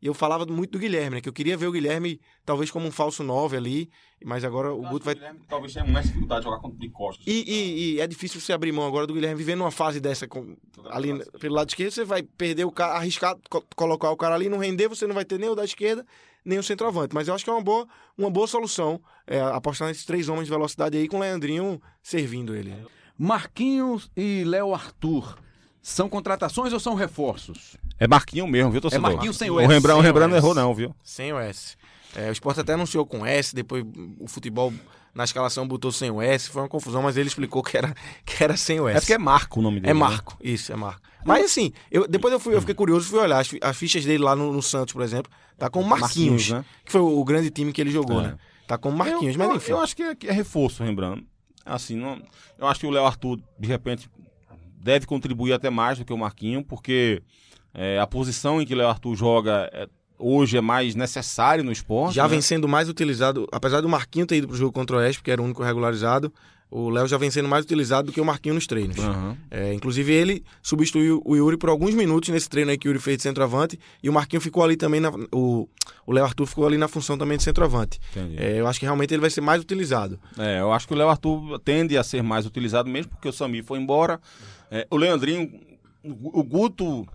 E 0.00 0.06
eu 0.06 0.14
falava 0.14 0.44
muito 0.46 0.72
do 0.72 0.78
Guilherme, 0.78 1.16
né? 1.16 1.20
Que 1.20 1.28
eu 1.28 1.32
queria 1.32 1.56
ver 1.56 1.66
o 1.68 1.72
Guilherme, 1.72 2.20
talvez 2.44 2.70
como 2.70 2.86
um 2.86 2.90
falso 2.90 3.22
9 3.22 3.56
ali. 3.56 3.90
Mas 4.24 4.44
agora 4.44 4.72
o 4.72 4.82
Guto 4.82 5.04
vai. 5.04 5.14
Guilherme, 5.14 5.40
talvez 5.48 5.72
tenha 5.72 5.84
mais 5.84 6.06
dificuldade 6.06 6.40
de 6.40 6.44
jogar 6.44 6.60
contra 6.60 6.86
o 6.86 6.90
costas. 6.90 7.26
E, 7.26 7.44
e, 7.46 7.94
e, 7.94 8.00
é 8.00 8.06
difícil 8.06 8.40
você 8.40 8.52
abrir 8.52 8.72
mão 8.72 8.86
agora 8.86 9.06
do 9.06 9.14
Guilherme 9.14 9.36
vivendo 9.36 9.60
uma 9.60 9.70
fase 9.70 10.00
dessa 10.00 10.26
com, 10.28 10.56
ali 10.86 11.24
pelo 11.38 11.54
lado 11.54 11.68
esquerdo. 11.68 11.92
Você 11.92 12.04
vai 12.04 12.22
perder 12.22 12.64
o 12.64 12.72
cara, 12.72 12.94
arriscar 12.94 13.36
co 13.48 13.64
colocar 13.74 14.10
o 14.10 14.16
cara 14.16 14.34
ali, 14.34 14.48
não 14.48 14.58
render, 14.58 14.88
você 14.88 15.06
não 15.06 15.14
vai 15.14 15.24
ter 15.24 15.38
nem 15.38 15.48
o 15.48 15.54
da 15.54 15.64
esquerda 15.64 16.04
nem 16.44 16.58
o 16.58 16.62
centroavante. 16.62 17.14
Mas 17.14 17.28
eu 17.28 17.34
acho 17.34 17.44
que 17.44 17.50
é 17.50 17.52
uma 17.52 17.62
boa, 17.62 17.86
uma 18.16 18.30
boa 18.30 18.46
solução 18.46 19.00
é, 19.26 19.40
apostar 19.40 19.88
nesses 19.88 20.04
três 20.04 20.28
homens 20.28 20.44
de 20.44 20.50
velocidade 20.50 20.96
aí 20.96 21.08
com 21.08 21.18
o 21.18 21.20
Leandrinho 21.20 21.80
servindo 22.02 22.54
ele. 22.54 22.74
Marquinhos 23.16 24.10
e 24.16 24.44
Léo 24.44 24.74
Arthur. 24.74 25.38
São 25.80 26.08
contratações 26.08 26.72
ou 26.72 26.78
são 26.78 26.94
reforços? 26.94 27.76
É 27.98 28.06
Marquinho 28.06 28.46
mesmo, 28.46 28.70
viu, 28.70 28.80
torcedor? 28.80 29.10
É 29.10 29.12
Marquinho 29.12 29.34
sem 29.34 29.50
o 29.50 29.54
O 29.54 29.60
S. 29.60 29.68
Rembrandt, 29.68 29.98
o 29.98 30.02
Sem 30.02 30.02
o 30.02 30.02
Rembrandt 30.02 30.30
não 30.30 30.36
errou 30.36 30.54
não, 30.54 30.74
viu? 30.74 30.94
Sem 31.02 31.32
o 31.32 31.38
S. 31.38 31.76
É, 32.14 32.28
o 32.28 32.32
Sport 32.32 32.58
até 32.58 32.74
anunciou 32.74 33.06
com 33.06 33.24
S, 33.24 33.54
depois 33.54 33.84
o 34.20 34.28
futebol 34.28 34.72
na 35.14 35.24
escalação 35.24 35.66
botou 35.66 35.92
sem 35.92 36.10
o 36.10 36.22
S, 36.22 36.48
foi 36.48 36.62
uma 36.62 36.68
confusão, 36.68 37.02
mas 37.02 37.16
ele 37.16 37.28
explicou 37.28 37.62
que 37.62 37.76
era, 37.76 37.94
que 38.24 38.42
era 38.42 38.56
sem 38.56 38.80
o 38.80 38.88
S. 38.88 38.96
É 38.96 39.00
porque 39.00 39.12
é 39.14 39.18
Marco 39.18 39.60
o 39.60 39.62
nome 39.62 39.80
dele. 39.80 39.90
É 39.90 39.94
né? 39.94 40.00
Marco, 40.00 40.36
isso, 40.42 40.72
é 40.72 40.76
Marco. 40.76 41.02
Mas 41.24 41.44
assim, 41.44 41.72
eu, 41.90 42.08
depois 42.08 42.32
eu, 42.32 42.40
fui, 42.40 42.54
eu 42.54 42.60
fiquei 42.60 42.74
curioso, 42.74 43.08
fui 43.08 43.20
olhar 43.20 43.38
as, 43.38 43.50
as 43.60 43.76
fichas 43.76 44.04
dele 44.04 44.24
lá 44.24 44.34
no, 44.34 44.52
no 44.52 44.62
Santos, 44.62 44.92
por 44.92 45.02
exemplo, 45.02 45.30
tá 45.56 45.70
com 45.70 45.82
Marquinhos, 45.82 46.48
Marquinhos, 46.48 46.50
né? 46.50 46.64
que 46.84 46.90
foi 46.90 47.00
o, 47.00 47.18
o 47.20 47.24
grande 47.24 47.50
time 47.50 47.72
que 47.72 47.80
ele 47.80 47.90
jogou, 47.90 48.20
É. 48.20 48.28
né? 48.28 48.38
Tá 48.66 48.78
com 48.78 48.90
Marquinhos, 48.90 49.36
eu, 49.36 49.38
mas 49.38 49.56
enfim. 49.56 49.72
Eu 49.72 49.80
acho 49.80 49.94
que 49.94 50.02
é, 50.02 50.14
que 50.14 50.26
é 50.28 50.32
reforço, 50.32 50.82
Rembrandt. 50.82 51.26
Assim, 51.64 51.96
não, 51.96 52.20
eu 52.58 52.66
acho 52.66 52.80
que 52.80 52.86
o 52.86 52.90
Léo 52.90 53.04
Arthur, 53.06 53.38
de 53.58 53.68
repente, 53.68 54.10
deve 54.80 55.06
contribuir 55.06 55.52
até 55.52 55.70
mais 55.70 55.98
do 55.98 56.04
que 56.04 56.12
o 56.12 56.18
Marquinho, 56.18 56.64
porque 56.64 57.22
é, 57.74 57.98
a 58.00 58.06
posição 58.06 58.60
em 58.60 58.66
que 58.66 58.74
o 58.74 58.76
Léo 58.76 58.88
Arthur 58.88 59.14
joga 59.14 59.70
é, 59.72 59.88
hoje 60.22 60.56
é 60.56 60.60
mais 60.60 60.94
necessária 60.94 61.64
no 61.64 61.72
esporte. 61.72 62.14
já 62.14 62.22
né? 62.22 62.28
vem 62.28 62.40
sendo 62.40 62.68
mais 62.68 62.88
utilizado, 62.88 63.48
apesar 63.52 63.80
do 63.80 63.88
Marquinho 63.88 64.26
ter 64.26 64.36
ido 64.36 64.48
pro 64.48 64.56
jogo 64.56 64.72
contra 64.72 64.96
o 64.96 64.98
Oeste, 64.98 65.20
porque 65.20 65.30
era 65.30 65.42
o 65.42 65.44
único 65.44 65.62
regularizado, 65.62 66.32
o 66.70 66.88
Léo 66.88 67.06
já 67.06 67.18
vem 67.18 67.30
sendo 67.30 67.50
mais 67.50 67.66
utilizado 67.66 68.06
do 68.06 68.12
que 68.12 68.20
o 68.20 68.24
Marquinho 68.24 68.54
nos 68.54 68.66
treinos. 68.66 68.98
Aham. 68.98 69.36
É, 69.50 69.74
inclusive, 69.74 70.10
ele 70.10 70.42
substituiu 70.62 71.20
o 71.22 71.36
Yuri 71.36 71.58
por 71.58 71.68
alguns 71.68 71.94
minutos 71.94 72.30
nesse 72.30 72.48
treino 72.48 72.70
aí 72.70 72.78
que 72.78 72.88
o 72.88 72.90
Yuri 72.90 72.98
fez 72.98 73.18
de 73.18 73.24
centroavante. 73.24 73.78
E 74.02 74.08
o 74.08 74.12
Marquinho 74.12 74.40
ficou 74.40 74.64
ali 74.64 74.74
também. 74.74 74.98
Na, 74.98 75.12
o 75.30 75.68
o 76.06 76.12
Léo 76.12 76.24
Arthur 76.24 76.46
ficou 76.46 76.66
ali 76.66 76.76
na 76.76 76.88
função 76.88 77.16
também 77.16 77.36
de 77.36 77.42
centroavante. 77.42 78.00
É, 78.36 78.58
eu 78.58 78.66
acho 78.66 78.80
que 78.80 78.86
realmente 78.86 79.12
ele 79.12 79.20
vai 79.20 79.30
ser 79.30 79.40
mais 79.40 79.60
utilizado. 79.60 80.18
É, 80.38 80.60
eu 80.60 80.72
acho 80.72 80.88
que 80.88 80.94
o 80.94 80.96
Léo 80.96 81.08
Arthur 81.08 81.58
tende 81.60 81.96
a 81.96 82.02
ser 82.02 82.22
mais 82.22 82.46
utilizado 82.46 82.88
mesmo, 82.88 83.10
porque 83.12 83.28
o 83.28 83.32
Sami 83.32 83.62
foi 83.62 83.78
embora. 83.78 84.20
É, 84.70 84.86
o 84.90 84.96
Leandrinho, 84.96 85.50
o 86.02 86.40
o 86.40 86.42
Guto 86.42 87.06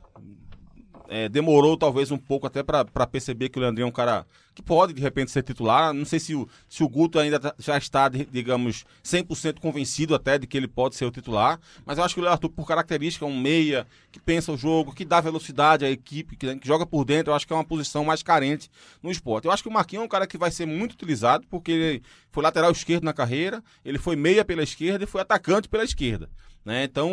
é, 1.10 1.30
demorou 1.30 1.78
talvez 1.78 2.12
um 2.12 2.18
pouco 2.18 2.48
até 2.48 2.64
para 2.64 2.86
perceber 3.08 3.50
que 3.50 3.58
o 3.58 3.62
Leandrinho 3.62 3.86
é 3.86 3.90
um 3.90 3.92
cara 3.92 4.26
que 4.54 4.62
pode 4.64 4.92
de 4.94 5.02
repente 5.02 5.30
ser 5.32 5.44
titular. 5.44 5.94
Não 5.94 6.04
sei 6.06 6.20
se 6.20 6.34
o, 6.34 6.48
se 6.68 6.84
o 6.84 6.90
Guto 6.90 7.20
ainda 7.20 7.40
tá- 7.40 7.54
já 7.60 7.78
está, 7.78 8.10
digamos, 8.10 8.86
100% 9.04 9.60
convencido 9.60 10.16
até 10.16 10.38
de 10.38 10.48
que 10.48 10.58
ele 10.58 10.68
pode 10.68 10.96
ser 10.96 11.06
o 11.06 11.12
titular. 11.12 11.60
Mas 11.86 11.98
eu 11.98 12.04
acho 12.04 12.16
que 12.16 12.20
o 12.20 12.24
Léo 12.24 12.34
Arthur, 12.34 12.50
por 12.50 12.68
característica, 12.68 13.24
é 13.24 13.28
um 13.28 13.40
meia 13.40 13.86
que 14.12 14.20
pensa 14.20 14.52
o 14.52 14.58
jogo, 14.58 14.94
que 14.94 15.06
dá 15.06 15.22
velocidade 15.22 15.86
à 15.86 15.90
equipe, 15.92 16.36
que, 16.36 16.56
que 16.56 16.68
joga 16.68 16.86
por 16.86 17.06
dentro. 17.06 17.32
Eu 17.32 17.36
acho 17.36 17.46
que 17.46 17.54
é 17.54 17.56
uma 17.56 17.64
posição 17.64 18.04
mais 18.04 18.24
carente 18.24 18.70
no 19.02 19.12
esporte. 19.12 19.46
Eu 19.46 19.52
acho 19.52 19.62
que 19.62 19.70
o 19.70 19.72
Marquinhos 19.72 20.02
é 20.04 20.06
um 20.06 20.10
cara 20.10 20.26
que 20.26 20.38
vai 20.38 20.50
ser 20.50 20.66
muito 20.66 20.94
utilizado, 20.94 21.46
porque 21.50 21.72
ele 21.72 22.04
foi 22.32 22.42
lateral 22.44 22.72
esquerdo 22.72 23.04
na 23.04 23.14
carreira, 23.14 23.64
ele 23.86 23.98
foi 24.00 24.16
meia 24.16 24.44
pela 24.44 24.64
esquerda 24.64 25.04
e 25.04 25.08
foi 25.08 25.22
atacante 25.22 25.70
pela 25.70 25.84
esquerda. 25.84 26.30
Né? 26.64 26.84
Então, 26.84 27.12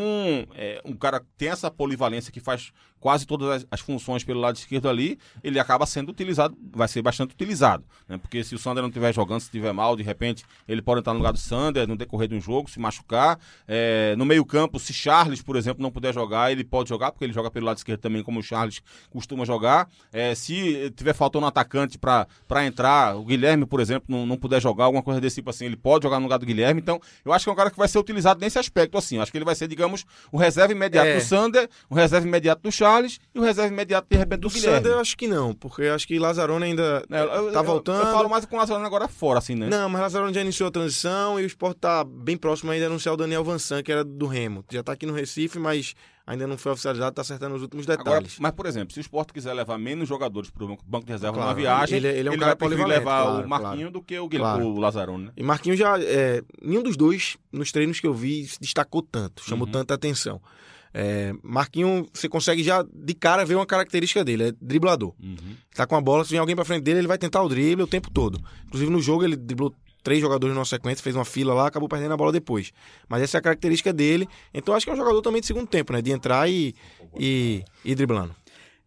é, 0.54 0.80
um 0.84 0.94
cara 0.94 1.22
tem 1.36 1.48
essa 1.48 1.70
polivalência 1.70 2.32
que 2.32 2.40
faz 2.40 2.72
quase 3.04 3.26
todas 3.26 3.50
as, 3.50 3.66
as 3.70 3.80
funções 3.80 4.24
pelo 4.24 4.40
lado 4.40 4.56
esquerdo 4.56 4.88
ali, 4.88 5.18
ele 5.42 5.58
acaba 5.58 5.84
sendo 5.84 6.08
utilizado, 6.08 6.56
vai 6.72 6.88
ser 6.88 7.02
bastante 7.02 7.34
utilizado. 7.34 7.84
Né? 8.08 8.16
Porque 8.16 8.42
se 8.42 8.54
o 8.54 8.58
Sander 8.58 8.80
não 8.82 8.88
estiver 8.88 9.12
jogando, 9.12 9.40
se 9.40 9.46
estiver 9.48 9.74
mal, 9.74 9.94
de 9.94 10.02
repente 10.02 10.42
ele 10.66 10.80
pode 10.80 11.00
entrar 11.00 11.12
no 11.12 11.18
lugar 11.18 11.32
do 11.32 11.38
Sander 11.38 11.86
no 11.86 11.98
decorrer 11.98 12.28
de 12.28 12.34
um 12.34 12.40
jogo, 12.40 12.70
se 12.70 12.80
machucar. 12.80 13.38
É, 13.68 14.16
no 14.16 14.24
meio-campo, 14.24 14.80
se 14.80 14.94
Charles, 14.94 15.42
por 15.42 15.54
exemplo, 15.54 15.82
não 15.82 15.90
puder 15.90 16.14
jogar, 16.14 16.50
ele 16.50 16.64
pode 16.64 16.88
jogar, 16.88 17.12
porque 17.12 17.26
ele 17.26 17.34
joga 17.34 17.50
pelo 17.50 17.66
lado 17.66 17.76
esquerdo 17.76 18.00
também, 18.00 18.22
como 18.22 18.40
o 18.40 18.42
Charles 18.42 18.80
costuma 19.10 19.44
jogar. 19.44 19.86
É, 20.10 20.34
se 20.34 20.90
tiver 20.96 21.12
faltando 21.12 21.44
um 21.44 21.48
atacante 21.48 21.98
para 21.98 22.26
entrar, 22.64 23.18
o 23.18 23.24
Guilherme, 23.26 23.66
por 23.66 23.80
exemplo, 23.80 24.06
não, 24.08 24.24
não 24.24 24.38
puder 24.38 24.62
jogar, 24.62 24.86
alguma 24.86 25.02
coisa 25.02 25.20
desse 25.20 25.36
tipo 25.36 25.50
assim, 25.50 25.66
ele 25.66 25.76
pode 25.76 26.04
jogar 26.04 26.16
no 26.16 26.22
lugar 26.22 26.38
do 26.38 26.46
Guilherme. 26.46 26.80
Então, 26.80 26.98
eu 27.22 27.34
acho 27.34 27.44
que 27.44 27.50
é 27.50 27.52
um 27.52 27.56
cara 27.56 27.70
que 27.70 27.76
vai 27.76 27.86
ser 27.86 27.98
utilizado 27.98 28.40
nesse 28.40 28.58
aspecto, 28.58 28.96
assim. 28.96 29.16
Eu 29.16 29.22
acho 29.22 29.30
que 29.30 29.36
ele 29.36 29.43
vai 29.44 29.54
ser, 29.54 29.68
digamos, 29.68 30.04
o 30.32 30.36
reserva 30.36 30.72
imediato 30.72 31.08
É. 31.08 31.16
do 31.16 31.20
Sander, 31.22 31.68
o 31.88 31.94
reserva 31.94 32.26
imediato 32.26 32.62
do 32.62 32.72
Charles 32.72 33.18
e 33.34 33.38
o 33.38 33.42
reserva 33.42 33.72
imediato, 33.72 34.06
de 34.10 34.16
repente, 34.16 34.40
do, 34.40 34.48
Do 34.48 34.54
Guilherme. 34.54 34.76
Sander, 34.78 34.92
eu 34.92 34.98
acho 35.00 35.16
que 35.16 35.28
não, 35.28 35.54
porque 35.54 35.82
eu 35.82 35.94
acho 35.94 36.06
que 36.06 36.18
Lazarone 36.18 36.64
ainda 36.64 37.04
É, 37.10 37.20
eu- 37.22 37.52
tá 37.52 37.60
eu- 37.60 37.64
voltando. 37.64 38.06
Eu, 38.06 38.12
falo 38.12 38.28
mais 38.28 38.44
com 38.44 38.56
o 38.56 38.58
Lazarone 38.58 38.86
agora 38.86 39.08
fora, 39.08 39.38
assim, 39.38 39.54
né? 39.54 39.68
Não, 39.68 39.88
mas 39.88 40.00
Lazarone 40.02 40.32
já 40.34 40.40
iniciou 40.40 40.68
a 40.68 40.72
transição 40.72 41.38
e 41.38 41.44
o 41.44 41.46
Sport 41.46 41.76
tá 41.78 42.04
bem 42.04 42.36
próximo 42.36 42.70
ainda 42.70 42.84
de 42.84 42.90
anunciar 42.90 43.14
o 43.14 43.16
Daniel 43.16 43.44
Vansan, 43.44 43.82
que 43.82 43.92
era 43.92 44.02
do 44.04 44.26
Remo. 44.26 44.64
Já 44.70 44.82
tá 44.82 44.92
aqui 44.92 45.06
no 45.06 45.12
Recife, 45.12 45.58
mas 45.58 45.94
ainda 46.26 46.46
não 46.46 46.56
foi 46.56 46.72
oficializado, 46.72 47.14
tá 47.14 47.22
acertando 47.22 47.54
os 47.54 47.62
últimos 47.62 47.88
Agora, 47.88 48.02
detalhes. 48.04 48.36
mas, 48.38 48.52
por 48.52 48.66
exemplo, 48.66 48.92
se 48.94 48.98
o 48.98 49.02
Sport 49.02 49.30
quiser 49.32 49.52
levar 49.52 49.76
menos 49.78 50.08
jogadores 50.08 50.50
para 50.50 50.64
o 50.64 50.78
banco 50.86 51.04
de 51.06 51.12
reserva 51.12 51.34
Claro, 51.36 51.50
numa 51.50 51.54
viagem, 51.54 51.96
ele- 51.98 52.08
ele, 52.08 52.18
ele 52.20 52.28
é 52.28 52.32
um 52.32 52.34
cara 52.38 52.46
vai 52.46 52.56
preferir 52.56 52.86
levar 52.86 53.22
claro, 53.24 53.44
o 53.44 53.48
Marquinho 53.48 53.90
do 53.90 54.02
que 54.02 54.18
o, 54.18 54.28
Guil- 54.28 54.40
Claro. 54.40 54.64
o 54.66 54.78
Lazarone, 54.80 55.24
né? 55.26 55.32
E 55.36 55.42
Marquinhos 55.42 55.78
já. 55.78 56.00
É, 56.00 56.42
nenhum 56.62 56.82
dos 56.82 56.96
dois, 56.96 57.36
nos 57.52 57.70
treinos 57.72 58.00
que 58.00 58.06
eu 58.06 58.14
vi, 58.14 58.46
se 58.46 58.58
destacou 58.60 59.02
tanto, 59.02 59.42
chamou 59.44 59.66
Uhum. 59.66 59.72
tanta 59.72 59.94
atenção. 59.94 60.40
É, 60.96 61.32
Marquinhos, 61.42 62.06
você 62.14 62.28
consegue 62.28 62.62
já 62.62 62.84
de 62.94 63.14
cara 63.14 63.44
ver 63.44 63.56
uma 63.56 63.66
característica 63.66 64.24
dele, 64.24 64.48
é 64.48 64.52
driblador. 64.62 65.12
Tá 65.74 65.86
com 65.86 65.96
a 65.96 66.00
bola, 66.00 66.24
se 66.24 66.30
vem 66.30 66.38
alguém 66.38 66.54
pra 66.54 66.64
frente 66.64 66.84
dele, 66.84 67.00
ele 67.00 67.08
vai 67.08 67.18
tentar 67.18 67.42
o 67.42 67.48
drible 67.48 67.82
o 67.82 67.86
tempo 67.86 68.10
todo. 68.12 68.38
Inclusive 68.66 68.90
no 68.92 69.00
jogo 69.00 69.24
ele 69.24 69.34
driblou 69.34 69.74
três 70.04 70.20
jogadores 70.20 70.54
numa 70.54 70.64
sequência, 70.64 71.02
fez 71.02 71.16
uma 71.16 71.24
fila 71.24 71.52
lá, 71.52 71.66
acabou 71.66 71.88
perdendo 71.88 72.12
a 72.12 72.16
bola 72.16 72.30
depois. 72.30 72.70
Mas 73.08 73.22
essa 73.22 73.38
é 73.38 73.40
a 73.40 73.42
característica 73.42 73.92
dele. 73.92 74.28
Então 74.52 74.72
acho 74.74 74.86
que 74.86 74.90
é 74.90 74.94
um 74.94 74.96
jogador 74.96 75.20
também 75.22 75.40
de 75.40 75.46
segundo 75.48 75.66
tempo, 75.66 75.92
né? 75.92 76.00
De 76.00 76.12
entrar 76.12 76.48
e, 76.48 76.74
e, 77.18 77.64
e 77.84 77.90
ir 77.92 77.94
driblando. 77.96 78.32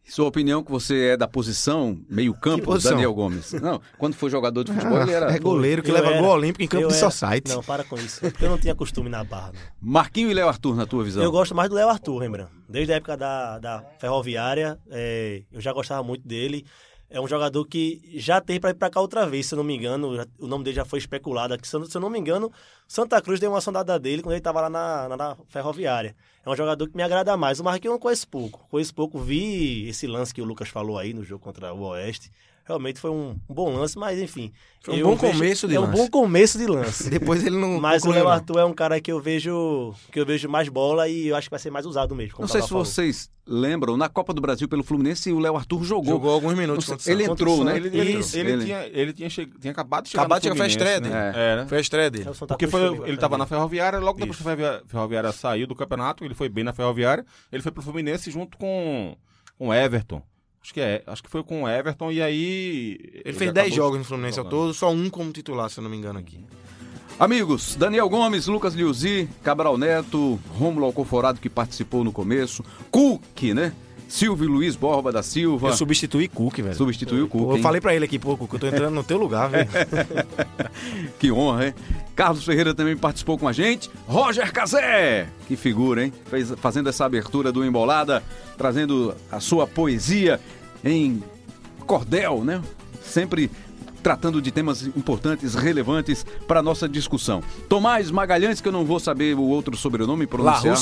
Sua 0.10 0.26
opinião 0.26 0.64
que 0.64 0.72
você 0.72 1.08
é 1.10 1.18
da 1.18 1.28
posição 1.28 2.00
meio-campo? 2.10 2.78
Daniel 2.80 3.14
Gomes. 3.14 3.52
Não, 3.52 3.82
quando 3.98 4.14
foi 4.16 4.30
jogador 4.30 4.64
de 4.64 4.72
futebol, 4.72 5.02
ele 5.02 5.12
era. 5.12 5.36
é 5.36 5.38
goleiro 5.38 5.84
que 5.84 5.90
Eu 5.92 5.96
leva 5.96 6.12
era. 6.12 6.22
gol 6.22 6.30
olímpico 6.30 6.64
em 6.64 6.68
campo 6.68 6.84
Eu 6.84 6.88
de 6.88 6.96
era. 6.96 7.12
society. 7.12 7.52
Não, 7.52 7.62
para 7.62 7.84
com 7.84 7.98
isso. 7.98 8.22
Porque 8.22 8.46
eu 8.46 8.50
não 8.50 8.58
tinha 8.58 8.74
costume 8.74 9.10
na 9.10 9.22
barra. 9.26 9.52
não. 9.52 9.60
Marquinho 9.92 10.32
e 10.32 10.34
Léo 10.34 10.48
Arthur, 10.48 10.78
na 10.78 10.86
tua 10.86 11.04
visão. 11.04 11.22
Eu 11.22 11.30
gosto 11.30 11.54
mais 11.54 11.68
do 11.70 11.76
Léo 11.76 11.90
Arthur, 11.90 12.20
lembrando. 12.20 12.52
Desde 12.70 12.94
a 12.94 12.96
época 12.96 13.18
da, 13.18 13.60
da 13.60 13.84
Ferroviária, 14.00 14.80
é, 14.90 15.44
eu 15.52 15.60
já 15.60 15.74
gostava 15.74 16.02
muito 16.04 16.26
dele. 16.26 16.66
É 17.10 17.22
um 17.22 17.28
jogador 17.28 17.64
que 17.66 18.02
já 18.16 18.42
teve 18.42 18.60
para 18.60 18.72
ir 18.72 18.74
para 18.74 18.90
cá 18.90 19.00
outra 19.00 19.26
vez, 19.26 19.46
se 19.46 19.54
eu 19.54 19.58
não 19.58 19.64
me 19.64 19.74
engano. 19.76 20.28
o 20.38 20.46
nome 20.48 20.64
dele 20.66 20.76
já 20.76 20.84
foi 20.84 21.00
especulado 21.00 21.54
aqui. 21.54 21.66
Se 21.68 21.74
eu, 21.76 21.80
não- 21.80 21.88
se 21.88 21.96
eu 21.96 22.02
não 22.02 22.10
me 22.10 22.20
engano, 22.20 22.52
Santa 22.86 23.22
Cruz 23.22 23.40
deu 23.40 23.50
uma 23.52 23.62
sondada 23.62 23.98
dele 23.98 24.22
quando 24.22 24.34
ele 24.34 24.40
estava 24.40 24.60
lá 24.62 24.70
na, 24.70 25.08
na, 25.10 25.18
na 25.18 25.38
Ferroviária. 25.48 26.16
É 26.46 26.50
um 26.50 26.56
jogador 26.56 26.88
que 26.90 26.98
me 26.98 27.04
agrada 27.04 27.36
mais. 27.38 27.60
O 27.60 27.64
Marquinhos 27.64 27.92
eu 27.92 27.94
não 27.94 28.00
conheço 28.00 28.28
pouco. 28.28 28.68
Conheço 28.70 28.94
pouco. 28.94 29.20
Vi 29.20 29.88
esse 29.88 30.06
lance 30.06 30.34
que 30.34 30.42
o 30.42 30.46
Lucas 30.46 30.68
falou 30.68 30.98
aí 30.98 31.14
no 31.14 31.24
jogo 31.24 31.42
contra 31.44 31.74
o 31.74 31.82
Oeste. 31.82 32.30
Realmente 32.68 33.00
foi 33.00 33.10
um, 33.10 33.36
um 33.50 33.54
bom 33.54 33.74
lance, 33.76 33.98
mas 33.98 34.20
enfim. 34.20 34.52
Foi 34.84 34.96
um 35.02 35.04
bom 35.04 35.16
vejo- 35.16 35.34
começo 35.34 35.68
de 35.68 35.76
É 35.76 35.80
um 35.80 35.84
lance. 35.84 35.98
bom 35.98 36.10
começo 36.10 36.58
de 36.58 36.66
lance. 36.68 37.10
Depois 37.10 37.44
ele 37.46 37.58
não. 37.58 37.80
Mas 37.80 38.04
o 38.04 38.12
Léo. 38.12 38.28
Arthur 38.28 38.60
é 38.60 38.66
um 38.66 38.74
cara 38.74 39.00
que 39.02 39.12
eu 39.12 39.20
vejo 39.20 39.94
que 40.12 40.20
eu 40.20 40.26
vejo 40.26 40.48
mais 40.48 40.70
bola 40.70 41.08
e 41.08 41.28
eu 41.28 41.36
acho 41.36 41.48
que 41.48 41.52
vai 41.52 41.60
ser 41.60 41.72
mais 41.72 41.86
usado 41.86 42.14
mesmo. 42.16 42.36
como 42.36 42.44
Não 42.46 42.52
sei 42.52 42.62
se 42.62 42.70
falou. 42.70 42.86
vocês 42.86 43.30
lembram, 43.46 43.96
na 43.98 44.10
Copa 44.10 44.34
do 44.34 44.42
Brasil 44.42 44.68
pelo 44.68 44.84
Fluminense, 44.84 45.32
o 45.32 45.40
Léo 45.40 45.56
Arthur 45.56 45.84
jogou. 45.84 46.06
Jogou 46.14 46.32
alguns 46.32 46.54
minutos. 46.56 46.86
Sei, 47.00 47.14
ele 47.14 47.24
entrou, 47.24 47.64
né? 47.64 47.78
Ele, 47.78 47.88
ele, 47.98 48.12
Isso, 48.20 48.38
ele 48.38 48.52
ele. 48.52 48.66
tinha, 48.66 48.86
ele 48.94 49.14
tinha, 49.14 49.30
che- 49.30 49.50
tinha 49.60 49.72
acabado 49.72 50.04
de 50.04 50.10
chegar 50.12 50.24
Acabado 50.24 50.40
de 50.42 50.44
chegar, 50.46 50.56
foi 50.58 50.66
a 50.66 50.70
estreia 50.70 51.00
dele. 51.02 51.14
né? 51.14 51.34
É, 51.36 51.56
né? 51.58 51.66
Foi 51.68 51.78
a 51.78 51.82
estreia 51.82 52.12
dele. 52.12 52.30
É 52.30 52.46
Porque 52.46 52.68
foi, 52.68 52.82
ele 53.06 53.14
estava 53.16 53.38
na. 53.38 53.46
Ferroviária, 53.46 54.00
logo 54.00 54.20
depois 54.20 54.38
que 54.38 54.48
a 54.64 54.82
Ferroviária, 54.86 55.32
saiu 55.32 55.66
do 55.68 55.74
campeonato, 55.76 56.24
ele 56.26 56.34
foi 56.34 56.50
bem 56.50 56.64
na 56.64 56.74
Ferroviária, 56.74 57.26
ele 57.52 57.62
foi 57.64 57.72
pro 57.72 57.82
Fluminense 57.82 58.30
junto 58.30 58.58
com 58.58 59.16
com 59.58 59.70
o 59.70 59.74
Everton. 59.74 60.22
Acho 60.62 60.74
que 60.74 60.82
é, 60.82 61.04
acho 61.08 61.24
que 61.24 61.30
foi 61.30 61.44
com 61.44 61.64
o 61.64 61.70
Everton 61.70 62.12
e 62.12 62.22
aí 62.22 62.98
Ele 63.24 63.38
fez 63.38 63.54
10 63.54 63.68
acabou 63.68 63.72
jogos 63.72 64.00
no 64.00 64.04
Fluminense 64.04 64.40
ao 64.40 64.46
jogando. 64.46 64.60
todo, 64.62 64.74
só 64.74 64.92
um 64.92 65.10
como 65.10 65.32
titular, 65.32 65.70
se 65.70 65.80
eu 65.80 65.84
não 65.84 65.90
me 65.90 65.98
engano 65.98 66.20
aqui. 66.20 66.40
Amigos, 67.20 67.76
Daniel 67.76 68.08
Gomes, 68.10 68.46
Lucas 68.48 68.76
Liuzi, 68.76 69.28
Cabral 69.44 69.78
Neto, 69.78 70.40
Rômulo 70.56 70.86
Alcoforado 70.86 71.40
que 71.40 71.50
participou 71.50 72.04
no 72.04 72.12
começo, 72.12 72.64
Cook, 72.92 73.44
né? 73.56 73.74
Silvio 74.08 74.50
Luiz 74.50 74.76
Borba 74.76 75.12
da 75.12 75.22
Silva. 75.22 75.70
Eu 75.70 75.74
substituí 75.74 76.28
Cook, 76.28 76.58
velho. 76.58 76.76
Substituiu 76.76 77.26
o 77.26 77.28
Cook. 77.28 77.50
Eu 77.50 77.58
hein? 77.58 77.62
falei 77.62 77.82
pra 77.82 77.94
ele 77.94 78.06
aqui, 78.06 78.18
pô, 78.18 78.38
Cook, 78.38 78.54
eu 78.54 78.60
tô 78.60 78.68
entrando 78.68 78.94
no 78.94 79.04
teu 79.04 79.18
lugar, 79.18 79.50
velho. 79.50 79.68
Que 81.20 81.32
honra, 81.32 81.68
hein? 81.68 81.74
Carlos 82.16 82.44
Ferreira 82.44 82.74
também 82.74 82.96
participou 82.96 83.38
com 83.38 83.48
a 83.48 83.52
gente. 83.52 83.90
Roger 84.08 84.52
Cazé, 84.52 85.28
que 85.48 85.56
figura, 85.56 86.04
hein? 86.04 86.14
Fez, 86.30 86.52
fazendo 86.58 86.90
essa 86.90 87.06
abertura 87.06 87.52
do 87.52 87.64
Embolada, 87.64 88.24
trazendo 88.58 89.16
a 89.32 89.40
sua 89.40 89.68
poesia 89.68 90.40
em 90.84 91.22
cordel, 91.86 92.44
né? 92.44 92.62
Sempre 93.04 93.50
tratando 94.08 94.42
de 94.42 94.52
temas 94.54 94.84
importantes, 94.84 95.54
relevantes 95.54 96.26
para 96.48 96.64
nossa 96.64 96.88
discussão. 96.88 97.44
Tomás 97.68 98.10
Magalhães, 98.10 98.62
que 98.62 98.68
eu 98.70 98.72
não 98.72 98.86
vou 98.86 99.02
saber 99.02 99.36
o 99.36 99.42
outro 99.42 99.76
sobrenome 99.76 100.24
La 100.24 100.30
pronunciar. 100.30 100.76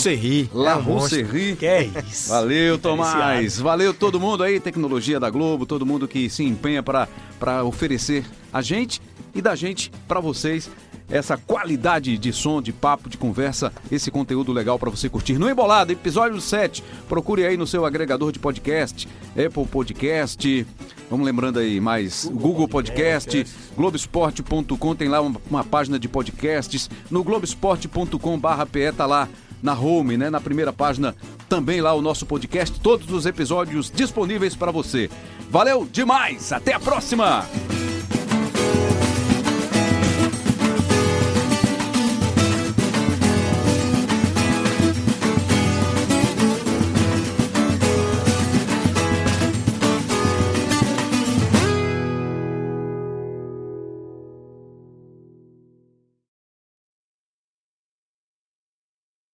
La 0.54 0.74
É 0.74 0.76
um 0.76 0.82
monstro. 0.84 1.22
Rousserie. 1.24 1.56
Que 1.56 1.66
é 1.66 1.90
isso. 2.08 2.30
Valeu. 2.30 2.78
Tomás. 2.78 3.60
Valeu 3.60 3.96
todo 3.96 4.20
mundo 4.20 4.44
aí, 4.44 4.60
tecnologia 4.60 5.20
da 5.20 5.28
Globo, 5.32 5.66
todo 5.66 5.88
mundo 5.88 6.08
que 6.08 6.30
se 6.30 6.44
empenha 6.44 6.84
para 6.84 7.64
oferecer 7.64 8.24
a 8.54 8.62
gente 8.62 9.02
e 9.34 9.42
da 9.42 9.56
gente 9.56 9.92
para 10.08 10.20
vocês 10.20 10.70
essa 11.10 11.36
qualidade 11.36 12.18
de 12.20 12.32
som, 12.32 12.62
de 12.62 12.72
papo, 12.72 13.10
de 13.10 13.18
conversa, 13.18 13.74
esse 13.92 14.10
conteúdo 14.12 14.52
legal 14.52 14.78
para 14.78 14.90
você 14.90 15.10
curtir. 15.10 15.38
No 15.40 15.50
Embolada, 15.50 15.92
episódio 15.92 16.40
7. 16.40 16.84
Procure 17.08 17.46
aí 17.46 17.58
no 17.58 17.68
seu 17.68 17.86
agregador 17.86 18.32
de 18.32 18.40
podcast, 18.40 19.08
Apple 19.32 19.66
Podcast, 19.66 20.66
vamos 21.10 21.26
lembrando 21.26 21.60
aí 21.60 21.80
mais, 21.80 22.30
Google, 22.34 22.68
Podcast, 22.68 23.46
Globesport.com, 23.76 24.96
tem 24.96 25.08
lá 25.08 25.22
uma, 25.22 25.42
uma 25.50 25.64
página 25.64 26.00
de 26.00 26.08
podcasts. 26.08 26.90
No 27.10 27.24
globesport.com/pe 27.24 28.92
tá 28.92 29.06
lá 29.06 29.28
na 29.62 29.74
home, 29.74 30.18
né, 30.18 30.30
na 30.30 30.40
primeira 30.40 30.72
página, 30.72 31.16
também 31.50 31.82
lá 31.82 31.94
o 31.94 32.02
nosso 32.02 32.26
podcast, 32.26 32.80
todos 32.80 33.12
os 33.12 33.26
episódios 33.26 33.92
disponíveis 33.92 34.56
para 34.56 34.72
você. 34.72 35.10
Valeu 35.50 35.88
demais, 35.92 36.52
até 36.54 36.74
a 36.74 36.80
próxima. 36.80 37.46